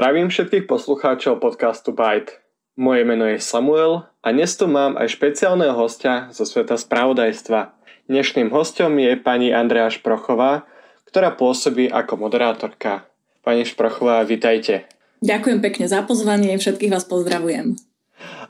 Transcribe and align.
Zdravím 0.00 0.32
všetkých 0.32 0.64
poslucháčov 0.64 1.44
podcastu 1.44 1.92
Byte. 1.92 2.40
Moje 2.72 3.04
meno 3.04 3.28
je 3.28 3.36
Samuel 3.36 4.08
a 4.24 4.32
dnes 4.32 4.48
tu 4.56 4.64
mám 4.64 4.96
aj 4.96 5.12
špeciálneho 5.12 5.76
hostia 5.76 6.32
zo 6.32 6.48
sveta 6.48 6.80
spravodajstva. 6.80 7.76
Dnešným 8.08 8.48
hostom 8.48 8.96
je 8.96 9.12
pani 9.20 9.52
Andrea 9.52 9.92
Šprochová, 9.92 10.64
ktorá 11.04 11.36
pôsobí 11.36 11.92
ako 11.92 12.16
moderátorka. 12.16 13.12
Pani 13.44 13.68
Šprochová, 13.68 14.24
vitajte. 14.24 14.88
Ďakujem 15.20 15.60
pekne 15.60 15.84
za 15.84 16.00
pozvanie, 16.00 16.56
všetkých 16.56 16.96
vás 16.96 17.04
pozdravujem. 17.04 17.76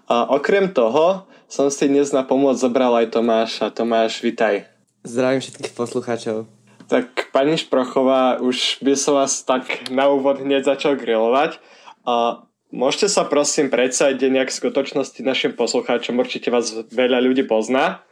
A 0.07 0.31
okrem 0.31 0.71
toho 0.71 1.27
som 1.51 1.67
si 1.67 1.91
dnes 1.91 2.15
na 2.15 2.23
pomoc 2.23 2.63
zobral 2.63 2.95
aj 2.95 3.11
Tomáša. 3.11 3.75
Tomáš, 3.75 4.23
vitaj. 4.23 4.71
Zdravím 5.03 5.43
všetkých 5.43 5.75
poslucháčov. 5.75 6.60
Tak 6.91 7.31
pani 7.31 7.55
Šprochová, 7.55 8.43
už 8.43 8.83
by 8.83 8.99
som 8.99 9.15
vás 9.15 9.47
tak 9.47 9.87
na 9.95 10.11
úvod 10.11 10.43
hneď 10.43 10.67
začal 10.67 10.99
grilovať. 10.99 11.63
A 12.03 12.43
môžete 12.75 13.07
sa 13.07 13.23
prosím 13.23 13.71
predsajiť 13.71 14.19
nejak 14.19 14.51
v 14.51 14.59
skutočnosti 14.59 15.21
našim 15.23 15.55
poslucháčom, 15.55 16.19
určite 16.19 16.51
vás 16.51 16.75
veľa 16.91 17.23
ľudí 17.23 17.47
pozná, 17.47 18.03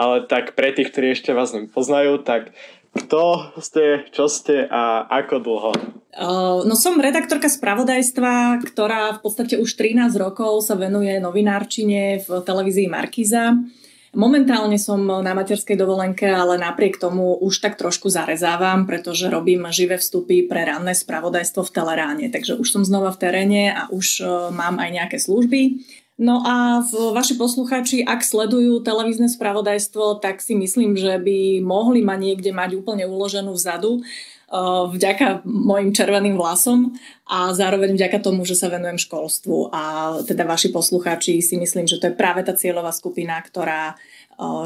ale 0.00 0.24
tak 0.24 0.56
pre 0.56 0.72
tých, 0.72 0.88
ktorí 0.96 1.12
ešte 1.12 1.36
vás 1.36 1.52
nepoznajú, 1.52 2.24
tak 2.24 2.56
kto 2.96 3.52
ste, 3.60 4.08
čo 4.16 4.32
ste 4.32 4.64
a 4.64 5.04
ako 5.08 5.36
dlho? 5.40 5.72
No 6.64 6.72
som 6.72 7.00
redaktorka 7.00 7.52
spravodajstva, 7.52 8.64
ktorá 8.64 9.16
v 9.16 9.20
podstate 9.24 9.60
už 9.60 9.76
13 9.76 10.12
rokov 10.16 10.64
sa 10.64 10.76
venuje 10.76 11.20
novinárčine 11.20 12.24
v 12.24 12.28
televízii 12.44 12.88
Markiza. 12.88 13.60
Momentálne 14.12 14.76
som 14.76 15.00
na 15.00 15.32
materskej 15.32 15.72
dovolenke, 15.72 16.28
ale 16.28 16.60
napriek 16.60 17.00
tomu 17.00 17.32
už 17.40 17.64
tak 17.64 17.80
trošku 17.80 18.12
zarezávam, 18.12 18.84
pretože 18.84 19.32
robím 19.32 19.64
živé 19.72 19.96
vstupy 19.96 20.44
pre 20.44 20.68
ranné 20.68 20.92
spravodajstvo 20.92 21.64
v 21.64 21.72
Teleráne. 21.72 22.26
Takže 22.28 22.60
už 22.60 22.68
som 22.68 22.82
znova 22.84 23.08
v 23.16 23.20
teréne 23.24 23.72
a 23.72 23.88
už 23.88 24.20
e, 24.20 24.24
mám 24.52 24.76
aj 24.76 24.90
nejaké 24.92 25.16
služby. 25.16 25.80
No 26.20 26.44
a 26.44 26.84
vaši 27.16 27.40
poslucháči, 27.40 28.04
ak 28.04 28.20
sledujú 28.20 28.84
televízne 28.84 29.32
spravodajstvo, 29.32 30.20
tak 30.20 30.44
si 30.44 30.60
myslím, 30.60 30.92
že 30.92 31.16
by 31.16 31.64
mohli 31.64 32.04
ma 32.04 32.20
niekde 32.20 32.52
mať 32.52 32.76
úplne 32.76 33.08
uloženú 33.08 33.56
vzadu 33.56 34.04
vďaka 34.92 35.48
mojim 35.48 35.96
červeným 35.96 36.36
vlasom 36.36 36.92
a 37.24 37.56
zároveň 37.56 37.96
vďaka 37.96 38.20
tomu, 38.20 38.44
že 38.44 38.52
sa 38.52 38.68
venujem 38.68 39.00
školstvu. 39.00 39.72
A 39.72 39.82
teda 40.28 40.44
vaši 40.44 40.68
poslucháči 40.68 41.40
si 41.40 41.56
myslím, 41.56 41.88
že 41.88 41.96
to 41.96 42.12
je 42.12 42.18
práve 42.20 42.44
tá 42.44 42.52
cieľová 42.52 42.92
skupina, 42.92 43.40
ktorá 43.40 43.96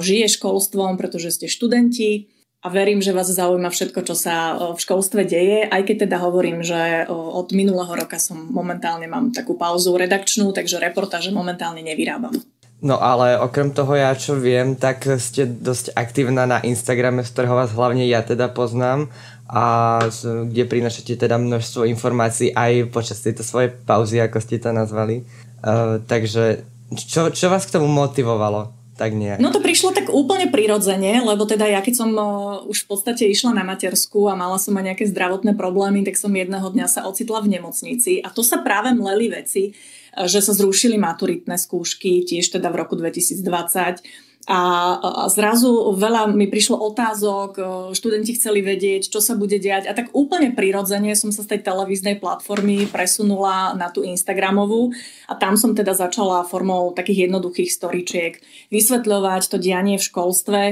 žije 0.02 0.42
školstvom, 0.42 0.98
pretože 0.98 1.38
ste 1.38 1.46
študenti 1.46 2.26
a 2.64 2.72
verím, 2.72 2.98
že 2.98 3.14
vás 3.14 3.30
zaujíma 3.30 3.70
všetko, 3.70 4.02
čo 4.02 4.18
sa 4.18 4.58
v 4.74 4.78
školstve 4.80 5.22
deje, 5.22 5.70
aj 5.70 5.86
keď 5.86 6.10
teda 6.10 6.18
hovorím, 6.18 6.66
že 6.66 7.06
od 7.10 7.54
minulého 7.54 7.94
roka 7.94 8.18
som 8.18 8.42
momentálne 8.50 9.06
mám 9.06 9.30
takú 9.30 9.54
pauzu 9.54 9.94
redakčnú, 9.94 10.50
takže 10.50 10.82
reportáže 10.82 11.30
momentálne 11.30 11.86
nevyrábam. 11.86 12.34
No 12.76 13.00
ale 13.00 13.40
okrem 13.40 13.72
toho 13.72 13.96
ja 13.96 14.12
čo 14.12 14.36
viem, 14.36 14.76
tak 14.76 15.08
ste 15.16 15.48
dosť 15.48 15.96
aktívna 15.96 16.44
na 16.44 16.58
Instagrame, 16.60 17.24
z 17.24 17.32
ktorého 17.32 17.56
vás 17.56 17.72
hlavne 17.72 18.04
ja 18.04 18.20
teda 18.20 18.52
poznám 18.52 19.08
a 19.46 19.98
kde 20.22 20.66
prinašate 20.66 21.14
teda 21.14 21.38
množstvo 21.38 21.86
informácií 21.86 22.50
aj 22.50 22.90
počas 22.90 23.22
tejto 23.22 23.46
svojej 23.46 23.70
pauzy, 23.70 24.18
ako 24.18 24.42
ste 24.42 24.58
to 24.58 24.74
nazvali. 24.74 25.22
Uh, 25.62 26.02
takže 26.02 26.66
čo, 26.94 27.30
čo 27.30 27.46
vás 27.46 27.66
k 27.66 27.78
tomu 27.78 27.86
motivovalo? 27.86 28.74
Tak 28.96 29.12
nie. 29.12 29.36
No 29.36 29.52
to 29.52 29.60
prišlo 29.60 29.92
tak 29.92 30.08
úplne 30.08 30.48
prirodzene, 30.48 31.20
lebo 31.20 31.44
teda 31.44 31.68
ja 31.68 31.84
keď 31.84 31.94
som 31.94 32.10
uh, 32.16 32.64
už 32.66 32.84
v 32.84 32.88
podstate 32.90 33.28
išla 33.28 33.52
na 33.54 33.62
matersku 33.62 34.26
a 34.26 34.34
mala 34.34 34.58
som 34.58 34.74
aj 34.74 34.92
nejaké 34.92 35.04
zdravotné 35.06 35.54
problémy, 35.54 36.02
tak 36.02 36.18
som 36.18 36.32
jedného 36.32 36.66
dňa 36.66 36.86
sa 36.90 37.04
ocitla 37.06 37.44
v 37.44 37.60
nemocnici 37.60 38.24
a 38.24 38.32
to 38.32 38.42
sa 38.42 38.64
práve 38.64 38.96
mleli 38.96 39.30
veci, 39.30 39.76
že 40.16 40.40
sa 40.40 40.56
zrušili 40.56 40.96
maturitné 40.96 41.60
skúšky, 41.60 42.24
tiež 42.24 42.48
teda 42.56 42.72
v 42.72 42.80
roku 42.80 42.96
2020 42.96 44.25
a, 44.46 45.26
zrazu 45.26 45.90
veľa 45.98 46.30
mi 46.30 46.46
prišlo 46.46 46.78
otázok, 46.78 47.50
študenti 47.90 48.38
chceli 48.38 48.62
vedieť, 48.62 49.10
čo 49.10 49.18
sa 49.18 49.34
bude 49.34 49.58
diať. 49.58 49.90
A 49.90 49.92
tak 49.92 50.14
úplne 50.14 50.54
prirodzene 50.54 51.18
som 51.18 51.34
sa 51.34 51.42
z 51.42 51.58
tej 51.58 51.60
televíznej 51.66 52.22
platformy 52.22 52.86
presunula 52.86 53.74
na 53.74 53.90
tú 53.90 54.06
Instagramovú. 54.06 54.94
A 55.26 55.34
tam 55.34 55.58
som 55.58 55.74
teda 55.74 55.98
začala 55.98 56.46
formou 56.46 56.94
takých 56.94 57.26
jednoduchých 57.26 57.74
storičiek 57.74 58.38
vysvetľovať 58.70 59.42
to 59.50 59.58
dianie 59.58 59.98
v 59.98 60.06
školstve, 60.06 60.62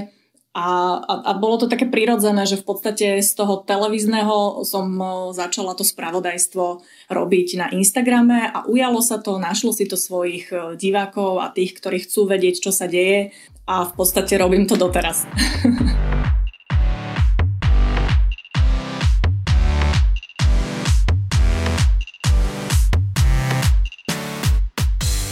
a, 0.54 1.02
a, 1.02 1.14
a 1.26 1.32
bolo 1.34 1.58
to 1.58 1.66
také 1.66 1.82
prirodzené, 1.90 2.46
že 2.46 2.62
v 2.62 2.66
podstate 2.70 3.18
z 3.18 3.30
toho 3.34 3.66
televízneho 3.66 4.62
som 4.62 4.86
začala 5.34 5.74
to 5.74 5.82
spravodajstvo 5.82 6.78
robiť 7.10 7.48
na 7.58 7.66
Instagrame. 7.74 8.54
A 8.54 8.62
ujalo 8.70 9.02
sa 9.02 9.18
to, 9.18 9.42
našlo 9.42 9.74
si 9.74 9.90
to 9.90 9.98
svojich 9.98 10.54
divákov 10.78 11.42
a 11.42 11.50
tých, 11.50 11.74
ktorí 11.74 12.06
chcú 12.06 12.30
vedieť, 12.30 12.62
čo 12.62 12.70
sa 12.70 12.86
deje 12.86 13.34
a 13.64 13.84
v 13.88 13.92
podstate 13.96 14.36
robím 14.36 14.68
to 14.68 14.76
doteraz. 14.76 15.24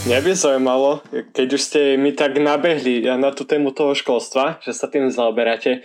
Mňa 0.03 0.19
by 0.19 0.31
zaujímalo, 0.35 0.99
keď 1.31 1.47
už 1.55 1.61
ste 1.63 1.81
mi 1.95 2.11
tak 2.11 2.35
nabehli 2.35 3.07
na 3.15 3.31
tú 3.31 3.47
tému 3.47 3.71
toho 3.71 3.95
školstva, 3.95 4.59
že 4.59 4.75
sa 4.75 4.91
tým 4.91 5.07
zaoberáte, 5.07 5.79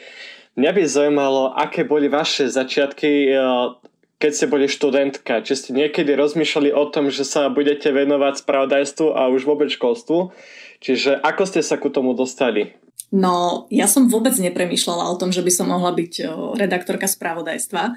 mňa 0.59 0.71
by 0.75 0.83
zaujímalo, 0.91 1.55
aké 1.55 1.87
boli 1.87 2.11
vaše 2.11 2.51
začiatky, 2.51 3.31
eh, 3.31 3.39
keď 4.19 4.31
ste 4.35 4.51
boli 4.51 4.67
študentka. 4.67 5.47
Či 5.47 5.55
ste 5.55 5.71
niekedy 5.71 6.19
rozmýšľali 6.19 6.75
o 6.75 6.91
tom, 6.91 7.15
že 7.15 7.23
sa 7.23 7.47
budete 7.47 7.95
venovať 7.95 8.43
spravodajstvu 8.43 9.15
a 9.15 9.31
už 9.31 9.47
vôbec 9.47 9.71
školstvu? 9.71 10.35
Čiže 10.79 11.19
ako 11.19 11.43
ste 11.47 11.61
sa 11.63 11.77
ku 11.77 11.91
tomu 11.91 12.15
dostali? 12.15 12.75
No, 13.09 13.65
ja 13.73 13.89
som 13.89 14.07
vôbec 14.13 14.37
nepremýšľala 14.37 15.09
o 15.09 15.19
tom, 15.19 15.33
že 15.33 15.41
by 15.41 15.53
som 15.53 15.73
mohla 15.73 15.97
byť 15.97 16.13
eh, 16.21 16.29
redaktorka 16.61 17.09
spravodajstva. 17.09 17.97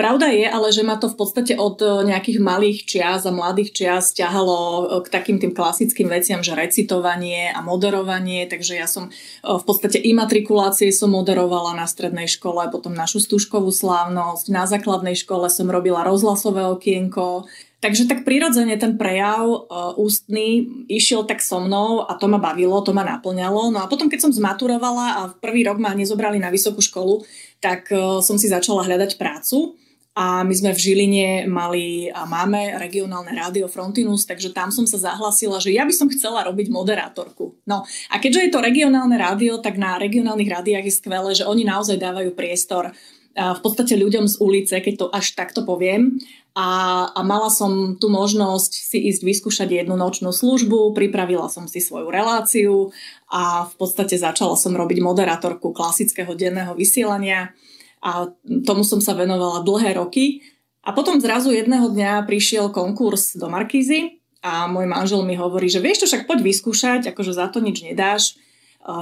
Pravda 0.00 0.32
je 0.32 0.48
ale, 0.48 0.72
že 0.72 0.80
ma 0.80 0.96
to 0.96 1.12
v 1.12 1.16
podstate 1.20 1.60
od 1.60 1.76
e, 1.84 2.08
nejakých 2.08 2.40
malých 2.40 2.88
čias 2.88 3.28
a 3.28 3.36
mladých 3.36 3.76
čias 3.76 4.16
ťahalo 4.16 4.56
e, 4.56 4.84
k 5.04 5.12
takým 5.12 5.36
tým 5.36 5.52
klasickým 5.52 6.08
veciam, 6.08 6.40
že 6.40 6.56
recitovanie 6.56 7.52
a 7.52 7.60
moderovanie, 7.60 8.48
takže 8.48 8.80
ja 8.80 8.88
som 8.88 9.12
e, 9.12 9.44
v 9.44 9.60
podstate 9.60 10.00
imatrikulácie 10.00 10.88
som 10.88 11.12
moderovala 11.12 11.76
na 11.76 11.84
strednej 11.84 12.32
škole, 12.32 12.64
potom 12.72 12.96
našu 12.96 13.20
stúžkovú 13.20 13.68
slávnosť, 13.68 14.48
na 14.48 14.64
základnej 14.64 15.20
škole 15.20 15.52
som 15.52 15.68
robila 15.68 16.00
rozhlasové 16.00 16.64
okienko, 16.64 17.44
Takže 17.80 18.04
tak 18.04 18.28
prirodzene 18.28 18.76
ten 18.76 19.00
prejav 19.00 19.48
uh, 19.48 19.96
ústny 19.96 20.68
išiel 20.84 21.24
tak 21.24 21.40
so 21.40 21.64
mnou 21.64 22.04
a 22.04 22.12
to 22.12 22.28
ma 22.28 22.36
bavilo, 22.36 22.76
to 22.84 22.92
ma 22.92 23.00
naplňalo. 23.08 23.72
No 23.72 23.80
a 23.80 23.88
potom, 23.88 24.12
keď 24.12 24.28
som 24.28 24.36
zmaturovala 24.36 25.06
a 25.16 25.20
v 25.32 25.38
prvý 25.40 25.64
rok 25.64 25.80
ma 25.80 25.96
nezobrali 25.96 26.36
na 26.36 26.52
vysokú 26.52 26.84
školu, 26.84 27.24
tak 27.56 27.88
uh, 27.88 28.20
som 28.20 28.36
si 28.36 28.52
začala 28.52 28.84
hľadať 28.84 29.16
prácu. 29.16 29.80
A 30.12 30.44
my 30.44 30.52
sme 30.52 30.74
v 30.74 30.82
Žiline 30.82 31.28
mali 31.48 32.10
a 32.12 32.28
máme 32.28 32.76
regionálne 32.76 33.30
rádio 33.32 33.70
Frontinus, 33.70 34.28
takže 34.28 34.52
tam 34.52 34.68
som 34.74 34.84
sa 34.84 35.00
zahlasila, 35.00 35.62
že 35.62 35.72
ja 35.72 35.86
by 35.86 35.94
som 35.94 36.10
chcela 36.12 36.44
robiť 36.44 36.68
moderátorku. 36.68 37.56
No 37.64 37.86
a 38.10 38.14
keďže 38.20 38.44
je 38.44 38.50
to 38.52 38.60
regionálne 38.60 39.16
rádio, 39.16 39.62
tak 39.62 39.80
na 39.80 39.96
regionálnych 39.96 40.50
rádiách 40.50 40.84
je 40.84 40.98
skvelé, 40.98 41.30
že 41.32 41.48
oni 41.48 41.62
naozaj 41.64 41.96
dávajú 41.96 42.36
priestor 42.36 42.92
v 43.30 43.60
podstate 43.62 43.94
ľuďom 43.94 44.26
z 44.26 44.36
ulice, 44.42 44.74
keď 44.82 44.94
to 44.98 45.06
až 45.14 45.38
takto 45.38 45.62
poviem. 45.62 46.18
A, 46.50 47.06
a 47.14 47.20
mala 47.22 47.46
som 47.46 47.94
tu 47.94 48.10
možnosť 48.10 48.72
si 48.74 48.98
ísť 49.06 49.22
vyskúšať 49.22 49.68
jednu 49.70 49.94
nočnú 49.94 50.34
službu, 50.34 50.90
pripravila 50.98 51.46
som 51.46 51.70
si 51.70 51.78
svoju 51.78 52.10
reláciu 52.10 52.90
a 53.30 53.70
v 53.70 53.74
podstate 53.78 54.18
začala 54.18 54.58
som 54.58 54.74
robiť 54.74 54.98
moderátorku 54.98 55.70
klasického 55.70 56.34
denného 56.34 56.74
vysielania 56.74 57.54
a 58.02 58.34
tomu 58.66 58.82
som 58.82 58.98
sa 58.98 59.14
venovala 59.14 59.62
dlhé 59.62 59.94
roky. 59.94 60.42
A 60.82 60.90
potom 60.90 61.22
zrazu 61.22 61.54
jedného 61.54 61.92
dňa 61.92 62.26
prišiel 62.26 62.74
konkurs 62.74 63.38
do 63.38 63.46
Markízy 63.46 64.18
a 64.42 64.66
môj 64.66 64.88
manžel 64.90 65.22
mi 65.22 65.36
hovorí, 65.36 65.68
že 65.70 65.78
vieš 65.78 66.02
čo, 66.02 66.06
však 66.10 66.26
poď 66.26 66.40
vyskúšať, 66.40 67.00
akože 67.12 67.36
za 67.36 67.46
to 67.52 67.60
nič 67.60 67.84
nedáš. 67.84 68.40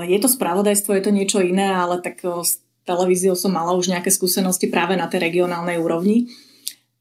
Je 0.04 0.18
to 0.18 0.26
spravodajstvo, 0.26 0.90
je 0.98 1.02
to 1.06 1.14
niečo 1.14 1.38
iné, 1.38 1.70
ale 1.70 2.02
tak 2.02 2.18
s 2.20 2.60
televíziou 2.82 3.38
som 3.38 3.54
mala 3.54 3.78
už 3.78 3.94
nejaké 3.94 4.10
skúsenosti 4.10 4.66
práve 4.66 4.98
na 4.98 5.06
tej 5.06 5.30
regionálnej 5.30 5.78
úrovni. 5.78 6.34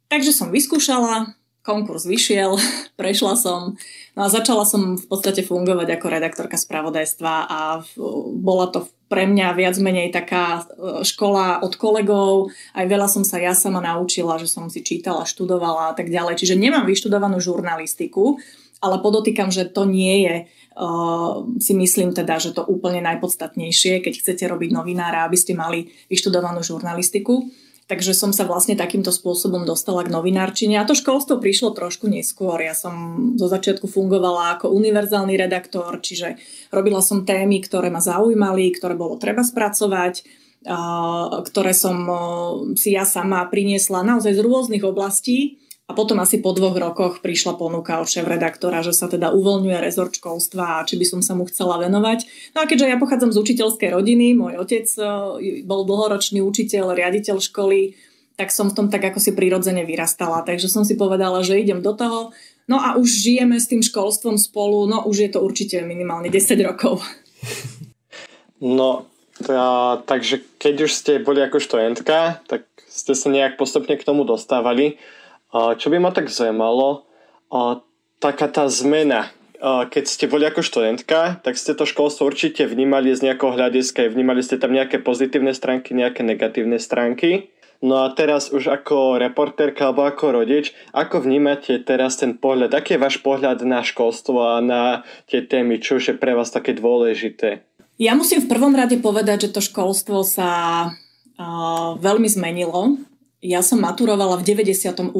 Takže 0.07 0.31
som 0.31 0.55
vyskúšala, 0.55 1.35
konkurs 1.67 2.07
vyšiel, 2.07 2.55
prešla 2.99 3.35
som, 3.35 3.75
no 4.15 4.19
a 4.23 4.31
začala 4.31 4.63
som 4.63 4.95
v 4.95 5.05
podstate 5.05 5.43
fungovať 5.43 5.99
ako 5.99 6.07
redaktorka 6.07 6.55
spravodajstva 6.55 7.33
a 7.51 7.59
bola 8.39 8.71
to 8.71 8.87
pre 9.07 9.23
mňa 9.27 9.55
viac 9.55 9.75
menej 9.79 10.11
taká 10.11 10.63
e, 10.67 11.03
škola 11.03 11.63
od 11.63 11.75
kolegov, 11.79 12.51
aj 12.75 12.85
veľa 12.87 13.07
som 13.07 13.23
sa 13.23 13.39
ja 13.39 13.55
sama 13.55 13.79
naučila, 13.79 14.35
že 14.35 14.51
som 14.51 14.67
si 14.67 14.83
čítala, 14.83 15.27
študovala 15.27 15.91
a 15.91 15.93
tak 15.95 16.11
ďalej. 16.11 16.43
Čiže 16.43 16.59
nemám 16.59 16.83
vyštudovanú 16.83 17.39
žurnalistiku, 17.39 18.35
ale 18.83 18.99
podotýkam, 18.99 19.47
že 19.47 19.71
to 19.71 19.87
nie 19.87 20.27
je, 20.27 20.35
uh, 20.77 21.41
si 21.57 21.73
myslím 21.73 22.13
teda, 22.13 22.37
že 22.37 22.53
to 22.53 22.61
úplne 22.67 23.01
najpodstatnejšie, 23.01 24.05
keď 24.05 24.13
chcete 24.21 24.43
robiť 24.45 24.69
novinára, 24.69 25.25
aby 25.25 25.39
ste 25.39 25.57
mali 25.57 25.89
vyštudovanú 26.11 26.61
žurnalistiku. 26.61 27.47
Takže 27.87 28.11
som 28.11 28.35
sa 28.35 28.43
vlastne 28.43 28.75
takýmto 28.75 29.15
spôsobom 29.15 29.63
dostala 29.63 30.03
k 30.03 30.11
novinárčine 30.11 30.75
a 30.75 30.83
to 30.83 30.91
školstvo 30.91 31.39
prišlo 31.39 31.71
trošku 31.71 32.11
neskôr. 32.11 32.59
Ja 32.59 32.75
som 32.75 33.15
zo 33.39 33.47
začiatku 33.47 33.87
fungovala 33.87 34.59
ako 34.59 34.75
univerzálny 34.75 35.39
redaktor, 35.39 36.03
čiže 36.03 36.35
robila 36.67 36.99
som 36.99 37.23
témy, 37.23 37.63
ktoré 37.63 37.87
ma 37.87 38.03
zaujímali, 38.03 38.75
ktoré 38.75 38.99
bolo 38.99 39.15
treba 39.15 39.39
spracovať, 39.39 40.19
ktoré 41.47 41.71
som 41.71 41.97
si 42.75 42.91
ja 42.91 43.07
sama 43.07 43.47
priniesla 43.47 44.03
naozaj 44.03 44.35
z 44.35 44.43
rôznych 44.43 44.83
oblastí. 44.83 45.55
A 45.87 45.95
potom 45.95 46.19
asi 46.19 46.43
po 46.43 46.51
dvoch 46.51 46.75
rokoch 46.75 47.23
prišla 47.23 47.55
ponuka 47.55 48.03
od 48.03 48.11
šéf-redaktora, 48.11 48.83
že 48.83 48.91
sa 48.91 49.07
teda 49.07 49.31
uvoľňuje 49.31 49.79
rezort 49.79 50.11
školstva 50.11 50.83
a 50.83 50.85
či 50.85 50.99
by 50.99 51.05
som 51.07 51.21
sa 51.23 51.31
mu 51.31 51.47
chcela 51.47 51.79
venovať. 51.79 52.51
No 52.51 52.63
a 52.63 52.67
keďže 52.67 52.91
ja 52.91 52.99
pochádzam 52.99 53.31
z 53.31 53.39
učiteľskej 53.39 53.95
rodiny, 53.95 54.35
môj 54.35 54.59
otec 54.59 54.83
e, 54.83 55.63
bol 55.63 55.87
dlhoročný 55.87 56.43
učiteľ, 56.43 56.91
riaditeľ 56.91 57.39
školy, 57.39 57.95
tak 58.35 58.51
som 58.51 58.67
v 58.67 58.75
tom 58.75 58.87
tak 58.91 58.99
ako 58.99 59.23
si 59.23 59.31
prirodzene 59.31 59.87
vyrastala. 59.87 60.43
Takže 60.43 60.67
som 60.67 60.83
si 60.83 60.99
povedala, 60.99 61.39
že 61.39 61.55
idem 61.55 61.79
do 61.79 61.95
toho. 61.95 62.35
No 62.67 62.83
a 62.83 62.99
už 62.99 63.07
žijeme 63.07 63.55
s 63.55 63.71
tým 63.71 63.79
školstvom 63.79 64.35
spolu, 64.35 64.91
no 64.91 65.07
už 65.07 65.15
je 65.23 65.29
to 65.31 65.39
určite 65.39 65.79
minimálne 65.87 66.27
10 66.27 66.67
rokov. 66.67 66.99
No, 68.59 69.07
tá, 69.39 70.01
takže 70.03 70.43
keď 70.59 70.75
už 70.83 70.91
ste 70.91 71.11
boli 71.23 71.39
ako 71.39 71.63
študentka, 71.63 72.43
tak 72.49 72.67
ste 72.89 73.13
sa 73.13 73.31
nejak 73.31 73.55
postupne 73.55 73.95
k 73.95 74.03
tomu 74.03 74.25
dostávali. 74.25 74.99
Čo 75.53 75.87
by 75.87 75.97
ma 76.03 76.11
tak 76.11 76.27
zaujímalo, 76.27 77.07
taká 78.19 78.47
tá 78.51 78.67
zmena, 78.67 79.31
keď 79.63 80.03
ste 80.05 80.29
boli 80.29 80.45
ako 80.45 80.61
študentka, 80.61 81.41
tak 81.41 81.57
ste 81.57 81.73
to 81.73 81.87
školstvo 81.87 82.29
určite 82.29 82.67
vnímali 82.69 83.15
z 83.15 83.25
nejakého 83.31 83.57
hľadiska, 83.57 84.11
vnímali 84.11 84.45
ste 84.45 84.61
tam 84.61 84.75
nejaké 84.75 85.01
pozitívne 85.01 85.55
stránky, 85.55 85.97
nejaké 85.97 86.21
negatívne 86.21 86.77
stránky. 86.77 87.49
No 87.77 88.05
a 88.05 88.09
teraz 88.09 88.49
už 88.49 88.73
ako 88.73 89.21
reportérka 89.21 89.93
alebo 89.93 90.09
ako 90.09 90.41
rodič, 90.41 90.73
ako 90.97 91.21
vnímate 91.21 91.77
teraz 91.85 92.17
ten 92.17 92.33
pohľad, 92.33 92.73
aký 92.73 92.97
je 92.97 93.03
váš 93.05 93.21
pohľad 93.21 93.61
na 93.61 93.85
školstvo 93.85 94.57
a 94.57 94.65
na 94.65 95.05
tie 95.29 95.45
témy, 95.45 95.77
čo 95.77 96.01
je 96.01 96.17
pre 96.17 96.33
vás 96.33 96.49
také 96.49 96.73
dôležité? 96.73 97.61
Ja 98.01 98.17
musím 98.17 98.45
v 98.45 98.49
prvom 98.49 98.73
rade 98.73 98.97
povedať, 98.97 99.49
že 99.49 99.53
to 99.53 99.61
školstvo 99.61 100.25
sa 100.25 100.49
uh, 101.37 101.97
veľmi 102.01 102.25
zmenilo 102.25 102.97
ja 103.41 103.61
som 103.61 103.81
maturovala 103.81 104.37
v 104.41 104.45
98. 104.45 105.13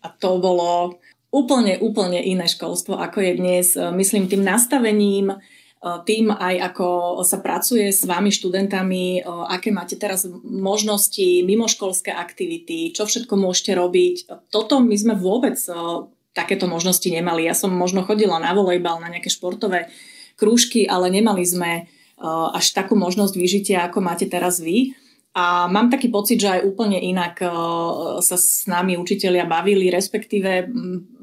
A 0.00 0.06
to 0.08 0.30
bolo 0.40 0.98
úplne, 1.30 1.78
úplne 1.78 2.18
iné 2.18 2.50
školstvo, 2.50 2.98
ako 2.98 3.18
je 3.22 3.32
dnes. 3.38 3.66
Myslím 3.76 4.26
tým 4.26 4.42
nastavením, 4.42 5.38
tým 5.80 6.28
aj 6.28 6.74
ako 6.74 7.20
sa 7.24 7.40
pracuje 7.40 7.88
s 7.88 8.04
vami 8.04 8.28
študentami, 8.28 9.24
aké 9.24 9.72
máte 9.72 9.96
teraz 9.96 10.28
možnosti, 10.44 11.40
mimoškolské 11.46 12.12
aktivity, 12.12 12.92
čo 12.92 13.08
všetko 13.08 13.32
môžete 13.38 13.72
robiť. 13.78 14.16
Toto 14.52 14.82
my 14.82 14.96
sme 14.96 15.14
vôbec 15.16 15.56
takéto 16.36 16.68
možnosti 16.68 17.08
nemali. 17.08 17.48
Ja 17.48 17.56
som 17.56 17.72
možno 17.72 18.04
chodila 18.04 18.36
na 18.36 18.52
volejbal, 18.52 19.00
na 19.00 19.08
nejaké 19.08 19.32
športové 19.32 19.88
krúžky, 20.36 20.84
ale 20.84 21.08
nemali 21.08 21.48
sme 21.48 21.88
až 22.52 22.76
takú 22.76 23.00
možnosť 23.00 23.32
vyžitia, 23.32 23.88
ako 23.88 24.04
máte 24.04 24.28
teraz 24.28 24.60
vy. 24.60 24.92
A 25.30 25.70
mám 25.70 25.94
taký 25.94 26.10
pocit, 26.10 26.42
že 26.42 26.58
aj 26.58 26.66
úplne 26.66 26.98
inak 26.98 27.38
uh, 27.38 28.18
sa 28.18 28.34
s 28.34 28.66
nami 28.66 28.98
učitelia 28.98 29.46
bavili, 29.46 29.86
respektíve 29.86 30.66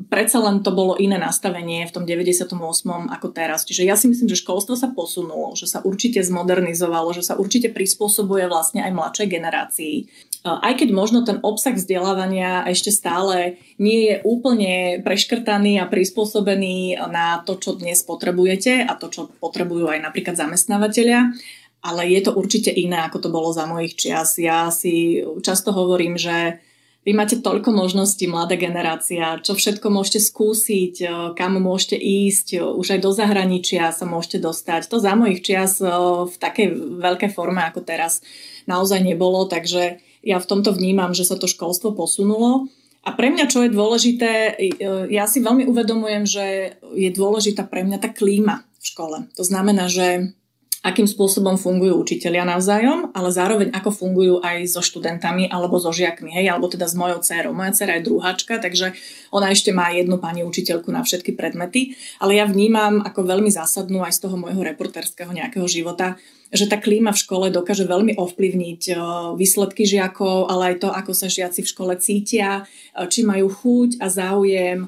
predsa 0.07 0.39
len 0.39 0.63
to 0.63 0.71
bolo 0.71 0.95
iné 0.95 1.19
nastavenie 1.19 1.83
v 1.83 1.91
tom 1.91 2.07
98. 2.07 2.55
ako 2.87 3.27
teraz. 3.35 3.67
Čiže 3.67 3.83
ja 3.83 3.99
si 3.99 4.07
myslím, 4.07 4.31
že 4.31 4.39
školstvo 4.39 4.79
sa 4.79 4.95
posunulo, 4.95 5.59
že 5.59 5.67
sa 5.67 5.83
určite 5.83 6.23
zmodernizovalo, 6.23 7.11
že 7.11 7.19
sa 7.19 7.35
určite 7.35 7.67
prispôsobuje 7.75 8.47
vlastne 8.47 8.79
aj 8.79 8.95
mladšej 8.95 9.27
generácii. 9.27 9.95
Uh, 10.47 10.63
aj 10.63 10.79
keď 10.79 10.89
možno 10.95 11.27
ten 11.27 11.43
obsah 11.43 11.75
vzdelávania 11.75 12.63
ešte 12.63 12.95
stále 12.95 13.59
nie 13.75 14.07
je 14.07 14.15
úplne 14.23 15.03
preškrtaný 15.03 15.83
a 15.83 15.89
prispôsobený 15.91 16.95
na 17.11 17.43
to, 17.43 17.59
čo 17.59 17.75
dnes 17.75 18.07
potrebujete 18.07 18.87
a 18.87 18.95
to, 18.95 19.11
čo 19.11 19.27
potrebujú 19.43 19.91
aj 19.91 19.99
napríklad 19.99 20.39
zamestnávateľia, 20.39 21.35
ale 21.81 22.09
je 22.09 22.21
to 22.25 22.31
určite 22.33 22.73
iné, 22.73 23.05
ako 23.05 23.27
to 23.27 23.29
bolo 23.29 23.53
za 23.53 23.69
mojich 23.69 23.95
čias. 23.95 24.41
Ja 24.41 24.69
si 24.73 25.21
často 25.45 25.71
hovorím, 25.71 26.17
že 26.17 26.59
vy 27.07 27.15
máte 27.15 27.39
toľko 27.39 27.71
možností, 27.71 28.27
mladá 28.27 28.59
generácia, 28.59 29.39
čo 29.39 29.55
všetko 29.55 29.87
môžete 29.87 30.27
skúsiť, 30.27 30.95
e, 30.99 31.05
kam 31.39 31.55
môžete 31.55 31.95
ísť, 31.95 32.47
e, 32.51 32.57
už 32.59 32.87
aj 32.91 32.99
do 32.99 33.15
zahraničia 33.15 33.95
sa 33.95 34.03
môžete 34.03 34.43
dostať. 34.43 34.91
To 34.91 34.99
za 34.99 35.15
mojich 35.15 35.39
čias 35.39 35.79
e, 35.79 35.87
v 36.27 36.35
takej 36.35 36.99
veľkej 36.99 37.31
forme 37.31 37.63
ako 37.63 37.87
teraz 37.87 38.19
naozaj 38.67 38.99
nebolo, 38.99 39.47
takže 39.47 40.03
ja 40.19 40.35
v 40.35 40.49
tomto 40.51 40.75
vnímam, 40.75 41.15
že 41.15 41.23
sa 41.23 41.39
to 41.39 41.47
školstvo 41.47 41.95
posunulo. 41.95 42.67
A 43.07 43.15
pre 43.15 43.31
mňa, 43.31 43.47
čo 43.47 43.63
je 43.63 43.71
dôležité, 43.71 44.59
ja 45.07 45.31
si 45.31 45.39
veľmi 45.39 45.63
uvedomujem, 45.63 46.27
že 46.27 46.75
je 46.91 47.07
dôležitá 47.07 47.63
pre 47.63 47.87
mňa 47.87 48.03
tá 48.03 48.11
klíma 48.11 48.67
v 48.67 48.83
škole. 48.83 49.31
To 49.39 49.47
znamená, 49.47 49.87
že 49.87 50.35
akým 50.87 51.03
spôsobom 51.03 51.59
fungujú 51.59 51.99
učitelia 51.99 52.47
navzájom, 52.47 53.11
ale 53.11 53.29
zároveň 53.35 53.75
ako 53.75 53.91
fungujú 53.91 54.39
aj 54.39 54.71
so 54.71 54.79
študentami 54.79 55.51
alebo 55.51 55.75
so 55.83 55.91
žiakmi, 55.91 56.31
hej, 56.31 56.47
alebo 56.47 56.71
teda 56.71 56.87
s 56.87 56.95
mojou 56.95 57.19
dcerou. 57.19 57.51
Moja 57.51 57.75
dcera 57.75 57.99
je 57.99 58.07
druháčka, 58.07 58.63
takže 58.63 58.95
ona 59.35 59.51
ešte 59.51 59.75
má 59.75 59.91
jednu 59.91 60.15
pani 60.15 60.47
učiteľku 60.47 60.87
na 60.87 61.03
všetky 61.03 61.35
predmety, 61.35 61.99
ale 62.23 62.39
ja 62.39 62.47
vnímam 62.47 63.03
ako 63.03 63.27
veľmi 63.27 63.51
zásadnú 63.51 64.07
aj 64.07 64.15
z 64.15 64.19
toho 64.23 64.39
môjho 64.39 64.63
reporterského 64.63 65.29
nejakého 65.35 65.67
života, 65.67 66.15
že 66.47 66.71
tá 66.71 66.79
klíma 66.79 67.11
v 67.11 67.21
škole 67.21 67.45
dokáže 67.51 67.83
veľmi 67.83 68.15
ovplyvniť 68.15 68.81
e, 68.87 68.93
výsledky 69.35 69.83
žiakov, 69.83 70.47
ale 70.47 70.73
aj 70.73 70.75
to, 70.79 70.89
ako 70.91 71.11
sa 71.11 71.27
žiaci 71.27 71.59
v 71.63 71.71
škole 71.71 71.93
cítia, 71.99 72.63
e, 72.95 73.03
či 73.11 73.27
majú 73.27 73.51
chuť 73.51 73.99
a 73.99 74.07
záujem 74.07 74.87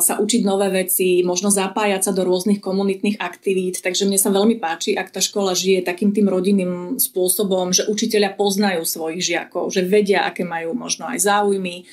sa 0.00 0.16
učiť 0.16 0.42
nové 0.48 0.72
veci, 0.72 1.20
možno 1.20 1.52
zapájať 1.52 2.08
sa 2.08 2.12
do 2.16 2.24
rôznych 2.24 2.64
komunitných 2.64 3.20
aktivít. 3.20 3.84
Takže 3.84 4.08
mne 4.08 4.16
sa 4.16 4.32
veľmi 4.32 4.56
páči, 4.56 4.96
ak 4.96 5.12
tá 5.12 5.20
škola 5.20 5.52
žije 5.52 5.84
takým 5.84 6.16
tým 6.16 6.32
rodinným 6.32 6.96
spôsobom, 6.96 7.76
že 7.76 7.84
učiteľia 7.84 8.32
poznajú 8.32 8.88
svojich 8.88 9.20
žiakov, 9.20 9.68
že 9.68 9.84
vedia, 9.84 10.24
aké 10.24 10.48
majú 10.48 10.72
možno 10.72 11.12
aj 11.12 11.20
záujmy, 11.20 11.84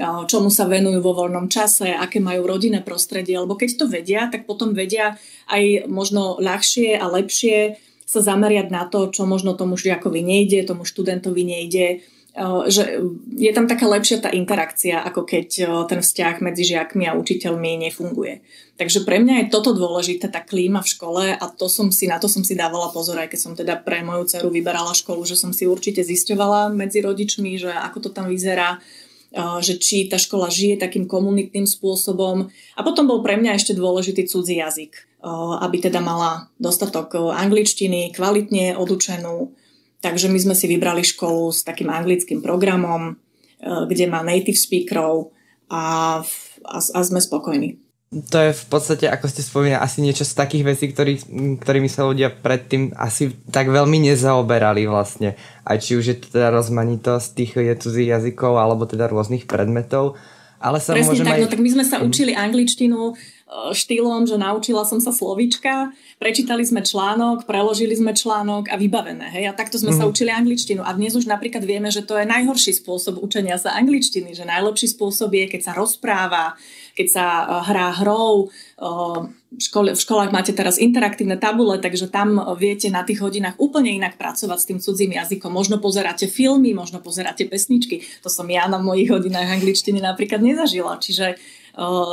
čomu 0.00 0.48
sa 0.48 0.64
venujú 0.64 1.04
vo 1.04 1.12
voľnom 1.12 1.52
čase, 1.52 1.92
aké 1.92 2.16
majú 2.16 2.48
rodinné 2.48 2.80
prostredie, 2.80 3.36
lebo 3.36 3.60
keď 3.60 3.70
to 3.76 3.84
vedia, 3.84 4.24
tak 4.32 4.48
potom 4.48 4.72
vedia 4.72 5.20
aj 5.52 5.84
možno 5.84 6.40
ľahšie 6.40 6.96
a 6.96 7.04
lepšie 7.12 7.76
sa 8.12 8.20
zameriať 8.20 8.68
na 8.68 8.84
to, 8.84 9.08
čo 9.08 9.24
možno 9.24 9.56
tomu 9.56 9.80
žiakovi 9.80 10.20
nejde, 10.20 10.68
tomu 10.68 10.84
študentovi 10.84 11.48
nejde, 11.48 12.04
že 12.68 13.00
je 13.36 13.52
tam 13.52 13.68
taká 13.68 13.84
lepšia 13.88 14.24
tá 14.24 14.32
interakcia, 14.32 15.04
ako 15.04 15.28
keď 15.28 15.48
ten 15.84 16.00
vzťah 16.00 16.40
medzi 16.40 16.64
žiakmi 16.64 17.04
a 17.04 17.12
učiteľmi 17.12 17.88
nefunguje. 17.88 18.40
Takže 18.80 19.04
pre 19.04 19.20
mňa 19.20 19.44
je 19.44 19.52
toto 19.52 19.76
dôležité, 19.76 20.32
tá 20.32 20.40
klíma 20.40 20.80
v 20.80 20.92
škole 20.96 21.24
a 21.36 21.44
to 21.52 21.68
som 21.68 21.92
si, 21.92 22.08
na 22.08 22.16
to 22.16 22.32
som 22.32 22.40
si 22.40 22.56
dávala 22.56 22.88
pozor, 22.88 23.20
aj 23.20 23.36
keď 23.36 23.40
som 23.40 23.52
teda 23.52 23.84
pre 23.84 24.00
moju 24.00 24.24
dceru 24.28 24.48
vyberala 24.48 24.96
školu, 24.96 25.28
že 25.28 25.36
som 25.36 25.52
si 25.52 25.68
určite 25.68 26.00
zisťovala 26.00 26.72
medzi 26.72 27.04
rodičmi, 27.04 27.60
že 27.60 27.68
ako 27.68 28.08
to 28.08 28.10
tam 28.16 28.32
vyzerá, 28.32 28.80
že 29.60 29.76
či 29.76 30.08
tá 30.08 30.16
škola 30.16 30.48
žije 30.48 30.80
takým 30.80 31.04
komunitným 31.04 31.68
spôsobom. 31.68 32.48
A 32.48 32.80
potom 32.80 33.04
bol 33.04 33.20
pre 33.20 33.36
mňa 33.36 33.60
ešte 33.60 33.76
dôležitý 33.76 34.24
cudzí 34.24 34.56
jazyk, 34.56 35.11
aby 35.62 35.78
teda 35.78 36.02
mala 36.02 36.50
dostatok 36.58 37.14
angličtiny, 37.30 38.10
kvalitne 38.10 38.74
odučenú. 38.74 39.54
Takže 40.02 40.26
my 40.26 40.38
sme 40.38 40.54
si 40.58 40.66
vybrali 40.66 41.06
školu 41.06 41.54
s 41.54 41.62
takým 41.62 41.86
anglickým 41.86 42.42
programom, 42.42 43.14
kde 43.62 44.10
má 44.10 44.26
native 44.26 44.58
speakerov 44.58 45.30
a, 45.70 46.18
a, 46.66 46.76
a 46.78 46.98
sme 47.06 47.22
spokojní 47.22 47.78
to 48.12 48.36
je 48.36 48.52
v 48.52 48.64
podstate, 48.68 49.08
ako 49.08 49.24
ste 49.24 49.40
spomínali, 49.40 49.80
asi 49.80 50.04
niečo 50.04 50.28
z 50.28 50.36
takých 50.36 50.68
vecí, 50.68 50.92
ktorý, 50.92 51.16
ktorými 51.64 51.88
sa 51.88 52.04
ľudia 52.04 52.28
predtým 52.28 52.92
asi 52.92 53.32
tak 53.48 53.72
veľmi 53.72 54.04
nezaoberali 54.12 54.84
vlastne. 54.84 55.40
Aj 55.64 55.80
či 55.80 55.96
už 55.96 56.04
je 56.12 56.16
to 56.20 56.28
teda 56.28 56.52
rozmanitosť 56.52 57.28
tých 57.32 57.56
cudzích 57.56 58.12
jazykov, 58.12 58.60
alebo 58.60 58.84
teda 58.84 59.08
rôznych 59.08 59.48
predmetov. 59.48 60.20
Ale 60.60 60.76
sa 60.76 60.92
Presne 60.92 61.24
tak, 61.24 61.40
aj... 61.40 61.40
no 61.40 61.48
tak 61.48 61.64
my 61.64 61.70
sme 61.72 61.84
sa 61.88 61.96
mhm. 61.98 62.04
učili 62.12 62.32
angličtinu 62.36 63.16
štýlom, 63.52 64.24
že 64.24 64.40
naučila 64.40 64.88
som 64.88 64.96
sa 64.96 65.12
slovička, 65.12 65.92
prečítali 66.16 66.64
sme 66.64 66.80
článok, 66.80 67.44
preložili 67.44 67.92
sme 67.92 68.16
článok 68.16 68.72
a 68.72 68.80
vybavené. 68.80 69.28
Hej? 69.28 69.52
A 69.52 69.56
takto 69.56 69.76
sme 69.76 69.92
mm-hmm. 69.92 70.00
sa 70.00 70.04
mhm. 70.08 70.12
učili 70.12 70.30
angličtinu. 70.32 70.80
A 70.80 70.90
dnes 70.96 71.12
už 71.12 71.28
napríklad 71.28 71.60
vieme, 71.68 71.92
že 71.92 72.00
to 72.00 72.16
je 72.16 72.24
najhorší 72.24 72.72
spôsob 72.80 73.20
učenia 73.20 73.60
sa 73.60 73.76
angličtiny, 73.76 74.32
že 74.32 74.48
najlepší 74.48 74.96
spôsob 74.96 75.36
je, 75.36 75.44
keď 75.52 75.60
sa 75.68 75.72
rozpráva, 75.76 76.56
keď 76.96 77.06
sa 77.12 77.24
eh, 77.26 77.46
hrá 77.68 77.88
hrou. 78.00 78.48
Eh, 78.48 79.20
v 79.52 80.00
školách 80.00 80.32
máte 80.32 80.56
teraz 80.56 80.80
interaktívne 80.80 81.36
tabule, 81.36 81.76
takže 81.76 82.08
tam 82.08 82.40
viete 82.56 82.88
na 82.88 83.04
tých 83.04 83.20
hodinách 83.20 83.60
úplne 83.60 83.92
inak 83.92 84.16
pracovať 84.16 84.58
s 84.58 84.68
tým 84.72 84.78
cudzím 84.80 85.12
jazykom. 85.12 85.52
Možno 85.52 85.76
pozeráte 85.76 86.24
filmy, 86.24 86.72
možno 86.72 87.04
pozeráte 87.04 87.44
pesničky. 87.44 88.00
To 88.24 88.32
som 88.32 88.48
ja 88.48 88.64
na 88.64 88.80
mojich 88.80 89.12
hodinách 89.12 89.60
angličtiny 89.60 90.00
napríklad 90.00 90.40
nezažila. 90.40 90.96
Čiže 90.96 91.36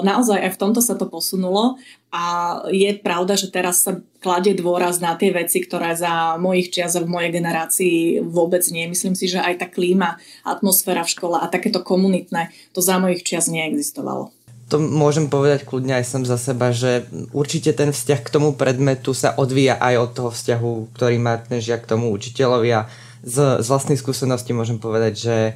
naozaj 0.04 0.39
aj 0.39 0.51
v 0.56 0.62
tomto 0.62 0.80
sa 0.80 0.96
to 0.96 1.08
posunulo 1.08 1.75
a 2.10 2.24
je 2.72 2.96
pravda, 2.98 3.36
že 3.36 3.51
teraz 3.51 3.86
sa 3.86 4.00
kladie 4.24 4.56
dôraz 4.58 4.98
na 5.04 5.13
tie 5.20 5.30
veci, 5.30 5.62
ktoré 5.62 5.94
za 5.94 6.39
mojich 6.42 6.72
čias 6.74 6.96
a 6.98 7.04
v 7.04 7.12
mojej 7.12 7.32
generácii 7.36 8.24
vôbec 8.24 8.63
nie. 8.72 8.89
Myslím 8.89 9.13
si, 9.13 9.30
že 9.30 9.38
aj 9.44 9.62
tá 9.62 9.68
klíma, 9.70 10.18
atmosféra 10.48 11.06
v 11.06 11.13
škole 11.13 11.38
a 11.38 11.51
takéto 11.51 11.84
komunitné, 11.84 12.50
to 12.74 12.80
za 12.82 12.98
mojich 12.98 13.22
čias 13.22 13.51
neexistovalo 13.51 14.34
to 14.70 14.78
môžem 14.78 15.34
povedať 15.34 15.66
kľudne 15.66 15.98
aj 15.98 16.06
som 16.06 16.22
za 16.22 16.38
seba, 16.38 16.70
že 16.70 17.10
určite 17.34 17.74
ten 17.74 17.89
vzťah 17.89 18.22
k 18.22 18.30
tomu 18.30 18.54
predmetu 18.54 19.18
sa 19.18 19.34
odvíja 19.34 19.82
aj 19.82 19.96
od 19.98 20.10
toho 20.13 20.30
vzťahu, 20.30 20.94
ktorý 20.94 21.18
má 21.18 21.42
ten 21.42 21.58
žiak 21.58 21.89
k 21.89 21.98
tomu 21.98 22.13
učiteľovi 22.13 22.70
a 22.78 22.86
z, 23.25 23.66
z 23.66 23.66
vlastnej 23.66 23.98
skúsenosti 23.98 24.54
môžem 24.54 24.78
povedať, 24.78 25.13
že 25.18 25.36
e, 25.50 25.54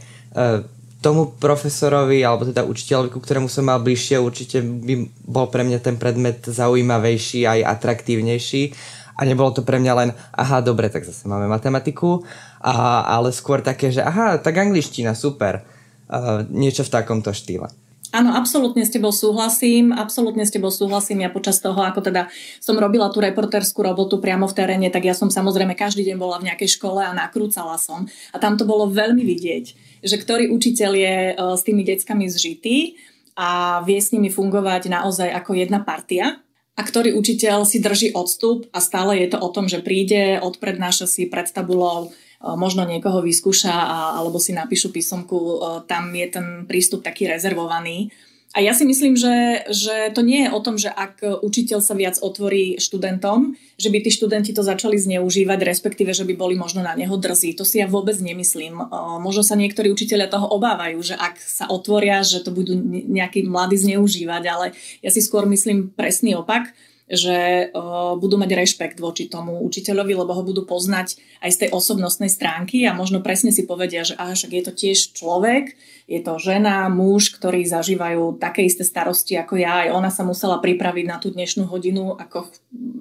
tomu 1.04 1.36
profesorovi 1.36 2.24
alebo 2.24 2.48
teda 2.48 2.64
učiteľovi, 2.64 3.12
ku 3.12 3.20
ktorému 3.20 3.52
som 3.52 3.68
mal 3.68 3.84
bližšie, 3.84 4.24
určite 4.24 4.64
by 4.64 5.12
bol 5.28 5.52
pre 5.52 5.68
mňa 5.68 5.84
ten 5.84 6.00
predmet 6.00 6.40
zaujímavejší 6.48 7.44
aj 7.44 7.60
atraktívnejší 7.78 8.72
a 9.20 9.22
nebolo 9.28 9.52
to 9.52 9.62
pre 9.62 9.78
mňa 9.78 9.94
len 9.94 10.10
aha, 10.34 10.64
dobre, 10.64 10.88
tak 10.88 11.04
zase 11.04 11.28
máme 11.28 11.46
matematiku, 11.52 12.24
a, 12.64 13.04
ale 13.06 13.36
skôr 13.36 13.60
také, 13.60 13.92
že 13.92 14.02
aha, 14.02 14.40
tak 14.40 14.58
angličtina, 14.58 15.14
super. 15.14 15.68
Uh, 16.14 16.46
niečo 16.52 16.86
v 16.86 16.94
takomto 16.94 17.32
štýle. 17.32 17.72
Áno, 18.14 18.30
absolútne 18.38 18.86
s 18.86 18.94
tebou 18.94 19.10
súhlasím, 19.10 19.90
absolútne 19.90 20.46
s 20.46 20.54
tebou 20.54 20.70
súhlasím. 20.70 21.26
Ja 21.26 21.34
počas 21.34 21.58
toho, 21.58 21.82
ako 21.82 22.06
teda 22.06 22.30
som 22.62 22.78
robila 22.78 23.10
tú 23.10 23.18
reporterskú 23.18 23.82
robotu 23.82 24.22
priamo 24.22 24.46
v 24.46 24.54
teréne, 24.54 24.94
tak 24.94 25.10
ja 25.10 25.18
som 25.18 25.34
samozrejme 25.34 25.74
každý 25.74 26.06
deň 26.06 26.18
bola 26.22 26.38
v 26.38 26.54
nejakej 26.54 26.78
škole 26.78 27.02
a 27.02 27.10
nakrúcala 27.10 27.74
som. 27.82 28.06
A 28.30 28.38
tam 28.38 28.54
to 28.54 28.70
bolo 28.70 28.86
veľmi 28.86 29.26
vidieť, 29.26 29.66
že 30.04 30.20
ktorý 30.20 30.52
učiteľ 30.52 30.92
je 30.94 31.16
e, 31.32 31.34
s 31.56 31.62
tými 31.64 31.88
deckami 31.88 32.28
zžitý 32.28 33.00
a 33.40 33.82
vie 33.88 33.98
s 33.98 34.12
nimi 34.12 34.30
fungovať 34.30 34.92
naozaj 34.92 35.32
ako 35.32 35.58
jedna 35.58 35.82
partia 35.82 36.44
a 36.76 36.82
ktorý 36.82 37.16
učiteľ 37.16 37.66
si 37.66 37.82
drží 37.82 38.14
odstup 38.14 38.70
a 38.76 38.84
stále 38.84 39.18
je 39.24 39.34
to 39.34 39.40
o 39.42 39.50
tom, 39.50 39.66
že 39.66 39.82
príde, 39.82 40.38
odprednáša 40.42 41.08
si 41.10 41.26
pred 41.26 41.50
tabulou 41.50 42.14
možno 42.44 42.84
niekoho 42.84 43.24
vyskúša 43.24 43.72
alebo 44.20 44.36
si 44.36 44.52
napíšu 44.52 44.92
písomku, 44.92 45.64
tam 45.88 46.12
je 46.12 46.28
ten 46.28 46.48
prístup 46.68 47.00
taký 47.00 47.32
rezervovaný. 47.32 48.12
A 48.54 48.62
ja 48.62 48.78
si 48.78 48.86
myslím, 48.86 49.18
že, 49.18 49.66
že 49.74 50.14
to 50.14 50.22
nie 50.22 50.46
je 50.46 50.54
o 50.54 50.62
tom, 50.62 50.78
že 50.78 50.94
ak 50.94 51.42
učiteľ 51.42 51.82
sa 51.82 51.98
viac 51.98 52.22
otvorí 52.22 52.78
študentom, 52.78 53.58
že 53.82 53.90
by 53.90 53.98
tí 54.06 54.14
študenti 54.14 54.54
to 54.54 54.62
začali 54.62 54.94
zneužívať, 55.02 55.60
respektíve, 55.66 56.14
že 56.14 56.22
by 56.22 56.38
boli 56.38 56.54
možno 56.54 56.86
na 56.86 56.94
neho 56.94 57.18
drzí. 57.18 57.58
To 57.58 57.66
si 57.66 57.82
ja 57.82 57.90
vôbec 57.90 58.14
nemyslím. 58.22 58.78
Možno 59.26 59.42
sa 59.42 59.58
niektorí 59.58 59.90
učiteľia 59.90 60.30
toho 60.30 60.46
obávajú, 60.54 61.02
že 61.02 61.18
ak 61.18 61.42
sa 61.42 61.66
otvoria, 61.66 62.22
že 62.22 62.46
to 62.46 62.54
budú 62.54 62.78
nejakí 63.10 63.42
mladí 63.42 63.82
zneužívať, 63.82 64.44
ale 64.46 64.78
ja 65.02 65.10
si 65.10 65.26
skôr 65.26 65.50
myslím 65.50 65.90
presný 65.90 66.38
opak 66.38 66.78
že 67.14 67.70
uh, 67.70 68.18
budú 68.18 68.42
mať 68.42 68.52
rešpekt 68.58 68.98
voči 68.98 69.30
tomu 69.30 69.62
učiteľovi, 69.62 70.18
lebo 70.18 70.34
ho 70.34 70.42
budú 70.42 70.66
poznať 70.66 71.22
aj 71.46 71.52
z 71.54 71.60
tej 71.62 71.70
osobnostnej 71.70 72.34
stránky 72.34 72.90
a 72.90 72.98
možno 72.98 73.22
presne 73.22 73.54
si 73.54 73.70
povedia, 73.70 74.02
že 74.02 74.18
až 74.18 74.50
je 74.50 74.62
to 74.66 74.74
tiež 74.74 75.14
človek, 75.14 75.78
je 76.10 76.20
to 76.20 76.36
žena, 76.42 76.92
muž, 76.92 77.32
ktorí 77.32 77.64
zažívajú 77.64 78.36
také 78.42 78.68
isté 78.68 78.84
starosti 78.84 79.40
ako 79.40 79.56
ja. 79.56 79.88
Aj 79.88 79.90
ona 79.96 80.12
sa 80.12 80.28
musela 80.28 80.60
pripraviť 80.60 81.06
na 81.08 81.18
tú 81.22 81.32
dnešnú 81.32 81.70
hodinu, 81.70 82.20
ako 82.20 82.52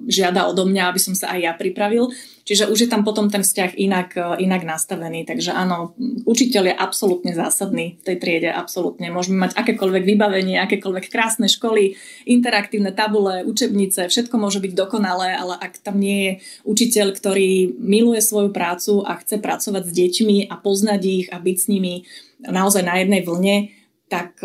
žiada 0.07 0.47
odo 0.47 0.63
mňa, 0.63 0.87
aby 0.87 0.99
som 1.01 1.11
sa 1.11 1.35
aj 1.35 1.39
ja 1.43 1.51
pripravil. 1.51 2.15
Čiže 2.43 2.67
už 2.67 2.79
je 2.83 2.89
tam 2.91 3.07
potom 3.07 3.31
ten 3.31 3.39
vzťah 3.39 3.79
inak, 3.79 4.19
inak 4.35 4.67
nastavený. 4.67 5.23
Takže 5.23 5.55
áno, 5.55 5.95
učiteľ 6.27 6.63
je 6.69 6.75
absolútne 6.75 7.31
zásadný 7.31 7.99
v 7.99 8.03
tej 8.03 8.17
triede, 8.19 8.51
absolútne. 8.51 9.07
Môžeme 9.15 9.47
mať 9.47 9.55
akékoľvek 9.55 10.03
vybavenie, 10.03 10.59
akékoľvek 10.59 11.07
krásne 11.07 11.47
školy, 11.47 11.95
interaktívne 12.27 12.91
tabule, 12.91 13.47
učebnice, 13.47 14.11
všetko 14.11 14.35
môže 14.35 14.59
byť 14.59 14.75
dokonalé, 14.75 15.39
ale 15.39 15.55
ak 15.55 15.79
tam 15.79 15.95
nie 15.95 16.19
je 16.19 16.31
učiteľ, 16.67 17.15
ktorý 17.15 17.79
miluje 17.79 18.19
svoju 18.19 18.51
prácu 18.51 19.07
a 19.07 19.15
chce 19.23 19.39
pracovať 19.39 19.83
s 19.87 19.95
deťmi 19.95 20.51
a 20.51 20.59
poznať 20.59 21.01
ich 21.07 21.27
a 21.31 21.39
byť 21.39 21.57
s 21.57 21.65
nimi, 21.71 22.03
naozaj 22.43 22.83
na 22.83 22.99
jednej 22.99 23.23
vlne, 23.23 23.71
tak 24.11 24.35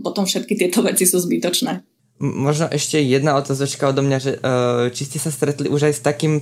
potom 0.00 0.24
všetky 0.24 0.56
tieto 0.56 0.80
veci 0.80 1.04
sú 1.04 1.20
zbytočné. 1.20 1.93
Možno 2.22 2.70
ešte 2.70 3.02
jedna 3.02 3.34
otázočka 3.34 3.90
odo 3.90 3.98
mňa, 3.98 4.18
že 4.22 4.32
či 4.94 5.02
ste 5.02 5.18
sa 5.18 5.34
stretli 5.34 5.66
už 5.66 5.90
aj 5.90 5.94
s 5.98 6.02
takým 6.06 6.38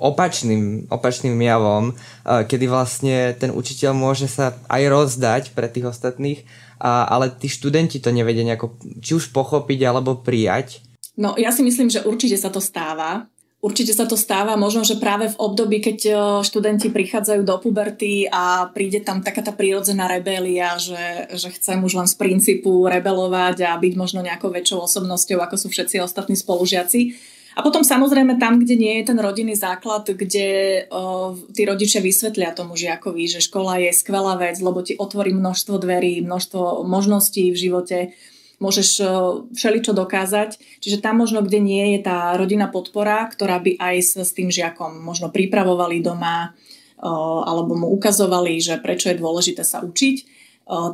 opačným, 0.00 0.88
opačným 0.88 1.36
javom, 1.36 1.92
kedy 2.24 2.64
vlastne 2.64 3.36
ten 3.36 3.52
učiteľ 3.52 3.92
môže 3.92 4.32
sa 4.32 4.56
aj 4.72 4.82
rozdať 4.88 5.42
pre 5.52 5.68
tých 5.68 5.92
ostatných, 5.92 6.40
ale 6.80 7.28
tí 7.36 7.52
študenti 7.52 8.00
to 8.00 8.08
nevedia 8.16 8.48
nejako 8.48 8.80
či 9.04 9.12
už 9.20 9.28
pochopiť 9.36 9.80
alebo 9.84 10.24
prijať. 10.24 10.80
No 11.20 11.36
ja 11.36 11.52
si 11.52 11.60
myslím, 11.68 11.92
že 11.92 12.00
určite 12.08 12.40
sa 12.40 12.48
to 12.48 12.64
stáva 12.64 13.28
Určite 13.60 13.92
sa 13.92 14.08
to 14.08 14.16
stáva 14.16 14.56
možno, 14.56 14.88
že 14.88 14.96
práve 14.96 15.28
v 15.28 15.36
období, 15.36 15.84
keď 15.84 15.98
študenti 16.40 16.88
prichádzajú 16.88 17.44
do 17.44 17.60
puberty 17.60 18.24
a 18.24 18.72
príde 18.72 19.04
tam 19.04 19.20
taká 19.20 19.44
tá 19.44 19.52
prírodzená 19.52 20.08
rebelia, 20.08 20.80
že, 20.80 21.28
že 21.36 21.52
chcem 21.52 21.76
už 21.84 21.92
len 21.92 22.08
z 22.08 22.16
princípu 22.16 22.88
rebelovať 22.88 23.68
a 23.68 23.76
byť 23.76 23.94
možno 24.00 24.24
nejakou 24.24 24.48
väčšou 24.48 24.88
osobnosťou, 24.88 25.44
ako 25.44 25.60
sú 25.60 25.68
všetci 25.68 26.00
ostatní 26.00 26.40
spolužiaci. 26.40 27.00
A 27.52 27.60
potom 27.60 27.84
samozrejme 27.84 28.40
tam, 28.40 28.64
kde 28.64 28.80
nie 28.80 28.94
je 29.02 29.12
ten 29.12 29.18
rodinný 29.20 29.52
základ, 29.52 30.08
kde 30.08 30.88
o, 30.88 31.36
tí 31.52 31.68
rodičia 31.68 32.00
vysvetlia 32.00 32.56
tomu 32.56 32.80
žiakovi, 32.80 33.28
že 33.28 33.44
škola 33.44 33.76
je 33.76 33.92
skvelá 33.92 34.40
vec, 34.40 34.56
lebo 34.62 34.80
ti 34.80 34.96
otvorí 34.96 35.36
množstvo 35.36 35.76
dverí, 35.76 36.24
množstvo 36.24 36.88
možností 36.88 37.52
v 37.52 37.60
živote, 37.60 37.98
môžeš 38.60 38.88
e, 39.00 39.04
všeličo 39.56 39.96
dokázať. 39.96 40.60
Čiže 40.84 41.00
tam 41.00 41.24
možno, 41.24 41.40
kde 41.40 41.58
nie 41.58 41.96
je 41.96 42.04
tá 42.04 42.36
rodina 42.36 42.68
podpora, 42.68 43.24
ktorá 43.26 43.58
by 43.58 43.80
aj 43.80 43.96
s, 43.98 44.12
s 44.20 44.30
tým 44.36 44.52
žiakom 44.52 45.00
možno 45.00 45.32
pripravovali 45.32 46.04
doma 46.04 46.52
e, 47.00 47.08
alebo 47.48 47.72
mu 47.74 47.88
ukazovali, 47.96 48.60
že 48.60 48.78
prečo 48.78 49.08
je 49.10 49.18
dôležité 49.18 49.64
sa 49.64 49.80
učiť, 49.80 50.16
e, 50.20 50.24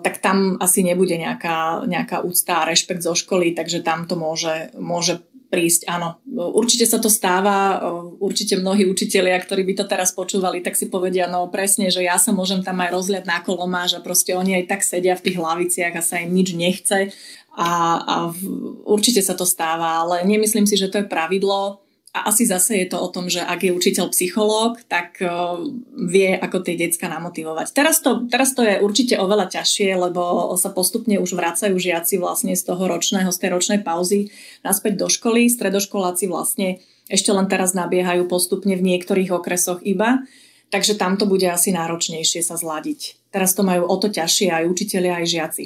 tak 0.01 0.23
tam 0.23 0.57
asi 0.63 0.87
nebude 0.87 1.19
nejaká, 1.19 1.85
nejaká 1.85 2.23
úcta 2.23 2.63
a 2.63 2.69
rešpekt 2.71 3.03
zo 3.03 3.19
školy, 3.19 3.53
takže 3.53 3.83
tam 3.83 4.07
to 4.07 4.15
môže, 4.15 4.71
môže 4.79 5.27
prísť. 5.47 5.87
Áno, 5.87 6.19
určite 6.35 6.85
sa 6.85 6.99
to 6.99 7.07
stáva, 7.07 7.79
určite 8.19 8.59
mnohí 8.59 8.85
učitelia, 8.87 9.39
ktorí 9.39 9.63
by 9.63 9.75
to 9.79 9.85
teraz 9.87 10.11
počúvali, 10.11 10.61
tak 10.61 10.75
si 10.75 10.91
povedia, 10.91 11.31
no 11.31 11.47
presne, 11.47 11.89
že 11.89 12.03
ja 12.03 12.19
sa 12.19 12.35
môžem 12.35 12.67
tam 12.67 12.83
aj 12.83 12.91
rozliať 12.91 13.25
na 13.25 13.39
kolomáž 13.41 13.97
a 13.97 14.05
proste 14.05 14.35
oni 14.35 14.63
aj 14.63 14.65
tak 14.69 14.83
sedia 14.83 15.15
v 15.15 15.25
tých 15.31 15.39
hlaviciach 15.39 15.95
a 15.95 16.03
sa 16.03 16.19
im 16.21 16.35
nič 16.35 16.53
nechce 16.53 17.15
a, 17.57 17.71
a 18.05 18.17
v, 18.29 18.41
určite 18.85 19.25
sa 19.25 19.33
to 19.33 19.49
stáva, 19.49 20.05
ale 20.05 20.29
nemyslím 20.29 20.69
si, 20.69 20.77
že 20.77 20.93
to 20.93 21.01
je 21.01 21.09
pravidlo. 21.09 21.81
A 22.17 22.33
asi 22.33 22.49
zase 22.49 22.81
je 22.81 22.89
to 22.89 22.97
o 22.97 23.13
tom, 23.13 23.29
že 23.29 23.45
ak 23.45 23.61
je 23.61 23.77
učiteľ 23.77 24.09
psychológ, 24.09 24.81
tak 24.89 25.21
uh, 25.21 25.61
vie, 25.93 26.33
ako 26.33 26.65
tie 26.65 26.73
decka 26.81 27.13
namotivovať. 27.13 27.77
Teraz 27.77 28.01
to, 28.01 28.25
teraz 28.33 28.57
to 28.57 28.65
je 28.65 28.81
určite 28.81 29.21
oveľa 29.21 29.53
ťažšie, 29.53 29.93
lebo 30.01 30.49
sa 30.57 30.73
postupne 30.73 31.21
už 31.21 31.37
vracajú 31.37 31.77
žiaci 31.77 32.17
vlastne 32.17 32.57
z 32.57 32.65
toho 32.65 32.81
ročného, 32.89 33.29
z 33.29 33.37
tej 33.37 33.51
ročnej 33.53 33.81
pauzy 33.85 34.33
naspäť 34.65 34.97
do 34.97 35.13
školy. 35.13 35.53
Stredoškoláci 35.53 36.25
vlastne 36.25 36.81
ešte 37.13 37.37
len 37.37 37.53
teraz 37.53 37.77
nabiehajú 37.77 38.25
postupne 38.33 38.73
v 38.81 38.97
niektorých 38.97 39.37
okresoch 39.37 39.85
iba. 39.85 40.25
Takže 40.73 40.97
tam 40.97 41.21
to 41.21 41.29
bude 41.29 41.45
asi 41.45 41.69
náročnejšie 41.69 42.41
sa 42.41 42.57
zladiť. 42.57 43.29
Teraz 43.29 43.53
to 43.53 43.61
majú 43.61 43.85
o 43.85 43.97
to 44.01 44.09
ťažšie 44.09 44.49
aj 44.57 44.65
učiteľia, 44.73 45.21
aj 45.21 45.27
žiaci. 45.29 45.65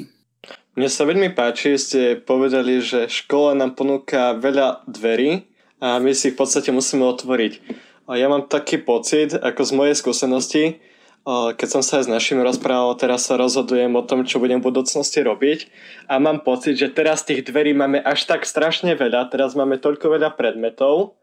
Mne 0.71 0.87
sa 0.87 1.03
veľmi 1.03 1.35
páči, 1.35 1.75
ste 1.75 2.15
povedali, 2.15 2.79
že 2.79 3.11
škola 3.11 3.59
nám 3.59 3.75
ponúka 3.75 4.39
veľa 4.39 4.87
dverí 4.87 5.43
a 5.83 5.99
my 5.99 6.15
si 6.15 6.31
ich 6.31 6.39
v 6.39 6.47
podstate 6.47 6.71
musíme 6.71 7.03
otvoriť. 7.11 7.59
Ja 8.07 8.31
mám 8.31 8.47
taký 8.47 8.79
pocit, 8.79 9.35
ako 9.35 9.67
z 9.67 9.71
mojej 9.75 9.95
skúsenosti, 9.99 10.79
keď 11.27 11.67
som 11.67 11.83
sa 11.83 11.99
aj 11.99 12.07
s 12.07 12.13
našimi 12.15 12.39
rozprával, 12.39 12.95
teraz 12.95 13.27
sa 13.27 13.35
rozhodujem 13.35 13.91
o 13.99 14.07
tom, 14.07 14.23
čo 14.23 14.39
budem 14.39 14.63
v 14.63 14.71
budúcnosti 14.71 15.19
robiť 15.19 15.67
a 16.07 16.23
mám 16.23 16.39
pocit, 16.39 16.79
že 16.79 16.87
teraz 16.87 17.27
tých 17.27 17.43
dverí 17.43 17.75
máme 17.75 17.99
až 17.99 18.23
tak 18.31 18.47
strašne 18.47 18.95
veľa, 18.95 19.27
teraz 19.27 19.59
máme 19.59 19.75
toľko 19.75 20.07
veľa 20.07 20.39
predmetov, 20.39 21.19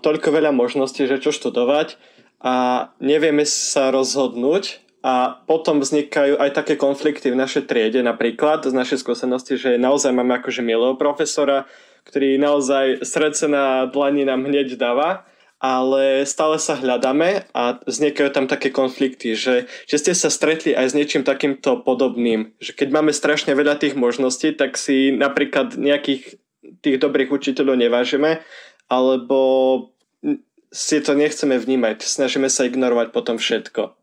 toľko 0.00 0.28
veľa 0.32 0.48
možností, 0.56 1.04
že 1.04 1.20
čo 1.20 1.28
študovať 1.28 2.00
a 2.40 2.88
nevieme 3.04 3.44
sa 3.44 3.92
rozhodnúť 3.92 4.87
a 5.08 5.40
potom 5.48 5.80
vznikajú 5.80 6.36
aj 6.36 6.52
také 6.52 6.76
konflikty 6.76 7.32
v 7.32 7.40
našej 7.40 7.64
triede, 7.64 8.04
napríklad 8.04 8.68
z 8.68 8.76
našej 8.76 9.00
skúsenosti, 9.00 9.56
že 9.56 9.80
naozaj 9.80 10.12
máme 10.12 10.36
akože 10.36 10.60
milého 10.60 11.00
profesora, 11.00 11.64
ktorý 12.04 12.36
naozaj 12.36 13.08
srdce 13.08 13.48
na 13.48 13.88
dlani 13.88 14.28
nám 14.28 14.44
hneď 14.44 14.76
dáva, 14.76 15.24
ale 15.56 16.28
stále 16.28 16.60
sa 16.60 16.76
hľadáme 16.76 17.48
a 17.56 17.80
vznikajú 17.88 18.28
tam 18.36 18.44
také 18.52 18.68
konflikty, 18.68 19.32
že, 19.32 19.64
že 19.88 19.96
ste 19.96 20.12
sa 20.12 20.28
stretli 20.28 20.76
aj 20.76 20.92
s 20.92 20.96
niečím 20.96 21.24
takýmto 21.24 21.80
podobným, 21.88 22.52
že 22.60 22.76
keď 22.76 23.00
máme 23.00 23.16
strašne 23.16 23.56
veľa 23.56 23.80
tých 23.80 23.96
možností, 23.96 24.52
tak 24.52 24.76
si 24.76 25.08
napríklad 25.16 25.72
nejakých 25.80 26.36
tých 26.84 26.96
dobrých 27.00 27.32
učiteľov 27.32 27.80
nevážime, 27.80 28.44
alebo 28.92 29.38
si 30.68 31.00
to 31.00 31.16
nechceme 31.16 31.56
vnímať, 31.56 32.04
snažíme 32.04 32.52
sa 32.52 32.68
ignorovať 32.68 33.08
potom 33.10 33.40
všetko. 33.40 33.97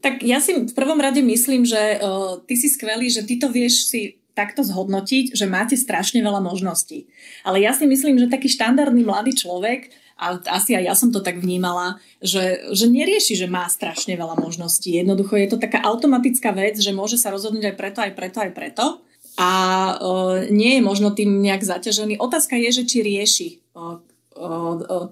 Tak 0.00 0.24
ja 0.24 0.40
si 0.40 0.56
v 0.56 0.72
prvom 0.72 0.96
rade 0.96 1.20
myslím, 1.20 1.68
že 1.68 2.00
uh, 2.00 2.40
ty 2.48 2.56
si 2.56 2.72
skvelý, 2.72 3.12
že 3.12 3.24
ty 3.24 3.36
to 3.36 3.52
vieš 3.52 3.92
si 3.92 4.20
takto 4.32 4.64
zhodnotiť, 4.64 5.36
že 5.36 5.44
máte 5.44 5.76
strašne 5.76 6.24
veľa 6.24 6.40
možností. 6.40 7.04
Ale 7.44 7.60
ja 7.60 7.76
si 7.76 7.84
myslím, 7.84 8.16
že 8.16 8.32
taký 8.32 8.48
štandardný 8.48 9.04
mladý 9.04 9.36
človek, 9.36 9.92
a 10.20 10.36
asi 10.52 10.76
aj 10.76 10.84
ja 10.84 10.94
som 10.96 11.08
to 11.08 11.24
tak 11.24 11.40
vnímala, 11.40 11.96
že, 12.20 12.68
že 12.76 12.92
nerieši, 12.92 13.40
že 13.40 13.48
má 13.48 13.64
strašne 13.72 14.12
veľa 14.20 14.36
možností. 14.36 15.00
Jednoducho 15.00 15.40
je 15.40 15.48
to 15.48 15.56
taká 15.56 15.80
automatická 15.80 16.52
vec, 16.52 16.76
že 16.76 16.92
môže 16.92 17.16
sa 17.16 17.32
rozhodnúť 17.32 17.72
aj 17.72 17.76
preto, 17.80 17.98
aj 18.04 18.12
preto, 18.12 18.38
aj 18.44 18.52
preto 18.52 18.84
a 19.40 19.50
uh, 19.96 20.44
nie 20.52 20.76
je 20.76 20.82
možno 20.84 21.16
tým 21.16 21.40
nejak 21.40 21.64
zaťažený. 21.64 22.20
Otázka 22.20 22.60
je, 22.60 22.68
že 22.68 22.84
či 22.84 22.98
rieši 23.00 23.48
uh, 23.72 24.04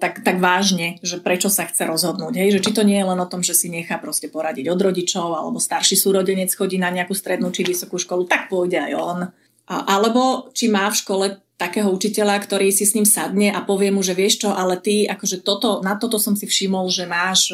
tak, 0.01 0.25
tak 0.25 0.37
vážne, 0.41 0.97
že 1.05 1.21
prečo 1.21 1.53
sa 1.53 1.69
chce 1.69 1.85
rozhodnúť. 1.85 2.35
Hej? 2.41 2.59
Že 2.59 2.63
či 2.65 2.71
to 2.73 2.83
nie 2.83 2.99
je 2.99 3.09
len 3.09 3.21
o 3.21 3.31
tom, 3.31 3.45
že 3.45 3.53
si 3.53 3.69
nechá 3.69 4.01
proste 4.01 4.33
poradiť 4.33 4.67
od 4.73 4.81
rodičov, 4.81 5.37
alebo 5.37 5.61
starší 5.61 5.95
súrodenec 5.95 6.49
chodí 6.53 6.81
na 6.81 6.89
nejakú 6.89 7.13
strednú 7.13 7.53
či 7.53 7.63
vysokú 7.63 8.01
školu, 8.01 8.25
tak 8.25 8.49
pôjde 8.49 8.81
aj 8.81 8.93
on. 8.97 9.21
Alebo 9.69 10.49
či 10.57 10.73
má 10.73 10.89
v 10.89 10.99
škole 10.99 11.27
takého 11.59 11.91
učiteľa, 11.91 12.39
ktorý 12.41 12.71
si 12.71 12.87
s 12.87 12.95
ním 12.95 13.05
sadne 13.05 13.51
a 13.51 13.61
povie 13.67 13.91
mu, 13.91 14.01
že 14.01 14.15
vieš 14.15 14.47
čo, 14.47 14.55
ale 14.55 14.79
ty, 14.79 15.05
akože 15.11 15.43
toto, 15.43 15.83
na 15.83 15.99
toto 15.99 16.17
som 16.17 16.39
si 16.39 16.47
všimol, 16.47 16.87
že 16.89 17.05
máš 17.05 17.51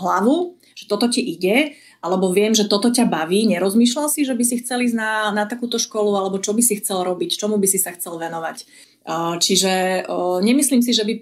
hlavu, 0.00 0.56
že 0.72 0.88
toto 0.88 1.06
ti 1.06 1.20
ide, 1.20 1.76
alebo 2.02 2.34
viem, 2.34 2.50
že 2.50 2.66
toto 2.66 2.90
ťa 2.90 3.06
baví, 3.06 3.46
nerozmýšľal 3.46 4.10
si, 4.10 4.26
že 4.26 4.34
by 4.34 4.42
si 4.42 4.58
chcel 4.58 4.82
ísť 4.82 4.96
na, 4.98 5.30
na 5.30 5.44
takúto 5.46 5.78
školu, 5.78 6.18
alebo 6.18 6.42
čo 6.42 6.50
by 6.50 6.64
si 6.64 6.82
chcel 6.82 7.06
robiť, 7.06 7.38
čomu 7.38 7.62
by 7.62 7.68
si 7.70 7.78
sa 7.78 7.94
chcel 7.94 8.18
venovať. 8.18 8.66
Čiže 9.38 10.06
nemyslím 10.42 10.82
si, 10.82 10.94
že 10.94 11.02
by 11.02 11.14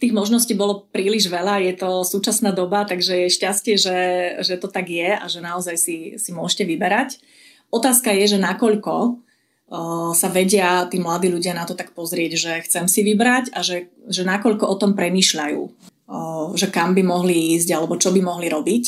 tých 0.00 0.16
možností 0.16 0.56
bolo 0.56 0.88
príliš 0.88 1.28
veľa, 1.28 1.60
je 1.60 1.74
to 1.76 2.02
súčasná 2.08 2.56
doba, 2.56 2.88
takže 2.88 3.28
je 3.28 3.36
šťastie, 3.36 3.74
že, 3.76 3.98
že 4.40 4.56
to 4.56 4.72
tak 4.72 4.88
je 4.88 5.12
a 5.12 5.24
že 5.28 5.44
naozaj 5.44 5.76
si, 5.76 5.96
si 6.16 6.30
môžete 6.32 6.64
vyberať. 6.64 7.20
Otázka 7.68 8.10
je, 8.16 8.34
že 8.34 8.38
nakoľko 8.40 9.20
sa 10.16 10.28
vedia 10.34 10.90
tí 10.90 10.98
mladí 10.98 11.30
ľudia 11.30 11.54
na 11.54 11.62
to 11.62 11.78
tak 11.78 11.94
pozrieť, 11.94 12.32
že 12.34 12.52
chcem 12.66 12.90
si 12.90 13.06
vybrať 13.06 13.54
a 13.54 13.62
že, 13.62 13.94
že 14.10 14.26
nakoľko 14.26 14.66
o 14.66 14.74
tom 14.74 14.98
premýšľajú, 14.98 15.62
že 16.58 16.66
kam 16.74 16.98
by 16.98 17.06
mohli 17.06 17.54
ísť 17.54 17.70
alebo 17.70 17.94
čo 17.94 18.10
by 18.10 18.18
mohli 18.18 18.50
robiť. 18.50 18.84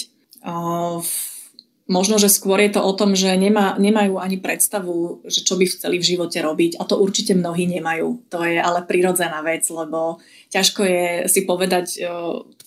Možno, 1.90 2.14
že 2.14 2.30
skôr 2.30 2.62
je 2.62 2.78
to 2.78 2.80
o 2.80 2.94
tom, 2.94 3.18
že 3.18 3.34
nemá, 3.34 3.74
nemajú 3.74 4.22
ani 4.22 4.38
predstavu, 4.38 5.26
že 5.26 5.42
čo 5.42 5.58
by 5.58 5.66
chceli 5.66 5.98
v 5.98 6.08
živote 6.14 6.38
robiť 6.38 6.78
a 6.78 6.86
to 6.86 6.94
určite 6.94 7.34
mnohí 7.34 7.66
nemajú. 7.66 8.30
To 8.30 8.46
je 8.46 8.62
ale 8.62 8.86
prirodzená 8.86 9.42
vec, 9.42 9.66
lebo 9.66 10.22
ťažko 10.54 10.80
je 10.86 11.04
si 11.26 11.42
povedať, 11.42 11.98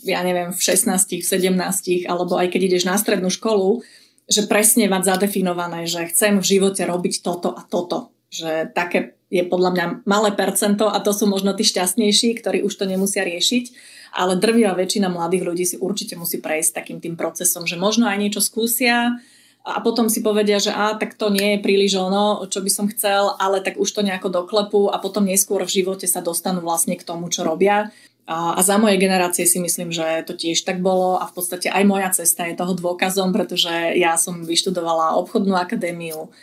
ja 0.03 0.19
neviem, 0.19 0.51
v 0.51 0.59
16, 0.59 0.91
v 0.91 1.25
17 1.25 2.11
alebo 2.11 2.35
aj 2.35 2.51
keď 2.51 2.61
ideš 2.75 2.83
na 2.83 2.99
strednú 2.99 3.31
školu, 3.31 3.87
že 4.27 4.51
presne 4.51 4.91
mať 4.91 5.15
zadefinované, 5.15 5.87
že 5.87 6.11
chcem 6.11 6.43
v 6.43 6.45
živote 6.45 6.83
robiť 6.83 7.23
toto 7.23 7.55
a 7.55 7.63
toto. 7.63 8.11
Že 8.35 8.75
také 8.75 9.14
je 9.29 9.43
podľa 9.45 9.71
mňa 9.73 9.85
malé 10.05 10.29
percento 10.33 10.89
a 10.89 11.01
to 11.01 11.11
sú 11.11 11.25
možno 11.25 11.57
tí 11.57 11.65
šťastnejší, 11.65 12.37
ktorí 12.39 12.61
už 12.61 12.73
to 12.73 12.85
nemusia 12.85 13.25
riešiť 13.25 13.95
ale 14.15 14.39
drvivá 14.39 14.71
väčšina 14.79 15.11
mladých 15.11 15.43
ľudí 15.43 15.65
si 15.67 15.75
určite 15.75 16.15
musí 16.15 16.39
prejsť 16.39 16.71
takým 16.71 17.03
tým 17.03 17.19
procesom, 17.19 17.67
že 17.67 17.75
možno 17.75 18.07
aj 18.07 18.17
niečo 18.17 18.39
skúsia 18.39 19.19
a 19.67 19.83
potom 19.83 20.07
si 20.07 20.23
povedia, 20.23 20.57
že 20.57 20.71
a 20.71 20.95
tak 20.95 21.19
to 21.19 21.27
nie 21.27 21.59
je 21.59 21.63
príliš 21.65 21.99
ono, 21.99 22.47
čo 22.47 22.63
by 22.63 22.71
som 22.71 22.87
chcel, 22.87 23.35
ale 23.35 23.59
tak 23.59 23.75
už 23.75 23.91
to 23.91 24.01
nejako 24.01 24.31
doklepu 24.31 24.87
a 24.87 24.97
potom 25.03 25.27
neskôr 25.27 25.67
v 25.67 25.83
živote 25.83 26.07
sa 26.07 26.23
dostanú 26.23 26.63
vlastne 26.63 26.95
k 26.95 27.03
tomu, 27.03 27.27
čo 27.27 27.43
robia. 27.43 27.91
A 28.25 28.57
za 28.65 28.81
mojej 28.81 28.97
generácie 28.97 29.45
si 29.45 29.61
myslím, 29.61 29.93
že 29.93 30.25
to 30.25 30.33
tiež 30.33 30.65
tak 30.65 30.81
bolo 30.81 31.21
a 31.21 31.29
v 31.29 31.33
podstate 31.37 31.69
aj 31.69 31.83
moja 31.85 32.09
cesta 32.09 32.49
je 32.49 32.57
toho 32.57 32.73
dôkazom, 32.73 33.29
pretože 33.29 33.69
ja 34.01 34.17
som 34.17 34.41
vyštudovala 34.41 35.13
obchodnú 35.21 35.53
akadémiu, 35.53 36.33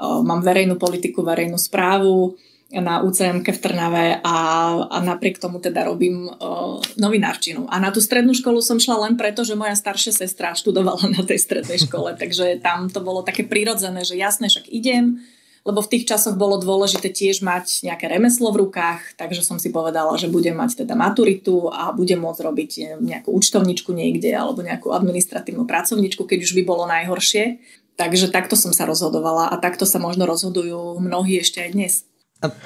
mám 0.00 0.40
verejnú 0.40 0.80
politiku, 0.80 1.20
verejnú 1.20 1.60
správu, 1.60 2.34
na 2.70 3.02
UCM 3.02 3.42
v 3.42 3.58
Trnave 3.58 4.22
a, 4.22 4.38
a 4.86 4.96
napriek 5.02 5.42
tomu 5.42 5.58
teda 5.58 5.90
robím 5.90 6.30
uh, 6.30 6.78
novinárčinu. 6.94 7.66
A 7.66 7.82
na 7.82 7.90
tú 7.90 7.98
strednú 7.98 8.30
školu 8.30 8.62
som 8.62 8.78
šla 8.78 9.10
len 9.10 9.18
preto, 9.18 9.42
že 9.42 9.58
moja 9.58 9.74
staršia 9.74 10.14
sestra 10.14 10.54
študovala 10.54 11.10
na 11.10 11.26
tej 11.26 11.42
strednej 11.42 11.82
škole, 11.82 12.14
takže 12.20 12.62
tam 12.62 12.86
to 12.86 13.02
bolo 13.02 13.26
také 13.26 13.42
prirodzené, 13.42 14.06
že 14.06 14.14
jasne, 14.14 14.46
však 14.46 14.70
idem, 14.70 15.18
lebo 15.66 15.82
v 15.82 15.90
tých 15.98 16.08
časoch 16.14 16.38
bolo 16.38 16.62
dôležité 16.62 17.10
tiež 17.10 17.42
mať 17.42 17.84
nejaké 17.90 18.06
remeslo 18.06 18.54
v 18.54 18.64
rukách, 18.64 19.18
takže 19.18 19.42
som 19.44 19.58
si 19.58 19.74
povedala, 19.74 20.14
že 20.14 20.30
budem 20.30 20.54
mať 20.54 20.86
teda 20.86 20.94
maturitu 20.94 21.68
a 21.68 21.90
budem 21.90 22.22
môcť 22.22 22.40
robiť 22.40 22.70
nejakú 23.02 23.34
účtovničku 23.34 23.90
niekde 23.92 24.30
alebo 24.30 24.62
nejakú 24.62 24.94
administratívnu 24.94 25.66
pracovničku, 25.66 26.22
keď 26.22 26.38
už 26.46 26.54
by 26.54 26.62
bolo 26.64 26.88
najhoršie. 26.88 27.60
Takže 28.00 28.32
takto 28.32 28.56
som 28.56 28.72
sa 28.72 28.88
rozhodovala 28.88 29.52
a 29.52 29.60
takto 29.60 29.84
sa 29.84 30.00
možno 30.00 30.24
rozhodujú 30.24 30.96
mnohí 30.96 31.36
ešte 31.44 31.60
aj 31.60 31.70
dnes. 31.76 31.92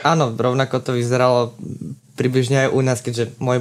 Áno, 0.07 0.31
rovnako 0.31 0.79
to 0.79 0.95
vyzeralo 0.95 1.51
približne 2.15 2.67
aj 2.67 2.69
u 2.71 2.81
nás, 2.87 3.03
keďže 3.03 3.35
môj 3.43 3.59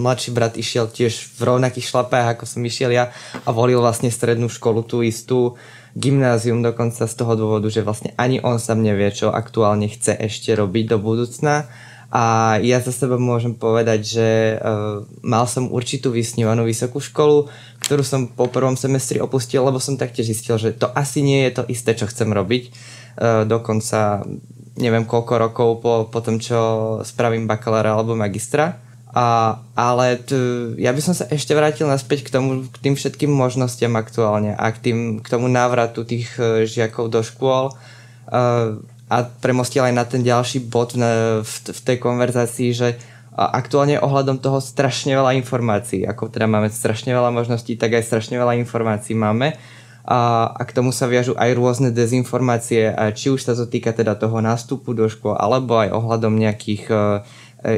mladší 0.00 0.32
brat 0.32 0.56
išiel 0.56 0.88
tiež 0.88 1.36
v 1.36 1.40
rovnakých 1.44 1.84
šlapách, 1.84 2.32
ako 2.32 2.48
som 2.48 2.64
išiel 2.64 2.88
ja 2.88 3.12
a 3.44 3.52
volil 3.52 3.84
vlastne 3.84 4.08
strednú 4.08 4.48
školu, 4.48 4.80
tú 4.88 5.04
istú 5.04 5.60
gymnázium 5.92 6.64
dokonca 6.64 7.04
z 7.04 7.12
toho 7.12 7.36
dôvodu, 7.36 7.68
že 7.68 7.84
vlastne 7.84 8.16
ani 8.16 8.40
on 8.40 8.56
sám 8.56 8.80
nevie, 8.80 9.12
čo 9.12 9.28
aktuálne 9.28 9.92
chce 9.92 10.16
ešte 10.16 10.56
robiť 10.56 10.96
do 10.96 10.98
budúcna. 11.04 11.68
A 12.12 12.60
ja 12.60 12.76
za 12.76 12.92
seba 12.92 13.16
môžem 13.16 13.56
povedať, 13.56 14.00
že 14.04 14.28
uh, 14.60 15.00
mal 15.24 15.48
som 15.48 15.72
určitú 15.72 16.12
vysnívanú 16.12 16.68
vysokú 16.68 17.00
školu, 17.00 17.48
ktorú 17.80 18.04
som 18.04 18.28
po 18.28 18.52
prvom 18.52 18.76
semestri 18.76 19.16
opustil, 19.16 19.64
lebo 19.64 19.80
som 19.80 19.96
taktiež 19.96 20.28
zistil, 20.28 20.60
že 20.60 20.76
to 20.76 20.92
asi 20.92 21.24
nie 21.24 21.48
je 21.48 21.56
to 21.56 21.62
isté, 21.72 21.96
čo 21.96 22.04
chcem 22.04 22.28
robiť. 22.28 22.68
Uh, 23.16 23.48
dokonca 23.48 24.28
neviem 24.76 25.08
koľko 25.08 25.34
rokov 25.40 25.68
po, 25.80 25.92
po 26.12 26.20
tom, 26.20 26.36
čo 26.36 27.00
spravím 27.00 27.48
bakalára 27.48 27.96
alebo 27.96 28.12
magistra. 28.12 28.76
A, 29.12 29.60
ale 29.72 30.20
t, 30.20 30.36
ja 30.80 30.92
by 30.92 31.00
som 31.04 31.12
sa 31.12 31.28
ešte 31.28 31.52
vrátil 31.52 31.84
naspäť 31.84 32.28
k, 32.28 32.32
tomu, 32.32 32.64
k 32.68 32.76
tým 32.80 32.96
všetkým 32.96 33.28
možnostiam 33.28 33.92
aktuálne 33.96 34.56
a 34.56 34.72
k, 34.72 34.88
tým, 34.88 34.98
k 35.20 35.26
tomu 35.32 35.48
návratu 35.48 36.04
tých 36.04 36.32
uh, 36.36 36.64
žiakov 36.68 37.08
do 37.08 37.24
škôl 37.24 37.72
uh, 37.72 38.80
a 39.12 39.28
premostil 39.28 39.84
aj 39.84 39.92
na 39.92 40.04
ten 40.08 40.24
ďalší 40.24 40.72
bod 40.72 40.96
v, 40.96 41.44
v, 41.44 41.52
v 41.68 41.80
tej 41.84 41.96
konverzácii, 42.00 42.70
že 42.72 42.88
aktuálne 43.36 44.00
ohľadom 44.00 44.40
toho 44.40 44.60
strašne 44.60 45.12
veľa 45.12 45.36
informácií. 45.36 46.08
Ako 46.08 46.32
teda 46.32 46.48
máme 46.48 46.72
strašne 46.72 47.12
veľa 47.12 47.28
možností, 47.28 47.76
tak 47.76 47.92
aj 47.92 48.08
strašne 48.08 48.40
veľa 48.40 48.56
informácií 48.60 49.12
máme 49.12 49.56
a, 50.02 50.50
a 50.58 50.62
k 50.66 50.74
tomu 50.74 50.90
sa 50.90 51.06
viažu 51.06 51.38
aj 51.38 51.54
rôzne 51.54 51.94
dezinformácie, 51.94 52.90
či 53.14 53.30
už 53.30 53.40
sa 53.46 53.54
to 53.54 53.70
týka 53.70 53.94
teda 53.94 54.18
toho 54.18 54.42
nástupu 54.42 54.98
do 54.98 55.06
škôl, 55.06 55.38
alebo 55.38 55.78
aj 55.78 55.94
ohľadom 55.94 56.34
nejakých 56.34 56.84
uh, 56.90 57.22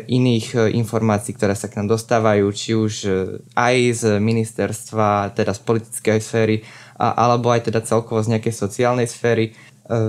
iných 0.09 0.47
uh, 0.57 0.61
informácií, 0.73 1.37
ktoré 1.37 1.53
sa 1.53 1.69
k 1.69 1.85
nám 1.85 1.93
dostávajú, 1.93 2.49
či 2.57 2.73
už 2.73 2.93
uh, 3.05 3.15
aj 3.53 3.77
z 3.93 4.03
ministerstva, 4.25 5.37
teda 5.37 5.53
z 5.53 5.61
politickej 5.69 6.19
sféry, 6.25 6.57
alebo 6.97 7.53
aj 7.53 7.69
teda 7.69 7.85
celkovo 7.85 8.25
z 8.25 8.33
nejakej 8.39 8.55
sociálnej 8.57 9.05
sféry. 9.05 9.53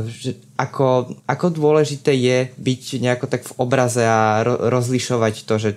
Že 0.08 0.40
ako, 0.56 1.20
ako 1.28 1.48
dôležité 1.52 2.16
je 2.16 2.48
byť 2.56 2.84
nejako 3.04 3.26
tak 3.28 3.44
v 3.44 3.56
obraze 3.60 4.00
a 4.08 4.40
ro, 4.40 4.72
rozlišovať 4.72 5.44
to, 5.44 5.56
že 5.60 5.70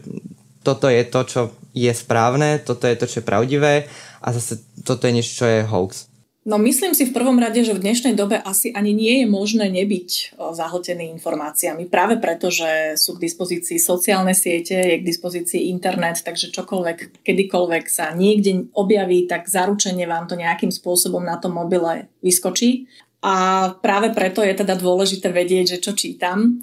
toto 0.62 0.86
je 0.86 1.02
to, 1.02 1.20
čo 1.26 1.40
je 1.74 1.90
správne, 1.90 2.62
toto 2.62 2.86
je 2.86 2.94
to, 2.94 3.10
čo 3.10 3.16
je 3.18 3.26
pravdivé 3.26 3.74
a 4.22 4.28
zase 4.30 4.62
toto 4.86 5.10
je 5.10 5.14
niečo, 5.18 5.42
čo 5.42 5.46
je 5.50 5.66
hoax. 5.66 6.06
No 6.48 6.56
myslím 6.56 6.96
si 6.96 7.04
v 7.04 7.12
prvom 7.12 7.36
rade, 7.36 7.60
že 7.60 7.76
v 7.76 7.84
dnešnej 7.84 8.16
dobe 8.16 8.40
asi 8.40 8.72
ani 8.72 8.96
nie 8.96 9.20
je 9.20 9.26
možné 9.28 9.68
nebyť 9.68 10.40
zahltený 10.40 11.12
informáciami. 11.12 11.84
Práve 11.92 12.16
preto, 12.16 12.48
že 12.48 12.96
sú 12.96 13.20
k 13.20 13.28
dispozícii 13.28 13.76
sociálne 13.76 14.32
siete, 14.32 14.72
je 14.72 14.96
k 14.96 15.04
dispozícii 15.04 15.68
internet, 15.68 16.24
takže 16.24 16.48
čokoľvek, 16.48 17.20
kedykoľvek 17.20 17.84
sa 17.92 18.16
niekde 18.16 18.72
objaví, 18.72 19.28
tak 19.28 19.44
zaručenie 19.44 20.08
vám 20.08 20.24
to 20.24 20.40
nejakým 20.40 20.72
spôsobom 20.72 21.20
na 21.20 21.36
tom 21.36 21.52
mobile 21.52 22.08
vyskočí. 22.24 22.88
A 23.18 23.34
práve 23.82 24.14
preto 24.14 24.46
je 24.46 24.54
teda 24.54 24.78
dôležité 24.78 25.34
vedieť, 25.34 25.76
že 25.76 25.82
čo 25.82 25.92
čítam, 25.94 26.62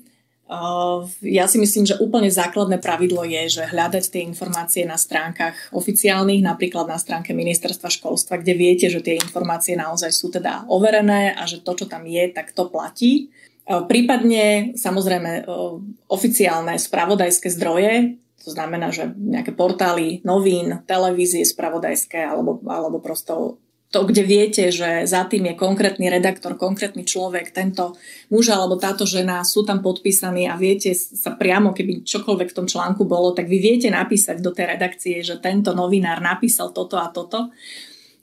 ja 1.26 1.50
si 1.50 1.58
myslím, 1.58 1.89
že 1.89 1.98
úplne 1.98 2.30
základné 2.30 2.78
pravidlo 2.78 3.26
je, 3.26 3.60
že 3.60 3.63
hľadať 3.65 4.13
tie 4.13 4.22
informácie 4.30 4.86
na 4.86 4.94
stránkach 4.94 5.74
oficiálnych, 5.74 6.46
napríklad 6.46 6.86
na 6.86 7.02
stránke 7.02 7.34
ministerstva 7.34 7.89
školstva, 7.89 8.38
kde 8.38 8.54
viete, 8.54 8.86
že 8.86 9.02
tie 9.02 9.18
informácie 9.18 9.74
naozaj 9.74 10.13
sú 10.13 10.30
teda 10.30 10.70
overené 10.70 11.34
a 11.34 11.50
že 11.50 11.65
to, 11.65 11.74
čo 11.74 11.86
tam 11.89 12.06
je, 12.06 12.30
tak 12.30 12.54
to 12.54 12.70
platí. 12.70 13.34
Prípadne 13.65 14.78
samozrejme 14.78 15.50
oficiálne 16.13 16.78
spravodajské 16.78 17.50
zdroje, 17.50 18.22
to 18.46 18.54
znamená, 18.54 18.94
že 18.94 19.10
nejaké 19.18 19.50
portály 19.50 20.22
novín, 20.22 20.86
televízie 20.86 21.41
spravodajské 21.41 22.22
alebo, 22.22 22.62
alebo 22.70 23.02
prosto 23.02 23.58
to, 23.93 24.04
kde 24.04 24.28
viete, 24.28 24.63
že 24.74 25.08
za 25.08 25.24
tým 25.24 25.54
je 25.54 25.56
konkrétny 25.56 26.12
redaktor, 26.12 26.60
konkrétny 26.60 27.08
človek, 27.08 27.56
tento 27.56 27.95
muž 28.28 28.52
alebo 28.52 28.76
táto 28.76 29.08
žena 29.08 29.45
sú 29.45 29.63
tam 29.63 29.80
podpísaní 29.80 30.52
a 30.52 30.60
viete 30.60 30.91
sa 30.95 31.32
priamo, 31.38 31.71
keby 31.71 32.04
čokoľvek 32.04 32.50
v 32.52 32.58
tom 32.58 32.67
článku 32.67 33.08
bolo, 33.08 33.32
tak 33.32 33.48
vy 33.48 33.62
viete 33.62 33.88
napísať 33.88 34.43
do 34.43 34.52
tej 34.52 34.76
redakcie, 34.76 35.24
že 35.24 35.39
tento 35.39 35.71
novinár 35.71 36.19
napísal 36.19 36.76
toto 36.76 37.00
a 37.00 37.08
toto. 37.13 37.54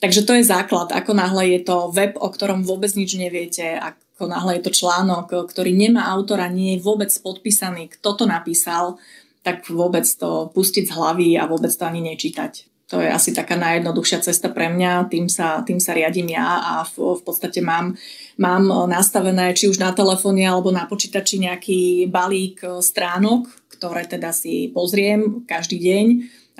Takže 0.03 0.27
to 0.27 0.35
je 0.35 0.45
základ. 0.45 0.91
Ako 0.91 1.15
náhle 1.15 1.55
je 1.55 1.61
to 1.63 1.95
web, 1.95 2.19
o 2.19 2.27
ktorom 2.27 2.67
vôbec 2.67 2.91
nič 2.99 3.15
neviete, 3.15 3.79
ako 3.79 4.27
náhle 4.27 4.59
je 4.59 4.67
to 4.67 4.75
článok, 4.75 5.31
ktorý 5.47 5.71
nemá 5.71 6.11
autora, 6.11 6.51
nie 6.51 6.75
je 6.75 6.83
vôbec 6.83 7.15
podpísaný, 7.23 7.87
kto 7.97 8.19
to 8.19 8.25
napísal, 8.27 8.99
tak 9.47 9.63
vôbec 9.71 10.05
to 10.05 10.51
pustiť 10.51 10.91
z 10.91 10.95
hlavy 10.95 11.29
a 11.39 11.47
vôbec 11.47 11.71
to 11.71 11.87
ani 11.87 12.03
nečítať. 12.03 12.72
To 12.93 13.01
je 13.01 13.09
asi 13.09 13.33
taká 13.33 13.57
najjednoduchšia 13.57 14.21
cesta 14.21 14.53
pre 14.53 14.69
mňa, 14.69 15.09
tým 15.09 15.25
sa, 15.25 15.65
tým 15.65 15.81
sa 15.81 15.97
riadím 15.97 16.37
ja 16.37 16.61
a 16.61 16.73
v, 16.85 17.17
v 17.17 17.23
podstate 17.25 17.65
mám, 17.65 17.97
mám 18.37 18.69
nastavené 18.85 19.57
či 19.57 19.73
už 19.73 19.81
na 19.81 19.97
telefóne 19.97 20.45
alebo 20.45 20.69
na 20.69 20.85
počítači 20.85 21.41
nejaký 21.41 22.13
balík 22.13 22.61
stránok, 22.85 23.49
ktoré 23.73 24.05
teda 24.05 24.37
si 24.37 24.69
pozriem 24.77 25.41
každý 25.49 25.81
deň, 25.81 26.05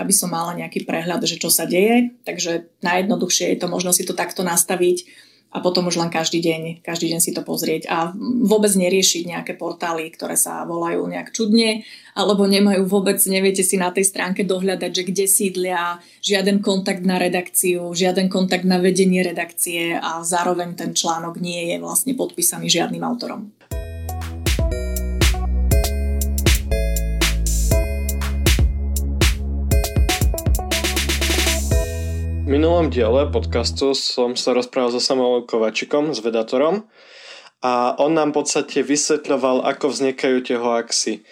aby 0.01 0.13
som 0.17 0.33
mala 0.33 0.57
nejaký 0.57 0.89
prehľad, 0.89 1.21
že 1.29 1.37
čo 1.37 1.53
sa 1.53 1.69
deje. 1.69 2.17
Takže 2.25 2.81
najjednoduchšie 2.81 3.53
je 3.53 3.59
to 3.61 3.69
možno 3.69 3.93
si 3.93 4.09
to 4.09 4.17
takto 4.17 4.41
nastaviť 4.41 5.05
a 5.53 5.61
potom 5.61 5.85
už 5.87 6.01
len 6.01 6.09
každý 6.09 6.41
deň, 6.41 6.81
každý 6.81 7.13
deň 7.13 7.21
si 7.21 7.37
to 7.37 7.45
pozrieť 7.45 7.85
a 7.93 8.17
vôbec 8.41 8.73
neriešiť 8.73 9.23
nejaké 9.29 9.53
portály, 9.61 10.09
ktoré 10.09 10.35
sa 10.41 10.65
volajú 10.65 11.05
nejak 11.05 11.29
čudne, 11.29 11.85
alebo 12.17 12.49
nemajú 12.49 12.89
vôbec, 12.89 13.21
neviete 13.29 13.61
si 13.61 13.77
na 13.77 13.93
tej 13.93 14.09
stránke 14.09 14.49
dohľadať, 14.49 14.91
že 14.91 15.03
kde 15.05 15.25
sídlia, 15.29 16.01
žiaden 16.25 16.65
kontakt 16.65 17.05
na 17.05 17.21
redakciu, 17.21 17.93
žiaden 17.93 18.33
kontakt 18.33 18.65
na 18.65 18.81
vedenie 18.81 19.21
redakcie 19.21 19.97
a 19.97 20.25
zároveň 20.25 20.73
ten 20.73 20.91
článok 20.97 21.37
nie 21.37 21.73
je 21.73 21.77
vlastne 21.81 22.17
podpísaný 22.17 22.73
žiadnym 22.73 23.05
autorom. 23.05 23.53
Minulom 32.53 32.93
diele 32.93 33.33
podcastu 33.33 33.97
som 33.97 34.37
sa 34.37 34.53
rozprával 34.53 34.93
so 34.93 35.01
Samuelom 35.01 35.49
Kovačikom, 35.49 36.13
s 36.13 36.21
vedatorom 36.21 36.85
a 37.65 37.97
on 37.97 38.13
nám 38.13 38.37
v 38.37 38.45
podstate 38.45 38.85
vysvetľoval, 38.85 39.65
ako 39.65 39.89
vznikajú 39.89 40.45
tie 40.45 40.61
hoaxy. 40.61 41.25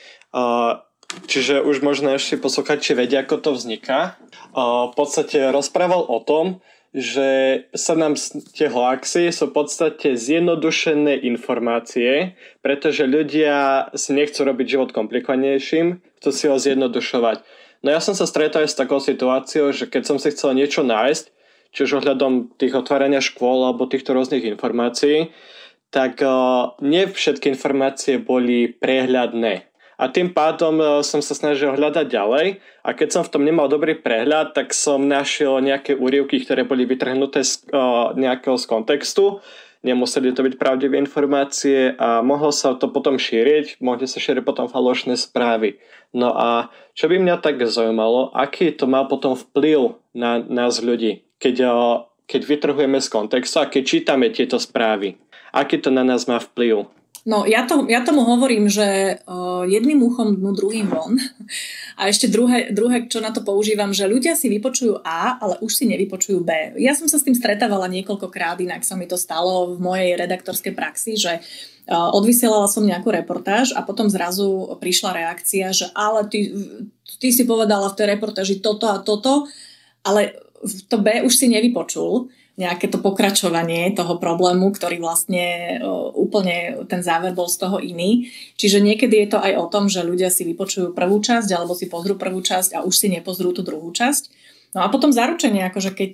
Čiže 1.29 1.61
už 1.61 1.85
možno 1.85 2.17
ešte 2.17 2.41
posluchači 2.41 2.97
vedia, 2.97 3.21
ako 3.21 3.37
to 3.37 3.51
vzniká. 3.53 4.17
V 4.57 4.97
podstate 4.97 5.53
rozprával 5.53 6.09
o 6.09 6.25
tom, 6.25 6.65
že 6.97 7.69
sa 7.77 7.93
nám 8.01 8.17
tie 8.57 8.73
hoaxy 8.73 9.29
sú 9.29 9.53
v 9.53 9.61
podstate 9.61 10.17
zjednodušené 10.17 11.21
informácie, 11.21 12.33
pretože 12.65 13.05
ľudia 13.05 13.93
si 13.93 14.17
nechcú 14.17 14.41
robiť 14.41 14.67
život 14.73 14.91
komplikovanejším, 14.97 16.01
chcú 16.17 16.31
si 16.33 16.45
ho 16.49 16.57
zjednodušovať. 16.57 17.60
No 17.81 17.89
ja 17.89 18.01
som 18.01 18.13
sa 18.13 18.29
stretol 18.29 18.69
aj 18.69 18.77
s 18.77 18.81
takou 18.81 19.01
situáciou, 19.01 19.73
že 19.73 19.89
keď 19.89 20.03
som 20.05 20.17
si 20.21 20.29
chcel 20.29 20.53
niečo 20.53 20.85
nájsť, 20.85 21.25
či 21.71 21.81
už 21.87 22.03
ohľadom 22.03 22.59
tých 22.61 22.77
otvárania 22.77 23.25
škôl 23.25 23.65
alebo 23.65 23.89
týchto 23.89 24.13
rôznych 24.13 24.45
informácií, 24.45 25.33
tak 25.89 26.21
uh, 26.23 26.77
nie 26.85 27.09
všetky 27.09 27.51
informácie 27.51 28.21
boli 28.21 28.71
prehľadné. 28.71 29.67
A 30.01 30.05
tým 30.09 30.33
pádom 30.33 30.77
uh, 30.79 30.87
som 31.01 31.25
sa 31.25 31.33
snažil 31.33 31.73
hľadať 31.73 32.07
ďalej 32.11 32.47
a 32.85 32.91
keď 32.93 33.09
som 33.11 33.23
v 33.25 33.33
tom 33.33 33.43
nemal 33.47 33.67
dobrý 33.67 33.97
prehľad, 33.97 34.53
tak 34.53 34.77
som 34.77 35.09
našiel 35.09 35.59
nejaké 35.65 35.97
úrivky, 35.97 36.43
ktoré 36.43 36.69
boli 36.69 36.85
vytrhnuté 36.85 37.43
z 37.43 37.65
uh, 37.73 38.13
nejakého 38.13 38.61
z 38.61 38.65
kontextu 38.69 39.41
nemuseli 39.81 40.37
to 40.37 40.45
byť 40.45 40.55
pravdivé 40.61 41.01
informácie 41.01 41.97
a 41.97 42.21
mohlo 42.21 42.53
sa 42.53 42.77
to 42.77 42.93
potom 42.93 43.17
šíriť, 43.17 43.81
mohli 43.81 44.05
sa 44.05 44.21
šíriť 44.21 44.45
potom 44.45 44.69
falošné 44.69 45.17
správy. 45.17 45.81
No 46.13 46.37
a 46.37 46.69
čo 47.01 47.09
by 47.09 47.17
mňa 47.17 47.41
tak 47.41 47.57
zaujímalo, 47.65 48.29
aký 48.37 48.77
to 48.77 48.85
má 48.85 49.09
potom 49.09 49.33
vplyv 49.33 49.97
na 50.13 50.37
nás 50.37 50.85
ľudí, 50.85 51.25
keď, 51.41 51.57
keď 52.29 52.41
vytrhujeme 52.45 53.01
z 53.01 53.09
kontextu 53.09 53.57
a 53.57 53.73
keď 53.73 53.83
čítame 53.89 54.29
tieto 54.29 54.61
správy. 54.61 55.17
Aký 55.49 55.81
to 55.81 55.89
na 55.89 56.05
nás 56.05 56.29
má 56.29 56.37
vplyv? 56.37 56.93
No 57.29 57.45
ja, 57.45 57.69
to, 57.69 57.85
ja 57.85 58.01
tomu 58.01 58.25
hovorím, 58.25 58.73
že 58.73 59.21
uh, 59.21 59.69
jedným 59.69 60.01
uchom 60.01 60.41
dnu 60.41 60.57
druhým 60.57 60.89
von. 60.89 61.21
A 62.01 62.09
ešte 62.09 62.33
druhé, 62.33 62.73
druhé, 62.73 63.13
čo 63.13 63.21
na 63.21 63.29
to 63.29 63.45
používam, 63.45 63.93
že 63.93 64.09
ľudia 64.09 64.33
si 64.33 64.49
vypočujú 64.49 65.05
A, 65.05 65.37
ale 65.37 65.61
už 65.61 65.69
si 65.69 65.85
nevypočujú 65.85 66.41
B. 66.41 66.81
Ja 66.81 66.97
som 66.97 67.13
sa 67.13 67.21
s 67.21 67.27
tým 67.29 67.37
stretávala 67.37 67.93
niekoľkokrát, 67.93 68.65
inak 68.65 68.89
sa 68.89 68.97
mi 68.97 69.05
to 69.05 69.21
stalo 69.21 69.77
v 69.77 69.85
mojej 69.85 70.17
redaktorskej 70.17 70.73
praxi, 70.73 71.21
že 71.21 71.45
uh, 71.45 72.09
odvysielala 72.17 72.65
som 72.73 72.89
nejakú 72.89 73.13
reportáž 73.13 73.77
a 73.77 73.85
potom 73.85 74.09
zrazu 74.09 74.81
prišla 74.81 75.13
reakcia, 75.13 75.77
že 75.77 75.93
ale 75.93 76.25
ty, 76.25 76.49
ty 77.21 77.37
si 77.37 77.45
povedala 77.45 77.93
v 77.93 77.97
tej 78.01 78.07
reportáži 78.17 78.65
toto 78.65 78.89
a 78.89 78.97
toto, 78.97 79.45
ale 80.09 80.41
to 80.89 80.97
B 80.97 81.21
už 81.21 81.37
si 81.37 81.53
nevypočul 81.53 82.33
nejaké 82.61 82.93
to 82.93 83.01
pokračovanie 83.01 83.97
toho 83.97 84.21
problému, 84.21 84.77
ktorý 84.77 85.01
vlastne 85.01 85.81
úplne 86.13 86.85
ten 86.85 87.01
záver 87.01 87.33
bol 87.33 87.49
z 87.49 87.57
toho 87.65 87.81
iný. 87.81 88.29
Čiže 88.61 88.85
niekedy 88.85 89.25
je 89.25 89.29
to 89.33 89.39
aj 89.41 89.57
o 89.57 89.67
tom, 89.73 89.89
že 89.89 90.05
ľudia 90.05 90.29
si 90.29 90.45
vypočujú 90.45 90.93
prvú 90.93 91.17
časť 91.25 91.49
alebo 91.57 91.73
si 91.73 91.89
pozrú 91.89 92.21
prvú 92.21 92.45
časť 92.45 92.77
a 92.77 92.85
už 92.85 92.93
si 92.93 93.09
nepozrú 93.09 93.57
tú 93.57 93.65
druhú 93.65 93.89
časť. 93.89 94.29
No 94.77 94.85
a 94.85 94.93
potom 94.93 95.11
zaručenie, 95.11 95.67
akože 95.67 95.91
keď 95.97 96.13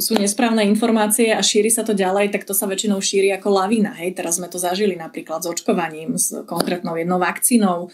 sú 0.00 0.16
nesprávne 0.16 0.64
informácie 0.66 1.30
a 1.36 1.44
šíri 1.44 1.68
sa 1.68 1.84
to 1.84 1.92
ďalej, 1.92 2.32
tak 2.32 2.48
to 2.48 2.56
sa 2.56 2.64
väčšinou 2.64 2.98
šíri 2.98 3.28
ako 3.36 3.60
lavína. 3.60 3.92
Hej, 4.00 4.16
teraz 4.16 4.40
sme 4.40 4.48
to 4.48 4.56
zažili 4.56 4.96
napríklad 4.96 5.44
s 5.44 5.50
očkovaním, 5.52 6.16
s 6.16 6.32
konkrétnou 6.48 6.96
jednou 6.96 7.20
vakcínou, 7.20 7.92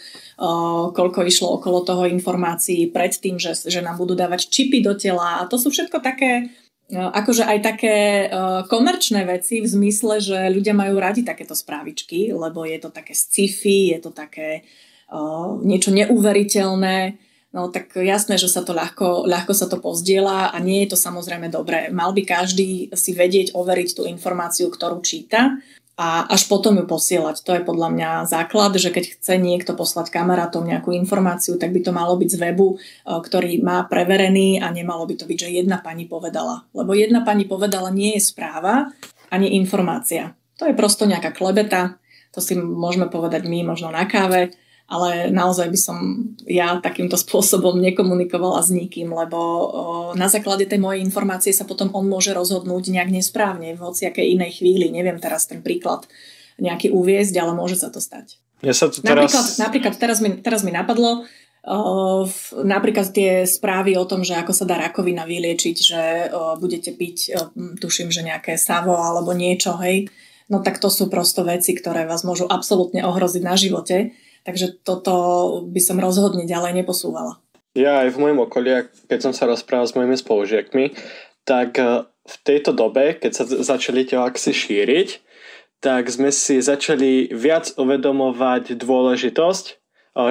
koľko 0.94 1.20
išlo 1.26 1.58
okolo 1.58 1.82
toho 1.82 2.06
informácií 2.06 2.86
pred 2.88 3.12
tým, 3.12 3.36
že, 3.36 3.58
že 3.66 3.82
nám 3.82 3.98
budú 3.98 4.14
dávať 4.14 4.46
čipy 4.46 4.78
do 4.78 4.94
tela. 4.94 5.42
A 5.42 5.50
to 5.50 5.58
sú 5.58 5.74
všetko 5.74 5.98
také 6.00 6.54
akože 6.92 7.48
aj 7.48 7.58
také 7.64 7.96
uh, 8.28 8.68
komerčné 8.68 9.24
veci 9.24 9.64
v 9.64 9.68
zmysle, 9.68 10.20
že 10.20 10.38
ľudia 10.52 10.76
majú 10.76 11.00
radi 11.00 11.24
takéto 11.24 11.56
správičky, 11.56 12.28
lebo 12.36 12.68
je 12.68 12.76
to 12.76 12.92
také 12.92 13.16
sci-fi, 13.16 13.96
je 13.96 13.98
to 14.04 14.12
také 14.12 14.68
uh, 15.08 15.56
niečo 15.64 15.88
neuveriteľné. 15.88 17.16
No 17.52 17.68
tak 17.68 17.96
jasné, 17.96 18.40
že 18.40 18.48
sa 18.48 18.64
to 18.64 18.72
ľahko, 18.72 19.28
ľahko 19.28 19.52
sa 19.52 19.68
to 19.68 19.76
pozdieľa 19.76 20.52
a 20.52 20.56
nie 20.60 20.84
je 20.84 20.96
to 20.96 20.98
samozrejme 21.00 21.52
dobré. 21.52 21.92
Mal 21.92 22.12
by 22.16 22.24
každý 22.24 22.88
si 22.96 23.12
vedieť 23.12 23.52
overiť 23.52 23.88
tú 23.92 24.02
informáciu, 24.08 24.72
ktorú 24.72 25.04
číta 25.04 25.60
a 25.96 26.24
až 26.24 26.48
potom 26.48 26.80
ju 26.80 26.88
posielať. 26.88 27.44
To 27.44 27.52
je 27.52 27.62
podľa 27.62 27.88
mňa 27.92 28.10
základ, 28.24 28.72
že 28.80 28.88
keď 28.88 29.16
chce 29.16 29.34
niekto 29.36 29.76
poslať 29.76 30.08
kamarátom 30.08 30.64
nejakú 30.64 30.96
informáciu, 30.96 31.60
tak 31.60 31.70
by 31.76 31.84
to 31.84 31.92
malo 31.92 32.16
byť 32.16 32.28
z 32.32 32.38
webu, 32.40 32.68
e, 32.74 32.76
ktorý 33.04 33.60
má 33.60 33.84
preverený 33.84 34.64
a 34.64 34.72
nemalo 34.72 35.04
by 35.04 35.20
to 35.20 35.28
byť, 35.28 35.38
že 35.38 35.56
jedna 35.62 35.84
pani 35.84 36.08
povedala. 36.08 36.64
Lebo 36.72 36.96
jedna 36.96 37.20
pani 37.20 37.44
povedala 37.44 37.92
nie 37.92 38.16
je 38.16 38.24
správa 38.24 38.88
ani 39.28 39.52
informácia. 39.60 40.32
To 40.56 40.64
je 40.64 40.76
prosto 40.76 41.04
nejaká 41.04 41.32
klebeta, 41.36 42.00
to 42.32 42.40
si 42.40 42.56
môžeme 42.56 43.12
povedať 43.12 43.44
my 43.44 43.60
možno 43.60 43.92
na 43.92 44.08
káve, 44.08 44.56
ale 44.92 45.32
naozaj 45.32 45.72
by 45.72 45.78
som 45.80 45.96
ja 46.44 46.76
takýmto 46.84 47.16
spôsobom 47.16 47.80
nekomunikovala 47.80 48.60
s 48.60 48.68
nikým, 48.68 49.08
lebo 49.08 49.40
na 50.12 50.28
základe 50.28 50.68
tej 50.68 50.76
mojej 50.76 51.00
informácie 51.00 51.56
sa 51.56 51.64
potom 51.64 51.88
on 51.96 52.04
môže 52.04 52.36
rozhodnúť 52.36 52.92
nejak 52.92 53.08
nesprávne 53.08 53.72
v 53.72 53.80
hociakej 53.80 54.36
inej 54.36 54.60
chvíli. 54.60 54.92
Neviem 54.92 55.16
teraz 55.16 55.48
ten 55.48 55.64
príklad 55.64 56.04
nejaký 56.60 56.92
uviezť, 56.92 57.40
ale 57.40 57.56
môže 57.56 57.80
sa 57.80 57.88
to 57.88 58.04
stať. 58.04 58.36
Ja 58.60 58.76
sa 58.76 58.92
to 58.92 59.00
teraz... 59.00 59.32
Napríklad, 59.32 59.46
napríklad 59.56 59.94
teraz, 59.96 60.18
mi, 60.20 60.30
teraz 60.44 60.60
mi 60.60 60.76
napadlo, 60.76 61.24
Uh, 61.62 62.26
napríklad 62.66 63.14
tie 63.14 63.46
správy 63.46 63.94
o 63.94 64.02
tom, 64.02 64.26
že 64.26 64.34
ako 64.34 64.50
sa 64.50 64.66
dá 64.66 64.82
rakovina 64.82 65.22
vyliečiť, 65.22 65.76
že 65.78 66.02
uh, 66.26 66.58
budete 66.58 66.90
piť, 66.90 67.38
uh, 67.38 67.54
tuším, 67.78 68.10
že 68.10 68.26
nejaké 68.26 68.58
savo 68.58 68.98
alebo 68.98 69.30
niečo, 69.30 69.78
hej, 69.78 70.10
no 70.50 70.58
tak 70.58 70.82
to 70.82 70.90
sú 70.90 71.06
prosto 71.06 71.46
veci, 71.46 71.78
ktoré 71.78 72.02
vás 72.02 72.26
môžu 72.26 72.50
absolútne 72.50 73.06
ohroziť 73.06 73.42
na 73.46 73.54
živote. 73.54 74.10
Takže 74.42 74.82
toto 74.82 75.14
by 75.70 75.80
som 75.80 76.02
rozhodne 76.02 76.46
ďalej 76.46 76.82
neposúvala. 76.82 77.38
Ja 77.72 78.04
aj 78.04 78.12
v 78.12 78.20
mojom 78.20 78.38
okolí, 78.44 78.90
keď 79.08 79.18
som 79.30 79.32
sa 79.32 79.48
rozprával 79.48 79.88
s 79.88 79.96
mojimi 79.96 80.16
spolužiakmi, 80.18 80.92
tak 81.48 81.80
e, 81.80 82.04
v 82.04 82.36
tejto 82.44 82.76
dobe, 82.76 83.16
keď 83.16 83.32
sa 83.32 83.44
začali 83.48 84.04
tie 84.04 84.20
akcie 84.20 84.52
šíriť, 84.52 85.08
tak 85.80 86.06
sme 86.12 86.28
si 86.28 86.60
začali 86.60 87.32
viac 87.32 87.72
uvedomovať 87.80 88.76
dôležitosť 88.76 89.64
e, 89.66 89.72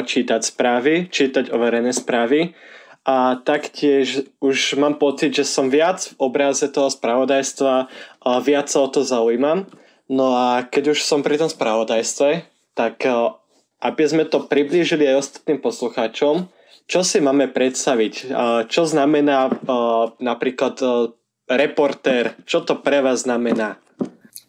čítať 0.06 0.42
správy, 0.46 1.10
čítať 1.10 1.50
overené 1.50 1.90
správy 1.96 2.54
a 3.02 3.42
taktiež 3.42 4.30
už 4.38 4.78
mám 4.78 5.02
pocit, 5.02 5.34
že 5.34 5.42
som 5.42 5.74
viac 5.74 6.14
v 6.14 6.30
obraze 6.30 6.70
toho 6.70 6.94
spravodajstva 6.94 7.90
a 8.22 8.32
viac 8.38 8.70
sa 8.70 8.86
o 8.86 8.88
to 8.94 9.02
zaujímam. 9.02 9.66
No 10.06 10.38
a 10.38 10.62
keď 10.62 10.94
už 10.94 11.02
som 11.02 11.26
pri 11.26 11.42
tom 11.42 11.50
spravodajstve, 11.50 12.46
tak 12.78 13.02
aby 13.82 14.04
sme 14.06 14.24
to 14.30 14.46
priblížili 14.46 15.10
aj 15.10 15.20
ostatným 15.26 15.60
poslucháčom, 15.60 16.48
čo 16.86 17.02
si 17.02 17.18
máme 17.18 17.50
predstaviť? 17.50 18.14
Čo 18.70 18.84
znamená 18.86 19.50
napríklad 20.22 20.76
reportér? 21.50 22.38
Čo 22.46 22.62
to 22.62 22.80
pre 22.80 23.02
vás 23.02 23.26
znamená? 23.26 23.82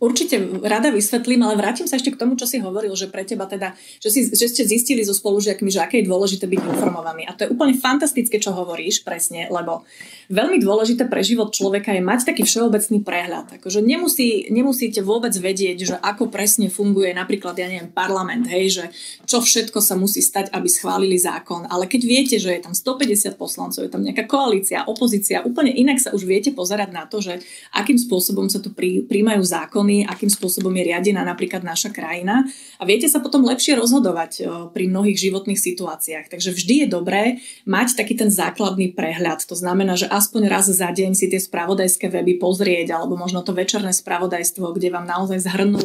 Určite 0.02 0.34
rada 0.66 0.90
vysvetlím, 0.90 1.46
ale 1.46 1.54
vrátim 1.54 1.86
sa 1.86 1.94
ešte 1.94 2.10
k 2.10 2.18
tomu, 2.18 2.34
čo 2.34 2.42
si 2.42 2.58
hovoril, 2.58 2.90
že 2.98 3.06
pre 3.06 3.22
teba 3.22 3.46
teda, 3.46 3.70
že, 4.02 4.10
si, 4.10 4.20
že 4.34 4.50
ste 4.50 4.66
zistili 4.66 5.06
so 5.06 5.14
spolužiakmi, 5.14 5.70
že 5.70 5.78
aké 5.78 6.02
je 6.02 6.10
dôležité 6.10 6.50
byť 6.50 6.58
informovaný. 6.58 7.30
A 7.30 7.38
to 7.38 7.46
je 7.46 7.54
úplne 7.54 7.78
fantastické, 7.78 8.42
čo 8.42 8.50
hovoríš, 8.50 9.06
presne, 9.06 9.46
lebo 9.46 9.86
veľmi 10.26 10.58
dôležité 10.58 11.06
pre 11.06 11.22
život 11.22 11.54
človeka 11.54 11.94
je 11.94 12.02
mať 12.02 12.34
taký 12.34 12.42
všeobecný 12.42 12.98
prehľad. 13.06 13.62
Akože 13.62 13.78
nemusí, 13.78 14.50
nemusíte 14.50 15.06
vôbec 15.06 15.30
vedieť, 15.38 15.78
že 15.86 15.94
ako 15.94 16.34
presne 16.34 16.66
funguje 16.66 17.14
napríklad, 17.14 17.54
ja 17.54 17.70
neviem, 17.70 17.94
parlament, 17.94 18.50
hej, 18.50 18.82
že 18.82 18.84
čo 19.30 19.38
všetko 19.38 19.78
sa 19.78 19.94
musí 19.94 20.18
stať, 20.18 20.50
aby 20.50 20.66
schválili 20.66 21.14
zákon. 21.14 21.70
Ale 21.70 21.86
keď 21.86 22.02
viete, 22.02 22.36
že 22.42 22.50
je 22.50 22.66
tam 22.66 22.74
150 22.74 23.38
poslancov, 23.38 23.86
je 23.86 23.92
tam 23.94 24.02
nejaká 24.02 24.26
koalícia, 24.26 24.82
opozícia, 24.82 25.46
úplne 25.46 25.70
inak 25.70 26.02
sa 26.02 26.10
už 26.10 26.26
viete 26.26 26.50
pozerať 26.50 26.90
na 26.90 27.06
to, 27.06 27.22
že 27.22 27.38
akým 27.70 28.02
spôsobom 28.02 28.50
sa 28.50 28.58
tu 28.58 28.74
prí, 28.74 29.06
príjmajú 29.06 29.46
zákony 29.46 29.91
zákony, 29.92 30.08
akým 30.08 30.30
spôsobom 30.32 30.72
je 30.72 30.88
riadená 30.88 31.22
napríklad 31.24 31.60
naša 31.60 31.92
krajina 31.92 32.48
a 32.80 32.82
viete 32.88 33.06
sa 33.08 33.20
potom 33.20 33.44
lepšie 33.44 33.76
rozhodovať 33.76 34.48
pri 34.72 34.84
mnohých 34.88 35.18
životných 35.28 35.60
situáciách. 35.60 36.32
Takže 36.32 36.56
vždy 36.56 36.74
je 36.84 36.88
dobré 36.88 37.22
mať 37.68 38.00
taký 38.00 38.16
ten 38.16 38.32
základný 38.32 38.96
prehľad. 38.96 39.44
To 39.44 39.56
znamená, 39.56 40.00
že 40.00 40.08
aspoň 40.08 40.48
raz 40.48 40.72
za 40.72 40.88
deň 40.88 41.12
si 41.12 41.28
tie 41.28 41.40
spravodajské 41.40 42.08
weby 42.08 42.40
pozrieť 42.40 42.96
alebo 42.96 43.20
možno 43.20 43.44
to 43.44 43.52
večerné 43.52 43.92
spravodajstvo, 43.92 44.72
kde 44.72 44.88
vám 44.88 45.04
naozaj 45.04 45.44
zhrnú 45.44 45.82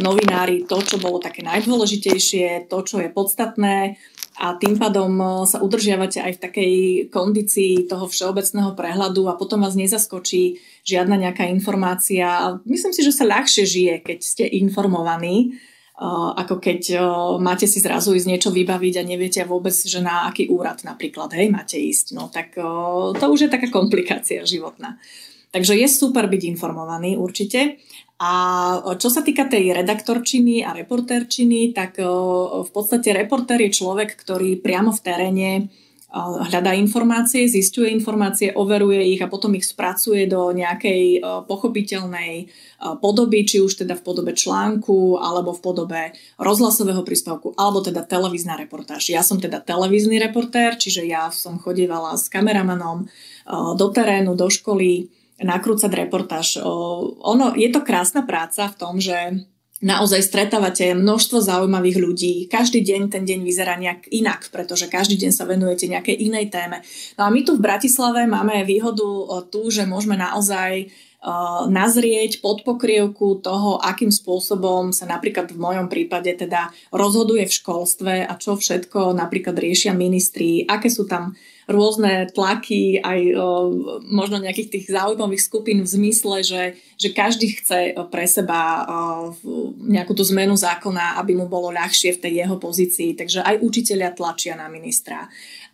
novinári 0.00 0.64
to, 0.64 0.78
čo 0.82 0.96
bolo 0.98 1.18
také 1.22 1.42
najdôležitejšie, 1.44 2.70
to, 2.70 2.78
čo 2.86 3.02
je 3.02 3.08
podstatné 3.10 3.98
a 4.38 4.54
tým 4.54 4.78
pádom 4.78 5.10
e, 5.18 5.26
sa 5.50 5.58
udržiavate 5.58 6.22
aj 6.22 6.32
v 6.38 6.42
takej 6.42 6.72
kondícii 7.10 7.90
toho 7.90 8.06
všeobecného 8.06 8.78
prehľadu 8.78 9.26
a 9.26 9.34
potom 9.34 9.66
vás 9.66 9.74
nezaskočí 9.74 10.62
žiadna 10.86 11.18
nejaká 11.18 11.50
informácia. 11.50 12.56
Myslím 12.62 12.94
si, 12.94 13.02
že 13.02 13.10
sa 13.10 13.26
ľahšie 13.26 13.66
žije, 13.66 13.94
keď 14.06 14.18
ste 14.22 14.44
informovaní, 14.46 15.36
e, 15.42 16.06
ako 16.38 16.62
keď 16.62 16.82
e, 16.94 16.98
máte 17.42 17.66
si 17.66 17.82
zrazu 17.82 18.14
ísť 18.14 18.30
niečo 18.30 18.50
vybaviť 18.54 18.94
a 19.02 19.08
neviete 19.10 19.42
vôbec, 19.42 19.74
že 19.74 19.98
na 19.98 20.30
aký 20.30 20.46
úrad 20.46 20.86
napríklad 20.86 21.34
hej, 21.34 21.50
máte 21.50 21.74
ísť. 21.74 22.14
No 22.14 22.30
tak 22.30 22.54
to 23.18 23.24
už 23.26 23.50
je 23.50 23.50
taká 23.50 23.66
komplikácia 23.74 24.46
životná. 24.46 25.02
Takže 25.50 25.74
je 25.74 25.88
super 25.90 26.30
byť 26.30 26.42
informovaný 26.46 27.18
určite. 27.18 27.82
A 28.18 28.32
čo 28.98 29.14
sa 29.14 29.22
týka 29.22 29.46
tej 29.46 29.70
redaktorčiny 29.78 30.66
a 30.66 30.74
reportérčiny, 30.74 31.70
tak 31.70 32.02
v 32.02 32.70
podstate 32.74 33.14
reportér 33.14 33.70
je 33.70 33.78
človek, 33.78 34.18
ktorý 34.18 34.58
priamo 34.58 34.90
v 34.90 35.02
teréne 35.06 35.50
hľadá 36.08 36.72
informácie, 36.72 37.44
zistuje 37.46 37.92
informácie, 37.92 38.56
overuje 38.56 39.12
ich 39.12 39.20
a 39.20 39.28
potom 39.28 39.52
ich 39.52 39.68
spracuje 39.68 40.24
do 40.24 40.50
nejakej 40.56 41.20
pochopiteľnej 41.44 42.48
podoby, 42.98 43.44
či 43.44 43.60
už 43.60 43.84
teda 43.84 43.92
v 43.94 44.02
podobe 44.02 44.32
článku, 44.32 45.20
alebo 45.20 45.52
v 45.52 45.60
podobe 45.60 46.00
rozhlasového 46.40 47.04
príspevku, 47.04 47.52
alebo 47.60 47.84
teda 47.84 48.08
televízna 48.08 48.56
reportáž. 48.56 49.12
Ja 49.12 49.20
som 49.20 49.36
teda 49.36 49.60
televízny 49.60 50.16
reportér, 50.16 50.80
čiže 50.80 51.04
ja 51.04 51.28
som 51.28 51.60
chodievala 51.60 52.16
s 52.16 52.32
kameramanom 52.32 53.06
do 53.76 53.86
terénu, 53.92 54.32
do 54.32 54.48
školy, 54.48 55.12
nakrúcať 55.38 55.90
reportáž. 55.94 56.58
Ono, 56.62 57.54
je 57.54 57.70
to 57.70 57.86
krásna 57.86 58.26
práca 58.26 58.66
v 58.66 58.78
tom, 58.78 58.98
že 58.98 59.46
naozaj 59.78 60.26
stretávate 60.26 60.90
množstvo 60.90 61.38
zaujímavých 61.38 61.98
ľudí. 62.02 62.34
Každý 62.50 62.82
deň 62.82 63.14
ten 63.14 63.22
deň 63.22 63.46
vyzerá 63.46 63.78
nejak 63.78 64.10
inak, 64.10 64.50
pretože 64.50 64.90
každý 64.90 65.14
deň 65.14 65.30
sa 65.30 65.46
venujete 65.46 65.86
nejakej 65.86 66.18
inej 66.18 66.50
téme. 66.50 66.82
No 67.14 67.26
a 67.26 67.30
my 67.30 67.46
tu 67.46 67.54
v 67.54 67.62
Bratislave 67.62 68.26
máme 68.26 68.66
výhodu 68.66 69.06
tu, 69.46 69.70
že 69.70 69.86
môžeme 69.86 70.18
naozaj 70.18 70.90
nazrieť 71.66 72.38
pod 72.38 72.62
pokrievku 72.62 73.42
toho, 73.42 73.82
akým 73.82 74.10
spôsobom 74.10 74.94
sa 74.94 75.02
napríklad 75.02 75.50
v 75.50 75.58
mojom 75.58 75.90
prípade 75.90 76.30
teda 76.30 76.70
rozhoduje 76.94 77.42
v 77.42 77.56
školstve 77.58 78.14
a 78.22 78.32
čo 78.38 78.54
všetko 78.54 79.18
napríklad 79.18 79.58
riešia 79.58 79.98
ministri, 79.98 80.62
aké 80.62 80.86
sú 80.86 81.10
tam 81.10 81.34
rôzne 81.68 82.32
tlaky, 82.32 83.04
aj 83.04 83.20
možno 84.08 84.40
nejakých 84.40 84.72
tých 84.72 84.86
zaujímavých 84.88 85.44
skupín 85.44 85.84
v 85.84 85.92
zmysle, 85.92 86.40
že, 86.40 86.62
že 86.96 87.12
každý 87.12 87.52
chce 87.60 87.92
pre 88.08 88.24
seba 88.24 88.88
nejakú 89.84 90.16
tú 90.16 90.24
zmenu 90.32 90.56
zákona, 90.56 91.20
aby 91.20 91.36
mu 91.36 91.44
bolo 91.44 91.68
ľahšie 91.68 92.16
v 92.16 92.22
tej 92.24 92.32
jeho 92.40 92.56
pozícii. 92.56 93.12
Takže 93.14 93.44
aj 93.44 93.60
učiteľia 93.60 94.16
tlačia 94.16 94.56
na 94.56 94.72
ministra 94.72 95.28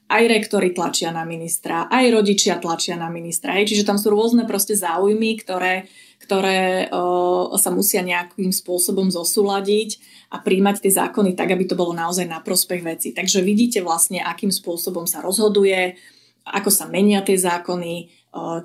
aj 0.04 0.22
rektory 0.28 0.76
tlačia 0.76 1.08
na 1.10 1.24
ministra, 1.24 1.88
aj 1.88 2.12
rodičia 2.12 2.60
tlačia 2.60 2.94
na 3.00 3.08
ministra. 3.08 3.56
Čiže 3.56 3.88
tam 3.88 3.96
sú 3.96 4.12
rôzne 4.12 4.44
proste 4.44 4.76
záujmy, 4.76 5.40
ktoré, 5.40 5.88
ktoré 6.20 6.92
o, 6.92 7.56
sa 7.56 7.72
musia 7.72 8.04
nejakým 8.04 8.52
spôsobom 8.52 9.08
zosúľadiť 9.08 10.13
a 10.34 10.42
príjmať 10.42 10.82
tie 10.82 10.92
zákony 10.98 11.38
tak, 11.38 11.54
aby 11.54 11.62
to 11.70 11.78
bolo 11.78 11.94
naozaj 11.94 12.26
na 12.26 12.42
prospech 12.42 12.82
veci. 12.82 13.08
Takže 13.14 13.38
vidíte 13.38 13.86
vlastne, 13.86 14.18
akým 14.18 14.50
spôsobom 14.50 15.06
sa 15.06 15.22
rozhoduje, 15.22 15.94
ako 16.42 16.74
sa 16.74 16.90
menia 16.90 17.22
tie 17.22 17.38
zákony, 17.38 18.10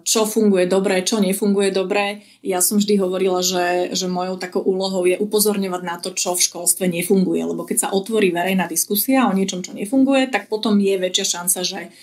čo 0.02 0.26
funguje 0.26 0.66
dobre, 0.66 1.06
čo 1.06 1.22
nefunguje 1.22 1.70
dobre. 1.70 2.26
Ja 2.42 2.58
som 2.58 2.82
vždy 2.82 2.98
hovorila, 2.98 3.46
že, 3.46 3.94
že 3.94 4.10
mojou 4.10 4.42
takou 4.42 4.66
úlohou 4.66 5.06
je 5.06 5.22
upozorňovať 5.22 5.82
na 5.86 6.02
to, 6.02 6.10
čo 6.18 6.34
v 6.34 6.42
školstve 6.42 6.90
nefunguje, 6.90 7.46
lebo 7.46 7.62
keď 7.70 7.78
sa 7.78 7.94
otvorí 7.94 8.34
verejná 8.34 8.66
diskusia 8.66 9.30
o 9.30 9.36
niečom, 9.38 9.62
čo 9.62 9.78
nefunguje, 9.78 10.34
tak 10.34 10.50
potom 10.50 10.82
je 10.82 10.98
väčšia 10.98 11.26
šanca, 11.38 11.60
že 11.62 11.94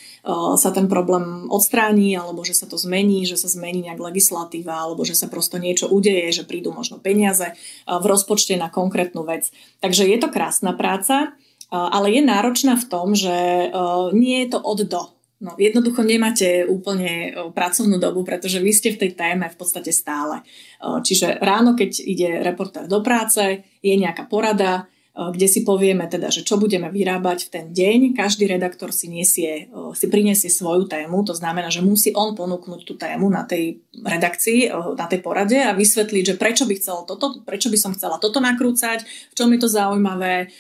sa 0.59 0.75
ten 0.75 0.91
problém 0.91 1.47
odstráni, 1.47 2.19
alebo 2.19 2.43
že 2.43 2.59
sa 2.59 2.67
to 2.67 2.75
zmení, 2.75 3.23
že 3.31 3.39
sa 3.39 3.47
zmení 3.47 3.87
nejak 3.87 4.03
legislatíva, 4.03 4.75
alebo 4.75 5.07
že 5.07 5.15
sa 5.15 5.31
prosto 5.31 5.55
niečo 5.63 5.87
udeje, 5.87 6.43
že 6.43 6.43
prídu 6.43 6.75
možno 6.75 6.99
peniaze 6.99 7.55
v 7.87 8.05
rozpočte 8.05 8.59
na 8.59 8.67
konkrétnu 8.67 9.23
vec. 9.23 9.55
Takže 9.79 10.03
je 10.03 10.19
to 10.19 10.27
krásna 10.27 10.75
práca, 10.75 11.39
ale 11.71 12.11
je 12.11 12.27
náročná 12.27 12.75
v 12.75 12.89
tom, 12.91 13.15
že 13.15 13.71
nie 14.19 14.43
je 14.43 14.49
to 14.51 14.59
od 14.59 14.83
do. 14.83 15.03
No, 15.37 15.53
jednoducho 15.61 16.01
nemáte 16.01 16.65
úplne 16.65 17.37
pracovnú 17.53 18.01
dobu, 18.01 18.25
pretože 18.25 18.57
vy 18.57 18.73
ste 18.73 18.97
v 18.97 19.05
tej 19.05 19.11
téme 19.13 19.53
v 19.53 19.57
podstate 19.61 19.93
stále. 19.93 20.41
Čiže 20.81 21.45
ráno, 21.45 21.77
keď 21.77 21.91
ide 22.03 22.41
reportér 22.41 22.89
do 22.89 23.05
práce, 23.05 23.61
je 23.85 23.95
nejaká 24.01 24.27
porada, 24.33 24.89
kde 25.17 25.49
si 25.49 25.65
povieme 25.65 26.05
teda, 26.13 26.29
že 26.29 26.45
čo 26.45 26.61
budeme 26.61 26.93
vyrábať 26.93 27.49
v 27.49 27.53
ten 27.53 27.67
deň. 27.73 28.13
Každý 28.13 28.45
redaktor 28.45 28.93
si, 28.93 29.09
nesie, 29.09 29.73
si 29.97 30.07
prinesie 30.13 30.53
svoju 30.53 30.85
tému, 30.85 31.25
to 31.25 31.33
znamená, 31.33 31.73
že 31.73 31.81
musí 31.81 32.13
on 32.13 32.37
ponúknuť 32.37 32.81
tú 32.85 33.01
tému 33.01 33.33
na 33.33 33.49
tej 33.49 33.81
redakcii, 33.97 34.69
na 34.93 35.09
tej 35.09 35.25
porade 35.25 35.57
a 35.57 35.73
vysvetliť, 35.73 36.23
že 36.23 36.35
prečo 36.37 36.69
by, 36.69 36.75
chcel 36.77 37.09
toto, 37.09 37.41
prečo 37.49 37.73
by 37.73 37.79
som 37.81 37.97
chcela 37.97 38.21
toto 38.21 38.45
nakrúcať, 38.45 39.09
v 39.09 39.35
čom 39.35 39.49
je 39.57 39.61
to 39.65 39.73
zaujímavé, 39.73 40.53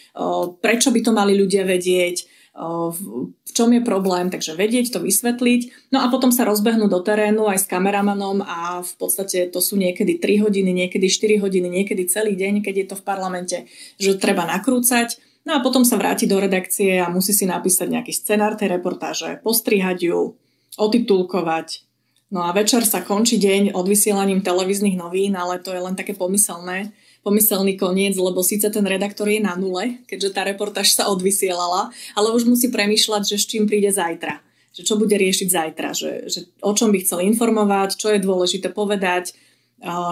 prečo 0.64 0.88
by 0.88 1.00
to 1.04 1.12
mali 1.12 1.36
ľudia 1.36 1.68
vedieť, 1.68 2.35
v 2.56 3.50
čom 3.52 3.68
je 3.68 3.84
problém, 3.84 4.32
takže 4.32 4.56
vedieť 4.56 4.96
to, 4.96 5.04
vysvetliť. 5.04 5.92
No 5.92 6.00
a 6.00 6.08
potom 6.08 6.32
sa 6.32 6.48
rozbehnú 6.48 6.88
do 6.88 7.04
terénu 7.04 7.44
aj 7.52 7.64
s 7.64 7.66
kameramanom 7.68 8.40
a 8.40 8.80
v 8.80 8.92
podstate 8.96 9.52
to 9.52 9.60
sú 9.60 9.76
niekedy 9.76 10.16
3 10.16 10.48
hodiny, 10.48 10.72
niekedy 10.72 11.06
4 11.12 11.36
hodiny, 11.44 11.68
niekedy 11.68 12.08
celý 12.08 12.32
deň, 12.32 12.64
keď 12.64 12.74
je 12.80 12.86
to 12.88 12.96
v 12.96 13.04
parlamente, 13.04 13.56
že 14.00 14.16
treba 14.16 14.48
nakrúcať. 14.48 15.20
No 15.44 15.54
a 15.54 15.62
potom 15.62 15.84
sa 15.84 16.00
vráti 16.00 16.24
do 16.24 16.40
redakcie 16.40 16.98
a 16.98 17.12
musí 17.12 17.36
si 17.36 17.44
napísať 17.46 17.86
nejaký 17.92 18.12
scenár 18.16 18.56
tej 18.58 18.80
reportáže, 18.80 19.38
postrihať 19.44 20.10
ju, 20.10 20.34
otitulkovať. 20.80 21.86
No 22.32 22.42
a 22.42 22.50
večer 22.50 22.82
sa 22.82 23.06
končí 23.06 23.38
deň 23.38 23.76
odvysielaním 23.76 24.42
televíznych 24.42 24.98
novín, 24.98 25.38
ale 25.38 25.62
to 25.62 25.70
je 25.70 25.78
len 25.78 25.94
také 25.94 26.16
pomyselné 26.16 26.90
pomyselný 27.26 27.74
koniec, 27.74 28.14
lebo 28.14 28.46
síce 28.46 28.70
ten 28.70 28.86
redaktor 28.86 29.26
je 29.26 29.42
na 29.42 29.58
nule, 29.58 29.98
keďže 30.06 30.30
tá 30.30 30.46
reportáž 30.46 30.94
sa 30.94 31.10
odvysielala, 31.10 31.90
ale 32.14 32.30
už 32.30 32.46
musí 32.46 32.70
premýšľať, 32.70 33.26
že 33.26 33.36
s 33.42 33.50
čím 33.50 33.66
príde 33.66 33.90
zajtra. 33.90 34.38
Že 34.78 34.82
čo 34.86 34.94
bude 34.94 35.18
riešiť 35.18 35.48
zajtra, 35.50 35.88
že, 35.90 36.30
že 36.30 36.46
o 36.62 36.70
čom 36.70 36.94
by 36.94 37.02
chcel 37.02 37.26
informovať, 37.26 37.98
čo 37.98 38.14
je 38.14 38.22
dôležité 38.22 38.70
povedať, 38.70 39.34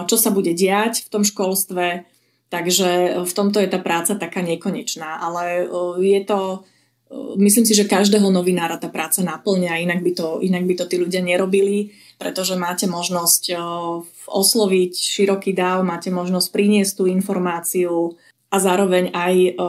čo 0.09 0.15
sa 0.19 0.29
bude 0.33 0.51
diať 0.51 1.07
v 1.07 1.11
tom 1.13 1.23
školstve. 1.23 2.03
Takže 2.51 3.23
v 3.25 3.33
tomto 3.33 3.63
je 3.63 3.69
tá 3.69 3.79
práca 3.81 4.13
taká 4.17 4.41
nekonečná, 4.43 5.21
ale 5.21 5.65
je 6.01 6.21
to, 6.25 6.65
myslím 7.41 7.65
si, 7.65 7.73
že 7.73 7.89
každého 7.89 8.29
novinára 8.29 8.77
tá 8.77 8.89
práca 8.89 9.21
naplňa, 9.25 9.81
inak 9.81 10.01
by 10.01 10.11
to, 10.13 10.27
inak 10.45 10.65
by 10.65 10.73
to 10.77 10.85
tí 10.85 10.97
ľudia 10.97 11.25
nerobili 11.25 11.93
pretože 12.15 12.55
máte 12.55 12.87
možnosť 12.87 13.53
osloviť 14.25 14.93
široký 14.95 15.51
dáv, 15.51 15.83
máte 15.83 16.09
možnosť 16.09 16.47
priniesť 16.49 16.93
tú 16.99 17.03
informáciu 17.11 18.15
a 18.49 18.57
zároveň 18.61 19.11
aj 19.11 19.59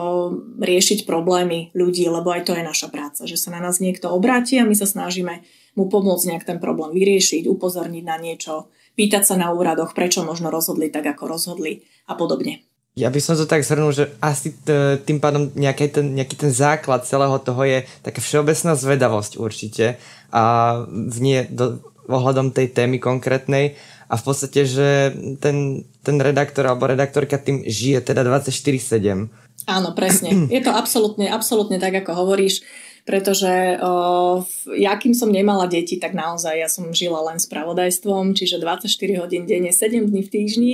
riešiť 0.63 1.03
problémy 1.03 1.75
ľudí, 1.75 2.07
lebo 2.07 2.31
aj 2.31 2.47
to 2.47 2.55
je 2.55 2.63
naša 2.63 2.87
práca, 2.87 3.27
že 3.27 3.35
sa 3.35 3.51
na 3.51 3.59
nás 3.59 3.83
niekto 3.83 4.07
obráti 4.07 4.55
a 4.57 4.67
my 4.67 4.75
sa 4.77 4.87
snažíme 4.87 5.43
mu 5.75 5.91
pomôcť 5.91 6.27
nejak 6.33 6.47
ten 6.47 6.57
problém 6.57 6.95
vyriešiť, 6.95 7.45
upozorniť 7.51 8.03
na 8.07 8.17
niečo, 8.17 8.71
pýtať 8.97 9.23
sa 9.27 9.35
na 9.37 9.51
úradoch, 9.53 9.93
prečo 9.93 10.25
možno 10.25 10.49
rozhodli 10.49 10.89
tak, 10.89 11.05
ako 11.05 11.29
rozhodli 11.29 11.85
a 12.09 12.15
podobne. 12.17 12.65
Ja 12.97 13.13
by 13.13 13.21
som 13.21 13.37
to 13.37 13.45
tak 13.45 13.61
zhrnul, 13.61 13.93
že 13.93 14.09
asi 14.25 14.57
tým 15.05 15.21
pádom 15.21 15.53
nejaký 15.53 15.93
ten, 15.93 16.17
nejaký 16.17 16.33
ten 16.33 16.49
základ 16.49 17.05
celého 17.05 17.37
toho 17.37 17.61
je 17.61 17.85
taká 18.01 18.17
všeobecná 18.17 18.73
zvedavosť 18.73 19.37
určite 19.37 20.01
a 20.33 20.43
v 20.89 21.17
nie 21.21 21.39
do, 21.45 21.77
ohľadom 22.07 22.55
tej 22.55 22.71
témy 22.73 22.97
konkrétnej 22.97 23.75
a 24.07 24.15
v 24.15 24.23
podstate, 24.23 24.63
že 24.63 25.11
ten, 25.43 25.83
ten 26.01 26.17
redaktor 26.17 26.63
alebo 26.67 26.87
redaktorka 26.87 27.35
tým 27.35 27.67
žije 27.67 28.01
teda 28.01 28.23
24-7. 28.23 29.27
Áno, 29.67 29.91
presne. 29.91 30.31
Je 30.55 30.63
to 30.63 30.71
absolútne, 30.71 31.27
absolútne 31.27 31.77
tak, 31.77 31.91
ako 31.99 32.15
hovoríš, 32.15 32.63
pretože 33.03 33.79
o, 33.79 34.43
ja, 34.75 34.95
kým 34.95 35.11
som 35.15 35.31
nemala 35.31 35.67
deti, 35.67 35.99
tak 35.99 36.15
naozaj 36.15 36.55
ja 36.55 36.67
som 36.71 36.91
žila 36.91 37.23
len 37.31 37.39
spravodajstvom, 37.39 38.35
čiže 38.35 38.59
24 38.59 38.87
hodín 39.19 39.43
denne, 39.47 39.71
7 39.71 40.07
dní 40.07 40.21
v 40.23 40.31
týždni. 40.31 40.73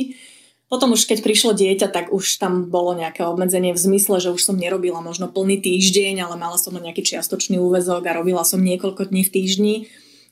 Potom 0.65 0.97
už 0.97 1.05
keď 1.05 1.21
prišlo 1.21 1.53
dieťa, 1.53 1.93
tak 1.93 2.09
už 2.09 2.41
tam 2.41 2.65
bolo 2.73 2.97
nejaké 2.97 3.21
obmedzenie 3.21 3.77
v 3.77 3.83
zmysle, 3.85 4.17
že 4.17 4.33
už 4.33 4.41
som 4.41 4.57
nerobila 4.57 5.05
možno 5.05 5.29
plný 5.29 5.61
týždeň, 5.61 6.25
ale 6.25 6.33
mala 6.33 6.57
som 6.57 6.73
nejaký 6.73 7.05
čiastočný 7.05 7.61
úvezok 7.61 8.01
a 8.09 8.17
robila 8.17 8.41
som 8.41 8.57
niekoľko 8.57 9.13
dní 9.13 9.21
v 9.21 9.33
týždni, 9.33 9.75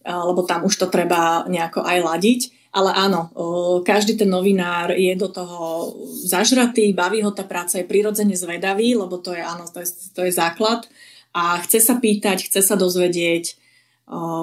lebo 0.06 0.42
tam 0.44 0.66
už 0.66 0.76
to 0.76 0.88
treba 0.90 1.46
nejako 1.46 1.86
aj 1.86 2.00
ladiť. 2.02 2.42
Ale 2.72 2.96
áno, 2.96 3.28
každý 3.84 4.16
ten 4.16 4.32
novinár 4.32 4.96
je 4.96 5.12
do 5.20 5.28
toho 5.28 5.92
zažratý, 6.24 6.96
baví 6.96 7.20
ho 7.20 7.36
tá 7.36 7.44
práca, 7.44 7.76
je 7.76 7.84
prirodzene 7.84 8.32
zvedavý, 8.32 8.96
lebo 8.96 9.20
to 9.20 9.36
je, 9.36 9.44
áno, 9.44 9.68
to 9.68 9.84
je, 9.84 9.92
to 10.16 10.24
je 10.24 10.32
základ. 10.32 10.88
A 11.36 11.60
chce 11.68 11.84
sa 11.84 12.00
pýtať, 12.00 12.48
chce 12.48 12.64
sa 12.64 12.80
dozvedieť, 12.80 13.60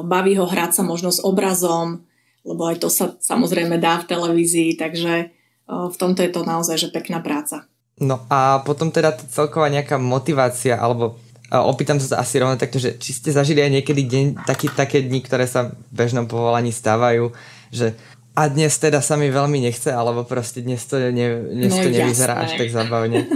baví 0.05 0.37
ho 0.37 0.45
hrať 0.45 0.77
sa 0.77 0.83
možno 0.85 1.09
s 1.09 1.25
obrazom, 1.25 2.05
lebo 2.45 2.69
aj 2.69 2.85
to 2.85 2.93
sa 2.93 3.17
samozrejme 3.17 3.81
dá 3.81 3.97
v 4.01 4.09
televízii, 4.13 4.77
takže 4.77 5.33
v 5.69 5.97
tomto 5.97 6.21
je 6.21 6.33
to 6.33 6.45
naozaj 6.45 6.77
že 6.77 6.93
pekná 6.93 7.25
práca. 7.25 7.65
No 7.97 8.29
a 8.29 8.61
potom 8.61 8.93
teda 8.93 9.17
celková 9.17 9.73
nejaká 9.73 9.97
motivácia, 9.97 10.77
alebo 10.77 11.17
opýtam 11.49 11.97
sa 11.97 12.21
asi 12.21 12.37
rovno 12.37 12.61
takto, 12.61 12.77
že 12.77 13.01
či 13.01 13.17
ste 13.17 13.33
zažili 13.33 13.65
aj 13.65 13.81
niekedy 13.81 14.03
deň, 14.05 14.27
taký, 14.45 14.69
také 14.69 15.01
dni, 15.01 15.25
ktoré 15.25 15.49
sa 15.49 15.73
v 15.73 15.93
bežnom 15.93 16.29
povolaní 16.29 16.73
stávajú, 16.73 17.33
že 17.73 17.97
a 18.39 18.47
dnes 18.47 18.71
teda 18.79 19.03
sa 19.03 19.19
mi 19.19 19.33
veľmi 19.35 19.59
nechce, 19.67 19.91
alebo 19.91 20.23
proste 20.23 20.63
dnes 20.63 20.87
to, 20.87 20.95
ne, 20.95 21.27
dnes 21.59 21.75
no, 21.75 21.83
to 21.83 21.91
nevyzerá 21.91 22.47
až 22.47 22.55
tak 22.55 22.71
zabavne. 22.71 23.27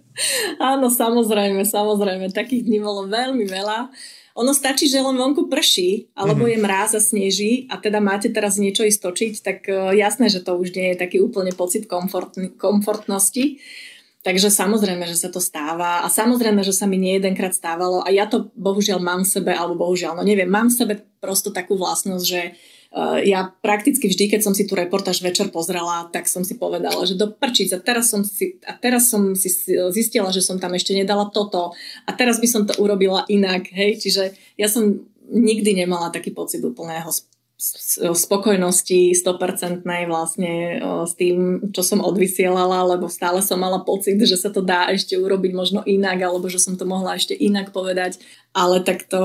Áno, 0.60 0.92
samozrejme, 0.92 1.64
samozrejme. 1.64 2.28
Takých 2.36 2.68
dní 2.68 2.78
bolo 2.84 3.08
veľmi 3.08 3.48
veľa. 3.48 3.88
Ono 4.36 4.52
stačí, 4.52 4.88
že 4.88 5.00
len 5.00 5.16
vonku 5.16 5.48
prší, 5.48 6.12
alebo 6.16 6.44
mm-hmm. 6.44 6.56
je 6.56 6.64
mráz 6.64 6.90
a 6.96 7.00
sneží 7.00 7.52
a 7.68 7.76
teda 7.76 8.00
máte 8.00 8.32
teraz 8.32 8.56
niečo 8.56 8.84
istočiť, 8.84 9.32
tak 9.44 9.58
uh, 9.68 9.92
jasné, 9.92 10.32
že 10.32 10.40
to 10.40 10.56
už 10.56 10.72
nie 10.72 10.92
je 10.92 11.00
taký 11.00 11.20
úplne 11.20 11.52
pocit 11.52 11.84
komfort, 11.84 12.36
komfortnosti. 12.56 13.60
Takže 14.22 14.54
samozrejme, 14.54 15.02
že 15.10 15.18
sa 15.18 15.28
to 15.34 15.42
stáva 15.42 16.06
a 16.06 16.08
samozrejme, 16.08 16.62
že 16.62 16.70
sa 16.70 16.86
mi 16.86 16.94
nie 16.94 17.18
jedenkrát 17.18 17.50
stávalo 17.50 18.06
a 18.06 18.08
ja 18.14 18.30
to 18.30 18.54
bohužiaľ 18.54 19.02
mám 19.02 19.26
v 19.26 19.32
sebe, 19.34 19.50
alebo 19.50 19.82
bohužiaľ, 19.82 20.14
no 20.14 20.22
neviem, 20.22 20.46
mám 20.46 20.70
v 20.70 20.78
sebe 20.78 20.94
prosto 21.18 21.50
takú 21.50 21.74
vlastnosť, 21.74 22.24
že 22.26 22.54
Eh, 22.92 23.32
ja 23.32 23.48
prakticky 23.48 24.04
vždy, 24.04 24.36
keď 24.36 24.40
som 24.44 24.52
si 24.52 24.68
tú 24.68 24.76
reportáž 24.76 25.24
večer 25.24 25.48
pozrela, 25.48 26.12
tak 26.12 26.28
som 26.28 26.44
si 26.44 26.60
povedala, 26.60 27.08
že 27.08 27.16
do 27.16 27.32
prčic 27.32 27.72
a 27.72 27.80
teraz 27.80 28.12
som 28.12 28.20
si, 28.20 28.60
a 28.68 28.76
teraz 28.76 29.08
som 29.08 29.32
si 29.32 29.48
zistila, 29.96 30.28
že 30.28 30.44
som 30.44 30.60
tam 30.60 30.76
ešte 30.76 30.92
nedala 30.92 31.32
toto 31.32 31.72
a 32.04 32.10
teraz 32.12 32.36
by 32.36 32.48
som 32.52 32.68
to 32.68 32.76
urobila 32.76 33.24
inak, 33.32 33.64
hej, 33.72 33.96
čiže 33.96 34.36
ja 34.60 34.68
som 34.68 35.08
nikdy 35.24 35.72
nemala 35.72 36.12
taký 36.12 36.36
pocit 36.36 36.60
úplného 36.60 37.08
spokojnosti 38.12 39.14
100% 39.14 39.86
vlastne 40.10 40.52
eh, 40.76 41.04
s 41.06 41.12
tým, 41.14 41.70
čo 41.70 41.82
som 41.86 42.02
odvysielala, 42.02 42.96
lebo 42.96 43.06
stále 43.06 43.40
som 43.40 43.62
mala 43.62 43.80
pocit, 43.86 44.18
že 44.18 44.34
sa 44.34 44.50
to 44.50 44.60
dá 44.60 44.90
ešte 44.90 45.14
urobiť 45.14 45.52
možno 45.54 45.80
inak, 45.86 46.18
alebo 46.22 46.50
že 46.50 46.58
som 46.58 46.74
to 46.74 46.84
mohla 46.84 47.14
ešte 47.14 47.32
inak 47.32 47.70
povedať, 47.70 48.18
ale 48.52 48.82
tak 48.82 49.06
to, 49.06 49.22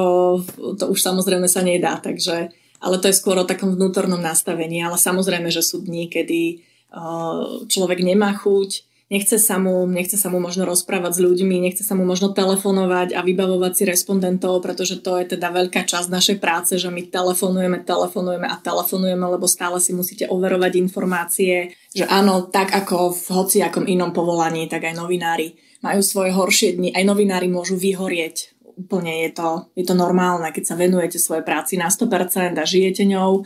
to 0.77 0.83
už 0.87 0.99
samozrejme 1.01 1.49
sa 1.49 1.65
nedá, 1.65 1.97
takže 1.97 2.53
ale 2.77 3.01
to 3.01 3.09
je 3.09 3.17
skôr 3.17 3.37
o 3.41 3.49
takom 3.49 3.73
vnútornom 3.73 4.21
nastavení. 4.21 4.85
Ale 4.85 5.01
samozrejme, 5.01 5.49
že 5.49 5.65
sú 5.65 5.81
dní, 5.81 6.13
kedy 6.13 6.61
uh, 6.93 7.65
človek 7.65 8.05
nemá 8.05 8.37
chuť, 8.37 8.86
nechce 9.07 9.39
sa 9.39 9.55
mu, 9.55 9.87
nechce 9.87 10.19
sa 10.19 10.27
mu 10.27 10.43
možno 10.43 10.67
rozprávať 10.67 11.19
s 11.19 11.23
ľuďmi, 11.23 11.63
nechce 11.63 11.83
sa 11.87 11.95
mu 11.95 12.03
možno 12.03 12.35
telefonovať 12.35 13.15
a 13.15 13.23
vybavovať 13.23 13.71
si 13.73 13.83
respondentov, 13.87 14.59
pretože 14.59 14.99
to 14.99 15.15
je 15.19 15.35
teda 15.35 15.51
veľká 15.51 15.87
časť 15.87 16.11
našej 16.11 16.37
práce, 16.43 16.75
že 16.75 16.91
my 16.91 17.07
telefonujeme, 17.07 17.87
telefonujeme 17.87 18.47
a 18.47 18.59
telefonujeme, 18.59 19.23
lebo 19.23 19.47
stále 19.47 19.79
si 19.79 19.95
musíte 19.95 20.27
overovať 20.27 20.75
informácie, 20.75 21.71
že 21.95 22.03
áno, 22.03 22.51
tak 22.51 22.75
ako 22.75 23.15
v 23.15 23.25
hociakom 23.31 23.87
inom 23.87 24.11
povolaní, 24.11 24.67
tak 24.67 24.91
aj 24.91 24.99
novinári 24.99 25.55
majú 25.79 26.03
svoje 26.03 26.35
horšie 26.35 26.75
dni, 26.75 26.89
aj 26.91 27.03
novinári 27.07 27.47
môžu 27.47 27.79
vyhorieť. 27.79 28.59
Úplne 28.77 29.25
je 29.25 29.29
to, 29.33 29.49
je 29.73 29.85
to 29.87 29.97
normálne, 29.97 30.45
keď 30.53 30.63
sa 30.69 30.75
venujete 30.77 31.17
svojej 31.17 31.41
práci 31.41 31.81
na 31.81 31.89
100% 31.89 32.53
a 32.53 32.65
žijete 32.65 33.09
ňou, 33.09 33.41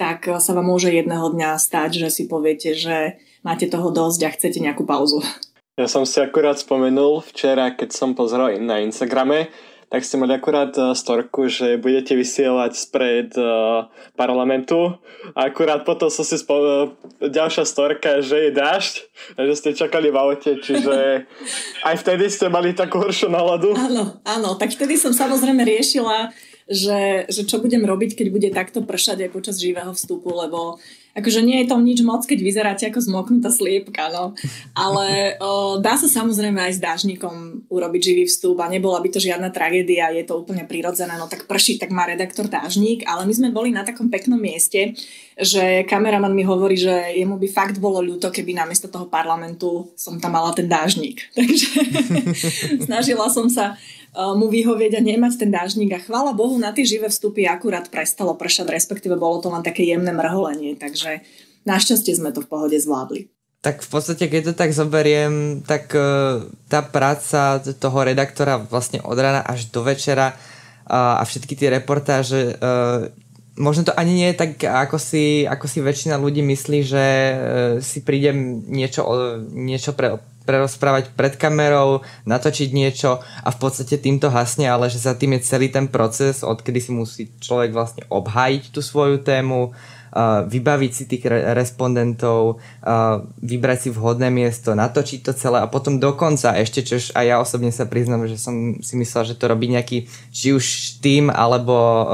tak 0.00 0.24
sa 0.24 0.56
vám 0.56 0.72
môže 0.72 0.88
jedného 0.88 1.28
dňa 1.28 1.60
stať, 1.60 2.00
že 2.00 2.08
si 2.08 2.24
poviete, 2.24 2.72
že 2.72 3.20
máte 3.44 3.66
toho 3.66 3.90
dosť 3.90 4.20
a 4.26 4.34
chcete 4.34 4.58
nejakú 4.60 4.84
pauzu. 4.84 5.24
Ja 5.78 5.88
som 5.88 6.04
si 6.04 6.20
akurát 6.20 6.60
spomenul 6.60 7.24
včera, 7.24 7.72
keď 7.72 7.96
som 7.96 8.12
pozrel 8.12 8.60
na 8.60 8.84
Instagrame, 8.84 9.48
tak 9.90 10.06
ste 10.06 10.22
mali 10.22 10.38
akurát 10.38 10.70
uh, 10.78 10.94
storku, 10.94 11.50
že 11.50 11.74
budete 11.74 12.14
vysielať 12.14 12.72
spred 12.78 13.34
uh, 13.34 13.90
parlamentu 14.14 15.02
a 15.34 15.50
akurát 15.50 15.82
potom 15.82 16.06
som 16.06 16.22
si 16.22 16.38
spomenul 16.38 16.94
uh, 16.94 17.26
ďalšia 17.26 17.66
storka, 17.66 18.22
že 18.22 18.48
je 18.48 18.50
dážď 18.54 18.94
a 19.34 19.38
že 19.50 19.54
ste 19.58 19.70
čakali 19.74 20.14
v 20.14 20.20
aute, 20.20 20.62
čiže 20.62 21.26
aj 21.88 21.94
vtedy 22.06 22.30
ste 22.30 22.46
mali 22.46 22.70
takú 22.70 23.02
horšiu 23.02 23.34
náladu. 23.34 23.74
Áno, 23.74 24.22
áno, 24.22 24.54
tak 24.54 24.70
vtedy 24.70 24.94
som 24.94 25.10
samozrejme 25.10 25.66
riešila 25.66 26.30
že, 26.70 27.26
že 27.26 27.42
čo 27.50 27.58
budem 27.58 27.82
robiť, 27.82 28.14
keď 28.14 28.26
bude 28.30 28.48
takto 28.54 28.86
pršať 28.86 29.26
aj 29.26 29.30
počas 29.34 29.58
živého 29.58 29.90
vstupu, 29.90 30.30
lebo 30.30 30.78
akože 31.14 31.40
nie 31.42 31.62
je 31.62 31.70
to 31.70 31.76
nič 31.80 32.00
moc, 32.06 32.22
keď 32.24 32.38
vyzeráte 32.40 32.84
ako 32.86 33.00
zmoknutá 33.02 33.50
sliepka, 33.50 34.10
no. 34.14 34.38
Ale 34.74 35.06
o, 35.44 35.78
dá 35.82 35.98
sa 35.98 36.06
samozrejme 36.06 36.58
aj 36.58 36.78
s 36.78 36.80
dážnikom 36.80 37.66
urobiť 37.66 38.02
živý 38.12 38.24
vstup 38.26 38.58
a 38.62 38.70
nebola 38.70 39.02
by 39.02 39.08
to 39.10 39.22
žiadna 39.22 39.50
tragédia, 39.50 40.14
je 40.14 40.24
to 40.26 40.38
úplne 40.38 40.64
prirodzené, 40.66 41.14
no 41.18 41.26
tak 41.26 41.50
prší, 41.50 41.78
tak 41.80 41.90
má 41.90 42.06
redaktor 42.06 42.46
dážnik, 42.46 43.02
ale 43.06 43.26
my 43.26 43.32
sme 43.34 43.48
boli 43.50 43.74
na 43.74 43.82
takom 43.82 44.06
peknom 44.06 44.38
mieste, 44.38 44.94
že 45.40 45.88
kameraman 45.88 46.36
mi 46.36 46.44
hovorí, 46.44 46.76
že 46.76 47.16
jemu 47.16 47.40
by 47.40 47.48
fakt 47.48 47.76
bolo 47.80 48.04
ľúto, 48.04 48.28
keby 48.28 48.52
namiesto 48.52 48.92
toho 48.92 49.08
parlamentu 49.08 49.88
som 49.96 50.20
tam 50.20 50.36
mala 50.36 50.52
ten 50.52 50.68
dážnik. 50.68 51.24
Takže 51.38 51.68
snažila 52.86 53.32
som 53.32 53.48
sa 53.48 53.74
mu 54.14 54.50
vyhovieť 54.50 54.98
a 54.98 55.00
nemať 55.00 55.46
ten 55.46 55.50
dážnik 55.54 55.94
a 55.94 56.02
chvála 56.02 56.34
Bohu 56.34 56.58
na 56.58 56.74
tie 56.74 56.82
živé 56.82 57.06
vstupy 57.06 57.46
akurát 57.46 57.86
prestalo 57.86 58.34
pršať, 58.34 58.66
respektíve 58.66 59.14
bolo 59.14 59.38
to 59.38 59.48
len 59.54 59.62
také 59.62 59.86
jemné 59.86 60.10
mrholenie, 60.10 60.74
takže 60.74 61.22
našťastie 61.62 62.18
sme 62.18 62.34
to 62.34 62.42
v 62.42 62.50
pohode 62.50 62.74
zvládli. 62.74 63.30
Tak 63.60 63.84
v 63.84 63.88
podstate, 63.92 64.24
keď 64.26 64.50
to 64.50 64.54
tak 64.56 64.72
zoberiem, 64.72 65.60
tak 65.62 65.92
uh, 65.92 66.42
tá 66.66 66.80
práca 66.80 67.60
toho 67.60 67.98
redaktora 68.02 68.56
vlastne 68.56 69.04
od 69.04 69.14
rána 69.14 69.44
až 69.44 69.68
do 69.68 69.84
večera 69.84 70.32
uh, 70.32 71.20
a 71.20 71.22
všetky 71.22 71.54
tie 71.54 71.68
reportáže 71.70 72.56
možno 73.60 73.92
to 73.92 73.92
ani 73.92 74.16
nie 74.16 74.28
je 74.32 74.40
tak, 74.40 74.56
ako 74.64 74.96
si, 74.96 75.44
ako 75.44 75.68
si 75.68 75.84
väčšina 75.84 76.16
ľudí 76.16 76.40
myslí, 76.40 76.78
že 76.80 77.04
si 77.84 78.00
prídem 78.00 78.64
niečo, 78.64 79.04
niečo 79.52 79.92
pre, 79.92 80.16
prerozprávať 80.50 81.14
pred 81.14 81.38
kamerou, 81.38 82.02
natočiť 82.26 82.74
niečo 82.74 83.22
a 83.22 83.48
v 83.54 83.58
podstate 83.62 84.02
týmto 84.02 84.34
hasne, 84.34 84.66
ale 84.66 84.90
že 84.90 84.98
za 84.98 85.14
tým 85.14 85.38
je 85.38 85.46
celý 85.46 85.70
ten 85.70 85.86
proces, 85.86 86.42
odkedy 86.42 86.82
si 86.82 86.90
musí 86.90 87.30
človek 87.38 87.70
vlastne 87.70 88.02
obhájiť 88.10 88.74
tú 88.74 88.82
svoju 88.82 89.22
tému, 89.22 89.70
uh, 89.70 90.42
vybaviť 90.46 90.90
si 90.90 91.04
tých 91.06 91.22
re- 91.26 91.54
respondentov, 91.54 92.58
uh, 92.82 93.22
vybrať 93.38 93.78
si 93.78 93.88
vhodné 93.94 94.28
miesto, 94.30 94.74
natočiť 94.74 95.22
to 95.22 95.32
celé 95.38 95.62
a 95.62 95.70
potom 95.70 96.02
dokonca 96.02 96.58
ešte, 96.58 96.82
čož 96.82 97.14
aj 97.14 97.24
ja 97.26 97.36
osobne 97.38 97.70
sa 97.70 97.86
priznam, 97.86 98.26
že 98.26 98.34
som 98.34 98.82
si 98.82 98.98
myslel, 98.98 99.34
že 99.34 99.38
to 99.38 99.46
robí 99.46 99.70
nejaký 99.70 100.10
či 100.34 100.50
už 100.50 100.98
tým 100.98 101.30
alebo 101.30 101.74
uh, 101.78 102.06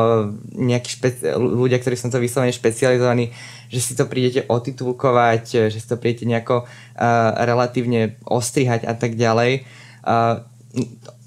nejakí 0.52 0.88
špeci- 0.92 1.32
ľudia, 1.36 1.80
ktorí 1.80 1.96
som 1.96 2.12
to 2.12 2.20
vyslovene 2.20 2.52
špecializovaní, 2.52 3.32
že 3.70 3.80
si 3.80 3.92
to 3.94 4.06
prídete 4.06 4.44
otitulkovať, 4.46 5.70
že 5.72 5.78
si 5.78 5.86
to 5.86 5.98
prídete 5.98 6.26
nejako 6.28 6.64
uh, 6.64 7.32
relatívne 7.42 8.18
ostrihať 8.26 8.84
a 8.86 8.94
tak 8.98 9.14
ďalej. 9.14 9.66
Uh, 10.06 10.44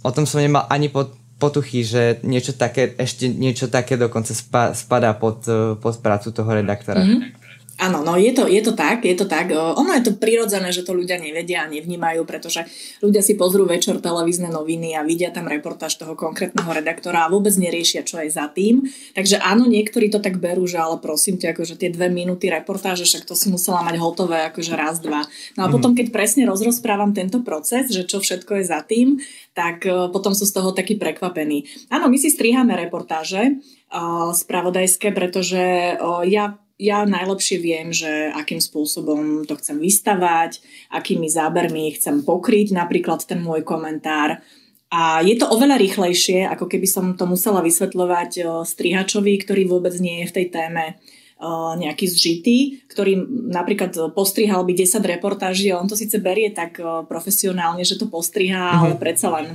o 0.04 0.12
tom 0.12 0.28
som 0.28 0.43
nemal 0.43 0.67
ani 0.67 0.91
pod, 0.91 1.15
potuchy, 1.39 1.88
že 1.88 2.19
niečo 2.28 2.54
také, 2.54 2.93
ešte 2.99 3.32
niečo 3.32 3.71
také 3.71 3.95
dokonca 3.95 4.36
spa, 4.36 4.75
spadá 4.75 5.15
pod, 5.15 5.47
pod 5.80 5.95
prácu 6.04 6.36
toho 6.36 6.52
redaktora. 6.52 7.02
Mm-hmm. 7.02 7.38
Áno, 7.80 8.04
no 8.04 8.20
je 8.20 8.36
to, 8.36 8.44
je 8.44 8.60
to 8.60 8.76
tak, 8.76 9.08
je 9.08 9.15
to 9.15 9.24
tak. 9.24 9.56
Ono 9.56 9.88
je 9.96 10.04
to 10.04 10.20
prirodzené, 10.20 10.76
že 10.76 10.84
to 10.84 10.92
ľudia 10.92 11.15
nevedia 11.15 11.63
a 11.63 11.72
nevnímajú, 11.72 12.28
pretože 12.28 12.68
ľudia 13.00 13.24
si 13.24 13.39
pozrú 13.39 13.63
večer 13.63 14.04
televízne 14.04 14.52
noviny 14.52 15.00
a 15.00 15.08
vidia 15.08 15.32
tam 15.32 15.48
reportáž 15.48 15.96
toho 15.96 16.12
konkrétneho 16.20 16.68
redaktora 16.68 17.24
a 17.24 17.32
vôbec 17.32 17.56
neriešia, 17.56 18.04
čo 18.04 18.20
je 18.20 18.28
za 18.28 18.52
tým. 18.52 18.84
Takže 19.15 19.39
áno, 19.39 19.63
niektorí 19.63 20.12
to 20.12 20.20
tak 20.20 20.44
berú, 20.44 20.68
že 20.68 20.76
ale 20.76 21.00
prosím 21.00 21.39
ťa, 21.39 21.56
akože 21.56 21.80
tie 21.80 21.88
dve 21.88 22.12
minúty 22.12 22.52
reportáže, 22.52 23.08
však 23.08 23.24
to 23.24 23.32
si 23.32 23.47
musela 23.47 23.80
mať 23.88 23.95
hotové 23.95 24.43
akože 24.51 24.74
raz, 24.76 24.99
dva. 24.99 25.24
No 25.56 25.64
a 25.64 25.72
potom, 25.72 25.95
keď 25.95 26.12
presne 26.12 26.43
rozrozprávam 26.43 27.16
tento 27.16 27.39
proces, 27.47 27.95
že 27.95 28.03
čo 28.03 28.20
všetko 28.20 28.60
je 28.60 28.66
za 28.68 28.84
tým, 28.84 29.24
tak 29.56 29.88
e, 29.88 30.12
potom 30.12 30.36
sú 30.36 30.43
z 30.43 30.51
toho 30.51 30.76
taký 30.76 30.99
prekvapení. 30.99 31.64
Áno, 31.88 32.12
my 32.12 32.20
si 32.20 32.28
striháme 32.28 32.76
reportáže, 32.76 33.56
spravodajské, 34.36 35.10
pretože 35.10 35.97
ja 36.30 36.62
ja 36.80 37.03
najlepšie 37.03 37.59
viem, 37.59 37.91
že 37.91 38.32
akým 38.32 38.63
spôsobom 38.63 39.43
to 39.43 39.59
chcem 39.59 39.84
vystavať, 39.84 40.63
akými 40.88 41.27
zábermi 41.27 41.91
chcem 41.99 42.23
pokryť 42.23 42.71
napríklad 42.71 43.19
ten 43.27 43.43
môj 43.43 43.67
komentár. 43.67 44.39
A 44.88 45.21
je 45.21 45.36
to 45.38 45.45
oveľa 45.51 45.77
rýchlejšie, 45.77 46.47
ako 46.47 46.65
keby 46.65 46.88
som 46.88 47.13
to 47.19 47.27
musela 47.27 47.59
vysvetľovať 47.61 48.63
strihačovi, 48.65 49.38
ktorý 49.43 49.67
vôbec 49.69 49.93
nie 49.99 50.23
je 50.23 50.30
v 50.32 50.36
tej 50.39 50.47
téme 50.49 50.86
nejaký 51.80 52.03
zžitý, 52.09 52.57
ktorý 52.91 53.27
napríklad 53.51 53.95
postrihal 54.11 54.63
by 54.67 54.73
10 54.75 54.99
reportáží 55.03 55.71
a 55.71 55.80
on 55.80 55.88
to 55.88 55.95
síce 55.95 56.15
berie 56.19 56.51
tak 56.51 56.80
profesionálne, 57.07 57.84
že 57.88 57.95
to 57.95 58.11
postriha, 58.11 58.75
mm-hmm. 58.75 58.82
ale 58.88 58.95
predsa 58.99 59.27
len 59.36 59.47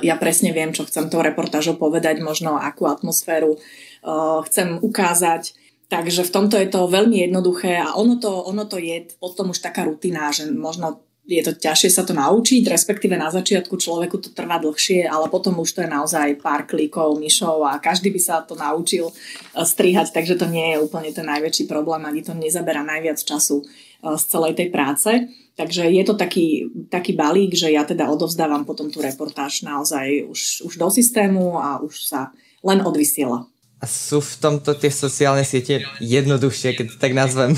ja 0.00 0.16
presne 0.16 0.56
viem, 0.56 0.72
čo 0.72 0.88
chcem 0.88 1.12
tou 1.12 1.20
reportážou 1.20 1.76
povedať, 1.76 2.24
možno 2.24 2.56
akú 2.56 2.88
atmosféru 2.88 3.60
chcem 4.48 4.80
ukázať. 4.80 5.56
Takže 5.90 6.22
v 6.22 6.30
tomto 6.30 6.54
je 6.54 6.70
to 6.70 6.86
veľmi 6.86 7.26
jednoduché 7.26 7.74
a 7.82 7.98
ono 7.98 8.22
to, 8.22 8.30
ono 8.30 8.62
to 8.62 8.78
je 8.78 9.10
potom 9.18 9.50
už 9.50 9.58
taká 9.58 9.82
rutina, 9.82 10.30
že 10.30 10.46
možno 10.46 11.02
je 11.30 11.42
to 11.46 11.54
ťažšie 11.54 11.90
sa 11.94 12.02
to 12.02 12.14
naučiť, 12.14 12.66
respektíve 12.66 13.14
na 13.14 13.30
začiatku 13.30 13.78
človeku 13.78 14.18
to 14.18 14.30
trvá 14.34 14.58
dlhšie, 14.58 15.06
ale 15.06 15.30
potom 15.30 15.58
už 15.62 15.70
to 15.78 15.80
je 15.86 15.90
naozaj 15.90 16.42
pár 16.42 16.66
klikov, 16.66 17.18
myšov 17.18 17.66
a 17.66 17.78
každý 17.78 18.10
by 18.10 18.20
sa 18.22 18.42
to 18.42 18.58
naučil 18.58 19.10
eh, 19.10 19.62
strihať, 19.62 20.10
takže 20.10 20.38
to 20.38 20.46
nie 20.50 20.74
je 20.74 20.82
úplne 20.82 21.10
ten 21.14 21.26
najväčší 21.26 21.70
problém, 21.70 22.06
ani 22.06 22.22
to 22.26 22.34
nezabera 22.34 22.82
najviac 22.82 23.18
času 23.22 23.62
eh, 23.62 24.14
z 24.14 24.22
celej 24.26 24.58
tej 24.58 24.68
práce. 24.74 25.10
Takže 25.54 25.92
je 25.92 26.04
to 26.08 26.16
taký, 26.16 26.72
taký 26.88 27.12
balík, 27.12 27.52
že 27.52 27.68
ja 27.68 27.84
teda 27.84 28.08
odovzdávam 28.08 28.64
potom 28.64 28.88
tú 28.88 29.04
reportáž 29.04 29.60
naozaj 29.60 30.24
už, 30.24 30.64
už 30.64 30.72
do 30.80 30.88
systému 30.88 31.60
a 31.60 31.84
už 31.84 32.08
sa 32.08 32.32
len 32.64 32.80
odvysiela. 32.80 33.44
A 33.80 33.88
sú 33.88 34.20
v 34.20 34.34
tomto 34.36 34.76
tie 34.76 34.92
sociálne 34.92 35.40
siete 35.40 35.88
jednoduchšie, 36.04 36.76
keď 36.76 36.86
tak 37.00 37.16
nazvem? 37.16 37.56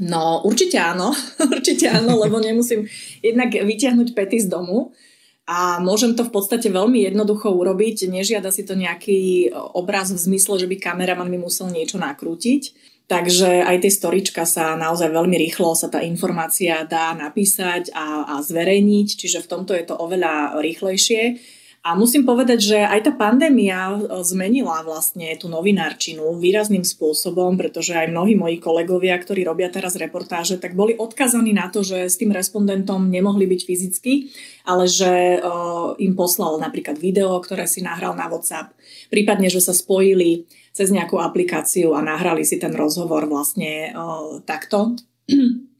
No, 0.00 0.40
určite 0.42 0.80
áno, 0.80 1.12
určite 1.54 1.92
áno, 1.92 2.16
lebo 2.16 2.40
nemusím 2.40 2.88
jednak 3.20 3.52
vyťahnuť 3.52 4.16
pety 4.16 4.40
z 4.40 4.48
domu 4.48 4.96
a 5.44 5.82
môžem 5.82 6.16
to 6.16 6.24
v 6.24 6.32
podstate 6.32 6.72
veľmi 6.72 7.04
jednoducho 7.04 7.52
urobiť. 7.52 8.08
Nežiada 8.08 8.48
si 8.48 8.64
to 8.64 8.72
nejaký 8.72 9.52
obraz 9.76 10.08
v 10.14 10.18
zmysle, 10.18 10.56
že 10.56 10.70
by 10.70 10.80
kameraman 10.80 11.28
mi 11.28 11.36
musel 11.36 11.68
niečo 11.68 12.00
nakrútiť. 12.00 12.92
Takže 13.10 13.66
aj 13.66 13.84
tie 13.84 13.92
storička 13.92 14.48
sa 14.48 14.72
naozaj 14.78 15.12
veľmi 15.12 15.36
rýchlo 15.36 15.76
sa 15.76 15.92
tá 15.92 16.00
informácia 16.00 16.88
dá 16.88 17.12
napísať 17.12 17.92
a, 17.92 18.24
a 18.24 18.34
zverejniť, 18.40 19.08
čiže 19.18 19.44
v 19.44 19.50
tomto 19.50 19.76
je 19.76 19.84
to 19.84 19.98
oveľa 19.98 20.56
rýchlejšie. 20.62 21.36
A 21.82 21.98
musím 21.98 22.22
povedať, 22.22 22.62
že 22.62 22.78
aj 22.78 23.10
tá 23.10 23.12
pandémia 23.18 23.90
e, 23.90 24.22
zmenila 24.22 24.86
vlastne 24.86 25.34
tú 25.34 25.50
novinárčinu 25.50 26.38
výrazným 26.38 26.86
spôsobom, 26.86 27.58
pretože 27.58 27.90
aj 27.98 28.06
mnohí 28.06 28.38
moji 28.38 28.62
kolegovia, 28.62 29.18
ktorí 29.18 29.42
robia 29.42 29.66
teraz 29.66 29.98
reportáže, 29.98 30.62
tak 30.62 30.78
boli 30.78 30.94
odkazaní 30.94 31.50
na 31.50 31.66
to, 31.74 31.82
že 31.82 32.06
s 32.06 32.22
tým 32.22 32.30
respondentom 32.30 33.10
nemohli 33.10 33.50
byť 33.50 33.60
fyzicky, 33.66 34.30
ale 34.62 34.86
že 34.86 35.42
uh, 35.42 35.98
im 35.98 36.14
poslal 36.14 36.62
napríklad 36.62 37.02
video, 37.02 37.34
ktoré 37.42 37.66
si 37.66 37.82
nahral 37.82 38.14
na 38.14 38.30
WhatsApp, 38.30 38.70
prípadne, 39.10 39.50
že 39.50 39.58
sa 39.58 39.74
spojili 39.74 40.46
cez 40.70 40.94
nejakú 40.94 41.18
aplikáciu 41.18 41.98
a 41.98 42.00
nahrali 42.00 42.46
si 42.46 42.62
ten 42.62 42.70
rozhovor 42.78 43.26
vlastne 43.26 43.90
uh, 43.90 44.38
takto 44.46 44.94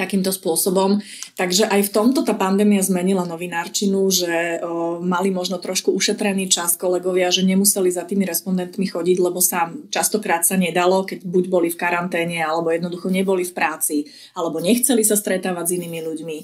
takýmto 0.00 0.32
spôsobom. 0.32 1.04
Takže 1.36 1.68
aj 1.68 1.86
v 1.86 1.92
tomto 1.92 2.24
tá 2.24 2.32
pandémia 2.32 2.80
zmenila 2.80 3.28
novinárčinu, 3.28 4.08
že 4.08 4.56
o, 4.64 4.96
mali 5.04 5.28
možno 5.28 5.60
trošku 5.60 5.92
ušetrený 5.92 6.48
čas 6.48 6.80
kolegovia, 6.80 7.28
že 7.28 7.44
nemuseli 7.44 7.92
za 7.92 8.08
tými 8.08 8.24
respondentmi 8.24 8.88
chodiť, 8.88 9.16
lebo 9.20 9.44
sa 9.44 9.68
častokrát 9.92 10.48
sa 10.48 10.56
nedalo, 10.56 11.04
keď 11.04 11.20
buď 11.28 11.44
boli 11.52 11.68
v 11.68 11.76
karanténe, 11.76 12.40
alebo 12.40 12.72
jednoducho 12.72 13.12
neboli 13.12 13.44
v 13.44 13.52
práci, 13.52 14.08
alebo 14.32 14.56
nechceli 14.64 15.04
sa 15.04 15.20
stretávať 15.20 15.64
s 15.68 15.74
inými 15.76 16.00
ľuďmi. 16.00 16.38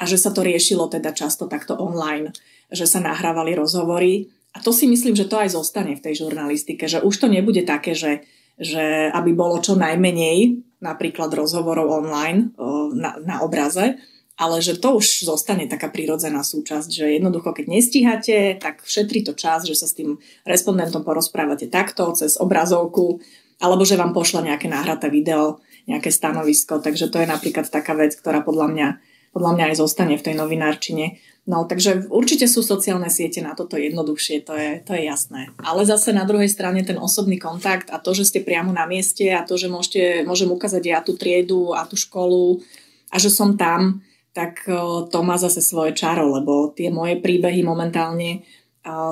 A 0.00 0.08
že 0.08 0.16
sa 0.16 0.32
to 0.32 0.40
riešilo 0.40 0.88
teda 0.88 1.12
často 1.12 1.44
takto 1.46 1.76
online, 1.76 2.32
že 2.72 2.88
sa 2.88 2.98
nahrávali 2.98 3.52
rozhovory. 3.54 4.32
A 4.54 4.62
to 4.62 4.70
si 4.70 4.86
myslím, 4.86 5.18
že 5.18 5.26
to 5.26 5.38
aj 5.38 5.54
zostane 5.54 5.98
v 5.98 6.02
tej 6.02 6.26
žurnalistike, 6.26 6.86
že 6.86 7.02
už 7.02 7.14
to 7.14 7.26
nebude 7.26 7.66
také, 7.66 7.94
že 7.94 8.22
že 8.58 9.10
aby 9.10 9.34
bolo 9.34 9.58
čo 9.58 9.74
najmenej 9.74 10.62
napríklad 10.78 11.32
rozhovorov 11.32 12.04
online 12.04 12.52
na, 12.92 13.16
na 13.18 13.36
obraze, 13.40 13.96
ale 14.34 14.58
že 14.58 14.76
to 14.76 14.98
už 14.98 15.24
zostane 15.24 15.70
taká 15.70 15.86
prirodzená 15.88 16.42
súčasť, 16.42 16.90
že 16.90 17.14
jednoducho, 17.16 17.54
keď 17.54 17.66
nestíhate, 17.70 18.36
tak 18.58 18.82
všetri 18.82 19.22
to 19.22 19.32
čas, 19.38 19.62
že 19.62 19.78
sa 19.78 19.86
s 19.86 19.94
tým 19.94 20.18
respondentom 20.42 21.06
porozprávate 21.06 21.70
takto, 21.70 22.10
cez 22.18 22.34
obrazovku, 22.34 23.22
alebo 23.62 23.86
že 23.86 23.94
vám 23.94 24.10
pošla 24.10 24.42
nejaké 24.42 24.66
nahraté 24.66 25.06
video, 25.06 25.62
nejaké 25.86 26.10
stanovisko, 26.10 26.82
takže 26.82 27.08
to 27.14 27.22
je 27.22 27.30
napríklad 27.30 27.70
taká 27.70 27.94
vec, 27.94 28.18
ktorá 28.18 28.42
podľa 28.42 28.66
mňa, 28.74 28.88
podľa 29.30 29.50
mňa 29.54 29.64
aj 29.70 29.76
zostane 29.78 30.14
v 30.18 30.24
tej 30.26 30.34
novinárčine. 30.34 31.22
No, 31.44 31.68
takže 31.68 32.08
určite 32.08 32.48
sú 32.48 32.64
sociálne 32.64 33.12
siete 33.12 33.44
na 33.44 33.52
toto 33.52 33.76
jednoduchšie, 33.76 34.48
to 34.48 34.56
je, 34.56 34.70
to 34.80 34.96
je 34.96 35.04
jasné. 35.04 35.52
Ale 35.60 35.84
zase 35.84 36.16
na 36.16 36.24
druhej 36.24 36.48
strane 36.48 36.80
ten 36.80 36.96
osobný 36.96 37.36
kontakt 37.36 37.92
a 37.92 38.00
to, 38.00 38.16
že 38.16 38.32
ste 38.32 38.40
priamo 38.40 38.72
na 38.72 38.88
mieste 38.88 39.28
a 39.28 39.44
to, 39.44 39.60
že 39.60 39.68
môžete, 39.68 40.24
môžem 40.24 40.48
ukázať 40.48 40.82
ja 40.88 41.04
tú 41.04 41.12
triedu 41.20 41.76
a 41.76 41.84
tú 41.84 42.00
školu 42.00 42.64
a 43.12 43.20
že 43.20 43.28
som 43.28 43.60
tam, 43.60 44.00
tak 44.32 44.64
to 45.12 45.18
má 45.20 45.36
zase 45.36 45.60
svoje 45.60 45.92
čaro, 45.92 46.32
lebo 46.32 46.72
tie 46.72 46.88
moje 46.88 47.20
príbehy 47.20 47.60
momentálne 47.60 48.42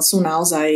sú 0.00 0.20
naozaj 0.20 0.68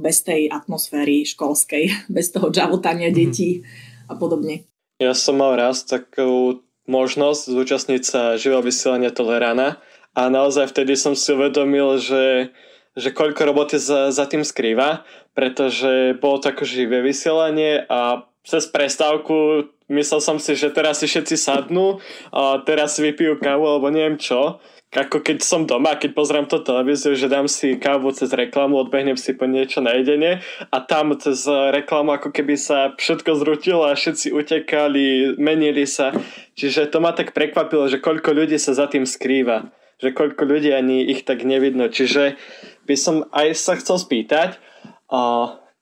bez 0.00 0.24
tej 0.24 0.48
atmosféry 0.48 1.28
školskej, 1.28 1.84
bez 2.16 2.32
toho 2.32 2.48
džavotania 2.48 3.08
mm-hmm. 3.08 3.20
detí 3.24 3.64
a 4.08 4.16
podobne. 4.16 4.68
Ja 5.00 5.16
som 5.16 5.40
mal 5.40 5.56
raz 5.56 5.84
takú 5.84 6.60
možnosť 6.84 7.56
zúčastniť 7.56 8.02
sa 8.02 8.22
živého 8.36 8.60
vysielania 8.60 9.14
Tolerana, 9.14 9.80
a 10.14 10.26
naozaj 10.26 10.74
vtedy 10.74 10.98
som 10.98 11.14
si 11.14 11.30
uvedomil, 11.30 12.02
že, 12.02 12.50
že 12.98 13.14
koľko 13.14 13.46
roboty 13.46 13.76
za, 13.78 14.10
za 14.10 14.26
tým 14.26 14.42
skrýva, 14.42 15.06
pretože 15.38 16.18
bolo 16.18 16.42
to 16.42 16.50
ako 16.50 16.66
živé 16.66 16.98
vysielanie 17.00 17.86
a 17.86 18.26
cez 18.42 18.66
prestávku 18.66 19.68
myslel 19.90 20.20
som 20.22 20.38
si, 20.42 20.58
že 20.58 20.74
teraz 20.74 21.02
si 21.02 21.06
všetci 21.06 21.36
sadnú 21.38 22.02
a 22.34 22.58
teraz 22.62 22.98
si 22.98 23.06
vypijú 23.06 23.38
kávu 23.38 23.66
alebo 23.66 23.90
neviem 23.90 24.18
čo. 24.18 24.58
Ako 24.90 25.22
keď 25.22 25.38
som 25.38 25.70
doma, 25.70 25.94
keď 25.94 26.18
pozriem 26.18 26.50
to 26.50 26.66
televíziu, 26.66 27.14
že 27.14 27.30
dám 27.30 27.46
si 27.46 27.78
kávu 27.78 28.10
cez 28.10 28.26
reklamu, 28.34 28.74
odbehnem 28.82 29.14
si 29.14 29.38
po 29.38 29.46
niečo 29.46 29.78
na 29.78 29.94
jedenie 29.94 30.42
a 30.66 30.82
tam 30.82 31.14
cez 31.14 31.46
reklamu 31.46 32.18
ako 32.18 32.34
keby 32.34 32.58
sa 32.58 32.90
všetko 32.98 33.38
zrutilo 33.38 33.86
a 33.86 33.94
všetci 33.94 34.34
utekali, 34.34 35.38
menili 35.38 35.86
sa. 35.86 36.10
Čiže 36.58 36.90
to 36.90 36.98
ma 36.98 37.14
tak 37.14 37.30
prekvapilo, 37.30 37.86
že 37.86 38.02
koľko 38.02 38.34
ľudí 38.34 38.58
sa 38.58 38.74
za 38.74 38.90
tým 38.90 39.06
skrýva 39.06 39.70
že 40.00 40.16
koľko 40.16 40.42
ľudí 40.48 40.72
ani 40.72 41.04
ich 41.04 41.28
tak 41.28 41.44
nevidno. 41.44 41.92
Čiže 41.92 42.40
by 42.88 42.96
som 42.96 43.28
aj 43.30 43.54
sa 43.54 43.76
chcel 43.76 44.00
spýtať, 44.00 44.56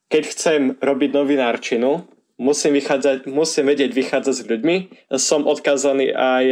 keď 0.09 0.23
chcem 0.29 0.61
robiť 0.83 1.11
novinárčinu, 1.15 2.05
musím, 2.39 2.79
vychádzať, 2.79 3.31
musím 3.31 3.71
vedieť 3.71 3.91
vychádzať 3.95 4.35
s 4.35 4.47
ľuďmi. 4.47 4.77
Som 5.19 5.45
odkazaný 5.45 6.15
aj 6.15 6.45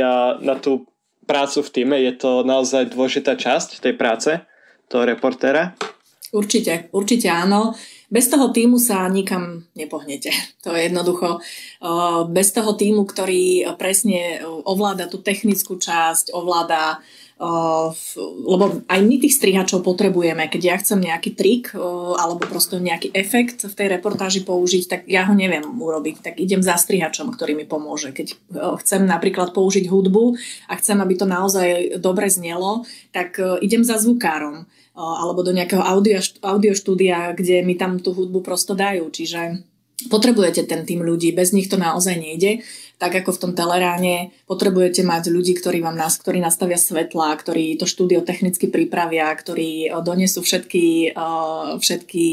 na 0.43 0.55
tú 0.59 0.87
prácu 1.27 1.63
v 1.63 1.73
týme. 1.73 1.97
Je 1.99 2.15
to 2.15 2.47
naozaj 2.47 2.95
dôležitá 2.95 3.35
časť 3.35 3.83
tej 3.83 3.95
práce, 3.99 4.31
toho 4.87 5.03
reportéra? 5.03 5.75
Určite, 6.35 6.91
určite 6.91 7.31
áno. 7.31 7.73
Bez 8.07 8.31
toho 8.31 8.55
týmu 8.55 8.79
sa 8.79 9.07
nikam 9.11 9.67
nepohnete. 9.75 10.31
To 10.67 10.75
je 10.75 10.91
jednoducho. 10.91 11.39
Bez 12.35 12.51
toho 12.51 12.75
týmu, 12.75 13.07
ktorý 13.07 13.71
presne 13.79 14.43
ovláda 14.67 15.07
tú 15.07 15.23
technickú 15.23 15.79
časť, 15.79 16.35
ovláda 16.35 16.99
lebo 17.37 18.81
aj 18.89 19.01
my 19.05 19.17
tých 19.21 19.37
strihačov 19.37 19.85
potrebujeme. 19.85 20.49
Keď 20.49 20.63
ja 20.65 20.81
chcem 20.81 21.05
nejaký 21.05 21.37
trik 21.37 21.77
uh, 21.77 22.17
alebo 22.17 22.49
proste 22.49 22.81
nejaký 22.81 23.13
efekt 23.13 23.69
v 23.69 23.77
tej 23.77 23.93
reportáži 23.93 24.41
použiť, 24.41 24.85
tak 24.89 25.01
ja 25.05 25.29
ho 25.29 25.37
neviem 25.37 25.61
urobiť. 25.69 26.25
Tak 26.25 26.35
idem 26.41 26.65
za 26.65 26.81
strihačom, 26.81 27.29
ktorý 27.37 27.53
mi 27.53 27.69
pomôže. 27.69 28.17
Keď 28.17 28.57
uh, 28.57 28.81
chcem 28.81 29.05
napríklad 29.05 29.53
použiť 29.53 29.85
hudbu 29.85 30.33
a 30.73 30.81
chcem, 30.81 30.97
aby 30.97 31.15
to 31.21 31.29
naozaj 31.29 32.01
dobre 32.01 32.33
znelo, 32.33 32.89
tak 33.13 33.37
idem 33.61 33.85
za 33.85 34.01
zvukárom 34.01 34.65
alebo 34.97 35.45
do 35.45 35.53
nejakého 35.53 35.85
audio, 35.85 36.17
audio 36.41 36.73
štúdia, 36.73 37.37
kde 37.37 37.61
mi 37.61 37.77
tam 37.77 38.01
tú 38.01 38.17
hudbu 38.17 38.41
prosto 38.41 38.73
dajú. 38.73 39.13
Čiže 39.13 39.61
potrebujete 40.09 40.65
ten 40.65 40.89
tým 40.89 41.05
ľudí, 41.05 41.37
bez 41.37 41.53
nich 41.53 41.69
to 41.69 41.77
naozaj 41.77 42.17
nejde 42.17 42.65
tak 42.97 43.13
ako 43.13 43.37
v 43.37 43.41
tom 43.45 43.53
teleráne 43.53 44.33
potrebujete 44.49 45.05
mať 45.05 45.29
ľudí, 45.29 45.53
ktorí 45.53 45.85
vám 45.85 45.97
nás, 45.97 46.17
ktorí 46.17 46.41
nastavia 46.41 46.81
svetla, 46.81 47.37
ktorí 47.37 47.77
to 47.77 47.85
štúdio 47.85 48.25
technicky 48.25 48.73
pripravia, 48.73 49.29
ktorí 49.33 49.89
eh, 49.89 49.93
donesú 50.01 50.41
všetky, 50.41 51.13
eh, 51.13 51.71
všetky 51.77 52.25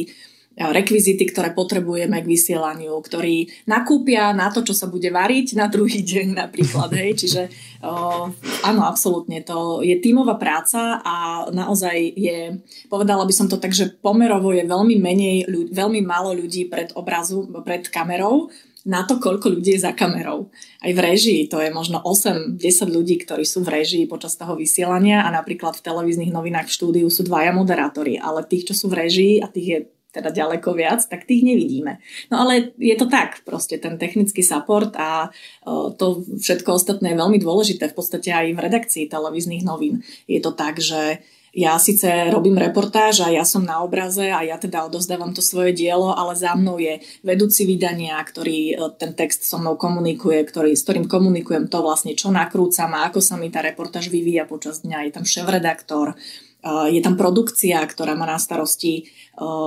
rekvizity, 0.54 1.26
ktoré 1.34 1.50
potrebujeme 1.50 2.22
k 2.22 2.30
vysielaniu, 2.30 2.94
ktorí 3.02 3.66
nakúpia 3.66 4.30
na 4.38 4.54
to, 4.54 4.62
čo 4.62 4.78
sa 4.78 4.86
bude 4.86 5.10
variť 5.10 5.58
na 5.58 5.66
druhý 5.66 6.06
deň 6.14 6.38
napríklad. 6.38 6.94
Hej. 6.94 7.26
Čiže 7.26 7.42
o, 7.82 8.30
áno, 8.62 8.82
absolútne, 8.86 9.42
to 9.42 9.82
je 9.82 9.98
tímová 9.98 10.38
práca 10.38 11.02
a 11.02 11.48
naozaj 11.50 11.98
je, 12.14 12.62
povedala 12.86 13.26
by 13.26 13.34
som 13.34 13.50
to 13.50 13.58
tak, 13.58 13.74
že 13.74 13.98
pomerovo 13.98 14.54
je 14.54 14.62
veľmi 14.70 14.96
menej, 15.02 15.50
veľmi 15.74 16.06
málo 16.06 16.38
ľudí 16.38 16.70
pred 16.70 16.94
obrazu, 16.94 17.50
pred 17.66 17.90
kamerou 17.90 18.54
na 18.84 19.08
to, 19.08 19.16
koľko 19.16 19.60
ľudí 19.60 19.80
je 19.80 19.84
za 19.88 19.96
kamerou. 19.96 20.52
Aj 20.84 20.92
v 20.92 21.00
režii 21.00 21.48
to 21.48 21.64
je 21.64 21.72
možno 21.72 22.04
8-10 22.04 22.60
ľudí, 22.92 23.16
ktorí 23.24 23.48
sú 23.48 23.64
v 23.64 23.80
režii 23.80 24.04
počas 24.12 24.36
toho 24.36 24.60
vysielania 24.60 25.24
a 25.24 25.32
napríklad 25.32 25.80
v 25.80 25.86
televíznych 25.88 26.36
novinách 26.36 26.68
v 26.68 26.76
štúdiu 26.76 27.08
sú 27.08 27.24
dvaja 27.24 27.56
moderátori, 27.56 28.20
ale 28.20 28.44
tých, 28.44 28.72
čo 28.72 28.76
sú 28.76 28.92
v 28.92 29.08
režii 29.08 29.34
a 29.40 29.48
tých 29.48 29.68
je 29.68 29.80
teda 30.14 30.30
ďaleko 30.30 30.78
viac, 30.78 31.02
tak 31.10 31.26
tých 31.26 31.42
nevidíme. 31.42 31.98
No 32.30 32.46
ale 32.46 32.78
je 32.78 32.94
to 32.94 33.10
tak, 33.10 33.42
proste 33.50 33.82
ten 33.82 33.98
technický 33.98 34.46
support 34.46 34.94
a 34.94 35.34
to 35.98 36.22
všetko 36.38 36.78
ostatné 36.78 37.16
je 37.16 37.22
veľmi 37.24 37.42
dôležité, 37.42 37.90
v 37.90 37.98
podstate 37.98 38.30
aj 38.30 38.54
v 38.54 38.62
redakcii 38.62 39.10
televíznych 39.10 39.66
novín. 39.66 40.06
Je 40.30 40.38
to 40.38 40.54
tak, 40.54 40.78
že 40.78 41.26
ja 41.54 41.78
síce 41.78 42.10
robím 42.34 42.58
reportáž 42.58 43.22
a 43.22 43.30
ja 43.30 43.46
som 43.46 43.62
na 43.62 43.86
obraze 43.86 44.26
a 44.26 44.42
ja 44.42 44.58
teda 44.58 44.90
odozdávam 44.90 45.38
to 45.38 45.46
svoje 45.46 45.78
dielo, 45.78 46.10
ale 46.10 46.34
za 46.34 46.58
mnou 46.58 46.82
je 46.82 46.98
vedúci 47.22 47.70
vydania, 47.70 48.18
ktorý 48.18 48.74
e, 48.74 48.76
ten 48.98 49.14
text 49.14 49.46
so 49.46 49.62
mnou 49.62 49.78
komunikuje, 49.78 50.42
ktorý, 50.50 50.74
s 50.74 50.82
ktorým 50.82 51.06
komunikujem 51.06 51.70
to 51.70 51.86
vlastne, 51.86 52.18
čo 52.18 52.34
nakrúcam 52.34 52.90
a 52.98 53.06
ako 53.06 53.22
sa 53.22 53.38
mi 53.38 53.54
tá 53.54 53.62
reportáž 53.62 54.10
vyvíja 54.10 54.50
počas 54.50 54.82
dňa. 54.82 55.06
Je 55.06 55.12
tam 55.14 55.26
šéf-redaktor, 55.30 56.18
je 56.64 57.02
tam 57.04 57.20
produkcia, 57.20 57.84
ktorá 57.84 58.16
má 58.16 58.24
na 58.24 58.40
starosti 58.40 59.12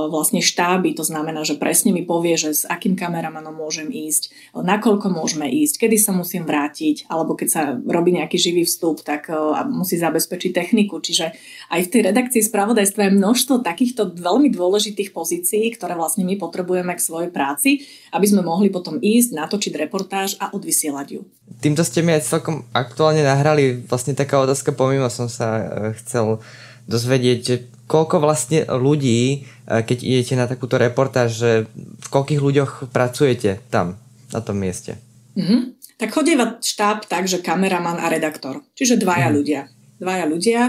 vlastne 0.07 0.39
štáby, 0.39 0.95
to 0.95 1.03
znamená, 1.03 1.43
že 1.43 1.59
presne 1.59 1.91
mi 1.91 2.07
povie, 2.07 2.39
že 2.39 2.55
s 2.55 2.63
akým 2.63 2.95
kameramanom 2.95 3.51
môžem 3.51 3.91
ísť, 3.91 4.55
nakoľko 4.55 5.11
môžeme 5.11 5.51
ísť, 5.51 5.83
kedy 5.83 5.99
sa 5.99 6.15
musím 6.15 6.47
vrátiť, 6.47 7.11
alebo 7.11 7.35
keď 7.35 7.49
sa 7.51 7.75
robí 7.75 8.15
nejaký 8.15 8.39
živý 8.39 8.63
vstup, 8.63 9.03
tak 9.03 9.27
musí 9.67 9.99
zabezpečiť 9.99 10.55
techniku. 10.55 11.03
Čiže 11.03 11.35
aj 11.75 11.81
v 11.83 11.91
tej 11.91 12.01
redakcii 12.15 12.43
spravodajstva 12.47 13.11
je 13.11 13.19
množstvo 13.19 13.67
takýchto 13.67 14.15
veľmi 14.15 14.55
dôležitých 14.55 15.11
pozícií, 15.11 15.75
ktoré 15.75 15.99
vlastne 15.99 16.23
my 16.23 16.39
potrebujeme 16.39 16.95
k 16.95 17.03
svojej 17.03 17.35
práci, 17.35 17.83
aby 18.15 18.23
sme 18.23 18.47
mohli 18.47 18.71
potom 18.71 19.03
ísť, 19.03 19.35
natočiť 19.35 19.75
reportáž 19.75 20.39
a 20.39 20.55
odvysielať 20.55 21.07
ju. 21.11 21.27
Týmto 21.59 21.83
ste 21.83 22.07
mi 22.07 22.15
aj 22.15 22.23
celkom 22.23 22.63
aktuálne 22.71 23.27
nahrali 23.27 23.83
vlastne 23.83 24.15
taká 24.15 24.39
otázka, 24.47 24.71
pomimo 24.71 25.11
som 25.11 25.27
sa 25.27 25.91
chcel 25.99 26.39
dozvedieť, 26.87 27.39
že 27.43 27.57
koľko 27.87 28.23
vlastne 28.23 28.67
ľudí, 28.67 29.21
e, 29.31 29.37
keď 29.67 29.99
idete 30.03 30.35
na 30.35 30.47
takúto 30.51 30.79
reportáž, 30.79 31.29
že 31.35 31.51
v 31.75 32.07
koľkých 32.11 32.41
ľuďoch 32.43 32.73
pracujete 32.91 33.63
tam, 33.71 33.99
na 34.35 34.41
tom 34.43 34.59
mieste? 34.59 34.99
Mm-hmm. 35.39 35.61
Tak 35.97 36.13
chodieva 36.13 36.61
štáb 36.61 37.09
tak, 37.09 37.25
že 37.25 37.41
kameraman 37.41 37.97
a 38.03 38.07
redaktor. 38.13 38.61
Čiže 38.77 39.01
dvaja 39.01 39.33
mm. 39.33 39.35
ľudia. 39.35 39.63
Dvaja 39.97 40.25
ľudia. 40.29 40.61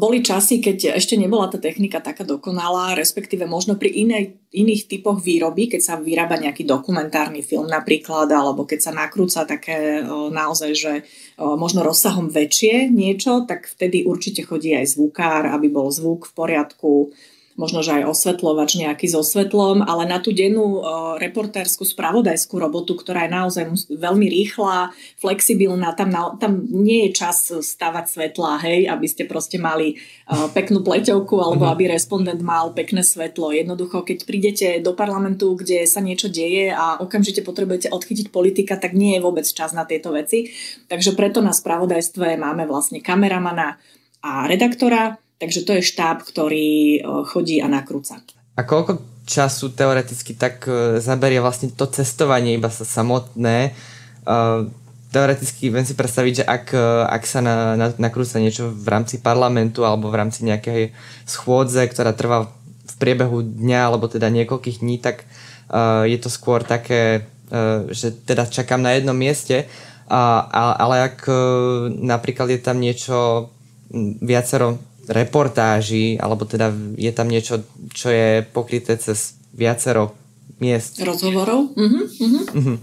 Boli 0.00 0.24
časy, 0.24 0.64
keď 0.64 0.96
ešte 0.96 1.12
nebola 1.12 1.52
tá 1.52 1.60
technika 1.60 2.00
taká 2.00 2.24
dokonalá, 2.24 2.96
respektíve 2.96 3.44
možno 3.44 3.76
pri 3.76 3.92
inej, 3.92 4.40
iných 4.48 4.88
typoch 4.88 5.20
výroby, 5.20 5.68
keď 5.68 5.80
sa 5.84 5.94
vyrába 6.00 6.40
nejaký 6.40 6.64
dokumentárny 6.64 7.44
film 7.44 7.68
napríklad, 7.68 8.32
alebo 8.32 8.64
keď 8.64 8.88
sa 8.88 8.96
nakrúca 8.96 9.44
také 9.44 10.00
naozaj, 10.32 10.70
že 10.72 10.92
možno 11.36 11.84
rozsahom 11.84 12.32
väčšie 12.32 12.88
niečo, 12.88 13.44
tak 13.44 13.68
vtedy 13.68 14.08
určite 14.08 14.40
chodí 14.40 14.72
aj 14.72 14.96
zvukár, 14.96 15.52
aby 15.52 15.68
bol 15.68 15.92
zvuk 15.92 16.24
v 16.24 16.32
poriadku, 16.32 17.12
možno, 17.56 17.80
že 17.80 18.00
aj 18.00 18.12
osvetľovač 18.12 18.76
nejaký 18.76 19.08
so 19.08 19.24
svetlom, 19.24 19.80
ale 19.82 20.04
na 20.04 20.20
tú 20.20 20.30
dennú 20.30 20.84
reportérskú 21.16 21.88
spravodajskú 21.88 22.60
robotu, 22.60 22.94
ktorá 22.94 23.24
je 23.26 23.32
naozaj 23.32 23.64
veľmi 23.88 24.28
rýchla, 24.28 24.92
flexibilná, 25.16 25.96
tam, 25.96 26.12
na, 26.12 26.36
tam 26.36 26.68
nie 26.68 27.08
je 27.08 27.16
čas 27.16 27.48
stavať 27.48 28.04
svetlá, 28.06 28.60
hej, 28.60 28.86
aby 28.86 29.06
ste 29.08 29.24
proste 29.24 29.56
mali 29.56 29.96
peknú 30.52 30.84
pleťovku 30.84 31.34
alebo 31.40 31.64
mhm. 31.66 31.72
aby 31.72 31.82
respondent 31.90 32.40
mal 32.44 32.76
pekné 32.76 33.00
svetlo. 33.00 33.50
Jednoducho, 33.50 34.04
keď 34.04 34.18
prídete 34.28 34.68
do 34.84 34.92
parlamentu, 34.92 35.56
kde 35.56 35.88
sa 35.88 36.04
niečo 36.04 36.28
deje 36.28 36.70
a 36.70 37.00
okamžite 37.00 37.40
potrebujete 37.40 37.88
odchytiť 37.88 38.28
politika, 38.28 38.76
tak 38.76 38.92
nie 38.92 39.16
je 39.16 39.24
vôbec 39.24 39.48
čas 39.48 39.72
na 39.72 39.88
tieto 39.88 40.12
veci. 40.12 40.52
Takže 40.86 41.16
preto 41.16 41.40
na 41.40 41.56
spravodajstve 41.56 42.36
máme 42.36 42.68
vlastne 42.68 43.00
kameramana 43.00 43.80
a 44.20 44.44
redaktora, 44.50 45.16
Takže 45.36 45.68
to 45.68 45.76
je 45.76 45.84
štáb, 45.84 46.24
ktorý 46.24 46.70
e, 46.96 47.00
chodí 47.28 47.60
a 47.60 47.68
nakrúca. 47.68 48.24
A 48.56 48.64
koľko 48.64 49.04
času 49.28 49.68
teoreticky 49.76 50.32
tak 50.32 50.64
e, 50.64 50.96
zaberie 51.04 51.44
vlastne 51.44 51.68
to 51.68 51.84
cestovanie 51.92 52.56
iba 52.56 52.72
sa 52.72 52.88
samotné? 52.88 53.56
E, 53.68 53.70
teoreticky 55.12 55.68
viem 55.68 55.84
si 55.84 55.92
predstaviť, 55.92 56.32
že 56.40 56.44
ak, 56.44 56.66
ak 57.08 57.22
sa 57.28 57.44
na, 57.44 57.76
na, 57.76 57.88
nakrúca 58.00 58.40
niečo 58.40 58.72
v 58.72 58.88
rámci 58.88 59.20
parlamentu 59.20 59.84
alebo 59.84 60.08
v 60.08 60.18
rámci 60.24 60.44
nejakej 60.44 60.96
schôdze, 61.28 61.84
ktorá 61.88 62.16
trvá 62.16 62.48
v 62.86 62.94
priebehu 62.96 63.44
dňa 63.44 63.80
alebo 63.92 64.08
teda 64.08 64.32
niekoľkých 64.32 64.80
dní, 64.80 65.00
tak 65.00 65.24
je 66.04 66.18
to 66.20 66.30
skôr 66.30 66.62
také, 66.62 67.26
že 67.90 68.12
teda 68.12 68.46
čakám 68.46 68.78
na 68.78 68.94
jednom 68.94 69.16
mieste, 69.16 69.66
ale 70.06 71.10
ak 71.10 71.26
napríklad 71.90 72.54
je 72.54 72.60
tam 72.60 72.78
niečo 72.78 73.50
viacero 74.20 74.78
reportáži, 75.06 76.18
alebo 76.18 76.44
teda 76.44 76.74
je 76.98 77.12
tam 77.14 77.30
niečo, 77.30 77.62
čo 77.94 78.10
je 78.10 78.42
pokryté 78.42 78.98
cez 78.98 79.38
viacero 79.54 80.12
miest. 80.58 80.98
Rozhovorov? 81.00 81.72
Uh-huh, 81.76 82.04
uh-huh. 82.06 82.44
Uh-huh. 82.52 82.76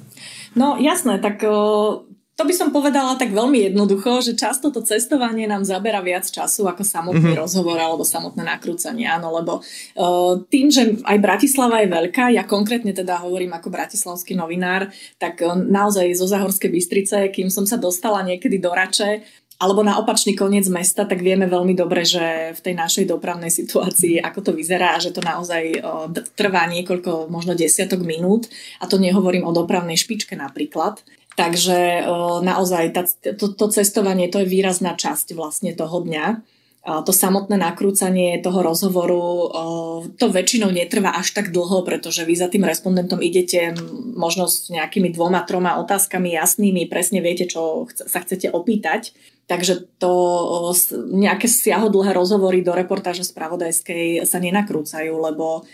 No 0.54 0.78
jasné, 0.78 1.18
tak 1.18 1.42
o, 1.42 2.06
to 2.34 2.44
by 2.46 2.54
som 2.54 2.70
povedala 2.70 3.18
tak 3.18 3.34
veľmi 3.34 3.70
jednoducho, 3.70 4.22
že 4.22 4.38
často 4.38 4.70
to 4.70 4.86
cestovanie 4.86 5.50
nám 5.50 5.66
zabera 5.66 6.02
viac 6.02 6.26
času 6.26 6.70
ako 6.70 6.86
samotný 6.86 7.34
uh-huh. 7.34 7.44
rozhovor 7.46 7.78
alebo 7.78 8.06
samotné 8.06 8.46
nakrúcanie, 8.46 9.10
áno, 9.10 9.34
lebo 9.34 9.62
o, 9.98 10.38
tým, 10.46 10.70
že 10.70 11.02
aj 11.02 11.18
Bratislava 11.18 11.82
je 11.82 11.90
veľká, 11.90 12.30
ja 12.34 12.46
konkrétne 12.46 12.94
teda 12.94 13.26
hovorím 13.26 13.58
ako 13.58 13.74
bratislavský 13.74 14.38
novinár, 14.38 14.94
tak 15.18 15.42
o, 15.42 15.58
naozaj 15.58 16.14
zo 16.14 16.30
Zahorskej 16.30 16.70
Bystrice, 16.70 17.18
kým 17.34 17.50
som 17.50 17.66
sa 17.66 17.82
dostala 17.82 18.22
niekedy 18.22 18.62
do 18.62 18.70
Rače, 18.70 19.26
alebo 19.62 19.86
na 19.86 19.98
opačný 20.02 20.34
koniec 20.34 20.66
mesta, 20.70 21.06
tak 21.06 21.22
vieme 21.22 21.46
veľmi 21.50 21.74
dobre, 21.78 22.04
že 22.04 22.54
v 22.58 22.60
tej 22.64 22.76
našej 22.78 23.06
dopravnej 23.10 23.54
situácii, 23.54 24.20
ako 24.20 24.40
to 24.40 24.52
vyzerá, 24.54 24.98
že 25.00 25.14
to 25.14 25.22
naozaj 25.22 25.80
trvá 26.38 26.66
niekoľko, 26.70 27.32
možno 27.32 27.58
desiatok 27.58 28.04
minút 28.04 28.50
a 28.82 28.90
to 28.90 29.02
nehovorím 29.02 29.48
o 29.48 29.56
dopravnej 29.56 29.96
špičke 29.96 30.36
napríklad. 30.36 31.02
Takže 31.34 32.06
naozaj 32.46 32.84
tá, 32.94 33.10
to, 33.34 33.58
to 33.58 33.66
cestovanie 33.74 34.30
to 34.30 34.46
je 34.46 34.52
výrazná 34.52 34.94
časť 34.94 35.34
vlastne 35.34 35.74
toho 35.74 36.06
dňa 36.06 36.53
to 36.84 37.16
samotné 37.16 37.56
nakrúcanie 37.56 38.44
toho 38.44 38.60
rozhovoru, 38.60 39.24
to 40.20 40.28
väčšinou 40.28 40.68
netrvá 40.68 41.16
až 41.16 41.32
tak 41.32 41.56
dlho, 41.56 41.88
pretože 41.88 42.28
vy 42.28 42.36
za 42.36 42.52
tým 42.52 42.68
respondentom 42.68 43.24
idete 43.24 43.72
možno 44.20 44.52
s 44.52 44.68
nejakými 44.68 45.16
dvoma, 45.16 45.48
troma 45.48 45.80
otázkami 45.80 46.36
jasnými, 46.36 46.92
presne 46.92 47.24
viete, 47.24 47.48
čo 47.48 47.88
sa 47.88 48.20
chcete 48.20 48.52
opýtať. 48.52 49.16
Takže 49.44 50.00
to 50.00 50.12
nejaké 51.12 51.52
siahodlhé 51.52 52.16
rozhovory 52.16 52.64
do 52.64 52.72
reportáže 52.72 53.28
spravodajskej 53.28 54.24
sa 54.24 54.40
nenakrúcajú, 54.40 55.12
lebo 55.20 55.68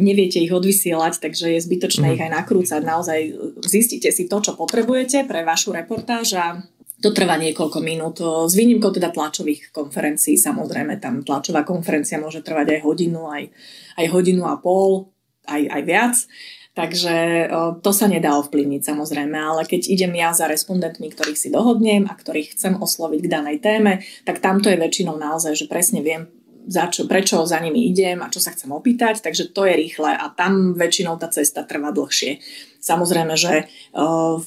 neviete 0.00 0.40
ich 0.40 0.52
odvysielať, 0.52 1.20
takže 1.20 1.56
je 1.56 1.60
zbytočné 1.60 2.04
mm. 2.04 2.12
ich 2.16 2.24
aj 2.24 2.32
nakrúcať. 2.36 2.80
Naozaj 2.80 3.20
zistíte 3.64 4.08
si 4.08 4.24
to, 4.24 4.40
čo 4.40 4.56
potrebujete 4.56 5.28
pre 5.28 5.44
vašu 5.44 5.72
reportáž 5.72 6.36
a 6.36 6.64
to 7.00 7.10
trvá 7.16 7.40
niekoľko 7.40 7.78
minút, 7.80 8.20
s 8.20 8.52
výnimkou 8.52 8.92
teda 8.92 9.08
tlačových 9.08 9.72
konferencií. 9.72 10.36
Samozrejme, 10.36 11.00
tam 11.00 11.24
tlačová 11.24 11.64
konferencia 11.64 12.20
môže 12.20 12.44
trvať 12.44 12.76
aj 12.76 12.80
hodinu, 12.84 13.26
aj, 13.32 13.48
aj 13.96 14.06
hodinu 14.12 14.44
a 14.44 14.60
pol, 14.60 15.08
aj, 15.48 15.62
aj 15.64 15.82
viac. 15.88 16.16
Takže 16.70 17.50
to 17.82 17.90
sa 17.90 18.06
nedá 18.06 18.38
ovplyvniť 18.38 18.86
samozrejme, 18.86 19.34
ale 19.34 19.66
keď 19.66 19.90
idem 19.90 20.14
ja 20.14 20.30
za 20.30 20.46
respondentmi, 20.46 21.10
ktorých 21.10 21.36
si 21.36 21.50
dohodnem 21.50 22.06
a 22.06 22.14
ktorých 22.14 22.54
chcem 22.54 22.78
osloviť 22.78 23.20
k 23.26 23.32
danej 23.32 23.58
téme, 23.58 24.06
tak 24.22 24.38
tamto 24.38 24.70
je 24.70 24.78
väčšinou 24.78 25.18
naozaj, 25.18 25.58
že 25.58 25.66
presne 25.66 25.98
viem, 25.98 26.30
za 26.70 26.86
čo, 26.86 27.10
prečo 27.10 27.42
za 27.42 27.58
nimi 27.58 27.90
idem 27.90 28.22
a 28.22 28.30
čo 28.30 28.38
sa 28.38 28.54
chcem 28.54 28.70
opýtať, 28.70 29.18
takže 29.18 29.50
to 29.50 29.66
je 29.66 29.74
rýchle 29.74 30.14
a 30.14 30.30
tam 30.30 30.78
väčšinou 30.78 31.18
tá 31.18 31.26
cesta 31.26 31.66
trvá 31.66 31.90
dlhšie. 31.90 32.38
Samozrejme, 32.78 33.34
že 33.34 33.66
uh, 33.66 34.38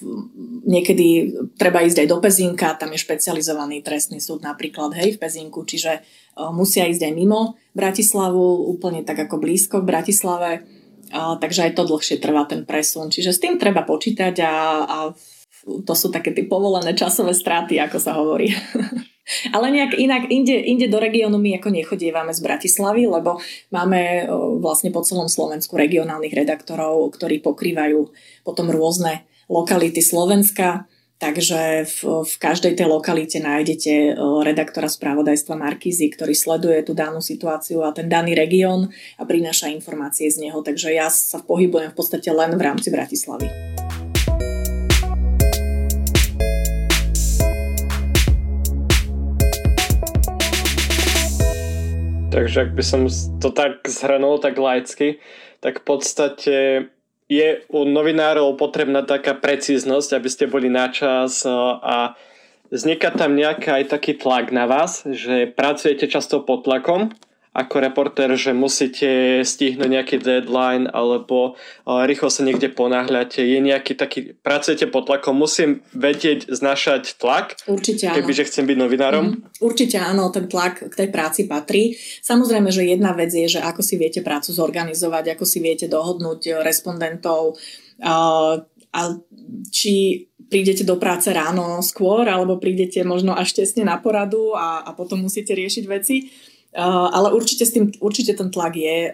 niekedy 0.64 1.36
treba 1.60 1.84
ísť 1.84 2.08
aj 2.08 2.08
do 2.08 2.18
Pezínka, 2.24 2.80
tam 2.80 2.96
je 2.96 3.04
špecializovaný 3.04 3.84
trestný 3.84 4.24
súd 4.24 4.40
napríklad, 4.40 4.96
hej, 4.96 5.20
v 5.20 5.22
Pezínku, 5.22 5.68
čiže 5.68 6.00
uh, 6.00 6.50
musia 6.56 6.88
ísť 6.88 7.12
aj 7.12 7.14
mimo 7.14 7.60
Bratislavu, 7.76 8.72
úplne 8.72 9.04
tak 9.04 9.20
ako 9.28 9.44
blízko 9.44 9.84
k 9.84 9.90
Bratislave, 9.92 10.52
uh, 11.12 11.36
takže 11.44 11.68
aj 11.70 11.72
to 11.76 11.84
dlhšie 11.84 12.24
trvá 12.24 12.48
ten 12.48 12.64
presun. 12.64 13.12
Čiže 13.12 13.36
s 13.36 13.42
tým 13.44 13.60
treba 13.60 13.84
počítať 13.84 14.40
a, 14.48 14.54
a 14.88 14.98
to 15.84 15.94
sú 15.94 16.08
také 16.08 16.32
tie 16.32 16.48
povolené 16.48 16.96
časové 16.96 17.36
straty, 17.36 17.84
ako 17.84 17.98
sa 18.00 18.16
hovorí. 18.16 18.50
Ale 19.56 19.72
nejak 19.72 19.96
inak 19.96 20.24
inde, 20.28 20.52
inde 20.52 20.92
do 20.92 21.00
regiónu 21.00 21.40
my 21.40 21.56
ako 21.56 21.72
nechodievame 21.72 22.36
z 22.36 22.44
Bratislavy, 22.44 23.08
lebo 23.08 23.40
máme 23.72 24.28
vlastne 24.60 24.92
po 24.92 25.00
celom 25.00 25.32
Slovensku 25.32 25.80
regionálnych 25.80 26.36
redaktorov, 26.36 27.16
ktorí 27.16 27.40
pokrývajú 27.40 28.12
potom 28.44 28.68
rôzne 28.68 29.24
lokality 29.48 30.04
Slovenska. 30.04 30.92
Takže 31.24 31.88
v, 31.88 32.28
v 32.28 32.36
každej 32.36 32.76
tej 32.76 32.88
lokalite 32.92 33.40
nájdete 33.40 34.20
redaktora 34.44 34.92
správodajstva 34.92 35.56
Markízy, 35.56 36.12
ktorý 36.12 36.36
sleduje 36.36 36.84
tú 36.84 36.92
danú 36.92 37.24
situáciu 37.24 37.80
a 37.80 37.96
ten 37.96 38.12
daný 38.12 38.36
región 38.36 38.92
a 39.16 39.24
prináša 39.24 39.72
informácie 39.72 40.28
z 40.28 40.44
neho. 40.44 40.60
Takže 40.60 40.92
ja 40.92 41.08
sa 41.08 41.40
pohybujem 41.40 41.96
v 41.96 41.98
podstate 41.98 42.28
len 42.28 42.60
v 42.60 42.66
rámci 42.68 42.92
Bratislavy. 42.92 43.48
Takže 52.34 52.66
ak 52.66 52.72
by 52.74 52.82
som 52.82 53.06
to 53.38 53.54
tak 53.54 53.86
zhrnul, 53.86 54.42
tak 54.42 54.58
laicky, 54.58 55.22
tak 55.62 55.80
v 55.82 55.86
podstate 55.86 56.56
je 57.30 57.62
u 57.70 57.86
novinárov 57.86 58.58
potrebná 58.58 59.06
taká 59.06 59.38
precíznosť, 59.38 60.18
aby 60.18 60.30
ste 60.34 60.50
boli 60.50 60.66
načas 60.66 61.46
a 61.46 62.18
vzniká 62.74 63.14
tam 63.14 63.38
nejaký 63.38 63.70
aj 63.70 63.94
taký 63.94 64.18
tlak 64.18 64.50
na 64.50 64.66
vás, 64.66 65.06
že 65.06 65.46
pracujete 65.54 66.10
často 66.10 66.42
pod 66.42 66.66
tlakom 66.66 67.14
ako 67.54 67.76
reportér, 67.86 68.34
že 68.34 68.50
musíte 68.50 69.42
stihnúť 69.46 69.90
nejaký 69.90 70.18
deadline 70.18 70.90
alebo 70.90 71.54
rýchlo 71.86 72.34
sa 72.34 72.42
niekde 72.42 72.74
ponáhľate. 72.74 73.46
Je 73.46 73.60
nejaký 73.62 73.94
taký, 73.94 74.34
pracujete 74.42 74.90
pod 74.90 75.06
tlakom, 75.06 75.38
musím 75.38 75.86
vedieť 75.94 76.50
znašať 76.50 77.22
tlak, 77.22 77.62
Určite 77.70 78.10
áno. 78.10 78.18
kebyže 78.18 78.50
chcem 78.50 78.66
byť 78.66 78.78
novinárom? 78.78 79.26
Mm, 79.30 79.38
určite 79.62 80.02
áno, 80.02 80.34
ten 80.34 80.50
tlak 80.50 80.90
k 80.90 80.94
tej 80.98 81.10
práci 81.14 81.46
patrí. 81.46 81.94
Samozrejme, 82.26 82.74
že 82.74 82.90
jedna 82.90 83.14
vec 83.14 83.30
je, 83.30 83.46
že 83.46 83.62
ako 83.62 83.86
si 83.86 84.02
viete 84.02 84.26
prácu 84.26 84.50
zorganizovať, 84.50 85.38
ako 85.38 85.46
si 85.46 85.62
viete 85.62 85.86
dohodnúť 85.86 86.66
respondentov, 86.66 87.62
a 88.94 89.02
či 89.74 90.28
prídete 90.50 90.86
do 90.86 91.02
práce 91.02 91.34
ráno 91.34 91.82
skôr, 91.82 92.30
alebo 92.30 92.62
prídete 92.62 93.02
možno 93.02 93.34
až 93.34 93.58
tesne 93.58 93.90
na 93.90 93.98
poradu 93.98 94.54
a, 94.54 94.86
a 94.86 94.94
potom 94.94 95.26
musíte 95.26 95.58
riešiť 95.58 95.86
veci 95.90 96.30
ale 96.78 97.30
určite, 97.34 97.66
s 97.66 97.72
tým, 97.74 97.94
určite 98.02 98.34
ten 98.34 98.50
tlak 98.50 98.74
je. 98.74 99.14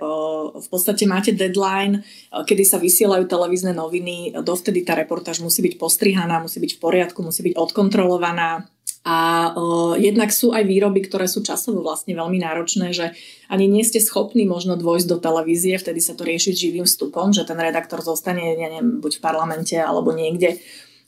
v 0.55 0.67
podstate 0.71 1.03
máte 1.03 1.35
deadline, 1.35 2.03
kedy 2.31 2.63
sa 2.63 2.79
vysielajú 2.79 3.27
televízne 3.27 3.75
noviny, 3.75 4.39
dovtedy 4.39 4.87
tá 4.87 4.95
reportáž 4.95 5.43
musí 5.43 5.59
byť 5.59 5.75
postrihaná, 5.75 6.39
musí 6.39 6.63
byť 6.63 6.71
v 6.75 6.79
poriadku, 6.79 7.19
musí 7.19 7.43
byť 7.43 7.55
odkontrolovaná. 7.59 8.67
A 9.07 9.17
uh, 9.55 9.95
jednak 9.95 10.27
sú 10.27 10.51
aj 10.51 10.67
výroby, 10.67 11.07
ktoré 11.07 11.31
sú 11.31 11.39
časovo 11.39 11.79
vlastne 11.79 12.11
veľmi 12.19 12.43
náročné, 12.43 12.91
že 12.91 13.15
ani 13.47 13.65
nie 13.71 13.87
ste 13.87 14.03
schopní 14.03 14.43
možno 14.43 14.75
dôjsť 14.75 15.07
do 15.07 15.17
televízie, 15.23 15.79
vtedy 15.79 16.03
sa 16.03 16.19
to 16.19 16.27
rieši 16.27 16.51
živým 16.51 16.83
vstupom, 16.83 17.31
že 17.31 17.47
ten 17.47 17.55
redaktor 17.55 18.03
zostane, 18.03 18.59
ja 18.59 18.67
neviem, 18.67 18.99
buď 18.99 19.17
v 19.17 19.23
parlamente 19.23 19.75
alebo 19.79 20.11
niekde 20.11 20.59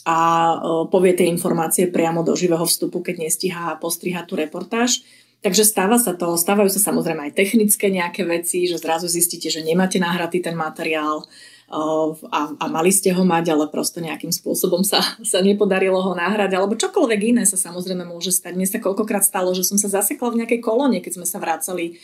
a 0.01 0.17
uh, 0.57 0.89
povie 0.89 1.13
tie 1.13 1.29
informácie 1.29 1.85
priamo 1.91 2.25
do 2.25 2.33
živého 2.33 2.65
vstupu, 2.65 3.05
keď 3.05 3.27
nestíha 3.27 3.77
postrihať 3.77 4.25
tú 4.25 4.33
reportáž. 4.33 5.05
Takže 5.41 5.65
stáva 5.65 5.97
sa 5.97 6.13
to, 6.13 6.37
stávajú 6.37 6.69
sa 6.69 6.77
samozrejme 6.77 7.29
aj 7.29 7.33
technické 7.33 7.89
nejaké 7.89 8.21
veci, 8.29 8.69
že 8.69 8.77
zrazu 8.77 9.09
zistíte, 9.09 9.49
že 9.49 9.65
nemáte 9.65 9.97
nahratý 9.97 10.37
ten 10.37 10.53
materiál 10.53 11.25
a, 11.71 12.39
a 12.61 12.65
mali 12.69 12.93
ste 12.93 13.09
ho 13.09 13.23
mať, 13.25 13.55
ale 13.55 13.65
prosto 13.71 14.03
nejakým 14.03 14.29
spôsobom 14.29 14.85
sa, 14.85 15.01
sa 15.25 15.41
nepodarilo 15.41 15.97
ho 15.97 16.13
nahrať, 16.13 16.51
alebo 16.53 16.77
čokoľvek 16.77 17.21
iné 17.33 17.43
sa 17.49 17.57
samozrejme 17.57 18.05
môže 18.05 18.29
stať. 18.29 18.53
Mne 18.53 18.67
sa 18.69 18.83
koľkokrát 18.83 19.25
stalo, 19.25 19.55
že 19.57 19.65
som 19.65 19.81
sa 19.81 19.89
zasekla 19.89 20.29
v 20.29 20.45
nejakej 20.45 20.61
kolóne, 20.61 21.01
keď 21.01 21.17
sme 21.17 21.25
sa 21.25 21.41
vracali 21.41 21.97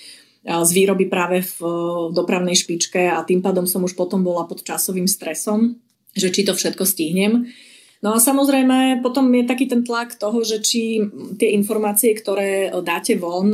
z 0.47 0.69
výroby 0.71 1.11
práve 1.11 1.43
v 1.43 1.59
dopravnej 2.15 2.55
špičke 2.55 3.11
a 3.11 3.19
tým 3.27 3.43
pádom 3.43 3.67
som 3.67 3.83
už 3.83 3.99
potom 3.99 4.23
bola 4.23 4.47
pod 4.47 4.63
časovým 4.63 5.05
stresom, 5.05 5.75
že 6.15 6.31
či 6.31 6.47
to 6.47 6.55
všetko 6.55 6.87
stihnem. 6.87 7.51
No 8.05 8.13
a 8.13 8.21
samozrejme 8.21 9.01
potom 9.01 9.25
je 9.33 9.49
taký 9.49 9.65
ten 9.65 9.81
tlak 9.81 10.13
toho, 10.21 10.45
že 10.45 10.61
či 10.61 11.01
tie 11.41 11.57
informácie, 11.57 12.13
ktoré 12.13 12.69
dáte 12.85 13.17
von, 13.17 13.49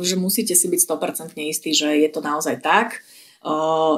že 0.00 0.16
musíte 0.16 0.56
si 0.56 0.72
byť 0.72 0.80
100% 0.80 1.36
istí, 1.44 1.76
že 1.76 1.92
je 2.00 2.08
to 2.08 2.24
naozaj 2.24 2.64
tak, 2.64 3.04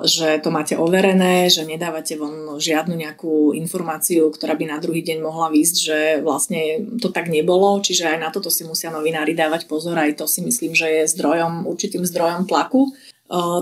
že 0.02 0.42
to 0.42 0.50
máte 0.50 0.74
overené, 0.74 1.46
že 1.46 1.62
nedávate 1.62 2.18
von 2.18 2.58
žiadnu 2.58 2.98
nejakú 2.98 3.54
informáciu, 3.54 4.26
ktorá 4.34 4.58
by 4.58 4.74
na 4.74 4.82
druhý 4.82 5.06
deň 5.06 5.22
mohla 5.22 5.54
výsť, 5.54 5.76
že 5.78 5.98
vlastne 6.18 6.82
to 6.98 7.14
tak 7.14 7.30
nebolo, 7.30 7.78
čiže 7.78 8.10
aj 8.10 8.18
na 8.18 8.34
toto 8.34 8.50
si 8.50 8.66
musia 8.66 8.90
novinári 8.90 9.38
dávať 9.38 9.70
pozor, 9.70 9.94
aj 10.02 10.18
to 10.18 10.26
si 10.26 10.42
myslím, 10.42 10.74
že 10.74 10.90
je 10.90 11.12
zdrojom, 11.14 11.62
určitým 11.62 12.02
zdrojom 12.02 12.50
tlaku. 12.50 12.90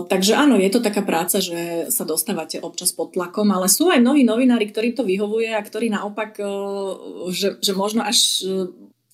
Takže 0.08 0.36
áno, 0.36 0.60
je 0.60 0.68
to 0.68 0.84
taká 0.84 1.00
práca, 1.00 1.40
že 1.40 1.88
sa 1.88 2.04
dostávate 2.04 2.60
občas 2.60 2.92
pod 2.92 3.16
tlakom, 3.16 3.48
ale 3.48 3.72
sú 3.72 3.88
aj 3.88 3.96
noví 3.96 4.20
novinári, 4.20 4.68
ktorí 4.68 4.92
to 4.92 5.08
vyhovuje 5.08 5.56
a 5.56 5.64
ktorí 5.64 5.88
naopak, 5.88 6.36
uh, 6.36 7.32
že, 7.32 7.56
že 7.64 7.72
možno 7.72 8.04
až 8.04 8.44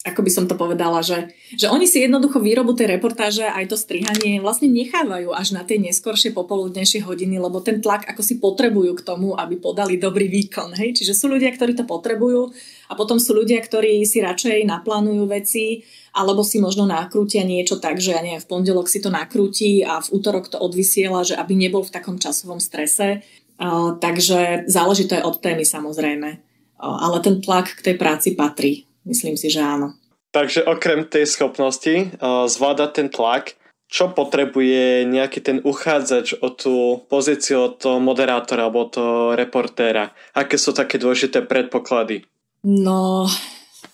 ako 0.00 0.24
by 0.24 0.30
som 0.32 0.48
to 0.48 0.56
povedala, 0.56 1.04
že, 1.04 1.28
že 1.52 1.68
oni 1.68 1.84
si 1.84 2.00
jednoducho 2.00 2.40
výrobu 2.40 2.72
tej 2.72 2.96
reportáže 2.96 3.44
aj 3.44 3.68
to 3.68 3.76
strihanie 3.76 4.40
vlastne 4.40 4.72
nechávajú 4.72 5.28
až 5.36 5.52
na 5.52 5.60
tie 5.60 5.76
neskoršie 5.76 6.32
popoludnejšie 6.32 7.04
hodiny, 7.04 7.36
lebo 7.36 7.60
ten 7.60 7.84
tlak 7.84 8.08
ako 8.08 8.24
si 8.24 8.40
potrebujú 8.40 8.96
k 8.96 9.04
tomu, 9.04 9.36
aby 9.36 9.60
podali 9.60 10.00
dobrý 10.00 10.32
výkon. 10.32 10.72
Hej? 10.72 11.04
Čiže 11.04 11.12
sú 11.12 11.28
ľudia, 11.28 11.52
ktorí 11.52 11.76
to 11.76 11.84
potrebujú 11.84 12.48
a 12.88 12.96
potom 12.96 13.20
sú 13.20 13.36
ľudia, 13.36 13.60
ktorí 13.60 14.00
si 14.08 14.24
radšej 14.24 14.64
naplánujú 14.64 15.28
veci 15.28 15.84
alebo 16.16 16.40
si 16.48 16.64
možno 16.64 16.88
nakrútia 16.88 17.44
niečo 17.44 17.76
tak, 17.76 18.00
že 18.00 18.16
ja 18.16 18.24
neviem, 18.24 18.40
v 18.40 18.48
pondelok 18.48 18.88
si 18.88 19.04
to 19.04 19.12
nakrúti 19.12 19.84
a 19.84 20.00
v 20.00 20.16
útorok 20.16 20.48
to 20.48 20.56
odvysiela, 20.56 21.28
že 21.28 21.36
aby 21.36 21.52
nebol 21.52 21.84
v 21.84 21.92
takom 21.92 22.16
časovom 22.16 22.56
strese. 22.56 23.20
Uh, 23.60 24.00
takže 24.00 24.64
záleží 24.64 25.04
to 25.04 25.20
aj 25.20 25.28
od 25.28 25.36
témy 25.44 25.68
samozrejme. 25.68 26.40
Uh, 26.80 26.98
ale 27.04 27.20
ten 27.20 27.44
tlak 27.44 27.68
k 27.76 27.92
tej 27.92 27.94
práci 28.00 28.32
patrí. 28.32 28.89
Myslím 29.04 29.36
si, 29.36 29.48
že 29.48 29.64
áno. 29.64 29.96
Takže 30.30 30.62
okrem 30.62 31.06
tej 31.10 31.26
schopnosti 31.26 31.90
uh, 31.90 32.46
zvládať 32.46 32.90
ten 32.94 33.08
tlak, 33.10 33.58
čo 33.90 34.14
potrebuje 34.14 35.02
nejaký 35.10 35.42
ten 35.42 35.58
uchádzač 35.66 36.38
o 36.38 36.54
tú 36.54 37.02
pozíciu 37.10 37.66
od 37.66 37.82
toho 37.82 37.98
moderátora 37.98 38.70
alebo 38.70 38.86
toho 38.86 39.34
reportéra? 39.34 40.14
Aké 40.30 40.54
sú 40.54 40.70
také 40.70 41.02
dôležité 41.02 41.42
predpoklady? 41.42 42.22
No, 42.62 43.26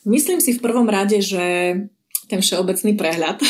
myslím 0.04 0.44
si 0.44 0.52
v 0.52 0.61
prvom 0.61 0.84
rade, 0.84 1.24
že 1.24 1.72
ten 2.28 2.40
všeobecný 2.44 2.92
prehľad, 2.92 3.40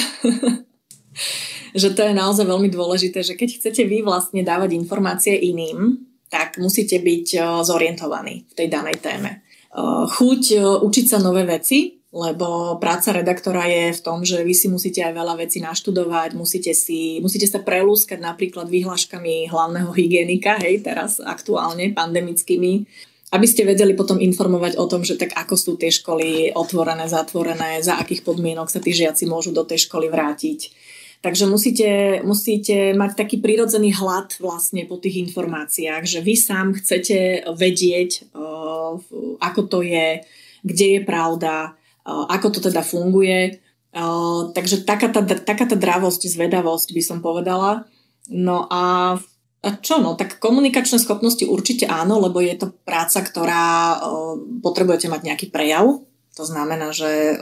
že 1.82 1.88
to 1.90 2.00
je 2.06 2.14
naozaj 2.14 2.46
veľmi 2.46 2.70
dôležité, 2.70 3.26
že 3.26 3.34
keď 3.34 3.58
chcete 3.58 3.82
vy 3.82 4.06
vlastne 4.06 4.46
dávať 4.46 4.78
informácie 4.78 5.34
iným, 5.34 5.98
tak 6.30 6.62
musíte 6.62 7.02
byť 7.02 7.26
zorientovaní 7.66 8.46
v 8.46 8.54
tej 8.54 8.66
danej 8.70 9.02
téme. 9.02 9.45
Eh, 9.76 10.04
chuť 10.08 10.42
eh, 10.56 10.64
učiť 10.64 11.04
sa 11.04 11.18
nové 11.20 11.44
veci, 11.44 12.00
lebo 12.08 12.80
práca 12.80 13.12
redaktora 13.12 13.68
je 13.68 13.92
v 13.92 14.00
tom, 14.00 14.24
že 14.24 14.40
vy 14.40 14.56
si 14.56 14.72
musíte 14.72 15.04
aj 15.04 15.12
veľa 15.12 15.36
vecí 15.36 15.60
naštudovať, 15.60 16.32
musíte, 16.32 16.72
si, 16.72 17.20
musíte 17.20 17.44
sa 17.44 17.60
prelúskať 17.60 18.16
napríklad 18.16 18.72
výhľaškami 18.72 19.52
hlavného 19.52 19.92
hygienika, 19.92 20.56
hej, 20.64 20.80
teraz 20.80 21.20
aktuálne 21.20 21.92
pandemickými, 21.92 22.88
aby 23.36 23.44
ste 23.44 23.68
vedeli 23.68 23.92
potom 23.92 24.16
informovať 24.16 24.80
o 24.80 24.88
tom, 24.88 25.04
že 25.04 25.20
tak 25.20 25.36
ako 25.36 25.60
sú 25.60 25.76
tie 25.76 25.92
školy 25.92 26.56
otvorené, 26.56 27.04
zatvorené, 27.04 27.84
za 27.84 28.00
akých 28.00 28.24
podmienok 28.24 28.72
sa 28.72 28.80
tí 28.80 28.96
žiaci 28.96 29.28
môžu 29.28 29.52
do 29.52 29.68
tej 29.68 29.84
školy 29.84 30.08
vrátiť 30.08 30.72
Takže 31.26 31.50
musíte, 31.50 31.90
musíte 32.22 32.94
mať 32.94 33.18
taký 33.18 33.42
prirodzený 33.42 33.98
hlad 33.98 34.38
vlastne 34.38 34.86
po 34.86 34.94
tých 34.94 35.26
informáciách, 35.26 36.06
že 36.06 36.22
vy 36.22 36.38
sám 36.38 36.78
chcete 36.78 37.50
vedieť, 37.50 38.30
uh, 38.30 38.94
ako 39.42 39.60
to 39.66 39.82
je, 39.82 40.22
kde 40.62 40.86
je 40.86 41.00
pravda, 41.02 41.74
uh, 42.06 42.30
ako 42.30 42.54
to 42.54 42.70
teda 42.70 42.86
funguje. 42.86 43.58
Uh, 43.90 44.54
takže 44.54 44.86
taká 44.86 45.10
tá, 45.10 45.18
taká 45.26 45.66
tá 45.66 45.74
dravosť, 45.74 46.30
zvedavosť 46.30 46.94
by 46.94 47.02
som 47.02 47.18
povedala. 47.18 47.90
No 48.30 48.70
a 48.70 49.18
a 49.66 49.82
čo 49.82 49.98
no, 49.98 50.14
tak 50.14 50.38
komunikačné 50.38 51.02
schopnosti 51.02 51.42
určite 51.42 51.90
áno, 51.90 52.22
lebo 52.22 52.38
je 52.38 52.54
to 52.54 52.70
práca, 52.86 53.18
ktorá 53.18 53.98
potrebujete 54.62 55.10
mať 55.10 55.26
nejaký 55.26 55.46
prejav, 55.50 56.06
to 56.36 56.44
znamená, 56.44 56.92
že 56.92 57.40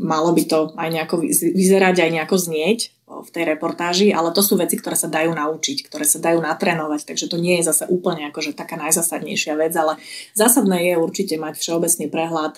malo 0.00 0.32
by 0.32 0.42
to 0.48 0.58
aj 0.80 0.88
nejako 0.88 1.28
vyzerať, 1.28 2.00
aj 2.00 2.10
nejako 2.16 2.36
znieť 2.40 2.80
v 3.04 3.28
tej 3.28 3.44
reportáži, 3.44 4.08
ale 4.16 4.32
to 4.32 4.40
sú 4.40 4.56
veci, 4.56 4.80
ktoré 4.80 4.96
sa 4.96 5.12
dajú 5.12 5.32
naučiť, 5.36 5.84
ktoré 5.84 6.08
sa 6.08 6.16
dajú 6.16 6.40
natrénovať, 6.40 7.04
takže 7.04 7.28
to 7.28 7.36
nie 7.36 7.60
je 7.60 7.68
zase 7.68 7.84
úplne 7.92 8.28
akože 8.32 8.56
taká 8.56 8.80
najzasadnejšia 8.80 9.60
vec, 9.60 9.76
ale 9.76 10.00
zásadné 10.32 10.92
je 10.92 10.94
určite 10.96 11.36
mať 11.36 11.60
všeobecný 11.60 12.06
prehľad, 12.08 12.56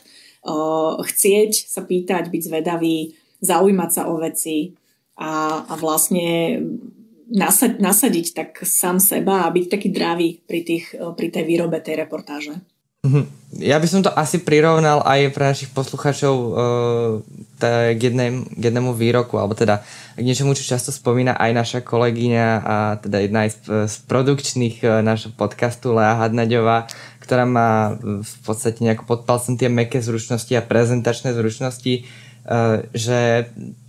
chcieť 1.02 1.52
sa 1.66 1.82
pýtať, 1.82 2.30
byť 2.30 2.42
zvedavý, 2.46 3.18
zaujímať 3.42 3.90
sa 3.90 4.02
o 4.06 4.22
veci 4.22 4.78
a, 5.18 5.66
a 5.66 5.74
vlastne 5.74 6.62
nasad, 7.30 7.78
nasadiť 7.82 8.26
tak 8.34 8.50
sám 8.62 8.98
seba 9.02 9.46
a 9.46 9.52
byť 9.54 9.66
taký 9.66 9.88
dravý 9.90 10.42
pri, 10.46 10.60
tých, 10.62 10.94
pri 10.94 11.28
tej 11.30 11.44
výrobe 11.46 11.78
tej 11.82 12.06
reportáže. 12.06 12.58
Mhm. 13.00 13.40
Ja 13.64 13.82
by 13.82 13.88
som 13.88 14.04
to 14.04 14.14
asi 14.14 14.38
prirovnal 14.46 15.02
aj 15.02 15.34
pre 15.34 15.50
našich 15.50 15.74
posluchačov 15.74 16.34
uh, 16.36 16.54
k, 17.58 17.98
jednej, 17.98 18.46
k 18.46 18.62
jednému 18.70 18.94
výroku, 18.94 19.40
alebo 19.42 19.58
teda 19.58 19.82
k 20.14 20.22
niečomu, 20.22 20.54
čo 20.54 20.68
často 20.68 20.94
spomína 20.94 21.34
aj 21.34 21.50
naša 21.50 21.80
kolegyňa 21.82 22.46
a 22.62 22.76
teda 23.02 23.18
jedna 23.26 23.50
z, 23.50 23.90
z 23.90 23.96
produkčných 24.06 24.86
uh, 24.86 25.02
nášho 25.02 25.34
podcastu 25.34 25.96
Lea 25.96 26.14
Hadnaďová, 26.14 26.86
ktorá 27.24 27.42
má 27.48 27.98
v 28.04 28.34
podstate 28.46 28.86
nejako 28.86 29.08
pod 29.08 29.20
palcom 29.26 29.58
tie 29.58 29.66
meké 29.66 29.98
zručnosti 29.98 30.52
a 30.54 30.62
prezentačné 30.62 31.30
zručnosti, 31.30 32.06
že 32.90 33.20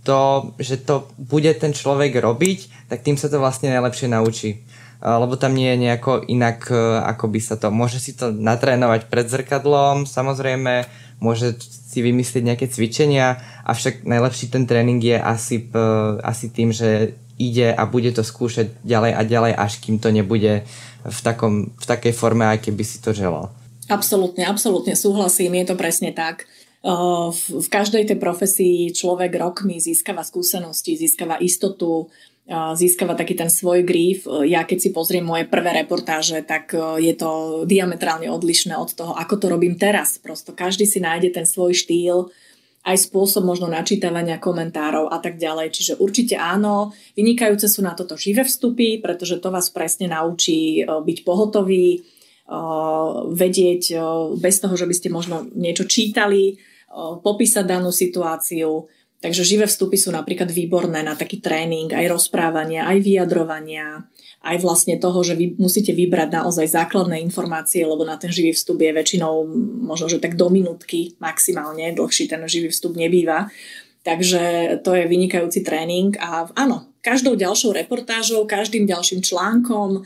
to, 0.06 0.52
že 0.62 0.78
to 0.78 1.10
bude 1.18 1.50
ten 1.58 1.74
človek 1.74 2.14
robiť, 2.14 2.86
tak 2.86 3.02
tým 3.02 3.18
sa 3.18 3.26
to 3.26 3.42
vlastne 3.42 3.72
najlepšie 3.72 4.06
naučí 4.06 4.62
lebo 5.02 5.34
tam 5.34 5.58
nie 5.58 5.74
je 5.74 5.82
nejako 5.82 6.22
inak, 6.30 6.70
ako 7.10 7.26
by 7.26 7.40
sa 7.42 7.58
to... 7.58 7.74
Môže 7.74 7.98
si 7.98 8.14
to 8.14 8.30
natrénovať 8.30 9.10
pred 9.10 9.26
zrkadlom, 9.26 10.06
samozrejme, 10.06 10.86
môže 11.18 11.58
si 11.62 12.00
vymyslieť 12.00 12.42
nejaké 12.46 12.66
cvičenia, 12.70 13.42
avšak 13.66 14.06
najlepší 14.06 14.48
ten 14.48 14.64
tréning 14.64 15.02
je 15.02 15.18
asi, 15.18 15.68
asi 16.22 16.46
tým, 16.54 16.70
že 16.70 17.18
ide 17.36 17.74
a 17.74 17.82
bude 17.84 18.14
to 18.14 18.22
skúšať 18.22 18.78
ďalej 18.86 19.12
a 19.18 19.22
ďalej, 19.26 19.52
až 19.58 19.72
kým 19.82 19.98
to 19.98 20.14
nebude 20.14 20.62
v, 21.02 21.18
takom, 21.26 21.74
v 21.74 21.84
takej 21.84 22.14
forme, 22.14 22.46
aj 22.46 22.62
keby 22.62 22.86
si 22.86 23.02
to 23.02 23.10
želal. 23.10 23.50
Absolútne, 23.90 24.46
absolútne 24.46 24.94
súhlasím, 24.94 25.58
je 25.58 25.66
to 25.68 25.76
presne 25.76 26.14
tak. 26.14 26.46
V 26.82 27.68
každej 27.70 28.10
tej 28.10 28.18
profesii 28.18 28.90
človek 28.94 29.34
rokmi 29.38 29.78
získava 29.78 30.22
skúsenosti, 30.26 30.98
získava 30.98 31.38
istotu, 31.38 32.10
získava 32.50 33.14
taký 33.14 33.38
ten 33.38 33.46
svoj 33.46 33.86
gríf. 33.86 34.26
Ja 34.26 34.66
keď 34.66 34.78
si 34.82 34.90
pozriem 34.90 35.22
moje 35.22 35.46
prvé 35.46 35.78
reportáže, 35.78 36.42
tak 36.42 36.74
e, 36.74 36.98
je 36.98 37.14
to 37.14 37.62
diametrálne 37.70 38.26
odlišné 38.26 38.74
od 38.74 38.90
toho, 38.92 39.14
ako 39.14 39.34
to 39.38 39.46
robím 39.46 39.78
teraz. 39.78 40.18
Prosto 40.18 40.50
každý 40.50 40.82
si 40.82 40.98
nájde 40.98 41.30
ten 41.30 41.46
svoj 41.46 41.70
štýl, 41.70 42.34
aj 42.82 42.98
spôsob 42.98 43.46
možno 43.46 43.70
načítavania 43.70 44.42
komentárov 44.42 45.06
a 45.06 45.22
tak 45.22 45.38
ďalej. 45.38 45.70
Čiže 45.70 45.92
určite 46.02 46.34
áno, 46.34 46.90
vynikajúce 47.14 47.70
sú 47.70 47.78
na 47.78 47.94
toto 47.94 48.18
živé 48.18 48.42
vstupy, 48.42 48.98
pretože 48.98 49.38
to 49.38 49.54
vás 49.54 49.70
presne 49.70 50.10
naučí 50.10 50.82
e, 50.82 50.90
byť 50.90 51.18
pohotový, 51.22 51.88
e, 51.94 51.98
vedieť 53.38 53.82
bez 54.42 54.58
toho, 54.58 54.74
že 54.74 54.90
by 54.90 54.94
ste 54.98 55.08
možno 55.14 55.46
niečo 55.54 55.86
čítali, 55.86 56.58
popísať 57.24 57.64
danú 57.64 57.88
situáciu, 57.88 58.84
Takže 59.22 59.46
živé 59.46 59.70
vstupy 59.70 59.94
sú 59.94 60.10
napríklad 60.10 60.50
výborné 60.50 61.06
na 61.06 61.14
taký 61.14 61.38
tréning, 61.38 61.94
aj 61.94 62.10
rozprávania, 62.10 62.90
aj 62.90 62.98
vyjadrovania, 63.06 64.02
aj 64.42 64.58
vlastne 64.58 64.98
toho, 64.98 65.22
že 65.22 65.38
vy 65.38 65.54
musíte 65.62 65.94
vybrať 65.94 66.42
naozaj 66.42 66.66
základné 66.66 67.22
informácie, 67.22 67.86
lebo 67.86 68.02
na 68.02 68.18
ten 68.18 68.34
živý 68.34 68.50
vstup 68.50 68.82
je 68.82 68.90
väčšinou 68.90 69.46
možno, 69.86 70.10
že 70.10 70.18
tak 70.18 70.34
do 70.34 70.50
minútky 70.50 71.14
maximálne, 71.22 71.94
dlhší 71.94 72.26
ten 72.26 72.42
živý 72.50 72.74
vstup 72.74 72.98
nebýva. 72.98 73.46
Takže 74.02 74.82
to 74.82 74.98
je 74.98 75.06
vynikajúci 75.06 75.62
tréning 75.62 76.18
a 76.18 76.50
áno, 76.58 76.90
každou 77.06 77.38
ďalšou 77.38 77.70
reportážou, 77.70 78.42
každým 78.50 78.90
ďalším 78.90 79.22
článkom 79.22 80.02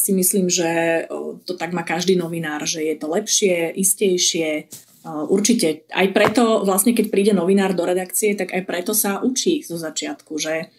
si 0.00 0.16
myslím, 0.16 0.48
že 0.48 1.04
to 1.44 1.52
tak 1.60 1.76
má 1.76 1.84
každý 1.84 2.16
novinár, 2.16 2.64
že 2.64 2.80
je 2.80 2.96
to 2.96 3.12
lepšie, 3.12 3.76
istejšie, 3.76 4.72
Určite. 5.06 5.86
Aj 5.94 6.10
preto, 6.10 6.66
vlastne 6.66 6.90
keď 6.90 7.06
príde 7.14 7.30
novinár 7.30 7.78
do 7.78 7.86
redakcie, 7.86 8.34
tak 8.34 8.50
aj 8.50 8.66
preto 8.66 8.90
sa 8.90 9.22
učí 9.22 9.62
zo 9.62 9.78
začiatku, 9.78 10.34
že 10.34 10.74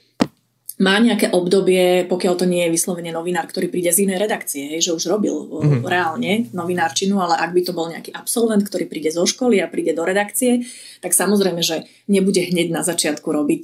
má 0.77 1.01
nejaké 1.01 1.33
obdobie, 1.33 2.05
pokiaľ 2.05 2.33
to 2.37 2.45
nie 2.45 2.67
je 2.67 2.75
vyslovene 2.77 3.09
novinár, 3.09 3.49
ktorý 3.49 3.65
príde 3.65 3.89
z 3.89 4.05
inej 4.05 4.29
redakcie, 4.29 4.69
hej, 4.69 4.85
že 4.85 4.93
už 4.93 5.09
robil 5.09 5.33
mm-hmm. 5.33 5.81
reálne 5.81 6.53
novinárčinu, 6.53 7.17
ale 7.17 7.33
ak 7.33 7.49
by 7.49 7.61
to 7.65 7.73
bol 7.73 7.89
nejaký 7.89 8.13
absolvent, 8.13 8.61
ktorý 8.61 8.85
príde 8.85 9.09
zo 9.09 9.25
školy 9.25 9.57
a 9.57 9.71
príde 9.71 9.97
do 9.97 10.05
redakcie, 10.05 10.69
tak 11.01 11.17
samozrejme, 11.17 11.65
že 11.65 11.89
nebude 12.05 12.45
hneď 12.45 12.69
na 12.69 12.85
začiatku 12.85 13.25
robiť, 13.25 13.63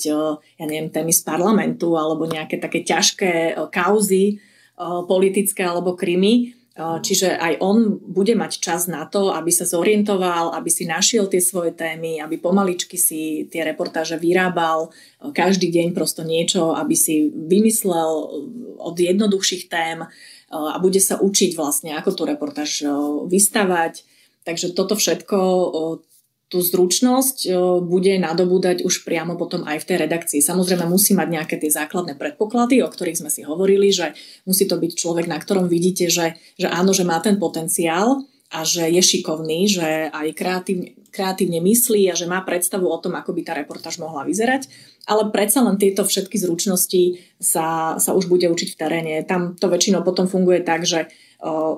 ja 0.58 0.66
neviem, 0.66 0.90
témy 0.90 1.14
z 1.14 1.22
parlamentu 1.22 1.94
alebo 1.94 2.26
nejaké 2.26 2.58
také 2.58 2.82
ťažké 2.82 3.62
kauzy 3.70 4.42
politické 5.06 5.70
alebo 5.70 5.94
krymy, 5.94 6.58
Čiže 6.74 7.38
aj 7.38 7.62
on 7.62 8.02
bude 8.02 8.34
mať 8.34 8.58
čas 8.58 8.90
na 8.90 9.06
to, 9.06 9.30
aby 9.30 9.54
sa 9.54 9.62
zorientoval, 9.62 10.58
aby 10.58 10.74
si 10.74 10.90
našiel 10.90 11.30
tie 11.30 11.38
svoje 11.38 11.70
témy, 11.70 12.18
aby 12.18 12.42
pomaličky 12.42 12.98
si 12.98 13.46
tie 13.46 13.62
reportáže 13.62 14.18
vyrábal, 14.18 14.90
každý 15.38 15.70
deň 15.70 15.94
prosto 15.94 16.26
niečo, 16.26 16.74
aby 16.74 16.98
si 16.98 17.30
vymyslel 17.30 18.10
od 18.82 18.96
jednoduchších 18.98 19.70
tém 19.70 20.02
a 20.50 20.76
bude 20.82 20.98
sa 20.98 21.22
učiť 21.22 21.54
vlastne, 21.54 21.94
ako 21.94 22.10
tú 22.18 22.26
reportáž 22.26 22.90
vystavať. 23.30 24.02
Takže 24.42 24.74
toto 24.74 24.98
všetko 24.98 25.38
tú 26.52 26.62
zručnosť 26.62 27.50
bude 27.82 28.14
nadobúdať 28.22 28.86
už 28.86 29.02
priamo 29.04 29.34
potom 29.34 29.66
aj 29.66 29.82
v 29.82 29.88
tej 29.90 29.98
redakcii. 30.06 30.40
Samozrejme 30.40 30.86
musí 30.86 31.18
mať 31.18 31.28
nejaké 31.34 31.56
tie 31.58 31.74
základné 31.74 32.14
predpoklady, 32.14 32.86
o 32.86 32.90
ktorých 32.94 33.26
sme 33.26 33.34
si 33.34 33.42
hovorili, 33.42 33.90
že 33.90 34.14
musí 34.46 34.70
to 34.70 34.78
byť 34.78 34.92
človek, 34.94 35.26
na 35.26 35.42
ktorom 35.42 35.66
vidíte, 35.66 36.14
že, 36.14 36.38
že 36.62 36.70
áno, 36.70 36.94
že 36.94 37.10
má 37.10 37.18
ten 37.26 37.42
potenciál 37.42 38.22
a 38.54 38.62
že 38.62 38.86
je 38.86 39.02
šikovný, 39.02 39.66
že 39.66 40.14
aj 40.14 40.28
kreatívne, 40.38 40.94
kreatívne 41.10 41.58
myslí 41.58 42.06
a 42.10 42.18
že 42.18 42.30
má 42.30 42.46
predstavu 42.46 42.86
o 42.86 43.02
tom, 43.02 43.18
ako 43.18 43.34
by 43.34 43.42
tá 43.42 43.58
reportáž 43.58 43.98
mohla 43.98 44.22
vyzerať. 44.22 44.70
Ale 45.10 45.34
predsa 45.34 45.66
len 45.66 45.82
tieto 45.82 46.06
všetky 46.06 46.38
zručnosti 46.38 47.18
sa, 47.42 47.98
sa 47.98 48.12
už 48.14 48.30
bude 48.30 48.46
učiť 48.46 48.70
v 48.70 48.78
teréne. 48.78 49.14
Tam 49.26 49.58
to 49.58 49.74
väčšinou 49.74 50.06
potom 50.06 50.30
funguje 50.30 50.62
tak, 50.62 50.86
že, 50.86 51.10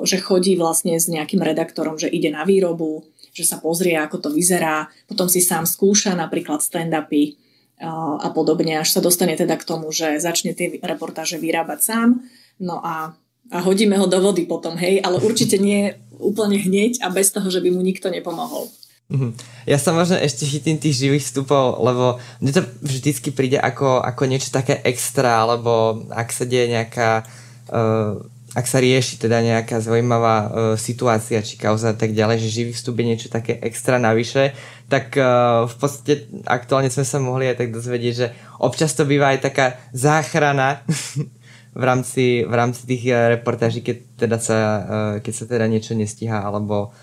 že 0.03 0.17
chodí 0.19 0.59
vlastne 0.59 0.99
s 0.99 1.07
nejakým 1.07 1.39
redaktorom, 1.39 1.95
že 1.95 2.11
ide 2.11 2.27
na 2.27 2.43
výrobu, 2.43 3.07
že 3.35 3.43
sa 3.43 3.59
pozrie, 3.59 3.99
ako 3.99 4.23
to 4.23 4.29
vyzerá, 4.31 4.87
potom 5.11 5.27
si 5.27 5.43
sám 5.43 5.67
skúša 5.67 6.15
napríklad 6.15 6.63
stand-upy 6.63 7.35
a 7.83 8.31
podobne, 8.31 8.79
až 8.79 8.95
sa 8.95 9.03
dostane 9.03 9.35
teda 9.35 9.59
k 9.59 9.67
tomu, 9.67 9.91
že 9.91 10.23
začne 10.23 10.55
tie 10.55 10.79
reportáže 10.79 11.35
vyrábať 11.35 11.79
sám, 11.83 12.23
no 12.63 12.79
a, 12.79 13.11
a 13.51 13.57
hodíme 13.59 13.99
ho 13.99 14.07
do 14.07 14.23
vody 14.23 14.47
potom, 14.47 14.79
hej, 14.79 15.03
ale 15.03 15.19
určite 15.19 15.59
nie 15.59 15.91
úplne 16.15 16.55
hneď 16.55 17.03
a 17.03 17.11
bez 17.11 17.35
toho, 17.35 17.51
že 17.51 17.59
by 17.59 17.75
mu 17.75 17.83
nikto 17.83 18.07
nepomohol. 18.07 18.71
Mhm. 19.05 19.37
Ja 19.69 19.77
sa 19.77 19.93
možno 19.93 20.17
ešte 20.17 20.49
chytím 20.49 20.81
tých 20.81 20.97
živých 20.97 21.29
vstupov, 21.29 21.77
lebo 21.77 22.17
mne 22.41 22.51
to 22.55 22.61
vždycky 22.81 23.29
príde 23.29 23.61
ako, 23.61 24.01
ako 24.01 24.23
niečo 24.25 24.49
také 24.49 24.81
extra, 24.81 25.45
alebo 25.45 26.07
ak 26.09 26.33
sa 26.33 26.47
deje 26.47 26.73
nejaká 26.73 27.21
uh, 27.69 28.17
ak 28.55 28.65
sa 28.71 28.79
rieši 28.79 29.19
teda 29.19 29.43
nejaká 29.43 29.83
zaujímavá 29.83 30.35
uh, 30.39 30.47
situácia 30.79 31.43
či 31.43 31.59
kauza 31.59 31.91
a 31.91 31.97
tak 31.97 32.15
ďalej, 32.15 32.39
že 32.39 32.55
živý 32.55 32.71
vstup 32.71 32.95
je 32.95 33.05
niečo 33.05 33.27
také 33.27 33.59
extra 33.59 33.99
navyše, 33.99 34.55
tak 34.87 35.11
uh, 35.19 35.67
v 35.67 35.75
podstate 35.75 36.31
aktuálne 36.47 36.87
sme 36.87 37.03
sa 37.03 37.19
mohli 37.19 37.51
aj 37.51 37.59
tak 37.59 37.75
dozvedieť, 37.75 38.13
že 38.15 38.27
občas 38.63 38.95
to 38.95 39.03
býva 39.03 39.35
aj 39.35 39.43
taká 39.43 39.75
záchrana 39.91 40.87
v 41.79 41.83
rámci, 41.83 42.47
v 42.47 42.53
rámci 42.55 42.87
tých 42.87 43.03
uh, 43.11 43.35
reportáží, 43.35 43.83
keď, 43.83 43.97
teda 44.15 44.37
sa, 44.39 44.57
uh, 44.57 45.13
keď 45.19 45.33
sa 45.35 45.45
teda 45.51 45.67
niečo 45.67 45.91
nestíha 45.91 46.39
alebo... 46.39 46.95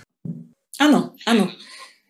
Áno, 0.80 1.12
áno. 1.28 1.52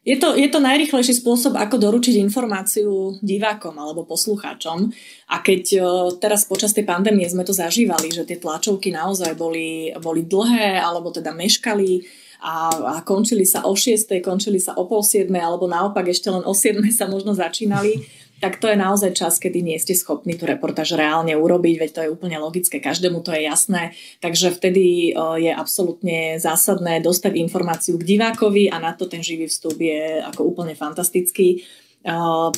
Je 0.02 0.18
to, 0.18 0.34
je 0.34 0.50
to 0.50 0.58
najrychlejší 0.58 1.22
spôsob, 1.22 1.54
ako 1.54 1.78
doručiť 1.78 2.18
informáciu 2.18 3.22
divákom 3.22 3.78
alebo 3.78 4.02
poslucháčom. 4.02 4.90
A 5.30 5.38
keď 5.38 5.78
teraz 6.18 6.42
počas 6.42 6.74
tej 6.74 6.82
pandémie 6.82 7.22
sme 7.30 7.46
to 7.46 7.54
zažívali, 7.54 8.10
že 8.10 8.26
tie 8.26 8.34
tlačovky 8.34 8.90
naozaj 8.90 9.38
boli, 9.38 9.94
boli 10.02 10.26
dlhé 10.26 10.82
alebo 10.82 11.14
teda 11.14 11.30
meškali 11.30 12.02
a, 12.42 12.74
a 12.74 13.06
končili 13.06 13.46
sa 13.46 13.62
o 13.62 13.78
6, 13.78 14.10
končili 14.18 14.58
sa 14.58 14.74
o 14.74 14.90
pol 14.90 15.06
7 15.06 15.30
alebo 15.38 15.70
naopak 15.70 16.10
ešte 16.10 16.26
len 16.34 16.42
o 16.42 16.50
7 16.50 16.82
sa 16.90 17.06
možno 17.06 17.38
začínali, 17.38 18.02
tak 18.42 18.58
to 18.58 18.66
je 18.66 18.74
naozaj 18.74 19.14
čas, 19.14 19.38
kedy 19.38 19.62
nie 19.62 19.78
ste 19.78 19.94
schopní 19.94 20.34
tú 20.34 20.50
reportáž 20.50 20.98
reálne 20.98 21.38
urobiť, 21.38 21.78
veď 21.78 21.90
to 21.94 22.02
je 22.02 22.10
úplne 22.10 22.34
logické, 22.42 22.82
každému 22.82 23.22
to 23.22 23.30
je 23.30 23.46
jasné. 23.46 23.94
Takže 24.18 24.50
vtedy 24.50 25.14
je 25.14 25.52
absolútne 25.54 26.42
zásadné 26.42 26.98
dostať 26.98 27.38
informáciu 27.38 27.94
k 28.02 28.18
divákovi 28.18 28.66
a 28.66 28.82
na 28.82 28.98
to 28.98 29.06
ten 29.06 29.22
živý 29.22 29.46
vstup 29.46 29.78
je 29.78 30.18
ako 30.26 30.42
úplne 30.42 30.74
fantastický. 30.74 31.62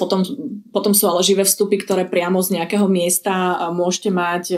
Potom, 0.01 0.25
potom 0.73 0.97
sú 0.97 1.05
ale 1.05 1.21
živé 1.21 1.45
vstupy, 1.45 1.77
ktoré 1.77 2.09
priamo 2.09 2.41
z 2.41 2.57
nejakého 2.57 2.89
miesta 2.89 3.69
môžete 3.77 4.09
mať, 4.09 4.57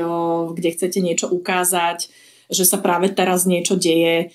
kde 0.54 0.68
chcete 0.78 1.02
niečo 1.02 1.26
ukázať, 1.26 2.06
že 2.46 2.62
sa 2.62 2.78
práve 2.78 3.10
teraz 3.10 3.42
niečo 3.42 3.74
deje. 3.74 4.30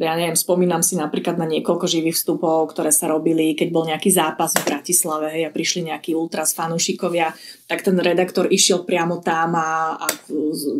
Ja 0.00 0.16
neviem, 0.16 0.36
spomínam 0.36 0.80
si 0.80 0.96
napríklad 0.96 1.36
na 1.36 1.44
niekoľko 1.44 1.84
živých 1.84 2.16
vstupov, 2.16 2.72
ktoré 2.72 2.88
sa 2.88 3.12
robili, 3.12 3.52
keď 3.52 3.68
bol 3.68 3.84
nejaký 3.84 4.08
zápas 4.08 4.56
v 4.56 4.64
Bratislave 4.64 5.44
a 5.44 5.52
prišli 5.52 5.92
nejakí 5.92 6.16
ultras 6.16 6.56
fanúšikovia, 6.56 7.36
tak 7.68 7.84
ten 7.84 7.96
redaktor 8.00 8.48
išiel 8.48 8.88
priamo 8.88 9.20
tam 9.20 9.52
a, 9.56 10.00
a 10.00 10.06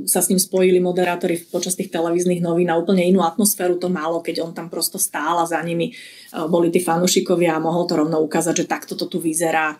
sa 0.08 0.24
s 0.24 0.32
ním 0.32 0.40
spojili 0.40 0.80
moderátori 0.80 1.40
počas 1.44 1.76
tých 1.76 1.92
televíznych 1.92 2.40
novín 2.40 2.72
a 2.72 2.80
úplne 2.80 3.04
inú 3.04 3.20
atmosféru 3.20 3.76
to 3.76 3.92
malo, 3.92 4.24
keď 4.24 4.40
on 4.40 4.56
tam 4.56 4.72
prosto 4.72 4.96
stál 4.96 5.40
a 5.40 5.48
za 5.48 5.60
nimi 5.60 5.92
boli 6.48 6.72
tí 6.72 6.80
fanúšikovia 6.80 7.56
a 7.56 7.64
mohol 7.64 7.84
to 7.84 8.00
rovno 8.00 8.16
ukázať, 8.24 8.64
že 8.64 8.70
takto 8.70 8.96
to 8.96 9.12
tu 9.12 9.20
vyzerá, 9.20 9.76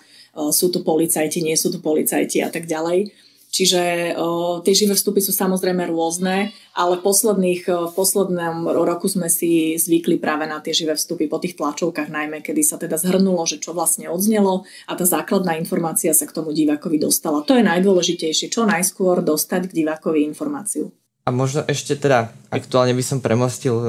sú 0.53 0.69
tu 0.69 0.85
policajti, 0.85 1.41
nie 1.41 1.57
sú 1.57 1.73
tu 1.73 1.81
policajti 1.81 2.45
a 2.45 2.49
tak 2.53 2.69
ďalej. 2.69 3.32
Čiže 3.53 4.17
o, 4.17 4.65
tie 4.65 4.73
živé 4.73 4.97
vstupy 4.97 5.21
sú 5.21 5.37
samozrejme 5.37 5.93
rôzne, 5.93 6.57
ale 6.73 6.97
posledných, 6.97 7.69
v 7.69 7.93
poslednom 7.93 8.65
roku 8.73 9.13
sme 9.13 9.29
si 9.29 9.77
zvykli 9.77 10.17
práve 10.17 10.49
na 10.49 10.65
tie 10.65 10.73
živé 10.73 10.97
vstupy 10.97 11.29
po 11.29 11.37
tých 11.37 11.61
tlačovkách 11.61 12.09
najmä, 12.09 12.41
kedy 12.41 12.65
sa 12.65 12.81
teda 12.81 12.97
zhrnulo, 12.97 13.45
že 13.45 13.61
čo 13.61 13.77
vlastne 13.77 14.09
odznelo 14.09 14.65
a 14.89 14.97
tá 14.97 15.05
základná 15.05 15.61
informácia 15.61 16.17
sa 16.17 16.25
k 16.25 16.33
tomu 16.33 16.57
divákovi 16.57 16.97
dostala. 16.97 17.45
To 17.45 17.53
je 17.53 17.61
najdôležitejšie, 17.61 18.49
čo 18.49 18.65
najskôr 18.65 19.21
dostať 19.21 19.69
k 19.69 19.85
divákovi 19.85 20.25
informáciu. 20.25 20.89
A 21.23 21.31
možno 21.31 21.63
ešte 21.69 21.95
teda, 22.01 22.33
aktuálne 22.49 22.97
by 22.97 23.05
som 23.05 23.23
premostil, 23.23 23.77
e, 23.79 23.87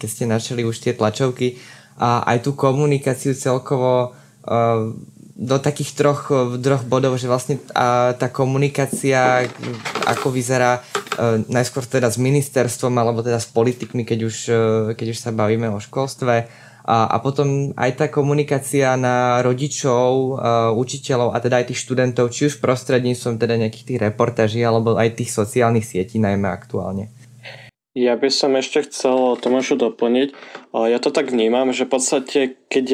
keď 0.00 0.08
ste 0.08 0.24
načali 0.24 0.62
už 0.64 0.80
tie 0.80 0.94
tlačovky, 0.94 1.60
a 2.00 2.24
aj 2.24 2.48
tú 2.48 2.56
komunikáciu 2.56 3.36
celkovo 3.36 4.08
e, 4.08 4.08
do 5.40 5.56
takých 5.56 5.96
troch, 5.96 6.28
troch 6.60 6.84
bodov, 6.84 7.16
že 7.16 7.24
vlastne 7.24 7.56
tá 8.12 8.28
komunikácia, 8.28 9.48
ako 10.04 10.28
vyzerá 10.28 10.84
najskôr 11.48 11.88
teda 11.88 12.12
s 12.12 12.20
ministerstvom 12.20 12.92
alebo 13.00 13.24
teda 13.24 13.40
s 13.40 13.48
politikmi, 13.48 14.04
keď 14.04 14.18
už, 14.20 14.36
keď 15.00 15.06
už 15.16 15.18
sa 15.18 15.32
bavíme 15.32 15.72
o 15.72 15.80
školstve, 15.80 16.68
a, 16.90 17.06
a 17.06 17.16
potom 17.20 17.76
aj 17.76 17.90
tá 17.94 18.06
komunikácia 18.08 18.96
na 18.96 19.44
rodičov, 19.44 20.10
uh, 20.10 20.72
učiteľov 20.74 21.36
a 21.36 21.38
teda 21.38 21.62
aj 21.62 21.70
tých 21.70 21.82
študentov, 21.86 22.32
či 22.32 22.48
už 22.48 22.58
prostredníctvom 22.58 23.36
teda 23.36 23.60
nejakých 23.60 23.86
tých 23.86 24.00
reportáží 24.00 24.60
alebo 24.64 24.96
aj 24.96 25.20
tých 25.20 25.30
sociálnych 25.30 25.84
sietí 25.84 26.16
najmä 26.16 26.48
aktuálne. 26.48 27.12
Ja 28.00 28.16
by 28.16 28.32
som 28.32 28.56
ešte 28.56 28.88
chcel 28.88 29.36
Tomášu 29.36 29.76
doplniť. 29.76 30.32
Ja 30.72 30.96
to 30.96 31.12
tak 31.12 31.28
vnímam, 31.28 31.68
že 31.76 31.84
v 31.84 32.00
podstate, 32.00 32.56
keď 32.72 32.86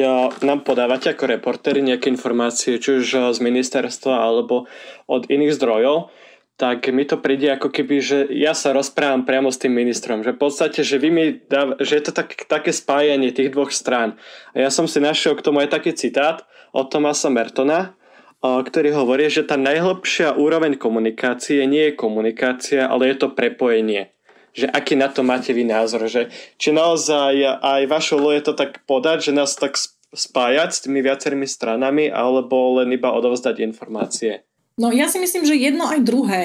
nám 0.43 0.67
podávate 0.67 1.15
ako 1.15 1.31
reportéri 1.31 1.79
nejaké 1.79 2.11
informácie, 2.11 2.75
či 2.75 2.99
už 2.99 3.31
z 3.31 3.39
ministerstva 3.39 4.19
alebo 4.19 4.67
od 5.07 5.31
iných 5.31 5.55
zdrojov, 5.55 6.11
tak 6.59 6.89
mi 6.91 7.07
to 7.07 7.21
príde 7.21 7.47
ako 7.53 7.69
keby, 7.71 8.01
že 8.01 8.17
ja 8.33 8.51
sa 8.51 8.73
rozprávam 8.73 9.23
priamo 9.23 9.47
s 9.47 9.61
tým 9.61 9.77
ministrom, 9.77 10.25
že 10.25 10.33
v 10.33 10.41
podstate, 10.41 10.81
že 10.83 10.97
vy 10.97 11.09
mi 11.13 11.25
dáv, 11.37 11.77
že 11.79 12.01
je 12.01 12.03
to 12.09 12.11
tak, 12.11 12.33
také 12.49 12.73
spájanie 12.73 13.29
tých 13.29 13.53
dvoch 13.53 13.71
strán. 13.71 14.17
A 14.57 14.65
ja 14.65 14.73
som 14.73 14.89
si 14.89 14.97
našiel 14.97 15.37
k 15.37 15.45
tomu 15.45 15.61
aj 15.61 15.69
taký 15.71 15.93
citát 15.93 16.49
od 16.73 16.89
Tomasa 16.89 17.29
Mertona, 17.29 17.93
ktorý 18.41 18.89
hovorí, 18.97 19.29
že 19.29 19.45
tá 19.45 19.53
najhlbšia 19.53 20.35
úroveň 20.35 20.81
komunikácie 20.81 21.61
nie 21.69 21.93
je 21.93 21.97
komunikácia, 21.97 22.89
ale 22.89 23.13
je 23.13 23.21
to 23.21 23.37
prepojenie. 23.37 24.16
Že 24.57 24.73
aký 24.73 24.97
na 24.97 25.13
to 25.13 25.21
máte 25.21 25.53
vy 25.53 25.61
názor, 25.61 26.09
že 26.09 26.33
či 26.57 26.73
naozaj 26.73 27.61
aj 27.61 27.81
vašou 27.85 28.33
je 28.33 28.41
to 28.41 28.57
tak 28.57 28.81
podať, 28.89 29.29
že 29.29 29.37
nás 29.37 29.53
tak 29.53 29.77
spájať 30.09 30.69
s 30.73 30.81
tými 30.81 31.05
viacerými 31.05 31.45
stranami, 31.45 32.09
alebo 32.09 32.81
len 32.81 32.89
iba 32.89 33.13
odovzdať 33.13 33.61
informácie. 33.61 34.41
No 34.81 34.89
ja 34.89 35.05
si 35.05 35.21
myslím, 35.21 35.45
že 35.45 35.53
jedno 35.53 35.85
aj 35.85 35.99
druhé, 36.01 36.43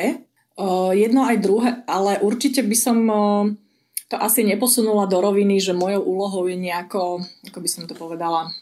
uh, 0.60 0.92
jedno 0.92 1.24
aj 1.24 1.36
druhé, 1.40 1.70
ale 1.88 2.20
určite 2.20 2.60
by 2.60 2.76
som 2.76 2.96
to 4.12 4.20
asi 4.20 4.44
neposunula 4.44 5.08
do 5.08 5.24
roviny, 5.24 5.56
že 5.56 5.72
mojou 5.72 6.04
úlohou 6.04 6.44
je 6.44 6.60
nejako, 6.60 7.24
ako 7.48 7.58
by 7.64 7.68
som 7.68 7.88
to 7.88 7.96
povedala, 7.96 8.52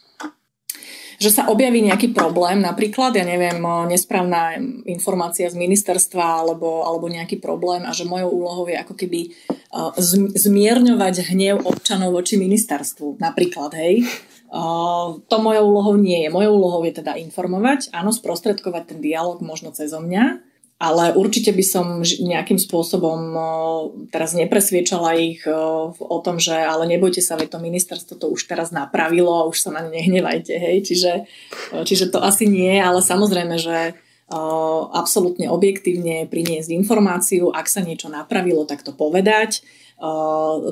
že 1.20 1.28
sa 1.28 1.52
objaví 1.52 1.84
nejaký 1.84 2.16
problém, 2.16 2.64
napríklad, 2.64 3.12
ja 3.12 3.28
neviem, 3.28 3.60
nesprávna 3.92 4.56
informácia 4.88 5.52
z 5.52 5.60
ministerstva 5.60 6.40
alebo, 6.40 6.88
alebo 6.88 7.12
nejaký 7.12 7.36
problém 7.36 7.84
a 7.84 7.92
že 7.92 8.08
mojou 8.08 8.32
úlohou 8.32 8.64
je 8.72 8.80
ako 8.80 8.96
keby 8.96 9.36
zmierňovať 10.32 11.28
hnev 11.28 11.60
občanov 11.68 12.16
voči 12.16 12.40
ministerstvu, 12.40 13.20
napríklad, 13.20 13.76
hej. 13.76 14.08
To 15.28 15.36
mojou 15.38 15.64
úlohou 15.68 15.94
nie 16.00 16.24
je. 16.24 16.32
Mojou 16.32 16.56
úlohou 16.56 16.82
je 16.88 16.98
teda 17.04 17.14
informovať, 17.20 17.92
áno, 17.92 18.10
sprostredkovať 18.10 18.96
ten 18.96 18.98
dialog 19.04 19.44
možno 19.44 19.76
cez 19.76 19.92
mňa, 19.92 20.49
ale 20.80 21.12
určite 21.12 21.52
by 21.52 21.60
som 21.60 22.00
nejakým 22.00 22.56
spôsobom 22.56 23.20
teraz 24.08 24.32
nepresviečala 24.32 25.12
ich 25.20 25.44
o 26.00 26.18
tom, 26.24 26.40
že 26.40 26.56
ale 26.56 26.88
nebojte 26.88 27.20
sa, 27.20 27.36
veď 27.36 27.54
to 27.54 27.58
ministerstvo 27.60 28.14
to 28.16 28.26
už 28.32 28.48
teraz 28.48 28.72
napravilo, 28.72 29.44
už 29.52 29.60
sa 29.60 29.70
na 29.76 29.84
ne 29.84 30.00
nehnevajte, 30.00 30.56
hej, 30.56 30.80
čiže, 30.80 31.12
čiže 31.84 32.08
to 32.08 32.24
asi 32.24 32.48
nie, 32.48 32.80
ale 32.80 33.04
samozrejme, 33.04 33.60
že 33.60 33.92
absolútne 34.96 35.52
objektívne 35.52 36.24
priniesť 36.24 36.72
informáciu, 36.72 37.52
ak 37.52 37.68
sa 37.68 37.84
niečo 37.84 38.08
napravilo, 38.08 38.64
tak 38.64 38.80
to 38.80 38.96
povedať 38.96 39.60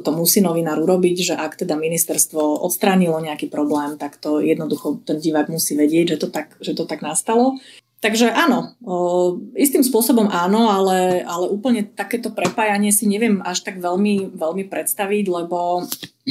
to 0.00 0.10
musí 0.16 0.40
novinár 0.40 0.80
urobiť, 0.80 1.16
že 1.20 1.34
ak 1.36 1.60
teda 1.60 1.76
ministerstvo 1.76 2.64
odstránilo 2.64 3.20
nejaký 3.20 3.52
problém, 3.52 4.00
tak 4.00 4.16
to 4.16 4.40
jednoducho 4.40 5.04
ten 5.04 5.20
divák 5.20 5.52
musí 5.52 5.76
vedieť, 5.76 6.16
že 6.16 6.20
to 6.24 6.28
tak, 6.32 6.56
že 6.64 6.72
to 6.72 6.88
tak 6.88 7.04
nastalo. 7.04 7.60
Takže 7.98 8.30
áno, 8.30 8.78
istým 9.58 9.82
spôsobom 9.82 10.30
áno, 10.30 10.70
ale, 10.70 11.26
ale 11.26 11.50
úplne 11.50 11.82
takéto 11.82 12.30
prepájanie 12.30 12.94
si 12.94 13.10
neviem 13.10 13.42
až 13.42 13.66
tak 13.66 13.82
veľmi, 13.82 14.38
veľmi 14.38 14.70
predstaviť, 14.70 15.24
lebo 15.26 15.82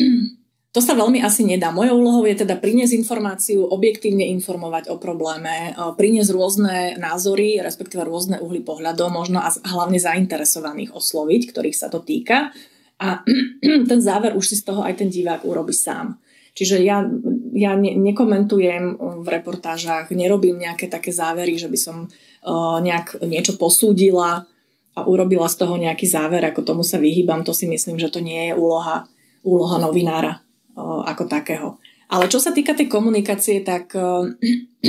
to 0.76 0.80
sa 0.80 0.96
veľmi 0.96 1.20
asi 1.20 1.44
nedá. 1.44 1.76
Mojou 1.76 2.00
úlohou 2.00 2.24
je 2.24 2.40
teda 2.48 2.56
priniesť 2.56 2.96
informáciu, 2.96 3.68
objektívne 3.68 4.24
informovať 4.40 4.88
o 4.88 4.96
probléme, 4.96 5.76
priniesť 6.00 6.32
rôzne 6.32 6.76
názory, 7.04 7.60
respektíve 7.60 8.00
rôzne 8.08 8.40
uhly 8.40 8.64
pohľadov, 8.64 9.12
možno 9.12 9.44
a 9.44 9.52
hlavne 9.52 10.00
zainteresovaných 10.00 10.96
osloviť, 10.96 11.52
ktorých 11.52 11.76
sa 11.76 11.92
to 11.92 12.00
týka 12.00 12.56
a 12.98 13.22
ten 13.92 14.00
záver 14.00 14.40
už 14.40 14.46
si 14.50 14.56
z 14.56 14.72
toho 14.72 14.82
aj 14.88 15.04
ten 15.04 15.10
divák 15.12 15.46
urobí 15.46 15.76
sám. 15.76 16.18
Čiže 16.58 16.82
ja, 16.82 17.06
ja 17.54 17.78
ne, 17.78 17.94
nekomentujem 17.94 18.98
v 19.22 19.28
reportážach, 19.30 20.10
nerobím 20.10 20.58
nejaké 20.58 20.90
také 20.90 21.14
závery, 21.14 21.54
že 21.62 21.70
by 21.70 21.78
som 21.78 21.98
uh, 22.10 22.82
nejak 22.82 23.22
niečo 23.22 23.62
posúdila 23.62 24.50
a 24.98 25.00
urobila 25.06 25.46
z 25.46 25.56
toho 25.62 25.78
nejaký 25.78 26.10
záver, 26.10 26.42
ako 26.50 26.66
tomu 26.66 26.82
sa 26.82 26.98
vyhýbam, 26.98 27.46
to 27.46 27.54
si 27.54 27.70
myslím, 27.70 28.02
že 28.02 28.10
to 28.10 28.18
nie 28.18 28.50
je 28.50 28.54
úloha, 28.58 29.06
úloha 29.46 29.78
novinára 29.78 30.42
uh, 30.74 31.06
ako 31.06 31.30
takého. 31.30 31.78
Ale 32.10 32.26
čo 32.26 32.42
sa 32.42 32.50
týka 32.50 32.74
tej 32.74 32.90
komunikácie, 32.90 33.62
tak 33.62 33.94
uh, 33.94 34.26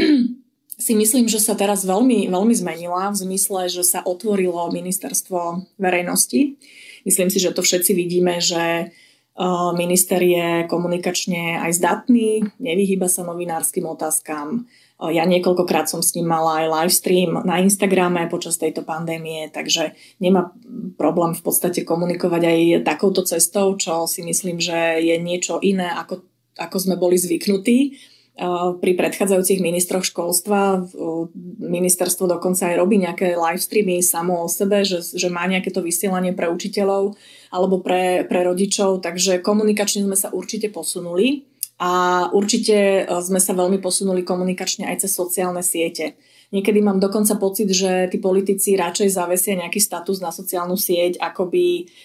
si 0.88 0.92
myslím, 0.96 1.28
že 1.28 1.36
sa 1.36 1.52
teraz 1.52 1.84
veľmi, 1.84 2.32
veľmi 2.32 2.54
zmenila 2.56 3.12
v 3.12 3.20
zmysle, 3.28 3.68
že 3.68 3.84
sa 3.84 4.00
otvorilo 4.00 4.72
ministerstvo 4.72 5.76
verejnosti 5.76 6.56
Myslím 7.08 7.32
si, 7.32 7.40
že 7.40 7.56
to 7.56 7.64
všetci 7.64 7.96
vidíme, 7.96 8.36
že 8.36 8.92
minister 9.78 10.18
je 10.18 10.66
komunikačne 10.66 11.62
aj 11.62 11.78
zdatný, 11.78 12.42
nevyhýba 12.58 13.06
sa 13.06 13.22
novinárskym 13.22 13.86
otázkam. 13.86 14.66
Ja 14.98 15.22
niekoľkokrát 15.30 15.86
som 15.86 16.02
s 16.02 16.18
ním 16.18 16.26
mala 16.26 16.66
aj 16.66 16.66
live 16.74 16.94
stream 16.94 17.30
na 17.46 17.62
Instagrame 17.62 18.26
počas 18.26 18.58
tejto 18.58 18.82
pandémie, 18.82 19.46
takže 19.46 19.94
nemá 20.18 20.50
problém 20.98 21.38
v 21.38 21.42
podstate 21.46 21.86
komunikovať 21.86 22.42
aj 22.42 22.60
takouto 22.82 23.22
cestou, 23.22 23.78
čo 23.78 24.10
si 24.10 24.26
myslím, 24.26 24.58
že 24.58 24.98
je 24.98 25.14
niečo 25.22 25.62
iné, 25.62 25.86
ako, 25.86 26.26
ako 26.58 26.76
sme 26.82 26.98
boli 26.98 27.14
zvyknutí 27.14 27.94
pri 28.78 28.92
predchádzajúcich 28.94 29.58
ministroch 29.58 30.06
školstva 30.06 30.86
ministerstvo 31.58 32.30
dokonca 32.30 32.70
aj 32.70 32.78
robí 32.78 33.02
nejaké 33.02 33.34
live 33.34 33.58
streamy 33.58 33.98
samo 33.98 34.46
o 34.46 34.48
sebe, 34.48 34.86
že, 34.86 35.02
že 35.02 35.26
má 35.26 35.42
nejaké 35.50 35.74
to 35.74 35.82
vysielanie 35.82 36.30
pre 36.30 36.46
učiteľov 36.46 37.18
alebo 37.50 37.82
pre, 37.82 38.22
pre 38.30 38.46
rodičov, 38.46 39.02
takže 39.02 39.42
komunikačne 39.42 40.06
sme 40.06 40.14
sa 40.14 40.30
určite 40.30 40.70
posunuli 40.70 41.50
a 41.82 42.26
určite 42.30 43.06
e, 43.06 43.22
sme 43.22 43.42
sa 43.42 43.58
veľmi 43.58 43.82
posunuli 43.82 44.22
komunikačne 44.22 44.86
aj 44.86 45.06
cez 45.06 45.18
sociálne 45.18 45.62
siete. 45.66 46.14
Niekedy 46.54 46.78
mám 46.78 47.02
dokonca 47.02 47.36
pocit, 47.36 47.68
že 47.74 48.08
tí 48.08 48.22
politici 48.22 48.78
radšej 48.78 49.18
zavesia 49.18 49.58
nejaký 49.58 49.82
status 49.82 50.22
na 50.22 50.30
sociálnu 50.30 50.78
sieť, 50.78 51.18
ako 51.18 51.50
by 51.50 51.64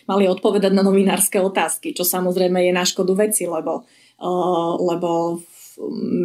mali 0.10 0.26
odpovedať 0.28 0.74
na 0.74 0.84
novinárske 0.84 1.40
otázky, 1.40 1.96
čo 1.96 2.04
samozrejme 2.04 2.60
je 2.68 2.74
na 2.76 2.84
škodu 2.84 3.16
veci, 3.16 3.48
lebo, 3.48 3.88
uh, 4.20 4.76
lebo 4.84 5.40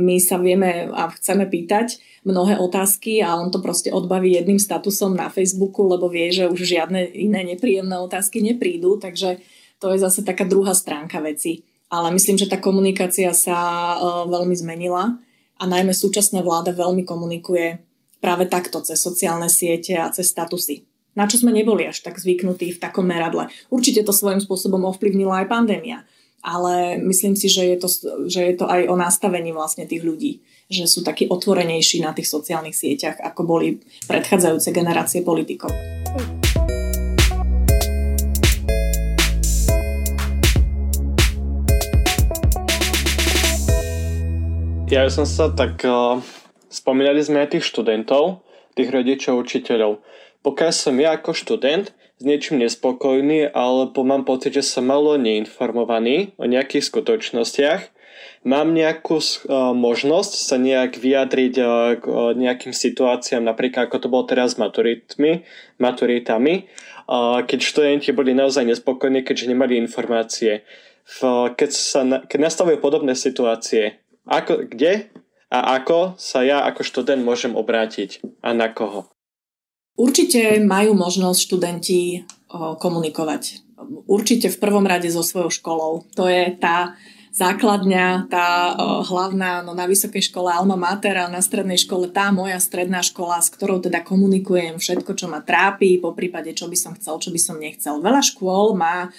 my 0.07 0.17
sa 0.21 0.37
vieme 0.37 0.91
a 0.93 1.09
chceme 1.15 1.49
pýtať 1.49 2.01
mnohé 2.29 2.61
otázky 2.61 3.25
a 3.25 3.41
on 3.41 3.49
to 3.49 3.65
proste 3.65 3.89
odbaví 3.89 4.37
jedným 4.37 4.61
statusom 4.61 5.17
na 5.17 5.33
Facebooku, 5.33 5.89
lebo 5.89 6.13
vie, 6.13 6.29
že 6.29 6.51
už 6.51 6.61
žiadne 6.61 7.09
iné 7.17 7.45
nepríjemné 7.45 7.97
otázky 7.97 8.45
neprídu, 8.45 9.01
takže 9.01 9.41
to 9.79 9.95
je 9.95 9.99
zase 10.03 10.27
taká 10.27 10.45
druhá 10.45 10.75
stránka 10.75 11.23
veci. 11.23 11.65
Ale 11.89 12.13
myslím, 12.13 12.37
že 12.37 12.51
tá 12.51 12.61
komunikácia 12.61 13.33
sa 13.33 13.57
uh, 13.97 14.29
veľmi 14.29 14.53
zmenila 14.53 15.17
a 15.57 15.63
najmä 15.65 15.97
súčasná 15.97 16.45
vláda 16.45 16.77
veľmi 16.77 17.09
komunikuje 17.09 17.81
práve 18.21 18.45
takto 18.45 18.85
cez 18.85 19.01
sociálne 19.01 19.49
siete 19.49 19.97
a 19.97 20.13
cez 20.13 20.29
statusy. 20.29 20.85
Na 21.17 21.25
čo 21.25 21.41
sme 21.41 21.51
neboli 21.51 21.89
až 21.89 22.05
tak 22.05 22.21
zvyknutí 22.21 22.77
v 22.77 22.83
takom 22.83 23.09
meradle. 23.09 23.49
Určite 23.73 24.05
to 24.05 24.13
svojím 24.13 24.39
spôsobom 24.39 24.85
ovplyvnila 24.85 25.43
aj 25.43 25.51
pandémia 25.51 26.05
ale 26.43 26.99
myslím 27.03 27.35
si, 27.35 27.51
že 27.51 27.67
je, 27.67 27.77
to, 27.77 27.89
že 28.31 28.41
je 28.41 28.55
to 28.55 28.71
aj 28.71 28.87
o 28.87 28.95
nastavení 28.95 29.51
vlastne 29.51 29.85
tých 29.85 30.07
ľudí, 30.07 30.43
že 30.71 30.87
sú 30.87 31.03
takí 31.03 31.27
otvorenejší 31.27 32.03
na 32.03 32.15
tých 32.15 32.31
sociálnych 32.31 32.77
sieťach, 32.77 33.19
ako 33.19 33.43
boli 33.45 33.83
predchádzajúce 34.07 34.71
generácie 34.71 35.27
politikov. 35.27 35.75
Ja 44.89 45.05
som 45.13 45.29
sa 45.29 45.53
tak... 45.53 45.85
Uh, 45.85 46.25
spomínali 46.69 47.21
sme 47.25 47.45
aj 47.45 47.57
tých 47.57 47.65
študentov, 47.69 48.45
tých 48.77 48.93
rodičov, 48.93 49.41
učiteľov. 49.41 50.01
Pokiaľ 50.45 50.73
som 50.73 50.95
ja 51.01 51.17
ako 51.17 51.35
študent 51.35 51.91
s 52.19 52.23
niečím 52.23 52.59
nespokojný 52.59 53.55
alebo 53.55 54.03
mám 54.03 54.27
pocit, 54.27 54.59
že 54.59 54.67
som 54.67 54.91
malo 54.91 55.15
neinformovaný 55.15 56.35
o 56.35 56.51
nejakých 56.51 56.91
skutočnostiach, 56.91 57.95
mám 58.43 58.75
nejakú 58.75 59.23
uh, 59.23 59.71
možnosť 59.71 60.33
sa 60.35 60.57
nejak 60.59 60.99
vyjadriť 60.99 61.55
uh, 61.63 61.69
k 61.99 62.05
uh, 62.05 62.35
nejakým 62.35 62.75
situáciám, 62.75 63.47
napríklad 63.47 63.87
ako 63.87 63.97
to 64.03 64.11
bolo 64.11 64.25
teraz 64.27 64.55
s 64.55 64.61
maturitmi, 64.61 65.47
maturitami, 65.79 66.67
keď 67.49 67.59
študenti 67.65 68.13
boli 68.13 68.37
naozaj 68.37 68.69
nespokojní, 68.69 69.25
keďže 69.25 69.49
nemali 69.49 69.81
informácie. 69.81 70.69
V, 71.09 71.49
keď, 71.57 71.71
sa, 71.73 72.05
keď 72.29 72.39
nastavujú 72.53 72.85
podobné 72.85 73.17
situácie, 73.17 73.97
ako, 74.29 74.69
kde 74.69 75.09
a 75.49 75.81
ako 75.81 76.21
sa 76.21 76.45
ja 76.45 76.69
ako 76.69 76.85
študent 76.85 77.25
môžem 77.25 77.57
obrátiť 77.57 78.21
a 78.45 78.53
na 78.53 78.69
koho? 78.69 79.09
Určite 79.99 80.63
majú 80.63 80.95
možnosť 80.95 81.39
študenti 81.43 82.23
komunikovať. 82.55 83.67
Určite 84.07 84.47
v 84.47 84.61
prvom 84.63 84.87
rade 84.87 85.11
so 85.11 85.27
svojou 85.27 85.51
školou. 85.51 86.07
To 86.15 86.31
je 86.31 86.55
tá 86.55 86.95
základňa, 87.39 88.27
tá 88.27 88.75
hlavná, 89.07 89.63
no 89.63 89.71
na 89.71 89.87
vysokej 89.87 90.27
škole 90.27 90.51
Alma 90.51 90.75
Mater 90.75 91.15
a 91.15 91.31
na 91.31 91.39
strednej 91.39 91.79
škole 91.79 92.11
tá 92.11 92.35
moja 92.35 92.59
stredná 92.59 92.99
škola, 92.99 93.39
s 93.39 93.55
ktorou 93.55 93.79
teda 93.79 94.03
komunikujem 94.03 94.83
všetko, 94.83 95.15
čo 95.15 95.31
ma 95.31 95.39
trápi, 95.39 96.03
po 96.03 96.11
prípade, 96.19 96.51
čo 96.51 96.67
by 96.67 96.75
som 96.75 96.99
chcel, 96.99 97.23
čo 97.23 97.31
by 97.31 97.39
som 97.39 97.63
nechcel. 97.63 98.03
Veľa 98.03 98.27
škôl 98.27 98.75
má 98.75 99.15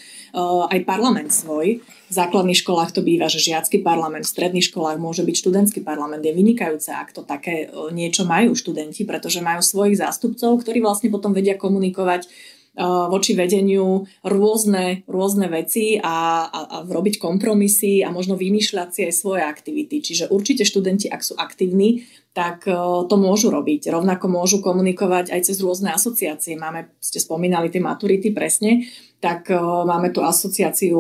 aj 0.70 0.80
parlament 0.84 1.32
svoj. 1.32 1.80
V 2.10 2.14
základných 2.14 2.62
školách 2.66 2.92
to 2.94 3.06
býva, 3.06 3.30
že 3.30 3.38
žiacky 3.38 3.86
parlament, 3.86 4.26
v 4.26 4.34
stredných 4.34 4.66
školách 4.66 4.98
môže 4.98 5.22
byť 5.22 5.36
študentský 5.46 5.80
parlament. 5.86 6.26
Je 6.26 6.34
vynikajúce, 6.34 6.90
ak 6.90 7.14
to 7.14 7.22
také 7.22 7.70
niečo 7.94 8.26
majú 8.26 8.58
študenti, 8.58 9.06
pretože 9.06 9.46
majú 9.46 9.62
svojich 9.62 10.02
zástupcov, 10.02 10.58
ktorí 10.66 10.82
vlastne 10.82 11.14
potom 11.14 11.34
vedia 11.38 11.54
komunikovať 11.54 12.26
voči 12.78 13.36
vedeniu 13.36 14.06
rôzne, 14.22 15.04
rôzne 15.10 15.48
veci 15.52 15.98
a, 16.00 16.48
a, 16.48 16.60
a 16.70 16.78
robiť 16.86 17.18
kompromisy 17.18 18.06
a 18.06 18.14
možno 18.14 18.38
vymýšľať 18.40 18.90
si 18.94 19.02
aj 19.10 19.14
svoje 19.14 19.42
aktivity. 19.44 20.00
Čiže 20.00 20.32
určite 20.32 20.64
študenti, 20.64 21.10
ak 21.10 21.22
sú 21.26 21.36
aktívni, 21.36 22.06
tak 22.32 22.64
to 23.10 23.16
môžu 23.20 23.50
robiť. 23.52 23.90
Rovnako 23.90 24.32
môžu 24.32 24.58
komunikovať 24.62 25.34
aj 25.34 25.50
cez 25.50 25.58
rôzne 25.60 25.92
asociácie. 25.92 26.56
Máme, 26.56 26.94
ste 27.02 27.20
spomínali 27.20 27.74
tie 27.74 27.84
maturity 27.84 28.32
presne, 28.32 28.86
tak 29.20 29.50
máme 29.60 30.14
tu 30.16 30.24
asociáciu 30.24 30.96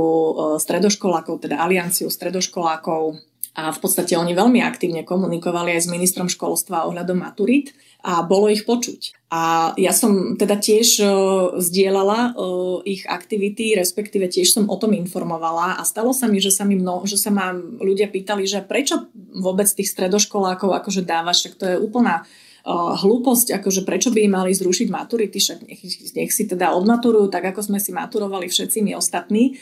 stredoškolákov, 0.60 1.48
teda 1.48 1.64
alianciu 1.64 2.12
stredoškolákov 2.12 3.29
a 3.58 3.74
v 3.74 3.80
podstate 3.82 4.14
oni 4.14 4.38
veľmi 4.38 4.62
aktívne 4.62 5.02
komunikovali 5.02 5.74
aj 5.74 5.90
s 5.90 5.92
ministrom 5.92 6.30
školstva 6.30 6.86
ohľadom 6.86 7.18
maturít 7.18 7.74
a 8.00 8.24
bolo 8.24 8.48
ich 8.48 8.64
počuť. 8.64 9.28
A 9.30 9.74
ja 9.76 9.92
som 9.92 10.40
teda 10.40 10.56
tiež 10.56 11.04
uh, 11.04 11.12
zdieľala 11.60 12.32
uh, 12.32 12.80
ich 12.88 13.04
aktivity, 13.04 13.76
respektíve 13.76 14.32
tiež 14.32 14.56
som 14.56 14.72
o 14.72 14.76
tom 14.80 14.96
informovala 14.96 15.76
a 15.76 15.84
stalo 15.84 16.16
sa 16.16 16.32
mi, 16.32 16.40
že 16.40 16.54
sa, 16.54 16.64
mi 16.64 16.80
mno, 16.80 17.04
že 17.04 17.20
sa 17.20 17.28
ma 17.28 17.52
ľudia 17.58 18.08
pýtali, 18.08 18.48
že 18.48 18.64
prečo 18.64 19.12
vôbec 19.36 19.68
tých 19.68 19.92
stredoškolákov 19.92 20.72
akože 20.80 21.04
dávaš, 21.04 21.52
tak 21.52 21.54
to 21.60 21.66
je 21.68 21.76
úplná 21.76 22.24
uh, 22.24 22.96
hlúposť, 22.96 23.60
akože 23.60 23.84
prečo 23.84 24.16
by 24.16 24.24
im 24.24 24.34
mali 24.34 24.56
zrušiť 24.56 24.88
maturity, 24.88 25.36
však 25.36 25.60
nech, 25.68 25.82
nech 26.16 26.32
si 26.32 26.48
teda 26.48 26.72
odmaturujú, 26.80 27.28
tak 27.28 27.52
ako 27.52 27.68
sme 27.68 27.84
si 27.84 27.92
maturovali 27.92 28.48
všetci 28.48 28.80
my 28.80 28.96
ostatní. 28.96 29.60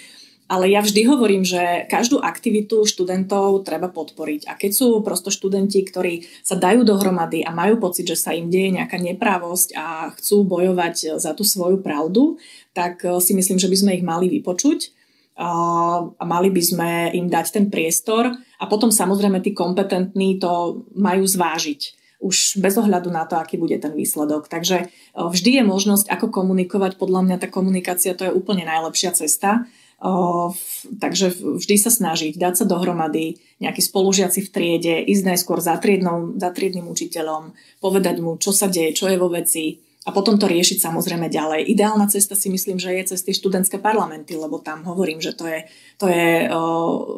Ale 0.48 0.72
ja 0.72 0.80
vždy 0.80 1.04
hovorím, 1.04 1.44
že 1.44 1.84
každú 1.92 2.24
aktivitu 2.24 2.88
študentov 2.88 3.68
treba 3.68 3.92
podporiť. 3.92 4.48
A 4.48 4.56
keď 4.56 4.72
sú 4.72 4.88
prosto 5.04 5.28
študenti, 5.28 5.84
ktorí 5.84 6.24
sa 6.40 6.56
dajú 6.56 6.88
dohromady 6.88 7.44
a 7.44 7.52
majú 7.52 7.84
pocit, 7.84 8.08
že 8.08 8.16
sa 8.16 8.32
im 8.32 8.48
deje 8.48 8.80
nejaká 8.80 8.96
neprávosť 8.96 9.76
a 9.76 10.16
chcú 10.16 10.48
bojovať 10.48 11.20
za 11.20 11.36
tú 11.36 11.44
svoju 11.44 11.84
pravdu, 11.84 12.40
tak 12.72 13.04
eh, 13.04 13.20
si 13.20 13.36
myslím, 13.36 13.60
že 13.60 13.68
by 13.68 13.78
sme 13.78 13.96
ich 14.00 14.08
mali 14.08 14.32
vypočuť 14.32 14.96
a 15.38 16.26
mali 16.26 16.50
by 16.50 16.64
sme 16.66 16.90
im 17.14 17.30
dať 17.30 17.54
ten 17.54 17.66
priestor 17.70 18.26
a 18.34 18.64
potom 18.66 18.90
samozrejme 18.90 19.38
tí 19.38 19.54
kompetentní 19.54 20.42
to 20.42 20.82
majú 20.98 21.30
zvážiť 21.30 21.94
už 22.18 22.58
bez 22.58 22.74
ohľadu 22.74 23.14
na 23.14 23.30
to, 23.30 23.38
aký 23.38 23.62
bude 23.62 23.78
ten 23.78 23.94
výsledok. 23.94 24.50
Takže 24.50 24.78
eh, 24.88 24.90
vždy 25.14 25.62
je 25.62 25.64
možnosť, 25.68 26.08
ako 26.08 26.32
komunikovať. 26.32 26.96
Podľa 26.96 27.22
mňa 27.28 27.38
tá 27.44 27.48
komunikácia 27.52 28.16
to 28.16 28.26
je 28.26 28.32
úplne 28.32 28.64
najlepšia 28.64 29.12
cesta 29.12 29.68
Takže 29.98 31.28
vždy 31.58 31.76
sa 31.82 31.90
snažiť 31.90 32.38
dať 32.38 32.54
sa 32.62 32.66
dohromady, 32.70 33.42
nejakí 33.58 33.82
spolužiaci 33.82 34.46
v 34.46 34.52
triede, 34.54 34.96
ísť 35.02 35.24
najskôr 35.26 35.58
za, 35.58 35.74
triednou, 35.82 36.38
za 36.38 36.54
triednym 36.54 36.86
učiteľom, 36.86 37.58
povedať 37.82 38.22
mu, 38.22 38.38
čo 38.38 38.54
sa 38.54 38.70
deje, 38.70 38.94
čo 38.94 39.10
je 39.10 39.18
vo 39.18 39.34
veci 39.34 39.82
a 40.08 40.16
potom 40.16 40.40
to 40.40 40.48
riešiť 40.48 40.80
samozrejme 40.80 41.28
ďalej. 41.28 41.68
Ideálna 41.68 42.08
cesta 42.08 42.32
si 42.40 42.48
myslím, 42.48 42.80
že 42.80 42.96
je 42.96 43.12
cez 43.12 43.20
tie 43.28 43.36
študentské 43.36 43.76
parlamenty, 43.76 44.40
lebo 44.40 44.64
tam 44.64 44.88
hovorím, 44.88 45.20
že 45.20 45.36
to 45.36 45.44
je, 45.44 45.68
to 46.00 46.08
je 46.08 46.48
o, 46.48 46.56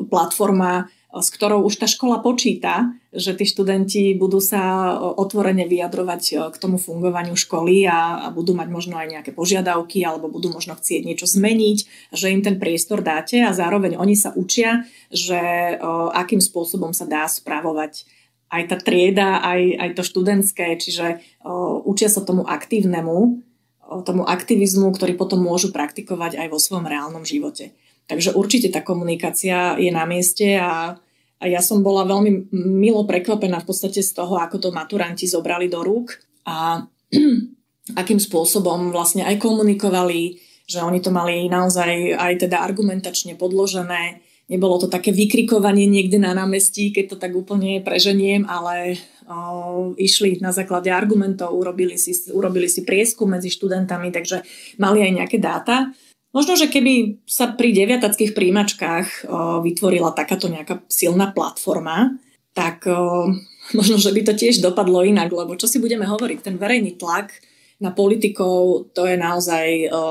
platforma, 0.10 0.90
s 1.10 1.34
ktorou 1.34 1.66
už 1.66 1.82
tá 1.82 1.90
škola 1.90 2.22
počíta, 2.22 2.94
že 3.10 3.34
tí 3.34 3.42
študenti 3.42 4.14
budú 4.14 4.38
sa 4.38 4.94
otvorene 5.18 5.66
vyjadrovať 5.66 6.54
k 6.54 6.56
tomu 6.62 6.78
fungovaniu 6.78 7.34
školy 7.34 7.90
a, 7.90 8.22
a 8.22 8.28
budú 8.30 8.54
mať 8.54 8.70
možno 8.70 9.02
aj 9.02 9.18
nejaké 9.18 9.32
požiadavky 9.34 10.06
alebo 10.06 10.30
budú 10.30 10.54
možno 10.54 10.78
chcieť 10.78 11.02
niečo 11.10 11.26
zmeniť, 11.26 11.78
že 12.14 12.30
im 12.30 12.46
ten 12.46 12.62
priestor 12.62 13.02
dáte 13.02 13.42
a 13.42 13.58
zároveň 13.58 13.98
oni 13.98 14.14
sa 14.14 14.30
učia, 14.38 14.86
že 15.10 15.42
o, 15.82 16.14
akým 16.14 16.38
spôsobom 16.38 16.94
sa 16.94 17.10
dá 17.10 17.26
spravovať 17.26 18.06
aj 18.54 18.64
tá 18.70 18.78
trieda, 18.78 19.42
aj, 19.42 19.62
aj 19.82 19.90
to 19.98 20.04
študentské, 20.06 20.78
čiže 20.78 21.26
o, 21.42 21.82
učia 21.90 22.14
sa 22.14 22.22
tomu 22.22 22.46
aktívnemu, 22.46 23.42
o, 23.90 23.96
tomu 24.06 24.30
aktivizmu, 24.30 24.94
ktorý 24.94 25.18
potom 25.18 25.42
môžu 25.42 25.74
praktikovať 25.74 26.38
aj 26.38 26.48
vo 26.54 26.62
svojom 26.62 26.86
reálnom 26.86 27.26
živote. 27.26 27.74
Takže 28.10 28.34
určite 28.34 28.74
tá 28.74 28.82
komunikácia 28.82 29.78
je 29.78 29.94
na 29.94 30.10
mieste 30.10 30.58
a, 30.58 30.98
a 31.38 31.44
ja 31.46 31.62
som 31.62 31.86
bola 31.86 32.10
veľmi 32.10 32.50
milo 32.58 33.06
prekvapená 33.06 33.62
v 33.62 33.68
podstate 33.70 34.02
z 34.02 34.18
toho, 34.18 34.42
ako 34.42 34.58
to 34.58 34.70
maturanti 34.74 35.30
zobrali 35.30 35.70
do 35.70 35.86
rúk 35.86 36.18
a 36.50 36.90
akým 38.02 38.18
spôsobom 38.18 38.90
vlastne 38.90 39.22
aj 39.30 39.38
komunikovali, 39.38 40.42
že 40.66 40.82
oni 40.82 41.06
to 41.06 41.14
mali 41.14 41.46
naozaj 41.50 42.18
aj 42.18 42.50
teda 42.50 42.66
argumentačne 42.66 43.38
podložené. 43.38 44.26
Nebolo 44.50 44.82
to 44.82 44.90
také 44.90 45.14
vykrikovanie 45.14 45.86
niekde 45.86 46.18
na 46.18 46.34
námestí, 46.34 46.90
keď 46.90 47.14
to 47.14 47.18
tak 47.22 47.38
úplne 47.38 47.86
preženiem, 47.86 48.50
ale 48.50 48.98
o, 49.30 49.94
išli 49.94 50.42
na 50.42 50.50
základe 50.50 50.90
argumentov, 50.90 51.54
urobili 51.54 52.02
si, 52.02 52.18
urobili 52.34 52.66
si 52.66 52.82
prieskum 52.82 53.30
medzi 53.30 53.54
študentami, 53.54 54.10
takže 54.10 54.42
mali 54.82 55.06
aj 55.06 55.12
nejaké 55.22 55.38
dáta. 55.38 55.94
Možno, 56.30 56.54
že 56.54 56.70
keby 56.70 57.26
sa 57.26 57.50
pri 57.50 57.74
deviatackých 57.74 58.38
príjimačkách 58.38 59.08
o, 59.26 59.66
vytvorila 59.66 60.14
takáto 60.14 60.46
nejaká 60.46 60.86
silná 60.86 61.34
platforma, 61.34 62.22
tak 62.54 62.86
o, 62.86 63.34
možno, 63.78 63.98
že 63.98 64.14
by 64.14 64.22
to 64.30 64.34
tiež 64.38 64.62
dopadlo 64.62 65.02
inak, 65.02 65.34
lebo 65.34 65.58
čo 65.58 65.66
si 65.66 65.82
budeme 65.82 66.06
hovoriť, 66.06 66.40
ten 66.46 66.56
verejný 66.62 67.02
tlak 67.02 67.34
na 67.82 67.90
politikov, 67.90 68.94
to 68.94 69.10
je 69.10 69.18
naozaj 69.18 69.68
o, 69.90 70.02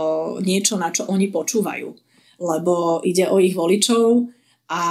niečo, 0.43 0.75
na 0.75 0.91
čo 0.91 1.07
oni 1.07 1.31
počúvajú. 1.31 1.89
Lebo 2.39 2.99
ide 3.07 3.31
o 3.31 3.39
ich 3.39 3.55
voličov 3.55 4.27
a 4.71 4.83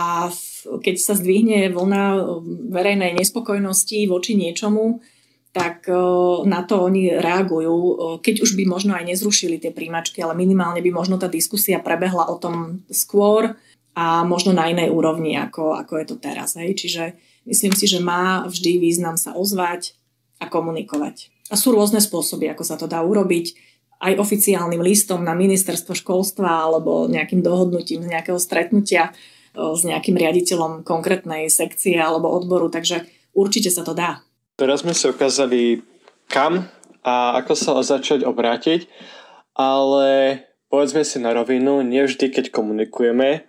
keď 0.68 0.96
sa 0.96 1.14
zdvihne 1.16 1.72
vlna 1.72 2.04
verejnej 2.72 3.20
nespokojnosti 3.20 4.08
voči 4.08 4.36
niečomu, 4.40 5.04
tak 5.58 5.90
na 6.46 6.62
to 6.62 6.86
oni 6.86 7.18
reagujú, 7.18 7.76
keď 8.22 8.46
už 8.46 8.54
by 8.54 8.64
možno 8.70 8.94
aj 8.94 9.10
nezrušili 9.10 9.58
tie 9.58 9.74
príjmačky, 9.74 10.22
ale 10.22 10.38
minimálne 10.38 10.86
by 10.86 10.94
možno 10.94 11.18
tá 11.18 11.26
diskusia 11.26 11.82
prebehla 11.82 12.30
o 12.30 12.38
tom 12.38 12.86
skôr 12.94 13.58
a 13.98 14.22
možno 14.22 14.54
na 14.54 14.70
inej 14.70 14.94
úrovni, 14.94 15.34
ako, 15.34 15.74
ako 15.74 15.94
je 15.98 16.06
to 16.06 16.16
teraz. 16.22 16.54
Hej. 16.54 16.78
Čiže 16.78 17.04
myslím 17.50 17.74
si, 17.74 17.90
že 17.90 17.98
má 17.98 18.46
vždy 18.46 18.78
význam 18.78 19.18
sa 19.18 19.34
ozvať 19.34 19.98
a 20.38 20.46
komunikovať. 20.46 21.34
A 21.50 21.58
sú 21.58 21.74
rôzne 21.74 21.98
spôsoby, 21.98 22.54
ako 22.54 22.62
sa 22.62 22.78
to 22.78 22.86
dá 22.86 23.02
urobiť 23.02 23.58
aj 23.98 24.22
oficiálnym 24.22 24.86
listom 24.86 25.26
na 25.26 25.34
ministerstvo 25.34 25.98
školstva 25.98 26.70
alebo 26.70 27.10
nejakým 27.10 27.42
dohodnutím 27.42 28.06
z 28.06 28.14
nejakého 28.14 28.38
stretnutia 28.38 29.18
s 29.58 29.82
nejakým 29.82 30.14
riaditeľom 30.14 30.86
konkrétnej 30.86 31.50
sekcie 31.50 31.98
alebo 31.98 32.30
odboru, 32.30 32.70
takže 32.70 33.10
určite 33.34 33.74
sa 33.74 33.82
to 33.82 33.98
dá. 33.98 34.22
Teraz 34.58 34.82
sme 34.82 34.98
si 34.98 35.06
ukázali 35.06 35.86
kam 36.34 36.66
a 37.06 37.38
ako 37.38 37.54
sa 37.54 37.78
začať 37.86 38.26
obrátiť, 38.26 38.90
ale 39.54 40.42
povedzme 40.74 41.06
si 41.06 41.22
na 41.22 41.30
rovinu, 41.30 41.86
nevždy 41.86 42.34
keď 42.34 42.50
komunikujeme, 42.50 43.46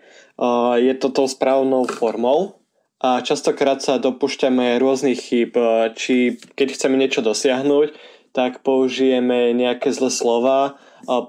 je 0.77 0.95
to 1.01 1.09
tou 1.09 1.25
správnou 1.25 1.89
formou 1.89 2.61
a 3.01 3.25
častokrát 3.25 3.81
sa 3.81 3.97
dopúšťame 3.97 4.77
rôznych 4.77 5.17
chyb, 5.17 5.57
či 5.97 6.37
keď 6.53 6.77
chceme 6.77 7.01
niečo 7.01 7.25
dosiahnuť, 7.25 7.89
tak 8.37 8.61
použijeme 8.61 9.57
nejaké 9.57 9.89
zlé 9.97 10.13
slova, 10.13 10.77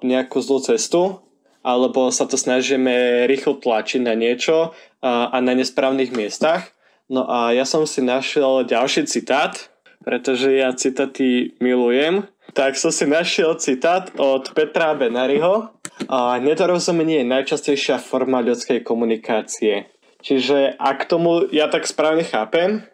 nejakú 0.03 0.43
zlú 0.43 0.59
cestu, 0.59 1.23
alebo 1.63 2.11
sa 2.11 2.27
to 2.27 2.35
snažíme 2.35 3.23
rýchlo 3.31 3.55
tlačiť 3.63 4.03
na 4.03 4.11
niečo 4.11 4.75
a 4.99 5.39
na 5.39 5.55
nesprávnych 5.55 6.11
miestach 6.11 6.67
No 7.09 7.25
a 7.25 7.49
ja 7.57 7.65
som 7.65 7.89
si 7.89 8.05
našiel 8.05 8.69
ďalší 8.69 9.09
citát, 9.09 9.73
pretože 10.05 10.53
ja 10.53 10.69
citáty 10.77 11.57
milujem. 11.57 12.29
Tak 12.53 12.77
som 12.77 12.93
si 12.93 13.09
našiel 13.09 13.57
citát 13.57 14.13
od 14.17 14.53
Petra 14.53 14.93
Benariho. 14.93 15.73
A 16.07 16.37
nedorozumenie 16.39 17.25
je 17.25 17.31
najčastejšia 17.33 17.97
forma 17.99 18.39
ľudskej 18.45 18.85
komunikácie. 18.85 19.89
Čiže 20.21 20.77
ak 20.77 21.09
tomu 21.09 21.49
ja 21.49 21.67
tak 21.67 21.89
správne 21.89 22.23
chápem, 22.23 22.85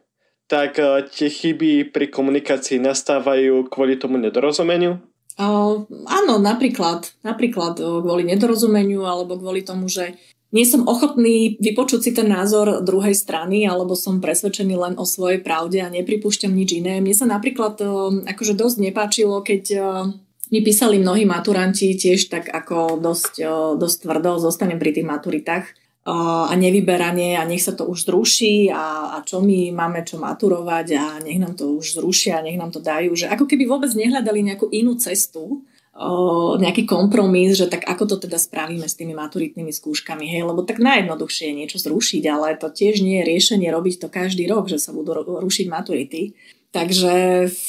tak 0.46 0.78
e, 0.78 1.06
tie 1.10 1.30
chyby 1.30 1.90
pri 1.90 2.10
komunikácii 2.10 2.78
nastávajú 2.82 3.66
kvôli 3.70 3.98
tomu 3.98 4.22
nedorozumeniu? 4.22 5.02
Uh, 5.36 5.84
áno, 6.08 6.40
napríklad, 6.40 7.12
napríklad 7.20 7.76
kvôli 7.76 8.24
nedorozumeniu 8.24 9.04
alebo 9.04 9.36
kvôli 9.36 9.68
tomu, 9.68 9.92
že 9.92 10.16
nie 10.54 10.66
som 10.68 10.86
ochotný 10.86 11.58
vypočuť 11.58 12.00
si 12.06 12.12
ten 12.14 12.30
názor 12.30 12.86
druhej 12.86 13.18
strany 13.18 13.66
alebo 13.66 13.98
som 13.98 14.22
presvedčený 14.22 14.76
len 14.78 14.94
o 14.96 15.04
svojej 15.04 15.42
pravde 15.42 15.82
a 15.82 15.92
nepripúšťam 15.92 16.54
nič 16.54 16.80
iné. 16.80 17.02
Mne 17.02 17.16
sa 17.18 17.28
napríklad 17.28 17.82
akože 18.24 18.54
dosť 18.56 18.78
nepáčilo, 18.80 19.42
keď 19.42 19.64
mi 20.54 20.60
písali 20.62 21.02
mnohí 21.02 21.26
maturanti 21.26 21.98
tiež 21.98 22.30
tak 22.30 22.48
ako 22.48 23.02
dosť, 23.02 23.42
dosť 23.76 23.98
tvrdo, 24.06 24.38
zostanem 24.38 24.78
pri 24.78 24.94
tých 24.94 25.08
maturitách 25.10 25.66
a 26.06 26.54
nevyberanie 26.54 27.34
a 27.34 27.50
nech 27.50 27.66
sa 27.66 27.74
to 27.74 27.90
už 27.90 28.06
zruší 28.06 28.70
a, 28.70 29.18
a 29.18 29.26
čo 29.26 29.42
my 29.42 29.74
máme 29.74 30.06
čo 30.06 30.22
maturovať 30.22 30.88
a 30.94 31.04
nech 31.26 31.42
nám 31.42 31.58
to 31.58 31.82
už 31.82 31.98
zrušia, 31.98 32.46
nech 32.46 32.62
nám 32.62 32.70
to 32.70 32.78
dajú, 32.78 33.18
že 33.18 33.26
ako 33.26 33.50
keby 33.50 33.66
vôbec 33.66 33.90
nehľadali 33.90 34.46
nejakú 34.46 34.70
inú 34.70 34.94
cestu, 35.02 35.66
o, 35.96 36.60
nejaký 36.60 36.84
kompromis, 36.84 37.56
že 37.56 37.72
tak 37.72 37.88
ako 37.88 38.04
to 38.06 38.16
teda 38.28 38.36
spravíme 38.36 38.86
s 38.86 39.00
tými 39.00 39.16
maturitnými 39.16 39.72
skúškami, 39.72 40.28
hej, 40.28 40.44
lebo 40.44 40.68
tak 40.68 40.84
najjednoduchšie 40.84 41.50
je 41.50 41.58
niečo 41.58 41.78
zrušiť, 41.80 42.24
ale 42.28 42.60
to 42.60 42.68
tiež 42.68 43.00
nie 43.00 43.24
je 43.24 43.28
riešenie 43.32 43.72
robiť 43.72 44.04
to 44.04 44.08
každý 44.12 44.46
rok, 44.52 44.68
že 44.68 44.78
sa 44.78 44.92
budú 44.92 45.16
rušiť 45.24 45.68
maturity. 45.72 46.36
Takže 46.76 47.48
v, 47.48 47.64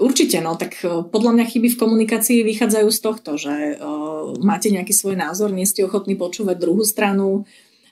Určite, 0.00 0.40
no, 0.40 0.56
tak 0.56 0.80
podľa 0.86 1.36
mňa 1.36 1.44
chyby 1.44 1.76
v 1.76 1.80
komunikácii 1.80 2.40
vychádzajú 2.40 2.88
z 2.88 3.00
tohto, 3.04 3.30
že 3.36 3.76
uh, 3.76 4.32
máte 4.40 4.72
nejaký 4.72 4.96
svoj 4.96 5.12
názor, 5.12 5.52
nie 5.52 5.68
ste 5.68 5.84
ochotní 5.84 6.16
počúvať 6.16 6.56
druhú 6.56 6.80
stranu, 6.88 7.44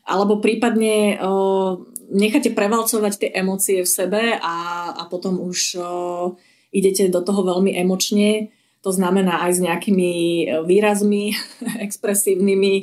alebo 0.08 0.40
prípadne 0.40 1.20
uh, 1.20 1.76
necháte 2.08 2.56
prevalcovať 2.56 3.12
tie 3.20 3.30
emócie 3.36 3.84
v 3.84 3.90
sebe 3.92 4.22
a, 4.40 4.56
a 4.96 5.02
potom 5.12 5.36
už 5.36 5.76
uh, 5.76 6.32
idete 6.72 7.12
do 7.12 7.20
toho 7.20 7.44
veľmi 7.44 7.76
emočne, 7.76 8.56
to 8.82 8.90
znamená 8.94 9.44
aj 9.48 9.58
s 9.58 9.60
nejakými 9.64 10.12
výrazmi 10.64 11.34
expresívnymi, 11.86 12.74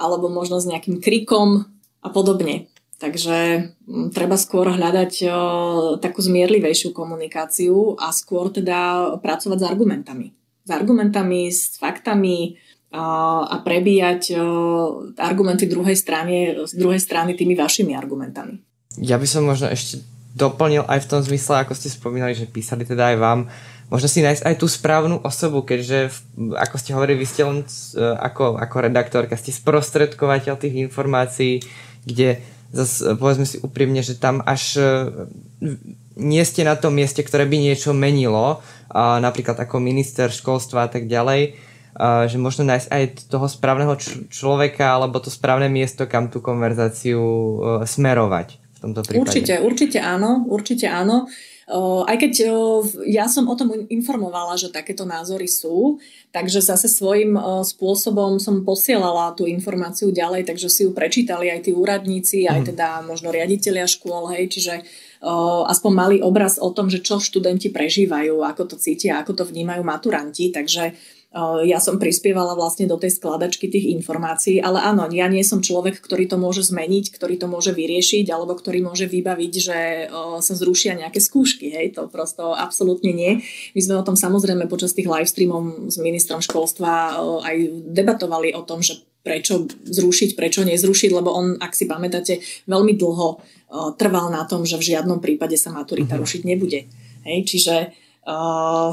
alebo 0.00 0.32
možno 0.32 0.62
s 0.62 0.66
nejakým 0.66 1.02
krikom 1.02 1.68
a 2.00 2.08
podobne. 2.08 2.70
Takže 3.00 3.72
mm, 3.88 4.12
treba 4.12 4.36
skôr 4.36 4.68
hľadať 4.68 5.12
o, 5.24 5.30
takú 5.96 6.20
zmierlivejšiu 6.20 6.92
komunikáciu 6.92 7.96
a 7.96 8.12
skôr 8.12 8.52
teda 8.52 9.12
pracovať 9.24 9.58
s 9.60 9.64
argumentami. 9.64 10.26
S 10.64 10.70
argumentami, 10.70 11.48
s 11.48 11.80
faktami 11.80 12.60
a 12.90 13.54
prebíjať 13.62 14.34
o, 14.34 14.42
argumenty 15.16 15.70
druhej 15.70 15.94
strany, 15.94 16.66
z 16.66 16.74
druhej 16.74 16.98
strany 17.00 17.38
tými 17.38 17.54
vašimi 17.54 17.94
argumentami. 17.96 18.60
Ja 18.98 19.16
by 19.16 19.24
som 19.24 19.46
možno 19.46 19.70
ešte 19.70 20.02
doplnil 20.34 20.84
aj 20.86 21.06
v 21.06 21.08
tom 21.08 21.20
zmysle, 21.22 21.62
ako 21.62 21.72
ste 21.78 21.88
spomínali, 21.88 22.34
že 22.34 22.50
písali 22.50 22.82
teda 22.82 23.14
aj 23.14 23.16
vám, 23.16 23.40
možno 23.90 24.06
si 24.06 24.22
nájsť 24.22 24.46
aj 24.46 24.54
tú 24.56 24.66
správnu 24.70 25.20
osobu, 25.26 25.66
keďže, 25.66 26.14
ako 26.56 26.76
ste 26.78 26.94
hovorili, 26.94 27.20
vy 27.20 27.28
ste 27.28 27.42
len 27.42 27.66
ako, 27.98 28.56
ako 28.56 28.76
redaktorka, 28.86 29.34
ste 29.34 29.50
sprostredkovateľ 29.50 30.54
tých 30.56 30.88
informácií, 30.88 31.60
kde 32.06 32.40
zase 32.70 33.18
povedzme 33.18 33.44
si 33.44 33.58
úprimne, 33.58 34.00
že 34.00 34.14
tam 34.14 34.46
až 34.46 34.78
e, 34.78 34.90
nie 36.16 36.42
ste 36.46 36.62
na 36.62 36.78
tom 36.78 36.94
mieste, 36.94 37.20
ktoré 37.20 37.44
by 37.50 37.58
niečo 37.58 37.90
menilo, 37.90 38.62
napríklad 38.94 39.58
ako 39.58 39.82
minister 39.82 40.30
školstva 40.30 40.86
a 40.86 40.90
tak 40.90 41.06
ďalej, 41.10 41.58
a 42.00 42.30
že 42.30 42.38
možno 42.38 42.62
nájsť 42.70 42.88
aj 42.90 43.02
toho 43.26 43.46
správneho 43.50 43.94
človeka 44.30 44.94
alebo 44.94 45.18
to 45.18 45.26
správne 45.26 45.66
miesto, 45.66 46.06
kam 46.06 46.30
tú 46.30 46.38
konverzáciu 46.38 47.18
uh, 47.18 47.58
smerovať 47.82 48.56
v 48.56 48.78
tomto 48.78 49.00
prípade. 49.04 49.26
Určite, 49.26 49.54
určite 49.58 49.98
áno, 49.98 50.46
určite 50.46 50.86
áno. 50.86 51.26
Aj 52.06 52.16
keď 52.18 52.50
ja 53.06 53.30
som 53.30 53.46
o 53.46 53.54
tom 53.54 53.70
informovala, 53.86 54.58
že 54.58 54.74
takéto 54.74 55.06
názory 55.06 55.46
sú, 55.46 56.02
takže 56.34 56.58
zase 56.58 56.90
svojím 56.90 57.38
spôsobom 57.62 58.42
som 58.42 58.66
posielala 58.66 59.30
tú 59.38 59.46
informáciu 59.46 60.10
ďalej, 60.10 60.50
takže 60.50 60.66
si 60.66 60.82
ju 60.82 60.90
prečítali 60.90 61.46
aj 61.46 61.70
tí 61.70 61.72
úradníci, 61.72 62.50
aj 62.50 62.60
mhm. 62.60 62.66
teda 62.74 62.88
možno 63.06 63.30
riaditeľia 63.30 63.86
škôl, 63.86 64.34
hej, 64.34 64.50
čiže 64.50 64.74
aspoň 65.68 65.92
mali 65.92 66.16
obraz 66.18 66.56
o 66.56 66.72
tom, 66.72 66.88
že 66.88 67.04
čo 67.04 67.20
študenti 67.20 67.68
prežívajú, 67.68 68.40
ako 68.40 68.74
to 68.74 68.76
cítia, 68.80 69.20
ako 69.20 69.36
to 69.36 69.44
vnímajú 69.46 69.84
maturanti, 69.84 70.48
takže 70.48 70.96
ja 71.62 71.78
som 71.78 72.02
prispievala 72.02 72.58
vlastne 72.58 72.90
do 72.90 72.98
tej 72.98 73.14
skladačky 73.14 73.70
tých 73.70 73.94
informácií, 73.94 74.58
ale 74.58 74.82
áno, 74.82 75.06
ja 75.14 75.30
nie 75.30 75.46
som 75.46 75.62
človek, 75.62 76.02
ktorý 76.02 76.26
to 76.26 76.34
môže 76.34 76.66
zmeniť, 76.66 77.14
ktorý 77.14 77.38
to 77.38 77.46
môže 77.46 77.70
vyriešiť, 77.70 78.26
alebo 78.34 78.58
ktorý 78.58 78.82
môže 78.82 79.06
vybaviť, 79.06 79.52
že 79.54 79.78
sa 80.42 80.54
zrušia 80.58 80.98
nejaké 80.98 81.22
skúšky, 81.22 81.70
hej, 81.70 81.94
to 81.94 82.10
prosto 82.10 82.50
absolútne 82.50 83.14
nie. 83.14 83.46
My 83.78 83.80
sme 83.80 84.02
o 84.02 84.06
tom 84.06 84.18
samozrejme 84.18 84.66
počas 84.66 84.90
tých 84.90 85.06
live 85.06 85.30
streamov 85.30 85.86
s 85.86 86.02
ministrom 86.02 86.42
školstva 86.42 87.22
aj 87.46 87.56
debatovali 87.94 88.50
o 88.58 88.66
tom, 88.66 88.82
že 88.82 88.98
prečo 89.22 89.70
zrušiť, 89.86 90.34
prečo 90.34 90.66
nezrušiť, 90.66 91.10
lebo 91.14 91.30
on, 91.30 91.62
ak 91.62 91.78
si 91.78 91.86
pamätáte, 91.86 92.42
veľmi 92.66 92.98
dlho 92.98 93.38
trval 93.94 94.34
na 94.34 94.42
tom, 94.50 94.66
že 94.66 94.82
v 94.82 94.96
žiadnom 94.96 95.22
prípade 95.22 95.54
sa 95.54 95.70
maturita 95.70 96.18
uh-huh. 96.18 96.26
rušiť 96.26 96.42
nebude. 96.42 96.90
Hej, 97.22 97.38
čiže 97.46 97.94
uh, 98.26 98.90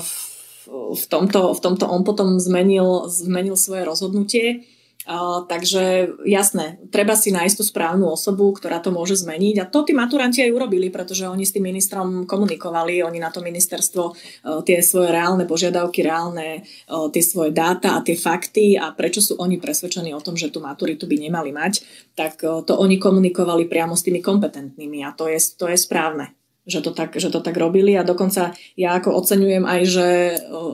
v 0.68 1.06
tomto, 1.08 1.56
v 1.56 1.60
tomto 1.64 1.86
on 1.88 2.04
potom 2.04 2.38
zmenil, 2.38 3.08
zmenil 3.08 3.56
svoje 3.56 3.88
rozhodnutie. 3.88 4.68
Uh, 5.08 5.48
takže 5.48 6.20
jasné, 6.28 6.84
treba 6.92 7.16
si 7.16 7.32
nájsť 7.32 7.56
tú 7.56 7.64
správnu 7.64 8.12
osobu, 8.12 8.52
ktorá 8.52 8.84
to 8.84 8.92
môže 8.92 9.16
zmeniť 9.24 9.56
a 9.64 9.70
to 9.72 9.88
tí 9.88 9.96
maturanti 9.96 10.44
aj 10.44 10.52
urobili, 10.52 10.92
pretože 10.92 11.24
oni 11.24 11.48
s 11.48 11.56
tým 11.56 11.64
ministrom 11.64 12.28
komunikovali, 12.28 13.00
oni 13.00 13.16
na 13.16 13.32
to 13.32 13.40
ministerstvo 13.40 14.04
uh, 14.04 14.60
tie 14.68 14.84
svoje 14.84 15.16
reálne 15.16 15.48
požiadavky, 15.48 16.04
reálne 16.04 16.60
uh, 16.60 17.08
tie 17.08 17.24
svoje 17.24 17.56
dáta 17.56 17.96
a 17.96 18.04
tie 18.04 18.20
fakty 18.20 18.76
a 18.76 18.92
prečo 18.92 19.24
sú 19.24 19.40
oni 19.40 19.56
presvedčení 19.64 20.12
o 20.12 20.20
tom, 20.20 20.36
že 20.36 20.52
tú 20.52 20.60
maturitu 20.60 21.08
by 21.08 21.16
nemali 21.24 21.56
mať, 21.56 21.88
tak 22.12 22.44
to 22.44 22.74
oni 22.76 23.00
komunikovali 23.00 23.64
priamo 23.64 23.96
s 23.96 24.04
tými 24.04 24.20
kompetentnými 24.20 25.08
a 25.08 25.16
to 25.16 25.32
je, 25.32 25.40
to 25.56 25.72
je 25.72 25.80
správne 25.80 26.36
že 26.68 26.84
to, 26.84 26.92
tak, 26.92 27.16
že 27.16 27.32
to 27.32 27.40
tak 27.40 27.56
robili 27.56 27.96
a 27.96 28.04
dokonca 28.04 28.52
ja 28.76 29.00
ako 29.00 29.16
oceňujem 29.24 29.64
aj, 29.64 29.82
že 29.88 30.08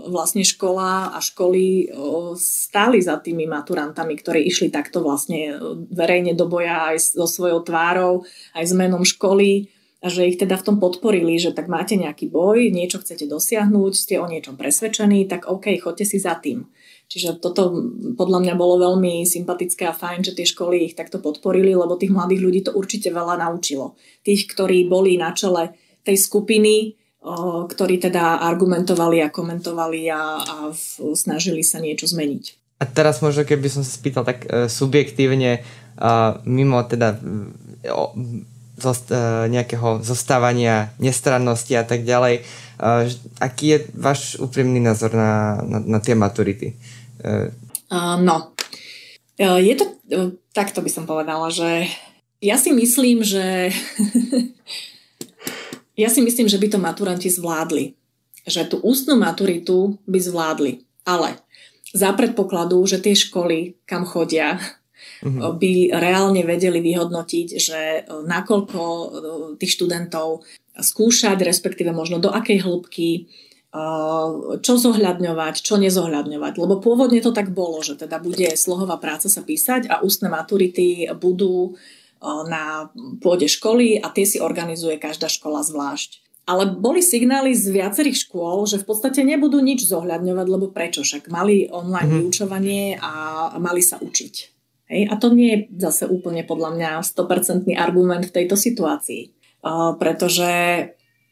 vlastne 0.09 0.41
škola 0.41 1.13
a 1.13 1.21
školy 1.21 1.93
stáli 2.33 2.97
za 2.97 3.21
tými 3.21 3.45
maturantami, 3.45 4.17
ktorí 4.17 4.41
išli 4.49 4.73
takto 4.73 5.05
vlastne 5.05 5.61
verejne 5.93 6.33
do 6.33 6.49
boja 6.49 6.89
aj 6.89 7.13
so 7.13 7.29
svojou 7.29 7.61
tvárou, 7.61 8.25
aj 8.57 8.65
s 8.65 8.73
menom 8.73 9.05
školy 9.05 9.69
a 10.03 10.11
že 10.11 10.27
ich 10.27 10.41
teda 10.41 10.59
v 10.59 10.65
tom 10.67 10.77
podporili, 10.81 11.39
že 11.39 11.55
tak 11.55 11.71
máte 11.71 11.95
nejaký 11.95 12.27
boj, 12.27 12.73
niečo 12.73 12.99
chcete 12.99 13.23
dosiahnuť, 13.29 13.93
ste 13.95 14.19
o 14.19 14.27
niečom 14.27 14.59
presvedčení, 14.59 15.29
tak 15.29 15.47
OK, 15.47 15.77
chodte 15.79 16.03
si 16.03 16.19
za 16.19 16.35
tým. 16.35 16.67
Čiže 17.07 17.39
toto 17.39 17.71
podľa 18.17 18.41
mňa 18.41 18.53
bolo 18.57 18.81
veľmi 18.81 19.21
sympatické 19.23 19.85
a 19.85 19.93
fajn, 19.93 20.25
že 20.25 20.35
tie 20.35 20.49
školy 20.49 20.89
ich 20.89 20.97
takto 20.97 21.21
podporili, 21.21 21.71
lebo 21.77 21.93
tých 21.93 22.09
mladých 22.09 22.41
ľudí 22.41 22.59
to 22.65 22.75
určite 22.75 23.13
veľa 23.13 23.37
naučilo. 23.37 23.95
Tých, 24.25 24.49
ktorí 24.49 24.89
boli 24.89 25.15
na 25.21 25.29
čele 25.31 25.77
tej 26.03 26.17
skupiny, 26.19 26.99
ktorí 27.67 28.03
teda 28.03 28.43
argumentovali 28.43 29.23
a 29.23 29.31
komentovali 29.31 30.11
a, 30.11 30.43
a 30.43 30.55
snažili 31.15 31.63
sa 31.63 31.79
niečo 31.79 32.11
zmeniť. 32.11 32.63
A 32.81 32.83
teraz 32.83 33.23
možno, 33.23 33.47
keby 33.47 33.71
som 33.71 33.79
sa 33.79 33.95
spýtal 33.95 34.27
tak 34.27 34.43
uh, 34.43 34.67
subjektívne, 34.67 35.63
uh, 35.63 36.35
mimo 36.43 36.83
teda 36.83 37.15
zost, 38.75 39.07
uh, 39.15 39.47
nejakého 39.47 40.03
zostávania, 40.03 40.91
nestrannosti 40.99 41.71
a 41.79 41.87
tak 41.87 42.03
ďalej, 42.03 42.43
aký 43.39 43.65
je 43.69 43.77
váš 43.95 44.35
úprimný 44.43 44.83
názor 44.83 45.15
na, 45.15 45.61
na, 45.63 45.79
na 45.79 45.99
tie 46.03 46.19
maturity? 46.19 46.75
No, 48.03 48.51
je 49.39 49.73
to, 49.77 49.85
takto 50.51 50.83
by 50.83 50.91
som 50.91 51.07
povedala, 51.07 51.47
že 51.47 51.87
ja 52.43 52.59
si 52.59 52.75
myslím, 52.75 53.23
že 53.23 53.71
Ja 55.93 56.09
si 56.09 56.25
myslím, 56.25 56.49
že 56.49 56.57
by 56.57 56.67
to 56.73 56.79
maturanti 56.81 57.29
zvládli. 57.29 57.93
Že 58.49 58.75
tú 58.75 58.77
ústnu 58.81 59.15
maturitu 59.15 60.01
by 60.09 60.19
zvládli. 60.19 60.83
Ale 61.05 61.37
za 61.93 62.09
predpokladu, 62.17 62.81
že 62.89 62.97
tie 62.97 63.13
školy, 63.13 63.77
kam 63.85 64.03
chodia, 64.03 64.57
uh-huh. 65.23 65.53
by 65.55 65.93
reálne 65.93 66.41
vedeli 66.41 66.81
vyhodnotiť, 66.81 67.47
že 67.61 67.79
e, 67.79 68.01
nakoľko 68.25 68.81
e, 68.81 69.07
tých 69.61 69.71
študentov 69.77 70.41
skúšať, 70.73 71.45
respektíve 71.45 71.93
možno 71.93 72.17
do 72.17 72.33
akej 72.33 72.65
hĺbky, 72.65 73.09
e, 73.13 73.21
čo 74.59 74.73
zohľadňovať, 74.81 75.55
čo 75.61 75.77
nezohľadňovať. 75.77 76.53
Lebo 76.57 76.81
pôvodne 76.81 77.21
to 77.21 77.29
tak 77.29 77.53
bolo, 77.53 77.85
že 77.85 77.93
teda 77.93 78.17
bude 78.17 78.49
slohová 78.57 78.97
práca 78.97 79.29
sa 79.29 79.45
písať 79.45 79.87
a 79.87 80.01
ústne 80.01 80.33
maturity 80.33 81.05
budú 81.13 81.77
na 82.47 82.93
pôde 83.19 83.51
školy 83.51 83.99
a 83.99 84.07
tie 84.09 84.23
si 84.23 84.39
organizuje 84.39 84.95
každá 84.95 85.27
škola 85.27 85.59
zvlášť. 85.61 86.23
Ale 86.43 86.67
boli 86.67 86.99
signály 86.99 87.55
z 87.55 87.71
viacerých 87.71 88.27
škôl, 88.27 88.67
že 88.67 88.83
v 88.83 88.87
podstate 88.87 89.23
nebudú 89.23 89.63
nič 89.63 89.87
zohľadňovať, 89.87 90.47
lebo 90.51 90.75
prečo 90.75 90.99
však 91.03 91.31
mali 91.31 91.71
online 91.71 92.07
mm-hmm. 92.11 92.23
vyučovanie 92.27 92.83
a 92.99 93.11
mali 93.63 93.79
sa 93.79 93.95
učiť. 93.95 94.33
Hej? 94.91 95.01
A 95.07 95.13
to 95.15 95.31
nie 95.31 95.49
je 95.55 95.59
zase 95.87 96.03
úplne 96.11 96.43
podľa 96.43 96.75
mňa 96.75 96.89
100% 96.99 97.71
argument 97.79 98.27
v 98.27 98.35
tejto 98.35 98.59
situácii. 98.59 99.31
Uh, 99.63 99.95
pretože 99.95 100.51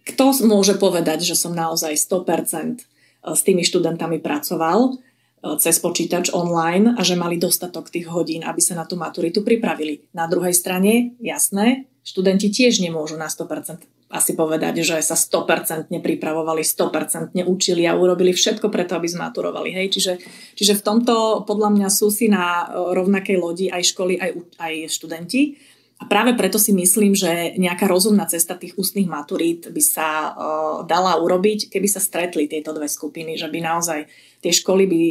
kto 0.08 0.48
môže 0.48 0.80
povedať, 0.80 1.28
že 1.28 1.36
som 1.36 1.52
naozaj 1.52 2.00
100% 2.00 2.88
s 3.22 3.42
tými 3.46 3.62
študentami 3.62 4.18
pracoval 4.18 4.98
cez 5.42 5.82
počítač 5.82 6.30
online 6.32 6.94
a 6.94 7.02
že 7.02 7.18
mali 7.18 7.42
dostatok 7.42 7.90
tých 7.90 8.06
hodín, 8.14 8.46
aby 8.46 8.62
sa 8.62 8.78
na 8.78 8.86
tú 8.86 8.94
maturitu 8.94 9.42
pripravili. 9.42 10.06
Na 10.14 10.30
druhej 10.30 10.54
strane, 10.54 11.18
jasné, 11.18 11.90
študenti 12.06 12.54
tiež 12.54 12.78
nemôžu 12.82 13.18
na 13.18 13.26
100% 13.26 14.02
asi 14.12 14.36
povedať, 14.36 14.84
že 14.84 15.00
sa 15.00 15.16
100% 15.16 15.88
pripravovali, 15.88 16.62
100% 16.62 17.32
učili 17.48 17.88
a 17.88 17.96
urobili 17.96 18.36
všetko 18.36 18.68
preto, 18.68 19.00
aby 19.00 19.08
zmaturovali. 19.08 19.72
Hej? 19.72 19.88
Čiže, 19.96 20.14
čiže 20.60 20.74
v 20.76 20.84
tomto 20.84 21.48
podľa 21.48 21.70
mňa 21.80 21.88
sú 21.88 22.12
si 22.12 22.28
na 22.28 22.68
rovnakej 22.92 23.38
lodi 23.40 23.68
aj 23.72 23.88
školy, 23.88 24.20
aj, 24.20 24.32
aj 24.60 24.74
študenti. 24.92 25.56
A 26.02 26.10
práve 26.10 26.34
preto 26.34 26.58
si 26.58 26.74
myslím, 26.74 27.14
že 27.14 27.56
nejaká 27.62 27.86
rozumná 27.86 28.26
cesta 28.26 28.58
tých 28.58 28.74
ústnych 28.74 29.06
maturít 29.06 29.70
by 29.70 29.84
sa 29.86 30.34
uh, 30.34 30.34
dala 30.82 31.14
urobiť, 31.22 31.70
keby 31.70 31.86
sa 31.86 32.02
stretli 32.02 32.50
tieto 32.50 32.74
dve 32.74 32.90
skupiny, 32.90 33.38
že 33.38 33.46
by 33.48 33.60
naozaj 33.62 34.10
tie 34.42 34.52
školy 34.54 34.84
by 34.90 35.02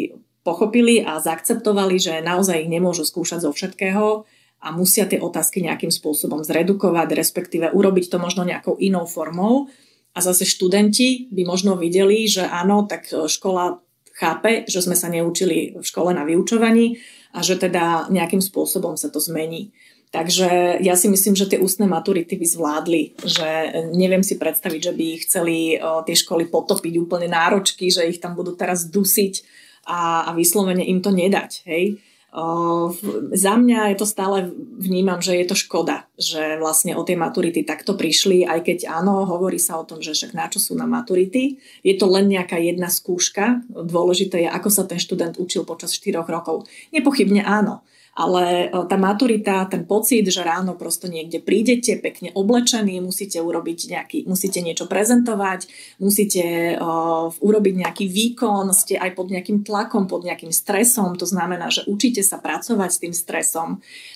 pochopili 0.42 1.04
a 1.04 1.22
zaakceptovali, 1.22 1.96
že 2.00 2.24
naozaj 2.24 2.66
ich 2.66 2.72
nemôžu 2.72 3.06
skúšať 3.06 3.46
zo 3.46 3.50
všetkého 3.54 4.26
a 4.60 4.68
musia 4.76 5.08
tie 5.08 5.20
otázky 5.20 5.64
nejakým 5.64 5.88
spôsobom 5.88 6.44
zredukovať, 6.44 7.16
respektíve 7.16 7.72
urobiť 7.72 8.12
to 8.12 8.18
možno 8.20 8.44
nejakou 8.44 8.76
inou 8.76 9.08
formou. 9.08 9.72
A 10.10 10.18
zase 10.20 10.42
študenti 10.42 11.30
by 11.30 11.46
možno 11.46 11.78
videli, 11.78 12.26
že 12.26 12.42
áno, 12.42 12.84
tak 12.84 13.08
škola 13.08 13.78
chápe, 14.20 14.68
že 14.68 14.84
sme 14.84 14.98
sa 14.98 15.08
neučili 15.08 15.78
v 15.78 15.84
škole 15.86 16.12
na 16.12 16.28
vyučovaní 16.28 17.00
a 17.32 17.40
že 17.40 17.56
teda 17.56 18.10
nejakým 18.10 18.42
spôsobom 18.42 18.98
sa 18.98 19.08
to 19.08 19.22
zmení. 19.22 19.72
Takže 20.10 20.82
ja 20.82 20.98
si 20.98 21.06
myslím, 21.06 21.38
že 21.38 21.46
tie 21.46 21.62
ústne 21.62 21.86
maturity 21.86 22.34
by 22.34 22.46
zvládli, 22.46 23.14
že 23.22 23.46
neviem 23.94 24.26
si 24.26 24.34
predstaviť, 24.34 24.90
že 24.90 24.92
by 24.92 25.04
ich 25.06 25.22
chceli 25.30 25.78
tie 25.78 26.16
školy 26.18 26.50
potopiť 26.50 26.98
úplne 26.98 27.30
náročky, 27.30 27.94
že 27.94 28.10
ich 28.10 28.18
tam 28.18 28.34
budú 28.34 28.58
teraz 28.58 28.90
dusiť 28.90 29.46
a, 29.86 30.26
a 30.26 30.30
vyslovene 30.34 30.82
im 30.82 30.98
to 30.98 31.14
nedať. 31.14 31.62
Hej? 31.62 32.02
Uh, 32.30 32.94
za 33.34 33.58
mňa 33.58 33.90
je 33.90 33.96
to 33.98 34.06
stále 34.06 34.54
vnímam, 34.78 35.18
že 35.18 35.34
je 35.34 35.46
to 35.50 35.58
škoda, 35.58 36.06
že 36.14 36.62
vlastne 36.62 36.94
o 36.94 37.02
tie 37.02 37.18
maturity 37.18 37.66
takto 37.66 37.98
prišli, 37.98 38.46
aj 38.46 38.66
keď 38.66 38.78
áno, 38.86 39.26
hovorí 39.26 39.58
sa 39.58 39.82
o 39.82 39.86
tom, 39.86 39.98
že 39.98 40.14
však 40.14 40.38
na 40.38 40.46
čo 40.46 40.62
sú 40.62 40.78
na 40.78 40.86
maturity. 40.86 41.58
Je 41.82 41.94
to 41.98 42.06
len 42.06 42.30
nejaká 42.30 42.54
jedna 42.58 42.86
skúška. 42.86 43.66
Dôležité 43.70 44.46
je, 44.46 44.48
ako 44.50 44.70
sa 44.70 44.86
ten 44.86 45.02
študent 45.02 45.42
učil 45.42 45.66
počas 45.66 45.90
4 45.94 46.22
rokov. 46.22 46.70
Nepochybne 46.94 47.42
áno 47.42 47.82
ale 48.14 48.66
e, 48.66 48.86
tá 48.90 48.96
maturita, 48.98 49.70
ten 49.70 49.86
pocit, 49.86 50.26
že 50.26 50.42
ráno 50.42 50.74
prosto 50.74 51.06
niekde 51.06 51.38
prídete, 51.38 51.94
pekne 52.02 52.34
oblečení, 52.34 52.98
musíte 52.98 53.38
urobiť 53.38 53.78
nejaký, 53.90 54.18
musíte 54.26 54.58
niečo 54.60 54.90
prezentovať, 54.90 55.70
musíte 56.02 56.76
uh, 56.76 57.30
urobiť 57.30 57.74
nejaký 57.86 58.04
výkon, 58.10 58.74
ste 58.74 58.98
aj 58.98 59.14
pod 59.14 59.30
nejakým 59.30 59.62
tlakom, 59.62 60.10
pod 60.10 60.26
nejakým 60.26 60.50
stresom, 60.50 61.14
to 61.14 61.24
znamená, 61.24 61.70
že 61.70 61.86
učíte 61.86 62.20
sa 62.26 62.42
pracovať 62.42 62.90
s 62.90 63.00
tým 63.00 63.14
stresom. 63.14 63.68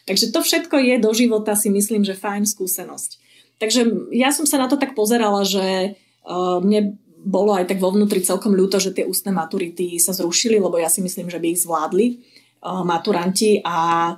Takže 0.05 0.35
to 0.35 0.43
všetko 0.43 0.77
je 0.81 0.95
do 0.99 1.11
života 1.15 1.55
si 1.55 1.71
myslím, 1.71 2.03
že 2.03 2.19
fajn 2.19 2.51
skúsenosť. 2.51 3.11
Takže 3.63 4.11
ja 4.11 4.35
som 4.35 4.45
sa 4.45 4.59
na 4.59 4.67
to 4.67 4.75
tak 4.75 4.99
pozerala, 4.99 5.47
že 5.47 5.95
uh, 6.27 6.59
mne 6.59 6.99
bolo 7.25 7.57
aj 7.57 7.73
tak 7.73 7.81
vo 7.81 7.89
vnútri 7.89 8.21
celkom 8.21 8.53
ľúto, 8.53 8.77
že 8.77 8.93
tie 8.93 9.09
ústne 9.09 9.33
maturity 9.33 9.97
sa 9.97 10.13
zrušili, 10.13 10.61
lebo 10.61 10.77
ja 10.77 10.93
si 10.93 11.01
myslím, 11.01 11.33
že 11.33 11.41
by 11.41 11.47
ich 11.57 11.63
zvládli 11.65 12.07
maturanti 12.65 13.61
a 13.61 14.17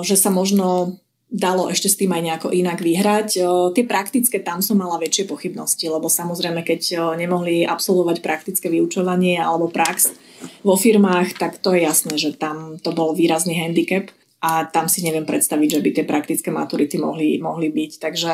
že 0.00 0.16
sa 0.16 0.32
možno 0.32 0.96
dalo 1.26 1.66
ešte 1.68 1.90
s 1.90 1.98
tým 1.98 2.14
aj 2.14 2.22
nejako 2.22 2.48
inak 2.54 2.80
vyhrať. 2.80 3.28
Tie 3.74 3.84
praktické, 3.84 4.40
tam 4.40 4.62
som 4.62 4.78
mala 4.78 4.96
väčšie 4.96 5.26
pochybnosti, 5.26 5.90
lebo 5.90 6.06
samozrejme, 6.06 6.62
keď 6.62 7.12
nemohli 7.18 7.66
absolvovať 7.66 8.22
praktické 8.22 8.70
vyučovanie 8.70 9.36
alebo 9.36 9.66
prax 9.66 10.14
vo 10.62 10.78
firmách, 10.78 11.34
tak 11.34 11.58
to 11.58 11.74
je 11.74 11.82
jasné, 11.82 12.14
že 12.14 12.38
tam 12.38 12.78
to 12.78 12.94
bol 12.94 13.12
výrazný 13.12 13.58
handicap 13.58 14.08
a 14.38 14.70
tam 14.70 14.86
si 14.86 15.02
neviem 15.02 15.26
predstaviť, 15.26 15.68
že 15.76 15.82
by 15.82 15.90
tie 15.98 16.04
praktické 16.06 16.48
maturity 16.54 16.96
mohli, 17.02 17.42
mohli 17.42 17.74
byť. 17.74 17.92
Takže 17.98 18.32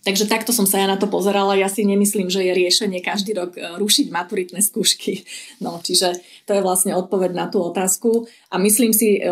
Takže 0.00 0.32
takto 0.32 0.56
som 0.56 0.64
sa 0.64 0.80
ja 0.80 0.88
na 0.88 0.96
to 0.96 1.12
pozerala. 1.12 1.52
Ja 1.60 1.68
si 1.68 1.84
nemyslím, 1.84 2.32
že 2.32 2.40
je 2.40 2.56
riešenie 2.56 3.04
každý 3.04 3.36
rok 3.36 3.52
e, 3.60 3.76
rušiť 3.76 4.08
maturitné 4.08 4.60
skúšky. 4.64 5.20
No, 5.60 5.76
čiže 5.76 6.16
to 6.48 6.56
je 6.56 6.64
vlastne 6.64 6.96
odpoveď 6.96 7.36
na 7.36 7.44
tú 7.52 7.60
otázku. 7.60 8.24
A 8.48 8.56
myslím 8.56 8.96
si, 8.96 9.20
e, 9.20 9.28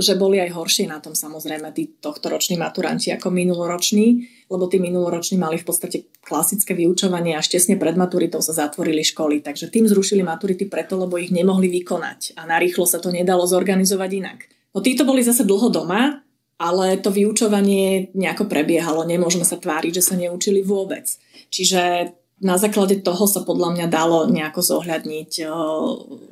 že 0.00 0.16
boli 0.16 0.40
aj 0.40 0.56
horšie 0.56 0.88
na 0.88 1.04
tom 1.04 1.12
samozrejme 1.12 1.68
tí 1.76 2.00
tohtoroční 2.00 2.56
maturanti 2.56 3.12
ako 3.12 3.28
minuloroční, 3.28 4.24
lebo 4.48 4.64
tí 4.72 4.80
minuloroční 4.80 5.36
mali 5.36 5.60
v 5.60 5.68
podstate 5.68 6.08
klasické 6.24 6.72
vyučovanie 6.72 7.36
a 7.36 7.44
tesne 7.44 7.76
pred 7.76 7.92
maturitou 7.92 8.40
sa 8.40 8.56
zatvorili 8.56 9.04
školy. 9.04 9.44
Takže 9.44 9.68
tým 9.68 9.84
zrušili 9.84 10.24
maturity 10.24 10.64
preto, 10.64 10.96
lebo 10.96 11.20
ich 11.20 11.28
nemohli 11.28 11.68
vykonať 11.68 12.40
a 12.40 12.48
narýchlo 12.48 12.88
sa 12.88 13.04
to 13.04 13.12
nedalo 13.12 13.44
zorganizovať 13.44 14.10
inak. 14.16 14.38
No 14.72 14.80
títo 14.80 15.04
boli 15.04 15.20
zase 15.20 15.44
dlho 15.44 15.68
doma 15.68 16.25
ale 16.56 16.96
to 17.00 17.12
vyučovanie 17.12 18.12
nejako 18.16 18.48
prebiehalo. 18.48 19.04
Nemôžeme 19.04 19.44
sa 19.44 19.60
tváriť, 19.60 20.00
že 20.00 20.06
sa 20.12 20.14
neučili 20.16 20.64
vôbec. 20.64 21.04
Čiže 21.52 22.12
na 22.40 22.60
základe 22.60 23.00
toho 23.00 23.24
sa 23.24 23.44
podľa 23.44 23.76
mňa 23.76 23.86
dalo 23.88 24.28
nejako 24.28 24.60
zohľadniť 24.60 25.30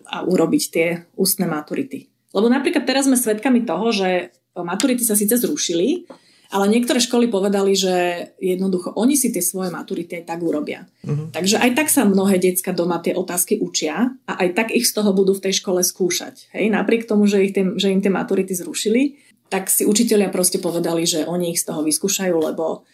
a 0.08 0.16
urobiť 0.24 0.62
tie 0.68 0.88
ústne 1.16 1.48
maturity. 1.48 2.12
Lebo 2.36 2.50
napríklad 2.50 2.84
teraz 2.84 3.08
sme 3.08 3.16
svedkami 3.16 3.64
toho, 3.64 3.88
že 3.94 4.34
maturity 4.56 5.00
sa 5.00 5.16
síce 5.16 5.40
zrušili, 5.40 6.04
ale 6.52 6.70
niektoré 6.70 7.02
školy 7.02 7.26
povedali, 7.32 7.74
že 7.74 8.28
jednoducho 8.38 8.94
oni 8.94 9.16
si 9.18 9.32
tie 9.34 9.42
svoje 9.42 9.74
maturity 9.74 10.22
aj 10.22 10.24
tak 10.28 10.40
urobia. 10.44 10.86
Uh-huh. 11.02 11.32
Takže 11.34 11.58
aj 11.58 11.70
tak 11.74 11.88
sa 11.90 12.06
mnohé 12.06 12.38
decka 12.38 12.70
doma 12.70 13.00
tie 13.02 13.16
otázky 13.16 13.58
učia 13.58 14.14
a 14.28 14.32
aj 14.44 14.48
tak 14.54 14.68
ich 14.70 14.86
z 14.86 14.92
toho 14.94 15.10
budú 15.10 15.34
v 15.34 15.50
tej 15.50 15.64
škole 15.64 15.80
skúšať. 15.82 16.54
Hej? 16.54 16.70
Napriek 16.70 17.08
tomu, 17.08 17.26
že, 17.26 17.42
ich 17.42 17.56
tie, 17.56 17.64
že 17.74 17.90
im 17.90 17.98
tie 18.04 18.12
maturity 18.12 18.54
zrušili, 18.54 19.18
tak 19.48 19.68
si 19.70 19.84
učitelia 19.84 20.32
proste 20.32 20.58
povedali, 20.58 21.04
že 21.04 21.28
oni 21.28 21.52
ich 21.54 21.60
z 21.60 21.72
toho 21.72 21.84
vyskúšajú, 21.84 22.36
lebo 22.36 22.84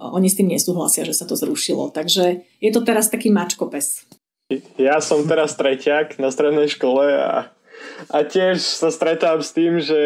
oni 0.00 0.32
s 0.32 0.36
tým 0.40 0.48
nesúhlasia, 0.48 1.04
že 1.04 1.12
sa 1.12 1.28
to 1.28 1.36
zrušilo. 1.36 1.92
Takže 1.92 2.44
je 2.58 2.70
to 2.72 2.80
teraz 2.80 3.12
taký 3.12 3.28
mačkopes. 3.28 4.08
Ja 4.80 4.98
som 4.98 5.22
teraz 5.28 5.54
treťak 5.54 6.18
na 6.18 6.32
strednej 6.34 6.66
škole 6.66 7.06
a, 7.14 7.54
a 8.10 8.18
tiež 8.26 8.58
sa 8.58 8.90
stretám 8.90 9.44
s 9.44 9.54
tým, 9.54 9.78
že 9.78 10.00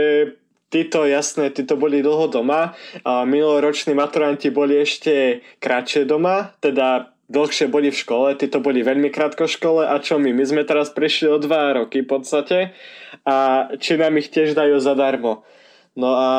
títo, 0.68 1.06
jasné, 1.06 1.55
títo 1.55 1.78
boli 1.78 2.02
dlho 2.02 2.28
doma 2.28 2.74
a 3.06 3.24
minuloroční 3.24 3.94
maturanti 3.94 4.51
boli 4.51 4.82
ešte 4.82 5.40
kratšie 5.62 6.05
doma, 6.05 6.52
teda 6.59 7.14
dlhšie 7.31 7.72
boli 7.72 7.89
v 7.89 7.97
škole, 7.97 8.36
títo 8.36 8.60
boli 8.60 8.85
veľmi 8.85 9.09
krátko 9.09 9.48
v 9.48 9.55
škole 9.55 9.82
a 9.86 9.97
čo 10.02 10.20
my? 10.20 10.35
My 10.35 10.44
sme 10.44 10.62
teraz 10.66 10.93
prišli 10.93 11.31
o 11.31 11.40
dva 11.40 11.78
roky 11.78 12.05
v 12.05 12.10
podstate 12.10 12.59
a 13.24 13.70
či 13.81 13.97
nám 13.97 14.18
ich 14.20 14.28
tiež 14.28 14.52
dajú 14.52 14.76
zadarmo. 14.82 15.47
No 15.95 16.11
a 16.15 16.31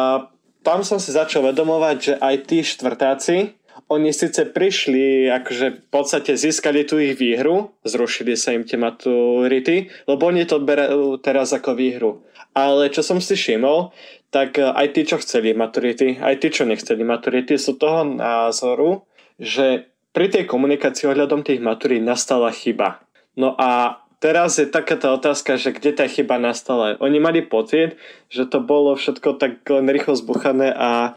tam 0.66 0.82
som 0.82 0.98
si 0.98 1.14
začal 1.14 1.46
vedomovať, 1.52 1.98
že 2.02 2.14
aj 2.20 2.36
tí 2.50 2.60
štvrtáci, 2.66 3.54
oni 3.86 4.10
síce 4.10 4.50
prišli, 4.50 5.30
akože 5.30 5.68
v 5.86 5.90
podstate 5.94 6.34
získali 6.34 6.90
tú 6.90 6.98
ich 6.98 7.14
výhru, 7.20 7.76
zrušili 7.86 8.34
sa 8.34 8.56
im 8.56 8.66
tie 8.66 8.82
maturity, 8.82 9.94
lebo 10.10 10.26
oni 10.26 10.48
to 10.50 10.58
berú 10.64 11.22
teraz 11.22 11.54
ako 11.54 11.78
výhru. 11.78 12.26
Ale 12.56 12.90
čo 12.90 13.06
som 13.06 13.22
si 13.22 13.36
všimol, 13.38 13.92
tak 14.34 14.58
aj 14.58 14.88
tí, 14.96 15.06
čo 15.06 15.22
chceli 15.22 15.54
maturity, 15.54 16.18
aj 16.18 16.36
tí, 16.42 16.48
čo 16.50 16.66
nechceli 16.66 17.04
maturity, 17.06 17.60
sú 17.60 17.78
toho 17.78 18.08
názoru, 18.08 19.06
že 19.38 19.92
pri 20.16 20.32
tej 20.32 20.48
komunikácii 20.48 21.12
ohľadom 21.12 21.44
tých 21.44 21.60
maturít 21.60 22.02
nastala 22.02 22.50
chyba. 22.50 23.04
No 23.36 23.54
a 23.60 24.02
teraz 24.26 24.58
je 24.58 24.66
taká 24.66 24.98
tá 24.98 25.14
otázka, 25.14 25.54
že 25.62 25.70
kde 25.70 25.94
tá 25.94 26.10
chyba 26.10 26.42
nastala. 26.42 26.98
Oni 26.98 27.22
mali 27.22 27.46
pocit, 27.46 27.94
že 28.34 28.50
to 28.50 28.58
bolo 28.58 28.98
všetko 28.98 29.38
tak 29.38 29.62
len 29.70 29.86
rýchlo 29.86 30.18
zbuchané 30.18 30.74
a 30.74 31.14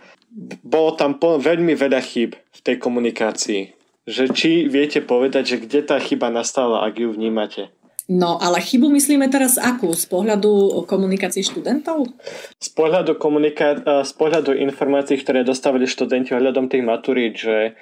bolo 0.60 0.92
tam 0.92 1.16
veľmi 1.16 1.72
veľa 1.72 2.04
chyb 2.04 2.36
v 2.36 2.60
tej 2.60 2.76
komunikácii. 2.76 3.72
Že 4.04 4.24
či 4.36 4.50
viete 4.68 5.00
povedať, 5.00 5.56
že 5.56 5.56
kde 5.64 5.80
tá 5.88 5.96
chyba 5.96 6.28
nastala, 6.28 6.84
ak 6.84 7.00
ju 7.00 7.08
vnímate? 7.08 7.72
No, 8.08 8.40
ale 8.40 8.64
chybu 8.64 8.88
myslíme 8.88 9.28
teraz 9.28 9.60
akú? 9.60 9.92
Z 9.92 10.08
pohľadu 10.08 10.80
komunikácií 10.88 11.44
študentov? 11.44 12.08
Z 12.56 12.72
pohľadu, 12.72 13.20
komunika- 13.20 13.84
z 13.84 14.12
pohľadu 14.16 14.56
informácií, 14.56 15.20
ktoré 15.20 15.44
dostávali 15.44 15.84
študenti 15.84 16.32
ohľadom 16.32 16.72
tých 16.72 16.88
maturít, 16.88 17.36
že 17.36 17.76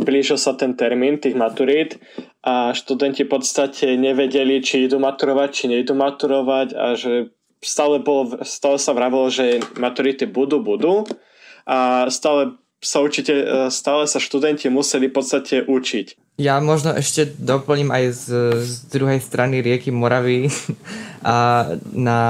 blížil 0.00 0.40
sa 0.40 0.56
ten 0.56 0.80
termín 0.80 1.20
tých 1.20 1.36
maturít 1.36 2.00
a 2.40 2.72
študenti 2.72 3.28
v 3.28 3.36
podstate 3.36 4.00
nevedeli, 4.00 4.64
či 4.64 4.88
idú 4.88 4.96
maturovať, 4.96 5.48
či 5.52 5.64
neidú 5.68 5.92
maturovať 5.92 6.68
a 6.72 6.96
že 6.96 7.36
stále, 7.60 8.00
bolo, 8.00 8.40
stále 8.48 8.80
sa 8.80 8.96
vravilo, 8.96 9.28
že 9.28 9.60
maturity 9.76 10.24
budú, 10.24 10.64
budú 10.64 11.04
a 11.68 12.08
stále 12.08 12.56
sa 12.84 13.00
určite, 13.00 13.32
stále 13.72 14.04
sa 14.04 14.20
študenti 14.20 14.68
museli 14.68 15.08
v 15.08 15.16
podstate 15.16 15.64
učiť. 15.64 16.36
Ja 16.36 16.60
možno 16.60 16.92
ešte 16.92 17.32
doplním 17.40 17.88
aj 17.88 18.04
z, 18.12 18.24
z 18.60 18.72
druhej 18.92 19.24
strany 19.24 19.64
rieky 19.64 19.88
Moravy 19.88 20.52
a 21.24 21.64
na 21.96 22.20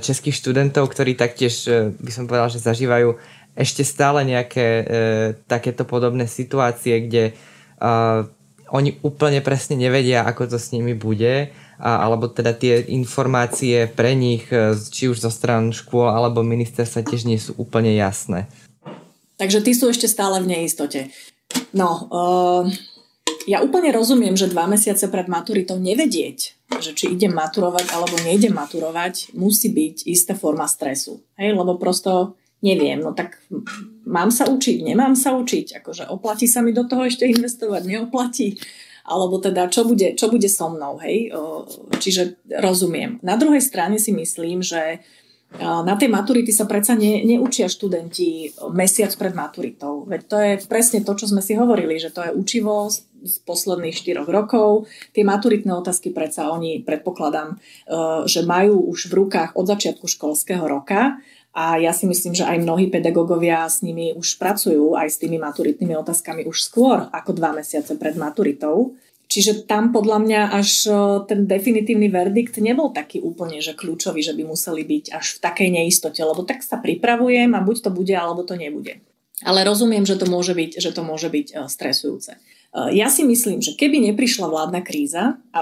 českých 0.00 0.40
študentov, 0.40 0.88
ktorí 0.88 1.12
taktiež 1.12 1.68
e, 1.68 1.92
by 1.92 2.10
som 2.10 2.24
povedal, 2.24 2.48
že 2.48 2.64
zažívajú 2.64 3.20
ešte 3.52 3.84
stále 3.84 4.24
nejaké 4.24 4.66
e, 4.66 4.84
takéto 5.44 5.84
podobné 5.84 6.24
situácie, 6.24 7.04
kde 7.04 7.24
e, 7.30 7.32
oni 8.72 8.96
úplne 9.04 9.44
presne 9.44 9.76
nevedia, 9.76 10.24
ako 10.24 10.56
to 10.56 10.58
s 10.58 10.72
nimi 10.72 10.96
bude, 10.96 11.52
a, 11.76 11.90
alebo 12.00 12.32
teda 12.32 12.56
tie 12.56 12.80
informácie 12.88 13.92
pre 13.92 14.16
nich, 14.16 14.48
e, 14.48 14.72
či 14.72 15.12
už 15.12 15.20
zo 15.20 15.28
stran 15.28 15.74
škôl 15.74 16.08
alebo 16.08 16.40
ministerstva 16.40 17.04
tiež 17.04 17.28
nie 17.28 17.36
sú 17.36 17.58
úplne 17.60 17.92
jasné. 17.92 18.48
Takže 19.40 19.64
tí 19.64 19.72
sú 19.72 19.88
ešte 19.88 20.04
stále 20.04 20.44
v 20.44 20.52
neistote. 20.52 21.08
No, 21.72 22.06
uh, 22.12 22.68
ja 23.48 23.64
úplne 23.64 23.88
rozumiem, 23.88 24.36
že 24.36 24.52
dva 24.52 24.68
mesiace 24.68 25.08
pred 25.08 25.24
maturitou 25.32 25.80
nevedieť, 25.80 26.38
že 26.76 26.92
či 26.92 27.16
idem 27.16 27.32
maturovať 27.32 27.88
alebo 27.96 28.20
nejdem 28.20 28.52
maturovať, 28.52 29.32
musí 29.32 29.72
byť 29.72 30.04
istá 30.12 30.36
forma 30.36 30.68
stresu. 30.68 31.24
Hej, 31.40 31.56
lebo 31.56 31.80
prosto 31.80 32.36
neviem, 32.60 33.00
no 33.00 33.16
tak 33.16 33.40
mám 34.04 34.28
sa 34.28 34.44
učiť, 34.44 34.84
nemám 34.84 35.16
sa 35.16 35.32
učiť, 35.32 35.80
akože 35.80 36.12
oplatí 36.12 36.44
sa 36.44 36.60
mi 36.60 36.76
do 36.76 36.84
toho 36.84 37.08
ešte 37.08 37.24
investovať, 37.24 37.88
neoplatí, 37.88 38.60
alebo 39.08 39.40
teda 39.40 39.72
čo 39.72 39.88
bude, 39.88 40.12
čo 40.12 40.28
bude 40.28 40.44
so 40.44 40.68
mnou, 40.68 41.00
hej, 41.00 41.32
čiže 41.96 42.36
rozumiem. 42.60 43.16
Na 43.24 43.40
druhej 43.40 43.64
strane 43.64 43.96
si 43.96 44.12
myslím, 44.12 44.60
že 44.60 45.00
na 45.58 45.98
tej 45.98 46.06
maturity 46.06 46.54
sa 46.54 46.62
predsa 46.62 46.94
ne, 46.94 47.26
neučia 47.26 47.66
študenti 47.66 48.54
mesiac 48.70 49.10
pred 49.18 49.34
maturitou. 49.34 50.06
Veď 50.06 50.20
to 50.30 50.36
je 50.38 50.52
presne 50.70 51.02
to, 51.02 51.12
čo 51.18 51.26
sme 51.26 51.42
si 51.42 51.58
hovorili, 51.58 51.98
že 51.98 52.14
to 52.14 52.22
je 52.22 52.30
učivo 52.30 52.86
z, 52.86 53.02
posledných 53.44 53.92
4 53.92 54.24
rokov. 54.24 54.86
Tie 55.10 55.26
maturitné 55.26 55.74
otázky 55.74 56.14
predsa 56.14 56.54
oni, 56.54 56.80
predpokladám, 56.86 57.52
e, 57.52 57.56
že 58.30 58.46
majú 58.46 58.88
už 58.94 59.10
v 59.10 59.26
rukách 59.26 59.58
od 59.58 59.66
začiatku 59.68 60.06
školského 60.08 60.64
roka 60.64 61.20
a 61.50 61.82
ja 61.82 61.90
si 61.90 62.06
myslím, 62.06 62.32
že 62.32 62.46
aj 62.46 62.62
mnohí 62.62 62.86
pedagógovia 62.88 63.66
s 63.66 63.82
nimi 63.82 64.14
už 64.14 64.38
pracujú, 64.38 64.94
aj 64.94 65.08
s 65.10 65.18
tými 65.18 65.36
maturitnými 65.42 65.98
otázkami 65.98 66.46
už 66.46 66.62
skôr 66.62 67.10
ako 67.10 67.34
dva 67.34 67.50
mesiace 67.50 67.98
pred 67.98 68.14
maturitou. 68.14 68.94
Čiže 69.30 69.70
tam 69.70 69.94
podľa 69.94 70.18
mňa 70.26 70.40
až 70.58 70.90
ten 71.30 71.46
definitívny 71.46 72.10
verdikt 72.10 72.58
nebol 72.58 72.90
taký 72.90 73.22
úplne 73.22 73.62
že 73.62 73.78
kľúčový, 73.78 74.26
že 74.26 74.34
by 74.34 74.42
museli 74.42 74.82
byť 74.82 75.14
až 75.14 75.38
v 75.38 75.42
takej 75.46 75.68
neistote, 75.70 76.18
lebo 76.18 76.42
tak 76.42 76.66
sa 76.66 76.82
pripravujem 76.82 77.54
a 77.54 77.62
buď 77.62 77.76
to 77.86 77.90
bude, 77.94 78.10
alebo 78.10 78.42
to 78.42 78.58
nebude. 78.58 78.98
Ale 79.46 79.62
rozumiem, 79.62 80.02
že 80.02 80.18
to 80.18 80.26
môže 80.26 80.52
byť, 80.52 80.82
že 80.82 80.90
to 80.90 81.06
môže 81.06 81.30
byť 81.30 81.62
stresujúce. 81.70 82.42
Ja 82.74 83.06
si 83.06 83.22
myslím, 83.22 83.62
že 83.62 83.78
keby 83.78 84.10
neprišla 84.10 84.50
vládna 84.50 84.82
kríza, 84.82 85.38
a 85.54 85.58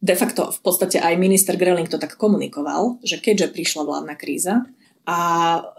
de 0.00 0.14
facto 0.16 0.48
v 0.48 0.60
podstate 0.64 0.96
aj 0.96 1.20
minister 1.20 1.54
Greling 1.60 1.92
to 1.92 2.00
tak 2.00 2.16
komunikoval, 2.16 2.96
že 3.04 3.20
keďže 3.20 3.52
prišla 3.52 3.86
vládna 3.86 4.16
kríza 4.16 4.64
a 5.04 5.18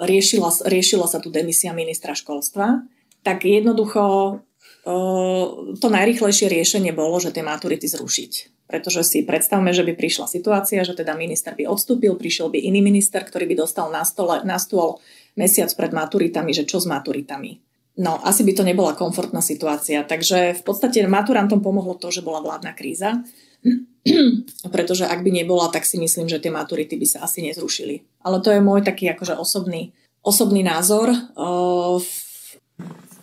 riešila, 0.05 0.69
riešila 0.69 1.09
sa 1.09 1.17
tu 1.17 1.33
demisia 1.33 1.73
ministra 1.73 2.13
školstva, 2.13 2.85
tak 3.25 3.43
jednoducho 3.43 4.37
to 4.83 5.87
najrychlejšie 5.87 6.51
riešenie 6.51 6.91
bolo, 6.91 7.15
že 7.23 7.31
tie 7.31 7.39
maturity 7.39 7.87
zrušiť. 7.87 8.65
Pretože 8.67 9.03
si 9.07 9.23
predstavme, 9.23 9.71
že 9.71 9.83
by 9.83 9.95
prišla 9.95 10.27
situácia, 10.27 10.83
že 10.83 10.95
teda 10.95 11.15
minister 11.15 11.55
by 11.55 11.67
odstúpil, 11.67 12.15
prišiel 12.19 12.51
by 12.51 12.59
iný 12.59 12.83
minister, 12.83 13.23
ktorý 13.23 13.47
by 13.47 13.55
dostal 13.63 13.87
na, 13.91 14.03
stole, 14.03 14.43
na 14.43 14.59
stôl 14.59 14.99
mesiac 15.39 15.71
pred 15.71 15.91
maturitami, 15.95 16.51
že 16.51 16.67
čo 16.67 16.83
s 16.83 16.87
maturitami. 16.87 17.59
No, 17.93 18.17
asi 18.25 18.41
by 18.41 18.53
to 18.57 18.63
nebola 18.65 18.97
komfortná 18.97 19.39
situácia. 19.39 20.01
Takže 20.01 20.57
v 20.57 20.61
podstate 20.65 21.05
maturantom 21.05 21.61
pomohlo 21.61 21.93
to, 21.93 22.09
že 22.09 22.25
bola 22.25 22.41
vládna 22.41 22.73
kríza. 22.73 23.21
Pretože 24.73 25.05
ak 25.05 25.21
by 25.21 25.31
nebola, 25.31 25.69
tak 25.69 25.85
si 25.85 26.01
myslím, 26.01 26.27
že 26.27 26.41
tie 26.41 26.49
maturity 26.49 26.97
by 26.97 27.07
sa 27.07 27.19
asi 27.23 27.45
nezrušili. 27.45 28.25
Ale 28.25 28.41
to 28.41 28.49
je 28.49 28.59
môj 28.59 28.81
taký 28.81 29.07
akože 29.13 29.37
osobný, 29.37 29.93
osobný 30.25 30.65
názor. 30.65 31.13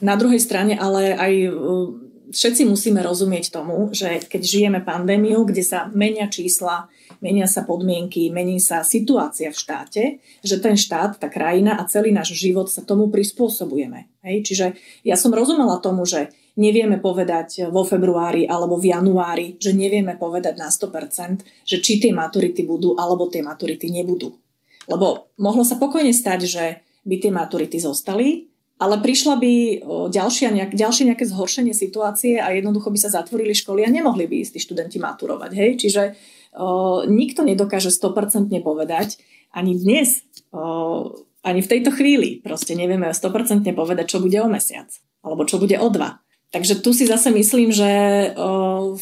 Na 0.00 0.16
druhej 0.16 0.40
strane 0.40 0.76
ale 0.76 1.12
aj 1.12 1.32
uh, 1.48 2.10
všetci 2.30 2.62
musíme 2.64 3.02
rozumieť 3.02 3.50
tomu, 3.50 3.90
že 3.90 4.22
keď 4.24 4.42
žijeme 4.42 4.80
pandémiu, 4.80 5.42
kde 5.42 5.66
sa 5.66 5.90
menia 5.90 6.30
čísla, 6.30 6.86
menia 7.18 7.50
sa 7.50 7.66
podmienky, 7.66 8.30
mení 8.30 8.62
sa 8.62 8.86
situácia 8.86 9.50
v 9.50 9.60
štáte, 9.60 10.02
že 10.40 10.56
ten 10.62 10.78
štát, 10.78 11.18
tá 11.18 11.28
krajina 11.28 11.76
a 11.76 11.86
celý 11.90 12.14
náš 12.14 12.32
život 12.38 12.70
sa 12.70 12.86
tomu 12.86 13.10
prispôsobujeme. 13.10 14.08
Hej? 14.24 14.36
Čiže 14.46 14.66
ja 15.04 15.18
som 15.18 15.34
rozumela 15.34 15.82
tomu, 15.82 16.06
že 16.06 16.30
nevieme 16.54 17.02
povedať 17.02 17.68
vo 17.68 17.82
februári 17.82 18.46
alebo 18.46 18.78
v 18.78 18.94
januári, 18.94 19.46
že 19.58 19.74
nevieme 19.74 20.14
povedať 20.16 20.54
na 20.56 20.70
100%, 20.70 21.66
že 21.66 21.76
či 21.82 21.98
tie 21.98 22.14
maturity 22.14 22.62
budú 22.64 22.94
alebo 22.94 23.26
tie 23.26 23.42
maturity 23.42 23.90
nebudú. 23.90 24.32
Lebo 24.86 25.30
mohlo 25.38 25.62
sa 25.62 25.78
pokojne 25.78 26.10
stať, 26.10 26.40
že 26.46 26.64
by 27.06 27.16
tie 27.16 27.32
maturity 27.32 27.78
zostali, 27.80 28.49
ale 28.80 28.96
prišla 28.96 29.36
by 29.36 29.52
ďalšia, 30.08 30.48
nejak, 30.56 30.72
ďalšie 30.72 31.12
nejaké 31.12 31.28
zhoršenie 31.28 31.76
situácie 31.76 32.40
a 32.40 32.48
jednoducho 32.56 32.88
by 32.88 32.96
sa 32.96 33.12
zatvorili 33.12 33.52
školy 33.52 33.84
a 33.84 33.92
nemohli 33.92 34.24
by 34.24 34.40
istí 34.40 34.56
študenti 34.56 34.96
maturovať. 34.96 35.50
Hej? 35.52 35.70
Čiže 35.84 36.02
o, 36.56 37.04
nikto 37.04 37.44
nedokáže 37.44 37.92
100% 37.92 38.48
povedať, 38.64 39.20
ani 39.52 39.76
dnes, 39.76 40.24
o, 40.48 41.12
ani 41.44 41.60
v 41.60 41.70
tejto 41.76 41.92
chvíli 41.92 42.40
proste 42.40 42.72
nevieme 42.72 43.12
100% 43.12 43.68
povedať, 43.76 44.16
čo 44.16 44.24
bude 44.24 44.40
o 44.40 44.48
mesiac, 44.48 44.88
alebo 45.20 45.44
čo 45.44 45.60
bude 45.60 45.76
o 45.76 45.88
dva. 45.92 46.24
Takže 46.48 46.80
tu 46.80 46.96
si 46.96 47.04
zase 47.04 47.28
myslím, 47.36 47.76
že 47.76 47.90
o, 48.32 48.96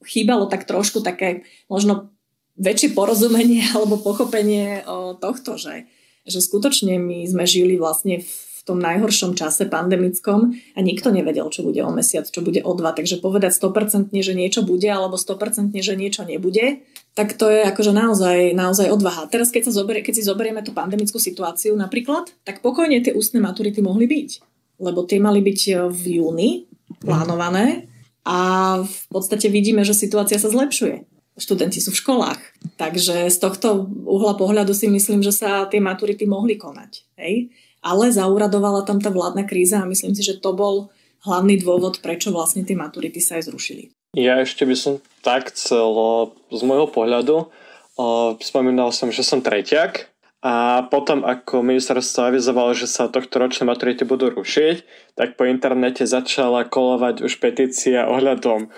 chýbalo 0.00 0.48
tak 0.48 0.64
trošku 0.64 1.04
také 1.04 1.44
možno 1.68 2.08
väčšie 2.56 2.96
porozumenie 2.96 3.68
alebo 3.76 4.00
pochopenie 4.00 4.80
o, 4.88 5.12
tohto, 5.12 5.60
že, 5.60 5.84
že 6.24 6.40
skutočne 6.40 6.96
my 6.96 7.28
sme 7.28 7.44
žili 7.44 7.76
vlastne 7.76 8.24
v 8.24 8.49
tom 8.70 8.78
najhoršom 8.78 9.34
čase 9.34 9.66
pandemickom 9.66 10.54
a 10.54 10.78
nikto 10.78 11.10
nevedel, 11.10 11.50
čo 11.50 11.66
bude 11.66 11.82
o 11.82 11.90
mesiac, 11.90 12.30
čo 12.30 12.38
bude 12.38 12.62
o 12.62 12.72
dva. 12.78 12.94
Takže 12.94 13.18
povedať 13.18 13.58
100% 13.58 14.14
že 14.14 14.34
niečo 14.38 14.62
bude 14.62 14.86
alebo 14.86 15.18
100% 15.18 15.74
že 15.74 15.94
niečo 15.98 16.22
nebude, 16.22 16.86
tak 17.18 17.34
to 17.34 17.50
je 17.50 17.66
akože 17.66 17.90
naozaj, 17.90 18.54
naozaj 18.54 18.86
odvaha. 18.94 19.26
Teraz 19.26 19.50
keď, 19.50 19.68
sa 19.68 19.82
zoberie, 19.82 20.06
keď 20.06 20.22
si 20.22 20.22
zoberieme 20.22 20.62
tú 20.62 20.70
pandemickú 20.70 21.18
situáciu 21.18 21.74
napríklad, 21.74 22.30
tak 22.46 22.62
pokojne 22.62 23.02
tie 23.02 23.10
ústne 23.10 23.42
maturity 23.42 23.82
mohli 23.82 24.06
byť. 24.06 24.30
Lebo 24.78 25.02
tie 25.04 25.18
mali 25.18 25.42
byť 25.44 25.60
e, 25.68 25.72
v 25.90 26.02
júni 26.22 26.70
plánované 27.02 27.90
a 28.24 28.80
v 28.80 29.04
podstate 29.10 29.50
vidíme, 29.50 29.82
že 29.82 29.92
situácia 29.92 30.38
sa 30.38 30.48
zlepšuje 30.48 31.10
študenti 31.40 31.80
sú 31.80 31.90
v 31.90 32.00
školách. 32.04 32.40
Takže 32.76 33.32
z 33.32 33.38
tohto 33.40 33.88
uhla 34.04 34.36
pohľadu 34.36 34.76
si 34.76 34.86
myslím, 34.92 35.24
že 35.24 35.32
sa 35.32 35.64
tie 35.66 35.80
maturity 35.80 36.28
mohli 36.28 36.60
konať. 36.60 36.92
Hej? 37.16 37.48
Ale 37.80 38.12
zauradovala 38.12 38.84
tam 38.84 39.00
tá 39.00 39.08
vládna 39.08 39.48
kríza 39.48 39.80
a 39.80 39.88
myslím 39.88 40.12
si, 40.12 40.22
že 40.24 40.40
to 40.40 40.52
bol 40.52 40.92
hlavný 41.24 41.60
dôvod, 41.60 42.00
prečo 42.00 42.32
vlastne 42.32 42.64
tie 42.64 42.76
maturity 42.76 43.20
sa 43.20 43.36
aj 43.40 43.52
zrušili. 43.52 43.92
Ja 44.16 44.42
ešte 44.42 44.66
by 44.66 44.76
som 44.76 44.94
tak 45.22 45.54
chcel 45.54 45.86
z 46.50 46.60
môjho 46.64 46.88
pohľadu, 46.90 47.46
spomínal 48.40 48.90
som, 48.90 49.12
že 49.12 49.22
som 49.22 49.44
treťak 49.44 50.10
a 50.40 50.88
potom 50.88 51.20
ako 51.20 51.60
ministerstvo 51.60 52.32
avizovalo, 52.32 52.72
že 52.72 52.88
sa 52.88 53.12
tohto 53.12 53.36
ročné 53.36 53.68
maturity 53.68 54.08
budú 54.08 54.32
rušiť, 54.32 54.76
tak 55.12 55.36
po 55.36 55.44
internete 55.44 56.08
začala 56.08 56.64
kolovať 56.64 57.20
už 57.20 57.44
petícia 57.44 58.08
ohľadom 58.08 58.64
e, 58.64 58.68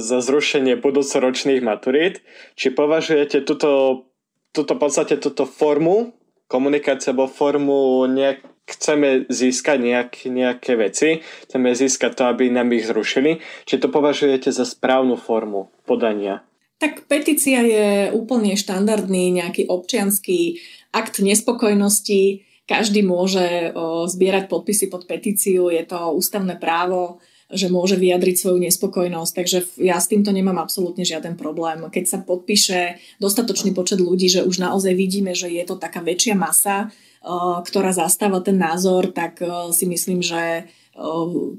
za 0.00 0.24
zrušenie 0.24 0.80
budúcoročných 0.80 1.60
maturít. 1.60 2.24
Či 2.56 2.72
považujete 2.72 3.44
túto, 3.44 4.08
túto 4.56 4.72
podstate 4.72 5.20
túto 5.20 5.44
formu 5.44 6.16
komunikácia 6.52 7.16
alebo 7.16 7.32
formu 7.32 8.04
nejak 8.04 8.44
chceme 8.68 9.26
získať 9.26 9.78
nejak, 9.80 10.12
nejaké 10.28 10.72
veci, 10.78 11.24
chceme 11.48 11.72
získať 11.72 12.12
to, 12.14 12.22
aby 12.28 12.52
nám 12.52 12.70
ich 12.76 12.86
zrušili. 12.86 13.42
Či 13.64 13.80
to 13.80 13.88
považujete 13.90 14.52
za 14.52 14.68
správnu 14.68 15.18
formu 15.18 15.72
podania? 15.88 16.44
Tak 16.78 17.06
petícia 17.06 17.62
je 17.62 18.10
úplne 18.10 18.58
štandardný 18.58 19.34
nejaký 19.38 19.70
občianský 19.70 20.58
akt 20.90 21.22
nespokojnosti. 21.22 22.42
Každý 22.66 23.02
môže 23.06 23.74
o, 23.74 24.06
zbierať 24.06 24.46
podpisy 24.46 24.86
pod 24.90 25.06
petíciu, 25.06 25.70
je 25.70 25.82
to 25.82 26.14
ústavné 26.14 26.58
právo 26.58 27.22
že 27.52 27.68
môže 27.68 28.00
vyjadriť 28.00 28.36
svoju 28.36 28.58
nespokojnosť. 28.64 29.32
Takže 29.36 29.58
ja 29.84 30.00
s 30.00 30.08
týmto 30.08 30.32
nemám 30.32 30.56
absolútne 30.56 31.04
žiaden 31.04 31.36
problém. 31.36 31.84
Keď 31.92 32.04
sa 32.08 32.18
podpíše 32.24 32.96
dostatočný 33.20 33.76
počet 33.76 34.00
ľudí, 34.00 34.32
že 34.32 34.42
už 34.42 34.56
naozaj 34.58 34.96
vidíme, 34.96 35.36
že 35.36 35.52
je 35.52 35.64
to 35.68 35.76
taká 35.76 36.00
väčšia 36.00 36.32
masa, 36.32 36.88
eh, 36.88 37.28
ktorá 37.60 37.92
zastáva 37.92 38.40
ten 38.40 38.56
názor, 38.56 39.12
tak 39.12 39.44
eh, 39.44 39.48
si 39.76 39.84
myslím, 39.84 40.24
že 40.24 40.64
eh, 40.64 41.00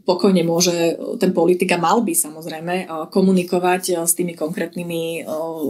pokojne 0.01 0.41
môže 0.41 0.97
ten 1.21 1.29
politik 1.29 1.69
a 1.73 1.81
mal 1.81 2.01
by 2.01 2.13
samozrejme 2.17 2.89
komunikovať 3.13 4.01
s 4.01 4.13
tými 4.17 4.33
konkrétnymi, 4.33 5.25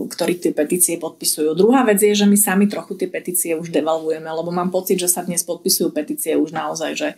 ktorí 0.07 0.39
tie 0.39 0.51
petície 0.55 0.95
podpisujú. 0.99 1.51
Druhá 1.55 1.83
vec 1.83 1.99
je, 1.99 2.15
že 2.15 2.27
my 2.27 2.39
sami 2.39 2.65
trochu 2.71 2.95
tie 2.95 3.11
petície 3.11 3.59
už 3.59 3.75
devalvujeme, 3.75 4.27
lebo 4.27 4.55
mám 4.55 4.71
pocit, 4.71 4.99
že 4.99 5.11
sa 5.11 5.23
dnes 5.23 5.43
podpisujú 5.43 5.91
petície 5.91 6.39
už 6.39 6.55
naozaj, 6.55 6.91
že 6.95 7.09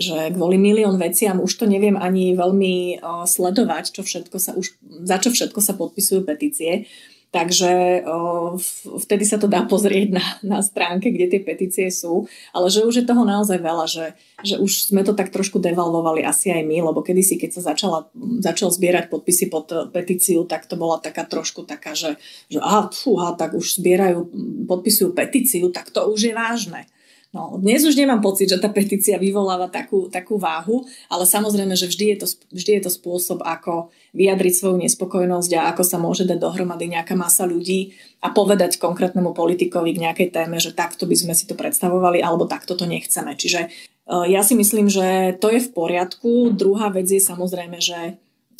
že 0.00 0.32
kvôli 0.32 0.56
milión 0.56 0.96
veciam 0.96 1.38
už 1.44 1.52
to 1.60 1.64
neviem 1.68 2.00
ani 2.00 2.32
veľmi 2.32 3.04
sledovať, 3.28 3.92
čo 3.92 4.02
všetko 4.02 4.36
sa 4.40 4.56
už, 4.56 4.72
za 5.04 5.20
čo 5.20 5.28
všetko 5.28 5.60
sa 5.60 5.76
podpisujú 5.76 6.24
petície. 6.24 6.88
Takže 7.30 8.02
vtedy 9.06 9.22
sa 9.22 9.38
to 9.38 9.46
dá 9.46 9.62
pozrieť 9.62 10.18
na, 10.18 10.24
na 10.42 10.58
stránke, 10.66 11.14
kde 11.14 11.30
tie 11.30 11.38
petície 11.38 11.86
sú, 11.86 12.26
ale 12.50 12.66
že 12.74 12.82
už 12.82 12.94
je 12.98 13.04
toho 13.06 13.22
naozaj 13.22 13.62
veľa, 13.62 13.86
že, 13.86 14.18
že 14.42 14.58
už 14.58 14.90
sme 14.90 15.06
to 15.06 15.14
tak 15.14 15.30
trošku 15.30 15.62
devalvovali 15.62 16.26
asi 16.26 16.50
aj 16.50 16.66
my, 16.66 16.90
lebo 16.90 17.06
kedysi, 17.06 17.38
keď 17.38 17.50
sa 17.54 17.62
začala, 17.70 18.10
začal 18.42 18.74
zbierať 18.74 19.14
podpisy 19.14 19.46
pod 19.46 19.70
petíciu, 19.94 20.42
tak 20.42 20.66
to 20.66 20.74
bola 20.74 20.98
taká 20.98 21.22
trošku 21.22 21.62
taká, 21.70 21.94
že, 21.94 22.18
že 22.50 22.58
aha, 22.58 22.90
fúha, 22.90 23.38
tak 23.38 23.54
už 23.54 23.78
zbierajú, 23.78 24.26
podpisujú 24.66 25.14
petíciu, 25.14 25.70
tak 25.70 25.94
to 25.94 26.10
už 26.10 26.20
je 26.26 26.34
vážne. 26.34 26.90
No, 27.30 27.54
dnes 27.62 27.86
už 27.86 27.94
nemám 27.94 28.18
pocit, 28.18 28.50
že 28.50 28.58
tá 28.58 28.66
petícia 28.66 29.14
vyvoláva 29.14 29.70
takú, 29.70 30.10
takú 30.10 30.34
váhu, 30.34 30.82
ale 31.06 31.22
samozrejme, 31.22 31.78
že 31.78 31.86
vždy 31.86 32.04
je, 32.10 32.16
to, 32.18 32.26
vždy 32.50 32.70
je 32.74 32.82
to 32.82 32.90
spôsob, 32.90 33.38
ako 33.46 33.94
vyjadriť 34.10 34.50
svoju 34.50 34.76
nespokojnosť 34.82 35.50
a 35.54 35.70
ako 35.70 35.82
sa 35.86 36.02
môže 36.02 36.26
dať 36.26 36.42
dohromady 36.42 36.90
nejaká 36.90 37.14
masa 37.14 37.46
ľudí 37.46 37.94
a 38.18 38.34
povedať 38.34 38.82
konkrétnemu 38.82 39.30
politikovi 39.30 39.94
k 39.94 40.02
nejakej 40.10 40.28
téme, 40.34 40.58
že 40.58 40.74
takto 40.74 41.06
by 41.06 41.14
sme 41.14 41.38
si 41.38 41.46
to 41.46 41.54
predstavovali 41.54 42.18
alebo 42.18 42.50
takto 42.50 42.74
to 42.74 42.82
nechceme. 42.90 43.38
Čiže 43.38 43.60
e, 43.62 43.68
ja 44.26 44.42
si 44.42 44.58
myslím, 44.58 44.90
že 44.90 45.38
to 45.38 45.54
je 45.54 45.62
v 45.62 45.70
poriadku. 45.70 46.50
Druhá 46.50 46.90
vec 46.90 47.06
je 47.06 47.22
samozrejme, 47.22 47.78
že 47.78 48.18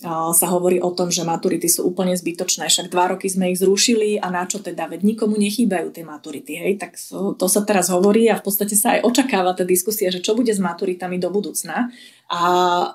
sa 0.09 0.47
hovorí 0.49 0.81
o 0.81 0.97
tom, 0.97 1.13
že 1.13 1.29
maturity 1.29 1.69
sú 1.69 1.85
úplne 1.85 2.17
zbytočné, 2.17 2.73
však 2.73 2.89
dva 2.89 3.13
roky 3.13 3.29
sme 3.29 3.53
ich 3.53 3.61
zrušili 3.61 4.17
a 4.17 4.33
na 4.33 4.49
čo 4.49 4.65
teda, 4.65 4.89
veď 4.89 5.05
nikomu 5.05 5.37
nechýbajú 5.37 5.93
tie 5.93 6.05
maturity, 6.09 6.57
hej, 6.57 6.81
tak 6.81 6.97
to, 7.37 7.47
sa 7.47 7.61
teraz 7.69 7.93
hovorí 7.93 8.33
a 8.33 8.41
v 8.41 8.45
podstate 8.45 8.73
sa 8.81 8.97
aj 8.97 9.05
očakáva 9.05 9.53
tá 9.53 9.61
diskusia, 9.61 10.09
že 10.09 10.25
čo 10.25 10.33
bude 10.33 10.57
s 10.57 10.61
maturitami 10.63 11.21
do 11.21 11.29
budúcna. 11.29 11.93
A, 12.33 12.43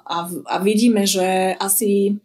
a, 0.02 0.18
a 0.50 0.56
vidíme, 0.66 1.06
že 1.06 1.54
asi, 1.62 2.18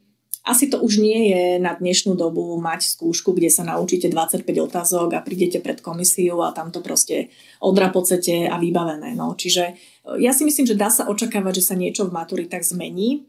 asi 0.48 0.72
to 0.72 0.80
už 0.80 0.96
nie 0.96 1.28
je 1.28 1.44
na 1.60 1.76
dnešnú 1.76 2.16
dobu 2.16 2.56
mať 2.56 2.96
skúšku, 2.96 3.36
kde 3.36 3.52
sa 3.52 3.68
naučíte 3.68 4.08
25 4.08 4.48
otázok 4.64 5.08
a 5.12 5.20
prídete 5.20 5.60
pred 5.60 5.84
komisiu 5.84 6.40
a 6.40 6.56
tam 6.56 6.72
to 6.72 6.80
proste 6.80 7.28
odrapocete 7.60 8.48
a 8.48 8.56
vybavené, 8.56 9.12
no, 9.12 9.36
čiže 9.36 9.76
ja 10.16 10.32
si 10.32 10.48
myslím, 10.48 10.64
že 10.64 10.80
dá 10.80 10.88
sa 10.88 11.04
očakávať, 11.06 11.60
že 11.60 11.66
sa 11.68 11.74
niečo 11.76 12.08
v 12.08 12.16
maturitách 12.16 12.64
zmení, 12.64 13.28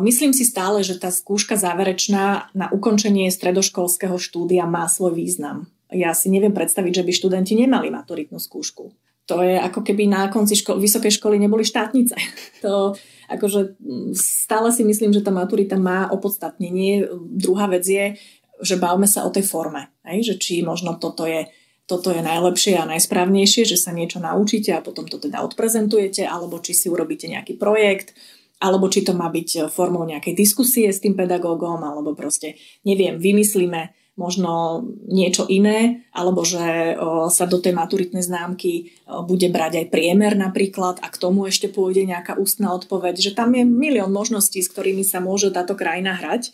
Myslím 0.00 0.32
si 0.32 0.48
stále, 0.48 0.80
že 0.80 0.96
tá 0.96 1.12
skúška 1.12 1.60
záverečná 1.60 2.48
na 2.56 2.66
ukončenie 2.72 3.28
stredoškolského 3.28 4.16
štúdia 4.16 4.64
má 4.64 4.88
svoj 4.88 5.12
význam. 5.12 5.68
Ja 5.92 6.16
si 6.16 6.32
neviem 6.32 6.56
predstaviť, 6.56 7.00
že 7.00 7.04
by 7.04 7.12
študenti 7.12 7.52
nemali 7.52 7.92
maturitnú 7.92 8.40
skúšku. 8.40 8.96
To 9.28 9.44
je 9.44 9.60
ako 9.60 9.84
keby 9.84 10.08
na 10.08 10.32
konci 10.32 10.56
ško- 10.56 10.80
vysokej 10.80 11.20
školy 11.20 11.36
neboli 11.36 11.68
štátnice. 11.68 12.16
To, 12.64 12.96
akože 13.30 13.78
stále 14.16 14.72
si 14.72 14.82
myslím, 14.82 15.12
že 15.14 15.22
tá 15.22 15.30
maturita 15.30 15.76
má 15.76 16.08
opodstatnenie. 16.10 17.06
Druhá 17.36 17.68
vec 17.68 17.84
je, 17.84 18.16
že 18.64 18.80
bavme 18.80 19.06
sa 19.06 19.28
o 19.28 19.30
tej 19.30 19.44
forme. 19.44 19.92
Hej? 20.02 20.32
Že 20.32 20.34
či 20.40 20.54
možno 20.64 20.96
toto 20.96 21.28
je 21.28 21.46
toto 21.88 22.12
je 22.12 22.20
najlepšie 22.20 22.76
a 22.76 22.84
najsprávnejšie, 22.84 23.64
že 23.64 23.80
sa 23.80 23.96
niečo 23.96 24.20
naučíte 24.20 24.76
a 24.76 24.84
potom 24.84 25.08
to 25.08 25.16
teda 25.16 25.40
odprezentujete, 25.40 26.20
alebo 26.20 26.60
či 26.60 26.76
si 26.76 26.92
urobíte 26.92 27.24
nejaký 27.32 27.56
projekt, 27.56 28.12
alebo 28.58 28.90
či 28.90 29.06
to 29.06 29.14
má 29.14 29.30
byť 29.30 29.48
e, 29.54 29.58
formou 29.70 30.02
nejakej 30.02 30.34
diskusie 30.34 30.90
s 30.90 31.02
tým 31.02 31.14
pedagógom, 31.14 31.78
alebo 31.82 32.14
proste, 32.18 32.58
neviem, 32.82 33.18
vymyslíme 33.18 33.94
možno 34.18 34.82
niečo 35.06 35.46
iné, 35.46 36.10
alebo 36.10 36.42
že 36.42 36.98
o, 36.98 37.30
sa 37.30 37.46
do 37.46 37.62
tej 37.62 37.70
maturitnej 37.70 38.26
známky 38.26 38.90
o, 39.06 39.22
bude 39.22 39.46
brať 39.46 39.86
aj 39.86 39.86
priemer 39.94 40.34
napríklad 40.34 40.98
a 40.98 41.06
k 41.06 41.20
tomu 41.22 41.46
ešte 41.46 41.70
pôjde 41.70 42.02
nejaká 42.02 42.34
ústna 42.34 42.74
odpoveď, 42.74 43.14
že 43.22 43.38
tam 43.38 43.54
je 43.54 43.62
milión 43.62 44.10
možností, 44.10 44.58
s 44.58 44.74
ktorými 44.74 45.06
sa 45.06 45.22
môže 45.22 45.54
táto 45.54 45.78
krajina 45.78 46.18
hrať, 46.18 46.50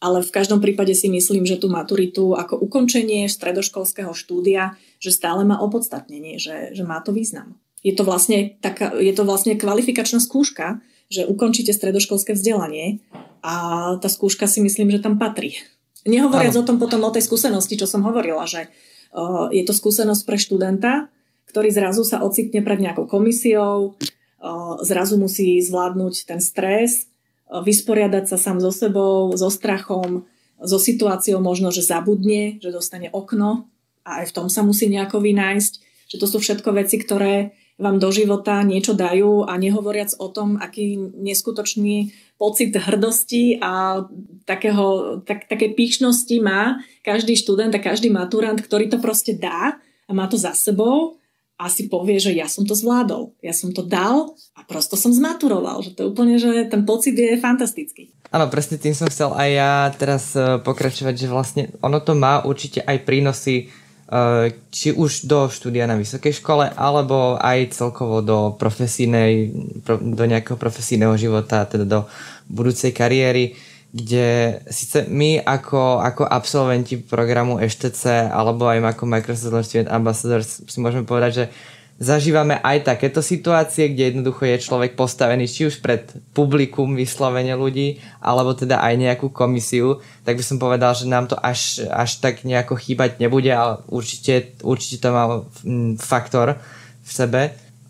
ale 0.00 0.22
v 0.22 0.30
každom 0.30 0.62
prípade 0.62 0.94
si 0.94 1.10
myslím, 1.10 1.44
že 1.44 1.58
tú 1.58 1.66
maturitu 1.66 2.32
ako 2.32 2.56
ukončenie 2.62 3.26
stredoškolského 3.26 4.14
štúdia, 4.14 4.78
že 5.02 5.10
stále 5.10 5.42
má 5.42 5.58
opodstatnenie, 5.58 6.38
že, 6.38 6.72
že 6.72 6.86
má 6.86 7.02
to 7.02 7.10
význam. 7.10 7.58
Je 7.82 7.92
to, 7.92 8.06
vlastne 8.06 8.56
taká, 8.62 8.94
je 8.96 9.12
to 9.12 9.26
vlastne 9.26 9.58
kvalifikačná 9.58 10.22
skúška, 10.22 10.80
že 11.10 11.26
ukončíte 11.26 11.74
stredoškolské 11.74 12.38
vzdelanie 12.38 13.02
a 13.42 13.54
tá 13.98 14.06
skúška 14.06 14.46
si 14.46 14.62
myslím, 14.62 14.94
že 14.94 15.02
tam 15.02 15.18
patrí. 15.18 15.58
Nehovoriac 16.06 16.54
ano. 16.54 16.62
o 16.62 16.68
tom 16.70 16.78
potom 16.78 17.02
o 17.04 17.12
tej 17.12 17.26
skúsenosti, 17.26 17.76
čo 17.76 17.84
som 17.84 18.06
hovorila, 18.06 18.46
že 18.46 18.70
uh, 19.12 19.50
je 19.52 19.66
to 19.66 19.74
skúsenosť 19.74 20.22
pre 20.24 20.38
študenta, 20.38 20.92
ktorý 21.50 21.68
zrazu 21.74 22.06
sa 22.06 22.22
ocitne 22.22 22.62
pred 22.62 22.78
nejakou 22.78 23.10
komisiou, 23.10 23.98
uh, 23.98 24.78
zrazu 24.86 25.18
musí 25.18 25.58
zvládnuť 25.60 26.30
ten 26.30 26.40
stres, 26.40 27.10
uh, 27.50 27.60
vysporiadať 27.60 28.30
sa 28.30 28.38
sám 28.38 28.62
so 28.62 28.70
sebou, 28.70 29.34
so 29.34 29.50
strachom, 29.50 30.24
so 30.62 30.78
situáciou 30.78 31.42
možno, 31.42 31.74
že 31.74 31.84
zabudne, 31.84 32.62
že 32.62 32.70
dostane 32.72 33.10
okno 33.10 33.68
a 34.06 34.24
aj 34.24 34.32
v 34.32 34.34
tom 34.36 34.46
sa 34.48 34.62
musí 34.62 34.88
nejako 34.88 35.20
vynájsť. 35.20 35.72
Že 36.10 36.16
to 36.16 36.26
sú 36.26 36.38
všetko 36.42 36.70
veci, 36.74 36.96
ktoré 37.00 37.54
vám 37.80 37.96
do 37.96 38.12
života 38.12 38.60
niečo 38.60 38.92
dajú 38.92 39.48
a 39.48 39.56
nehovoriac 39.56 40.12
o 40.20 40.28
tom, 40.28 40.60
aký 40.60 41.00
neskutočný 41.00 42.12
pocit 42.36 42.76
hrdosti 42.76 43.56
a 43.60 44.04
takého, 44.44 45.18
tak, 45.24 45.48
také 45.48 45.72
píšnosti 45.72 46.36
má 46.44 46.80
každý 47.00 47.36
študent 47.36 47.72
a 47.72 47.80
každý 47.80 48.12
maturant, 48.12 48.60
ktorý 48.60 48.92
to 48.92 49.00
proste 49.00 49.40
dá 49.40 49.80
a 49.80 50.10
má 50.12 50.28
to 50.28 50.36
za 50.36 50.52
sebou 50.52 51.20
a 51.60 51.68
si 51.68 51.92
povie, 51.92 52.16
že 52.16 52.32
ja 52.32 52.48
som 52.48 52.64
to 52.64 52.72
zvládol, 52.72 53.36
ja 53.44 53.52
som 53.52 53.68
to 53.76 53.84
dal 53.84 54.32
a 54.56 54.64
prosto 54.64 54.96
som 54.96 55.12
zmaturoval. 55.12 55.84
Že 55.84 55.90
to 55.92 56.00
je 56.00 56.08
úplne, 56.08 56.34
že 56.40 56.64
ten 56.72 56.88
pocit 56.88 57.12
je 57.12 57.36
fantastický. 57.36 58.08
Áno, 58.32 58.48
presne 58.48 58.80
tým 58.80 58.96
som 58.96 59.12
chcel 59.12 59.36
aj 59.36 59.48
ja 59.52 59.72
teraz 59.92 60.32
eh, 60.32 60.56
pokračovať, 60.56 61.14
že 61.20 61.28
vlastne 61.28 61.62
ono 61.84 62.00
to 62.00 62.16
má 62.16 62.40
určite 62.48 62.80
aj 62.80 63.04
prínosy 63.04 63.68
či 64.74 64.90
už 64.90 65.30
do 65.30 65.46
štúdia 65.46 65.86
na 65.86 65.94
vysokej 65.94 66.42
škole, 66.42 66.66
alebo 66.74 67.38
aj 67.38 67.70
celkovo 67.70 68.18
do 68.18 68.58
profesínej, 68.58 69.54
do 69.86 70.24
nejakého 70.26 70.58
profesijného 70.58 71.14
života, 71.14 71.62
teda 71.62 71.86
do 71.86 72.00
budúcej 72.50 72.90
kariéry, 72.90 73.54
kde 73.90 74.58
síce 74.70 75.06
my 75.10 75.42
ako, 75.42 76.02
ako 76.02 76.22
absolventi 76.26 76.98
programu 76.98 77.58
EŠTC 77.58 78.30
alebo 78.30 78.70
aj 78.70 78.94
ako 78.94 79.02
Microsoft 79.06 79.66
Student 79.66 79.90
Ambassadors 79.90 80.62
si 80.62 80.78
môžeme 80.78 81.02
povedať, 81.02 81.32
že 81.34 81.44
zažívame 82.00 82.56
aj 82.64 82.88
takéto 82.88 83.20
situácie, 83.20 83.92
kde 83.92 84.10
jednoducho 84.10 84.48
je 84.48 84.64
človek 84.64 84.96
postavený 84.96 85.44
či 85.44 85.68
už 85.68 85.84
pred 85.84 86.08
publikum 86.32 86.96
vyslovene 86.96 87.52
ľudí, 87.52 88.00
alebo 88.24 88.56
teda 88.56 88.80
aj 88.80 88.94
nejakú 88.96 89.28
komisiu, 89.28 90.00
tak 90.24 90.40
by 90.40 90.44
som 90.44 90.56
povedal, 90.56 90.96
že 90.96 91.04
nám 91.04 91.28
to 91.28 91.36
až, 91.36 91.84
až 91.92 92.24
tak 92.24 92.48
nejako 92.48 92.80
chýbať 92.80 93.20
nebude, 93.20 93.52
ale 93.52 93.84
určite, 93.92 94.56
určite 94.64 95.04
to 95.04 95.08
má 95.12 95.24
mm, 95.44 96.00
faktor 96.00 96.56
v 97.04 97.10
sebe. 97.12 97.42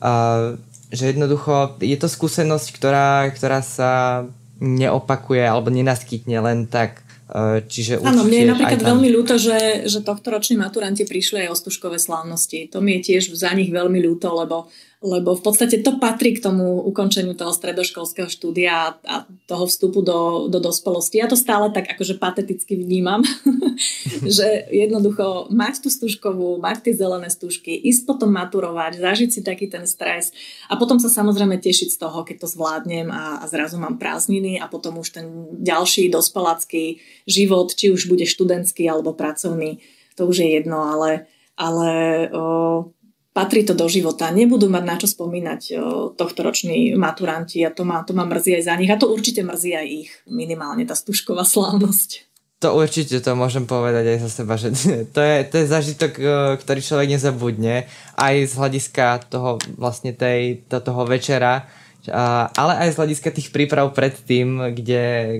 Uh, 0.02 0.58
že 0.90 1.14
jednoducho 1.14 1.78
je 1.78 1.94
to 1.94 2.10
skúsenosť, 2.10 2.66
ktorá, 2.74 3.30
ktorá 3.30 3.62
sa 3.62 4.26
neopakuje 4.58 5.46
alebo 5.46 5.70
nenaskytne 5.70 6.34
len 6.42 6.66
tak 6.66 7.06
Eh, 7.30 7.62
čiže 7.62 8.02
Áno, 8.02 8.26
mne 8.26 8.38
je 8.42 8.50
napríklad 8.50 8.82
tam... 8.82 8.98
veľmi 8.98 9.08
ľúto, 9.14 9.38
že, 9.38 9.86
že 9.86 10.02
tohto 10.02 10.34
roční 10.34 10.58
maturanti 10.58 11.06
prišli 11.06 11.46
aj 11.46 11.54
o 11.54 11.58
stužkové 11.62 12.02
slávnosti. 12.02 12.66
To 12.74 12.82
mi 12.82 12.98
je 12.98 13.14
tiež 13.14 13.30
za 13.38 13.54
nich 13.54 13.70
veľmi 13.70 14.02
ľúto, 14.02 14.34
lebo 14.34 14.66
lebo 15.00 15.32
v 15.32 15.40
podstate 15.40 15.80
to 15.80 15.96
patrí 15.96 16.36
k 16.36 16.44
tomu 16.44 16.76
ukončeniu 16.84 17.32
toho 17.32 17.56
stredoškolského 17.56 18.28
štúdia 18.28 19.00
a 19.00 19.24
toho 19.48 19.64
vstupu 19.64 20.04
do, 20.04 20.44
do 20.52 20.60
dospelosti. 20.60 21.24
Ja 21.24 21.24
to 21.24 21.40
stále 21.40 21.72
tak 21.72 21.88
akože 21.88 22.20
pateticky 22.20 22.76
vnímam, 22.76 23.24
že 24.36 24.68
jednoducho 24.68 25.48
mať 25.48 25.80
tú 25.80 25.88
stužkovú, 25.88 26.60
mať 26.60 26.84
tie 26.84 26.94
zelené 27.00 27.32
stužky, 27.32 27.72
ísť 27.72 28.04
potom 28.04 28.28
maturovať, 28.28 29.00
zažiť 29.00 29.30
si 29.32 29.40
taký 29.40 29.72
ten 29.72 29.88
stres 29.88 30.36
a 30.68 30.76
potom 30.76 31.00
sa 31.00 31.08
samozrejme 31.08 31.56
tešiť 31.56 31.96
z 31.96 31.98
toho, 31.98 32.20
keď 32.20 32.44
to 32.44 32.52
zvládnem 32.52 33.08
a, 33.08 33.40
a 33.40 33.44
zrazu 33.48 33.80
mám 33.80 33.96
prázdniny 33.96 34.60
a 34.60 34.68
potom 34.68 35.00
už 35.00 35.16
ten 35.16 35.48
ďalší 35.64 36.12
dospelácky 36.12 37.00
život, 37.24 37.72
či 37.72 37.88
už 37.88 38.04
bude 38.04 38.28
študentský 38.28 38.84
alebo 38.84 39.16
pracovný, 39.16 39.80
to 40.12 40.28
už 40.28 40.44
je 40.44 40.60
jedno, 40.60 40.84
ale, 40.84 41.24
ale 41.56 41.88
o, 42.36 42.92
patrí 43.30 43.62
to 43.62 43.78
do 43.78 43.86
života. 43.86 44.30
Nebudú 44.34 44.66
mať 44.66 44.84
na 44.84 44.96
čo 44.98 45.06
spomínať 45.06 45.60
tohto 46.18 46.40
roční 46.42 46.94
maturanti 46.98 47.62
a 47.62 47.70
to 47.70 47.86
ma, 47.86 48.02
to 48.02 48.12
ma 48.12 48.26
mrzí 48.26 48.58
aj 48.58 48.64
za 48.66 48.74
nich 48.74 48.90
a 48.90 48.98
to 48.98 49.10
určite 49.10 49.46
mrzí 49.46 49.70
aj 49.74 49.86
ich, 49.86 50.10
minimálne 50.26 50.82
tá 50.86 50.98
stužková 50.98 51.46
slávnosť. 51.46 52.30
To 52.60 52.76
určite 52.76 53.24
to 53.24 53.32
môžem 53.32 53.64
povedať 53.64 54.04
aj 54.04 54.18
za 54.28 54.30
seba, 54.44 54.60
že 54.60 54.74
to 55.16 55.20
je, 55.24 55.36
to 55.48 55.54
je 55.62 55.66
zažitok, 55.66 56.12
ktorý 56.60 56.80
človek 56.84 57.08
nezabudne 57.16 57.88
aj 58.20 58.34
z 58.50 58.52
hľadiska 58.52 59.32
toho 59.32 59.56
vlastne 59.80 60.12
tej, 60.12 60.66
toho 60.68 61.08
večera, 61.08 61.64
ale 62.54 62.72
aj 62.82 62.92
z 62.92 62.98
hľadiska 62.98 63.30
tých 63.30 63.48
príprav 63.54 63.94
predtým, 63.94 64.74
kde 64.74 65.04
e, 65.06 65.38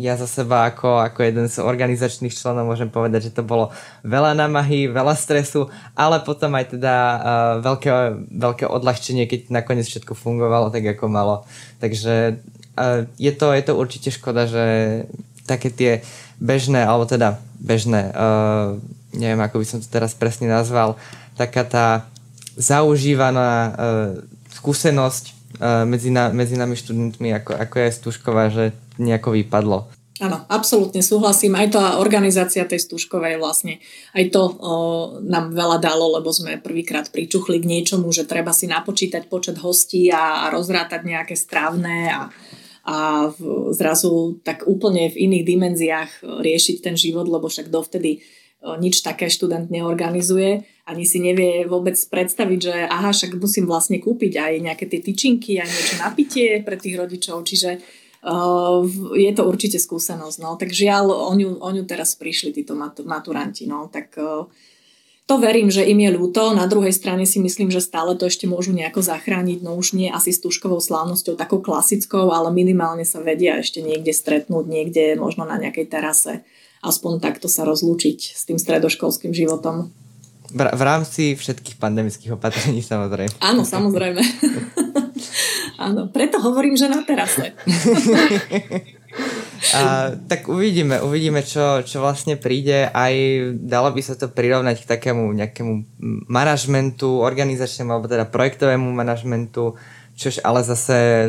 ja 0.00 0.16
za 0.16 0.24
seba 0.24 0.72
ako, 0.72 1.04
ako 1.04 1.20
jeden 1.22 1.46
z 1.46 1.60
organizačných 1.60 2.32
členov 2.32 2.64
môžem 2.64 2.88
povedať, 2.88 3.30
že 3.30 3.36
to 3.36 3.44
bolo 3.44 3.70
veľa 4.02 4.32
namahy, 4.32 4.88
veľa 4.88 5.12
stresu, 5.14 5.68
ale 5.92 6.24
potom 6.24 6.56
aj 6.56 6.74
teda 6.74 6.94
e, 6.96 7.18
veľké, 7.62 7.90
veľké 8.32 8.64
odľahčenie, 8.66 9.28
keď 9.28 9.52
nakoniec 9.52 9.84
všetko 9.84 10.16
fungovalo 10.16 10.72
tak, 10.72 10.88
ako 10.88 11.06
malo. 11.12 11.44
Takže 11.78 12.40
e, 12.74 12.84
je 13.20 13.32
to, 13.36 13.52
je 13.52 13.62
to 13.62 13.72
určite 13.76 14.10
škoda, 14.16 14.48
že 14.48 14.64
také 15.44 15.68
tie 15.68 15.92
bežné, 16.42 16.82
alebo 16.82 17.06
teda 17.06 17.38
bežné, 17.62 18.12
neviem, 19.14 19.40
ako 19.40 19.62
by 19.62 19.66
som 19.66 19.78
to 19.80 19.88
teraz 19.88 20.12
presne 20.12 20.50
nazval, 20.50 20.98
taká 21.38 21.64
tá 21.64 21.86
zaužívaná 22.58 23.72
skúsenosť 24.56 25.35
medzi, 25.88 26.10
na, 26.12 26.28
medzi 26.34 26.56
nami 26.58 26.76
študentmi, 26.76 27.32
ako, 27.32 27.56
ako 27.56 27.74
je 27.80 27.96
Stužková, 27.96 28.44
že 28.52 28.76
nejako 29.00 29.36
vypadlo. 29.36 29.88
Áno, 30.16 30.48
absolútne 30.48 31.04
súhlasím. 31.04 31.60
Aj 31.60 31.68
tá 31.68 32.00
organizácia 32.00 32.64
tej 32.64 32.80
Stužkovej 32.88 33.36
vlastne, 33.36 33.84
aj 34.16 34.32
to 34.32 34.42
o, 34.48 34.52
nám 35.20 35.52
veľa 35.52 35.76
dalo, 35.76 36.16
lebo 36.16 36.32
sme 36.32 36.56
prvýkrát 36.56 37.12
pričuchli 37.12 37.60
k 37.60 37.68
niečomu, 37.68 38.08
že 38.08 38.24
treba 38.24 38.56
si 38.56 38.64
napočítať 38.64 39.28
počet 39.28 39.60
hostí 39.60 40.08
a, 40.08 40.48
a 40.48 40.52
rozrátať 40.56 41.04
nejaké 41.04 41.36
strávne 41.36 42.08
a, 42.08 42.20
a 42.88 42.96
v, 43.28 43.68
zrazu 43.76 44.40
tak 44.40 44.64
úplne 44.64 45.12
v 45.12 45.28
iných 45.28 45.44
dimenziách 45.44 46.10
riešiť 46.24 46.76
ten 46.80 46.96
život, 46.96 47.28
lebo 47.28 47.52
však 47.52 47.68
dovtedy 47.68 48.24
nič 48.80 49.04
také 49.04 49.28
študent 49.28 49.68
neorganizuje, 49.68 50.64
ani 50.86 51.02
si 51.02 51.18
nevie 51.18 51.66
vôbec 51.66 51.98
predstaviť, 51.98 52.60
že 52.62 52.74
aha, 52.86 53.10
však 53.10 53.34
musím 53.42 53.66
vlastne 53.66 53.98
kúpiť 53.98 54.38
aj 54.38 54.52
nejaké 54.62 54.84
tie 54.86 55.02
tyčinky, 55.02 55.58
aj 55.58 55.66
niečo 55.66 55.96
na 55.98 56.14
pitie 56.14 56.62
pre 56.62 56.78
tých 56.78 56.94
rodičov, 56.94 57.42
čiže 57.42 57.82
uh, 58.22 58.86
je 59.18 59.30
to 59.34 59.42
určite 59.42 59.82
skúsenosť. 59.82 60.38
No. 60.38 60.54
Tak 60.54 60.70
žiaľ, 60.70 61.10
o 61.10 61.32
ňu, 61.34 61.58
o 61.58 61.70
ňu 61.74 61.82
teraz 61.90 62.14
prišli 62.14 62.54
títo 62.54 62.78
maturanti. 63.02 63.66
No. 63.66 63.90
Tak 63.90 64.14
uh, 64.14 64.46
to 65.26 65.42
verím, 65.42 65.74
že 65.74 65.82
im 65.82 65.98
je 65.98 66.14
ľúto. 66.14 66.54
Na 66.54 66.70
druhej 66.70 66.94
strane 66.94 67.26
si 67.26 67.42
myslím, 67.42 67.66
že 67.74 67.82
stále 67.82 68.14
to 68.14 68.30
ešte 68.30 68.46
môžu 68.46 68.70
nejako 68.70 69.02
zachrániť. 69.02 69.66
No 69.66 69.74
už 69.74 69.98
nie 69.98 70.06
asi 70.06 70.30
s 70.30 70.38
tuškovou 70.38 70.78
slávnosťou, 70.78 71.34
takou 71.34 71.58
klasickou, 71.58 72.30
ale 72.30 72.54
minimálne 72.54 73.02
sa 73.02 73.18
vedia 73.18 73.58
ešte 73.58 73.82
niekde 73.82 74.14
stretnúť, 74.14 74.70
niekde 74.70 75.18
možno 75.18 75.42
na 75.42 75.58
nejakej 75.58 75.86
terase 75.90 76.46
aspoň 76.78 77.18
takto 77.18 77.50
sa 77.50 77.66
rozlúčiť 77.66 78.18
s 78.38 78.46
tým 78.46 78.62
stredoškolským 78.62 79.34
životom. 79.34 79.90
V, 80.56 80.82
rámci 80.82 81.36
všetkých 81.36 81.76
pandemických 81.76 82.32
opatrení 82.32 82.80
samozrejme. 82.80 83.36
Áno, 83.44 83.60
samozrejme. 83.60 84.24
Áno, 85.86 86.08
preto 86.08 86.40
hovorím, 86.40 86.80
že 86.80 86.88
na 86.88 87.04
terase. 87.04 87.52
A, 89.76 90.12
tak 90.28 90.48
uvidíme, 90.48 91.00
uvidíme, 91.04 91.44
čo, 91.44 91.84
čo 91.84 92.00
vlastne 92.00 92.40
príde. 92.40 92.88
Aj 92.88 93.12
dalo 93.56 93.92
by 93.92 94.00
sa 94.00 94.16
to 94.16 94.32
prirovnať 94.32 94.84
k 94.84 94.90
takému 94.96 95.32
nejakému 95.36 95.72
manažmentu, 96.28 97.20
organizačnému 97.20 97.90
alebo 97.92 98.08
teda 98.08 98.28
projektovému 98.28 98.88
manažmentu, 98.92 99.76
Čož 100.16 100.40
ale 100.40 100.64
zase 100.64 100.96
e, 100.96 101.26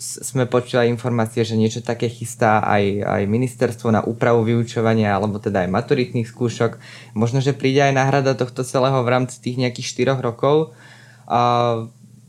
sme 0.00 0.44
počuli 0.44 0.92
informácie, 0.92 1.40
že 1.40 1.56
niečo 1.56 1.80
také 1.80 2.12
chystá 2.12 2.60
aj, 2.60 3.00
aj 3.00 3.22
ministerstvo 3.24 3.88
na 3.88 4.04
úpravu 4.04 4.44
vyučovania 4.44 5.16
alebo 5.16 5.40
teda 5.40 5.64
aj 5.64 5.72
maturitných 5.72 6.28
skúšok. 6.28 6.76
Možno, 7.16 7.40
že 7.40 7.56
príde 7.56 7.80
aj 7.80 7.96
náhrada 7.96 8.36
tohto 8.36 8.60
celého 8.60 9.00
v 9.00 9.08
rámci 9.08 9.40
tých 9.40 9.56
nejakých 9.56 10.20
4 10.20 10.20
rokov. 10.20 10.76
A 11.24 11.40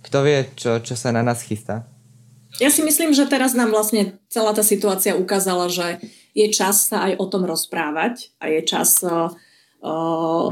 kto 0.07 0.17
vie, 0.23 0.47
čo, 0.55 0.79
čo 0.79 0.95
sa 0.95 1.11
na 1.11 1.19
nás 1.19 1.43
chystá? 1.43 1.83
Ja 2.57 2.71
si 2.71 2.81
myslím, 2.87 3.11
že 3.11 3.27
teraz 3.27 3.51
nám 3.51 3.75
vlastne 3.75 4.15
celá 4.31 4.55
tá 4.55 4.63
situácia 4.63 5.13
ukázala, 5.13 5.67
že 5.67 5.99
je 6.31 6.47
čas 6.55 6.87
sa 6.87 7.11
aj 7.11 7.19
o 7.19 7.25
tom 7.27 7.43
rozprávať 7.43 8.31
a 8.39 8.47
je 8.47 8.61
čas 8.63 9.03
uh, 9.03 9.29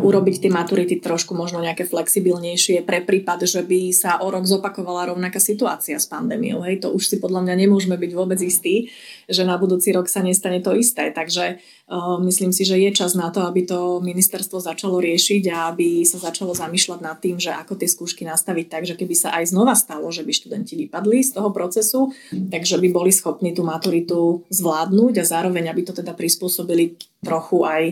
urobiť 0.06 0.45
tie 0.45 0.52
maturity 0.53 1.02
trošku 1.02 1.34
možno 1.34 1.57
nejaké 1.57 1.89
flexibilnejšie 1.89 2.85
pre 2.85 3.02
prípad, 3.02 3.49
že 3.49 3.65
by 3.65 3.89
sa 3.89 4.22
o 4.22 4.30
rok 4.30 4.45
zopakovala 4.45 5.10
rovnaká 5.10 5.41
situácia 5.41 5.97
s 5.97 6.06
pandémiou. 6.06 6.61
Hej, 6.61 6.85
to 6.85 6.93
už 6.93 7.10
si 7.10 7.18
podľa 7.18 7.41
mňa 7.41 7.65
nemôžeme 7.65 7.97
byť 7.97 8.11
vôbec 8.14 8.38
istí, 8.38 8.93
že 9.26 9.41
na 9.41 9.57
budúci 9.57 9.89
rok 9.97 10.06
sa 10.06 10.22
nestane 10.22 10.61
to 10.61 10.77
isté. 10.77 11.10
Takže 11.10 11.57
uh, 11.57 12.22
myslím 12.22 12.53
si, 12.53 12.69
že 12.69 12.77
je 12.77 12.93
čas 12.93 13.18
na 13.18 13.34
to, 13.34 13.41
aby 13.49 13.65
to 13.65 13.97
ministerstvo 14.06 14.61
začalo 14.61 15.02
riešiť 15.02 15.43
a 15.49 15.73
aby 15.73 16.06
sa 16.06 16.22
začalo 16.22 16.53
zamýšľať 16.53 16.99
nad 17.02 17.18
tým, 17.18 17.41
že 17.41 17.49
ako 17.49 17.81
tie 17.81 17.89
skúšky 17.89 18.30
nastaviť 18.30 18.65
tak, 18.69 18.84
že 18.85 18.93
keby 18.93 19.15
sa 19.18 19.34
aj 19.41 19.49
znova 19.49 19.73
stalo, 19.73 20.06
že 20.14 20.22
by 20.22 20.31
študenti 20.38 20.85
vypadli 20.85 21.26
z 21.26 21.34
toho 21.34 21.49
procesu, 21.49 22.14
takže 22.30 22.77
by 22.77 22.93
boli 22.93 23.10
schopní 23.10 23.57
tú 23.57 23.65
maturitu 23.65 24.45
zvládnuť 24.53 25.18
a 25.18 25.26
zároveň, 25.26 25.73
aby 25.73 25.81
to 25.81 25.97
teda 25.97 26.14
prispôsobili 26.14 27.02
trochu 27.26 27.65
aj 27.65 27.84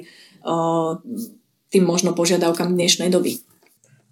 tým 1.73 1.83
možno 1.83 2.13
požiadavkám 2.13 2.69
dnešnej 2.75 3.09
doby. 3.09 3.41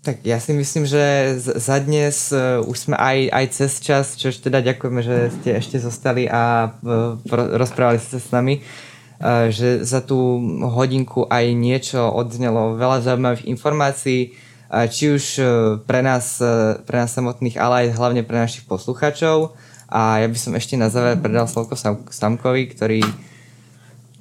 Tak 0.01 0.25
ja 0.25 0.41
si 0.41 0.49
myslím, 0.57 0.89
že 0.89 1.37
za 1.37 1.77
dnes 1.77 2.33
e, 2.33 2.57
už 2.65 2.89
sme 2.89 2.97
aj, 2.97 3.17
aj 3.29 3.45
cez 3.53 3.71
čas, 3.77 4.17
čož 4.17 4.41
teda 4.41 4.65
ďakujeme, 4.65 5.05
že 5.05 5.29
ste 5.29 5.49
ešte 5.61 5.77
zostali 5.77 6.25
a 6.25 6.73
e, 6.81 7.29
rozprávali 7.29 8.01
ste 8.01 8.17
s 8.17 8.33
nami, 8.33 8.65
že 9.53 9.85
za 9.85 10.01
tú 10.01 10.41
hodinku 10.65 11.29
aj 11.29 11.53
niečo 11.53 12.09
odznelo, 12.09 12.73
veľa 12.73 13.05
zaujímavých 13.05 13.45
informácií, 13.53 14.33
či 14.89 15.03
už 15.13 15.23
pre 15.85 16.01
nás, 16.01 16.41
pre 16.89 16.97
nás 16.97 17.13
samotných, 17.13 17.61
ale 17.61 17.85
aj 17.85 18.01
hlavne 18.01 18.25
pre 18.25 18.41
našich 18.41 18.65
poslucháčov. 18.65 19.53
A 19.91 20.23
ja 20.23 20.27
by 20.31 20.37
som 20.41 20.57
ešte 20.57 20.73
na 20.73 20.89
záver 20.89 21.21
predal 21.21 21.45
slovko 21.45 21.77
Samkovi, 22.09 22.71
ktorý 22.73 23.05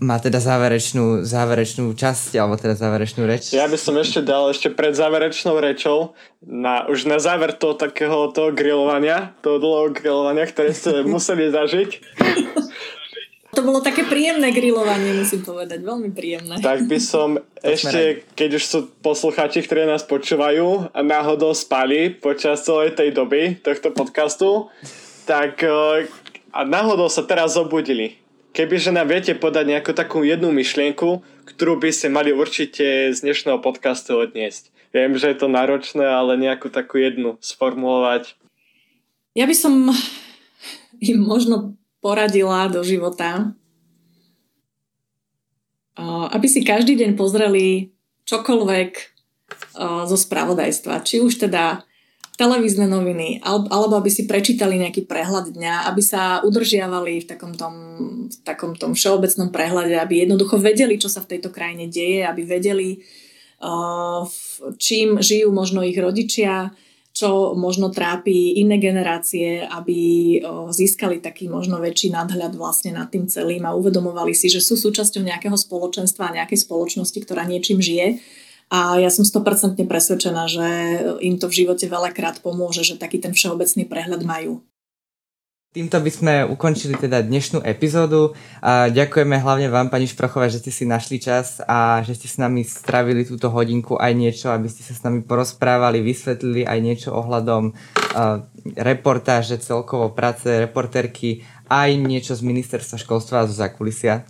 má 0.01 0.17
teda 0.17 0.41
záverečnú, 0.41 1.29
záverečnú 1.29 1.93
časť, 1.93 2.41
alebo 2.41 2.57
teda 2.57 2.73
záverečnú 2.73 3.29
reč. 3.29 3.53
Ja 3.53 3.69
by 3.69 3.77
som 3.77 4.01
ešte 4.01 4.25
dal 4.25 4.49
ešte 4.49 4.73
pred 4.73 4.97
záverečnou 4.97 5.61
rečou, 5.61 6.17
na, 6.41 6.89
už 6.89 7.05
na 7.05 7.21
záver 7.21 7.53
toho 7.53 7.77
takého 7.77 8.33
toho 8.33 8.49
grilovania, 8.51 9.37
toho 9.45 9.61
dlhého 9.61 9.93
grilovania, 9.93 10.49
ktoré 10.49 10.73
ste 10.73 11.05
museli 11.15 11.53
zažiť. 11.53 11.91
To 13.51 13.67
bolo 13.67 13.85
také 13.85 14.09
príjemné 14.09 14.57
grilovanie, 14.57 15.13
musím 15.21 15.45
povedať, 15.45 15.85
veľmi 15.85 16.17
príjemné. 16.17 16.65
Tak 16.65 16.89
by 16.89 16.99
som 17.03 17.37
ešte, 17.61 18.25
keď 18.33 18.51
už 18.57 18.65
sú 18.65 18.79
poslucháči, 19.05 19.61
ktorí 19.69 19.85
nás 19.85 20.01
počúvajú 20.07 20.97
a 20.97 21.01
náhodou 21.05 21.53
spali 21.53 22.09
počas 22.09 22.65
celej 22.65 22.97
tej 22.97 23.13
doby 23.13 23.61
tohto 23.61 23.93
podcastu, 23.93 24.73
tak 25.29 25.61
eh, 25.61 26.09
a 26.51 26.67
náhodou 26.67 27.07
sa 27.07 27.23
teraz 27.23 27.55
zobudili 27.55 28.19
Kebyže 28.51 28.91
nám 28.91 29.15
viete 29.15 29.31
podať 29.39 29.79
nejakú 29.79 29.95
takú 29.95 30.27
jednu 30.27 30.51
myšlienku, 30.51 31.23
ktorú 31.47 31.79
by 31.79 31.95
ste 31.95 32.11
mali 32.11 32.35
určite 32.35 33.15
z 33.15 33.19
dnešného 33.23 33.63
podcastu 33.63 34.19
odniesť. 34.19 34.75
Viem, 34.91 35.15
že 35.15 35.31
je 35.31 35.39
to 35.39 35.47
náročné, 35.47 36.03
ale 36.03 36.35
nejakú 36.35 36.67
takú 36.67 36.99
jednu 36.99 37.39
sformulovať. 37.39 38.35
Ja 39.39 39.47
by 39.47 39.55
som 39.55 39.95
im 40.99 41.19
možno 41.23 41.79
poradila 42.03 42.67
do 42.67 42.83
života, 42.83 43.55
aby 46.35 46.47
si 46.51 46.67
každý 46.67 46.99
deň 46.99 47.15
pozreli 47.15 47.95
čokoľvek 48.27 48.91
zo 50.11 50.17
spravodajstva. 50.19 51.07
Či 51.07 51.23
už 51.23 51.39
teda 51.47 51.87
televízne 52.41 52.89
noviny, 52.89 53.45
alebo 53.45 54.01
aby 54.01 54.09
si 54.09 54.25
prečítali 54.25 54.81
nejaký 54.81 55.05
prehľad 55.05 55.53
dňa, 55.53 55.93
aby 55.93 56.01
sa 56.01 56.41
udržiavali 56.41 57.21
v 57.21 57.29
takom 57.29 57.53
tom, 57.53 57.75
v 58.33 58.37
takom 58.41 58.73
tom 58.81 58.97
všeobecnom 58.97 59.53
prehľade, 59.53 59.93
aby 60.01 60.25
jednoducho 60.25 60.57
vedeli, 60.57 60.97
čo 60.97 61.13
sa 61.13 61.21
v 61.21 61.37
tejto 61.37 61.53
krajine 61.53 61.93
deje, 61.93 62.25
aby 62.25 62.41
vedeli, 62.49 63.05
uh, 63.61 64.25
čím 64.81 65.21
žijú 65.21 65.53
možno 65.53 65.85
ich 65.85 66.01
rodičia, 66.01 66.73
čo 67.13 67.53
možno 67.53 67.93
trápi 67.93 68.57
iné 68.57 68.81
generácie, 68.81 69.61
aby 69.61 69.99
uh, 70.41 70.73
získali 70.73 71.21
taký 71.21 71.45
možno 71.45 71.77
väčší 71.77 72.09
nadhľad 72.09 72.57
vlastne 72.57 72.97
nad 72.97 73.13
tým 73.13 73.29
celým 73.29 73.69
a 73.69 73.77
uvedomovali 73.77 74.33
si, 74.33 74.49
že 74.49 74.65
sú 74.65 74.81
súčasťou 74.81 75.29
nejakého 75.29 75.61
spoločenstva 75.61 76.33
nejakej 76.33 76.65
spoločnosti, 76.65 77.19
ktorá 77.21 77.45
niečím 77.45 77.85
žije 77.85 78.17
a 78.71 79.03
ja 79.03 79.11
som 79.11 79.27
100% 79.27 79.75
presvedčená, 79.83 80.47
že 80.47 80.67
im 81.19 81.43
to 81.43 81.51
v 81.51 81.67
živote 81.67 81.91
veľakrát 81.91 82.39
pomôže, 82.39 82.87
že 82.87 82.95
taký 82.95 83.19
ten 83.19 83.35
všeobecný 83.35 83.83
prehľad 83.91 84.23
majú. 84.23 84.63
Týmto 85.71 86.03
by 86.03 86.11
sme 86.11 86.35
ukončili 86.51 86.99
teda 86.99 87.23
dnešnú 87.23 87.63
epizódu. 87.63 88.35
A 88.59 88.91
ďakujeme 88.91 89.39
hlavne 89.39 89.71
vám, 89.71 89.87
pani 89.87 90.11
Šprochová, 90.11 90.51
že 90.51 90.59
ste 90.59 90.75
si 90.75 90.83
našli 90.83 91.23
čas 91.23 91.63
a 91.63 92.03
že 92.03 92.19
ste 92.19 92.27
s 92.27 92.43
nami 92.43 92.67
stravili 92.67 93.23
túto 93.23 93.55
hodinku 93.55 93.95
aj 93.95 94.11
niečo, 94.19 94.51
aby 94.51 94.67
ste 94.67 94.83
sa 94.83 94.99
s 94.99 95.07
nami 95.07 95.23
porozprávali, 95.23 96.03
vysvetlili 96.03 96.67
aj 96.67 96.79
niečo 96.83 97.15
ohľadom 97.15 97.71
uh, 97.71 98.43
reportáže, 98.83 99.63
celkovo 99.63 100.11
práce 100.11 100.51
reporterky, 100.51 101.47
aj 101.71 101.91
niečo 102.03 102.35
z 102.35 102.43
ministerstva 102.43 102.99
školstva 102.99 103.47
a 103.47 103.47
zo 103.47 103.55
zákulisia. 103.55 104.27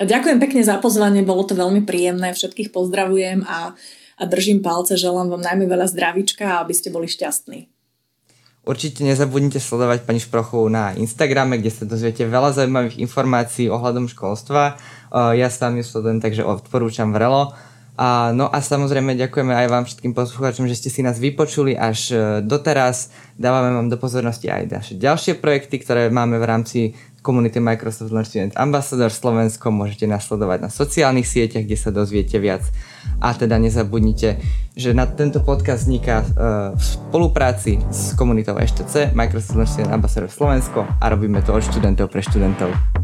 Ďakujem 0.00 0.40
pekne 0.40 0.64
za 0.64 0.80
pozvanie, 0.80 1.20
bolo 1.20 1.44
to 1.44 1.52
veľmi 1.52 1.84
príjemné, 1.84 2.32
všetkých 2.32 2.72
pozdravujem 2.72 3.44
a, 3.44 3.76
a 4.16 4.22
držím 4.24 4.64
palce, 4.64 4.96
želám 4.96 5.28
vám 5.28 5.44
najmä 5.44 5.68
veľa 5.68 5.92
zdravíčka 5.92 6.48
a 6.48 6.64
aby 6.64 6.72
ste 6.72 6.88
boli 6.88 7.04
šťastní. 7.04 7.68
Určite 8.64 9.04
nezabudnite 9.04 9.60
sledovať 9.60 10.08
pani 10.08 10.20
Šprochu 10.20 10.68
na 10.72 10.92
Instagrame, 10.96 11.60
kde 11.60 11.72
sa 11.72 11.84
dozviete 11.88 12.28
veľa 12.28 12.56
zaujímavých 12.56 13.00
informácií 13.00 13.72
ohľadom 13.72 14.08
školstva. 14.08 14.76
Ja 15.12 15.48
sám 15.48 15.80
ju 15.80 15.84
sledujem, 15.84 16.20
takže 16.20 16.44
odporúčam 16.44 17.12
vrelo. 17.12 17.56
A, 18.00 18.32
no 18.32 18.48
a 18.48 18.64
samozrejme 18.64 19.12
ďakujeme 19.12 19.52
aj 19.52 19.66
vám 19.68 19.84
všetkým 19.84 20.16
poslucháčom, 20.16 20.64
že 20.64 20.72
ste 20.72 20.88
si 20.88 21.04
nás 21.04 21.20
vypočuli 21.20 21.76
až 21.76 22.00
e, 22.08 22.16
doteraz. 22.40 23.12
Dávame 23.36 23.76
vám 23.76 23.92
do 23.92 24.00
pozornosti 24.00 24.48
aj 24.48 24.72
naše 24.72 24.94
ďalšie 24.96 25.36
projekty, 25.36 25.76
ktoré 25.84 26.08
máme 26.08 26.40
v 26.40 26.48
rámci 26.48 26.78
komunity 27.20 27.60
Microsoft 27.60 28.12
Learn 28.12 28.26
Student 28.26 28.52
Ambassador 28.56 29.12
Slovensko. 29.12 29.72
Môžete 29.72 30.08
nasledovať 30.08 30.58
na 30.66 30.70
sociálnych 30.72 31.28
sieťach, 31.28 31.64
kde 31.64 31.78
sa 31.78 31.92
dozviete 31.92 32.40
viac. 32.40 32.64
A 33.20 33.32
teda 33.32 33.56
nezabudnite, 33.56 34.40
že 34.76 34.90
na 34.92 35.08
tento 35.08 35.40
podcast 35.40 35.88
vzniká 35.88 36.20
uh, 36.20 36.26
v 36.76 36.82
spolupráci 36.82 37.80
s 37.88 38.12
komunitou 38.16 38.56
EŠTC 38.56 39.16
Microsoft 39.16 39.56
Learn 39.56 39.70
Student 39.70 39.92
Ambassador 39.96 40.30
Slovensko 40.32 40.84
a 40.84 41.04
robíme 41.08 41.40
to 41.40 41.56
od 41.56 41.64
študentov 41.64 42.12
pre 42.12 42.20
študentov. 42.20 42.99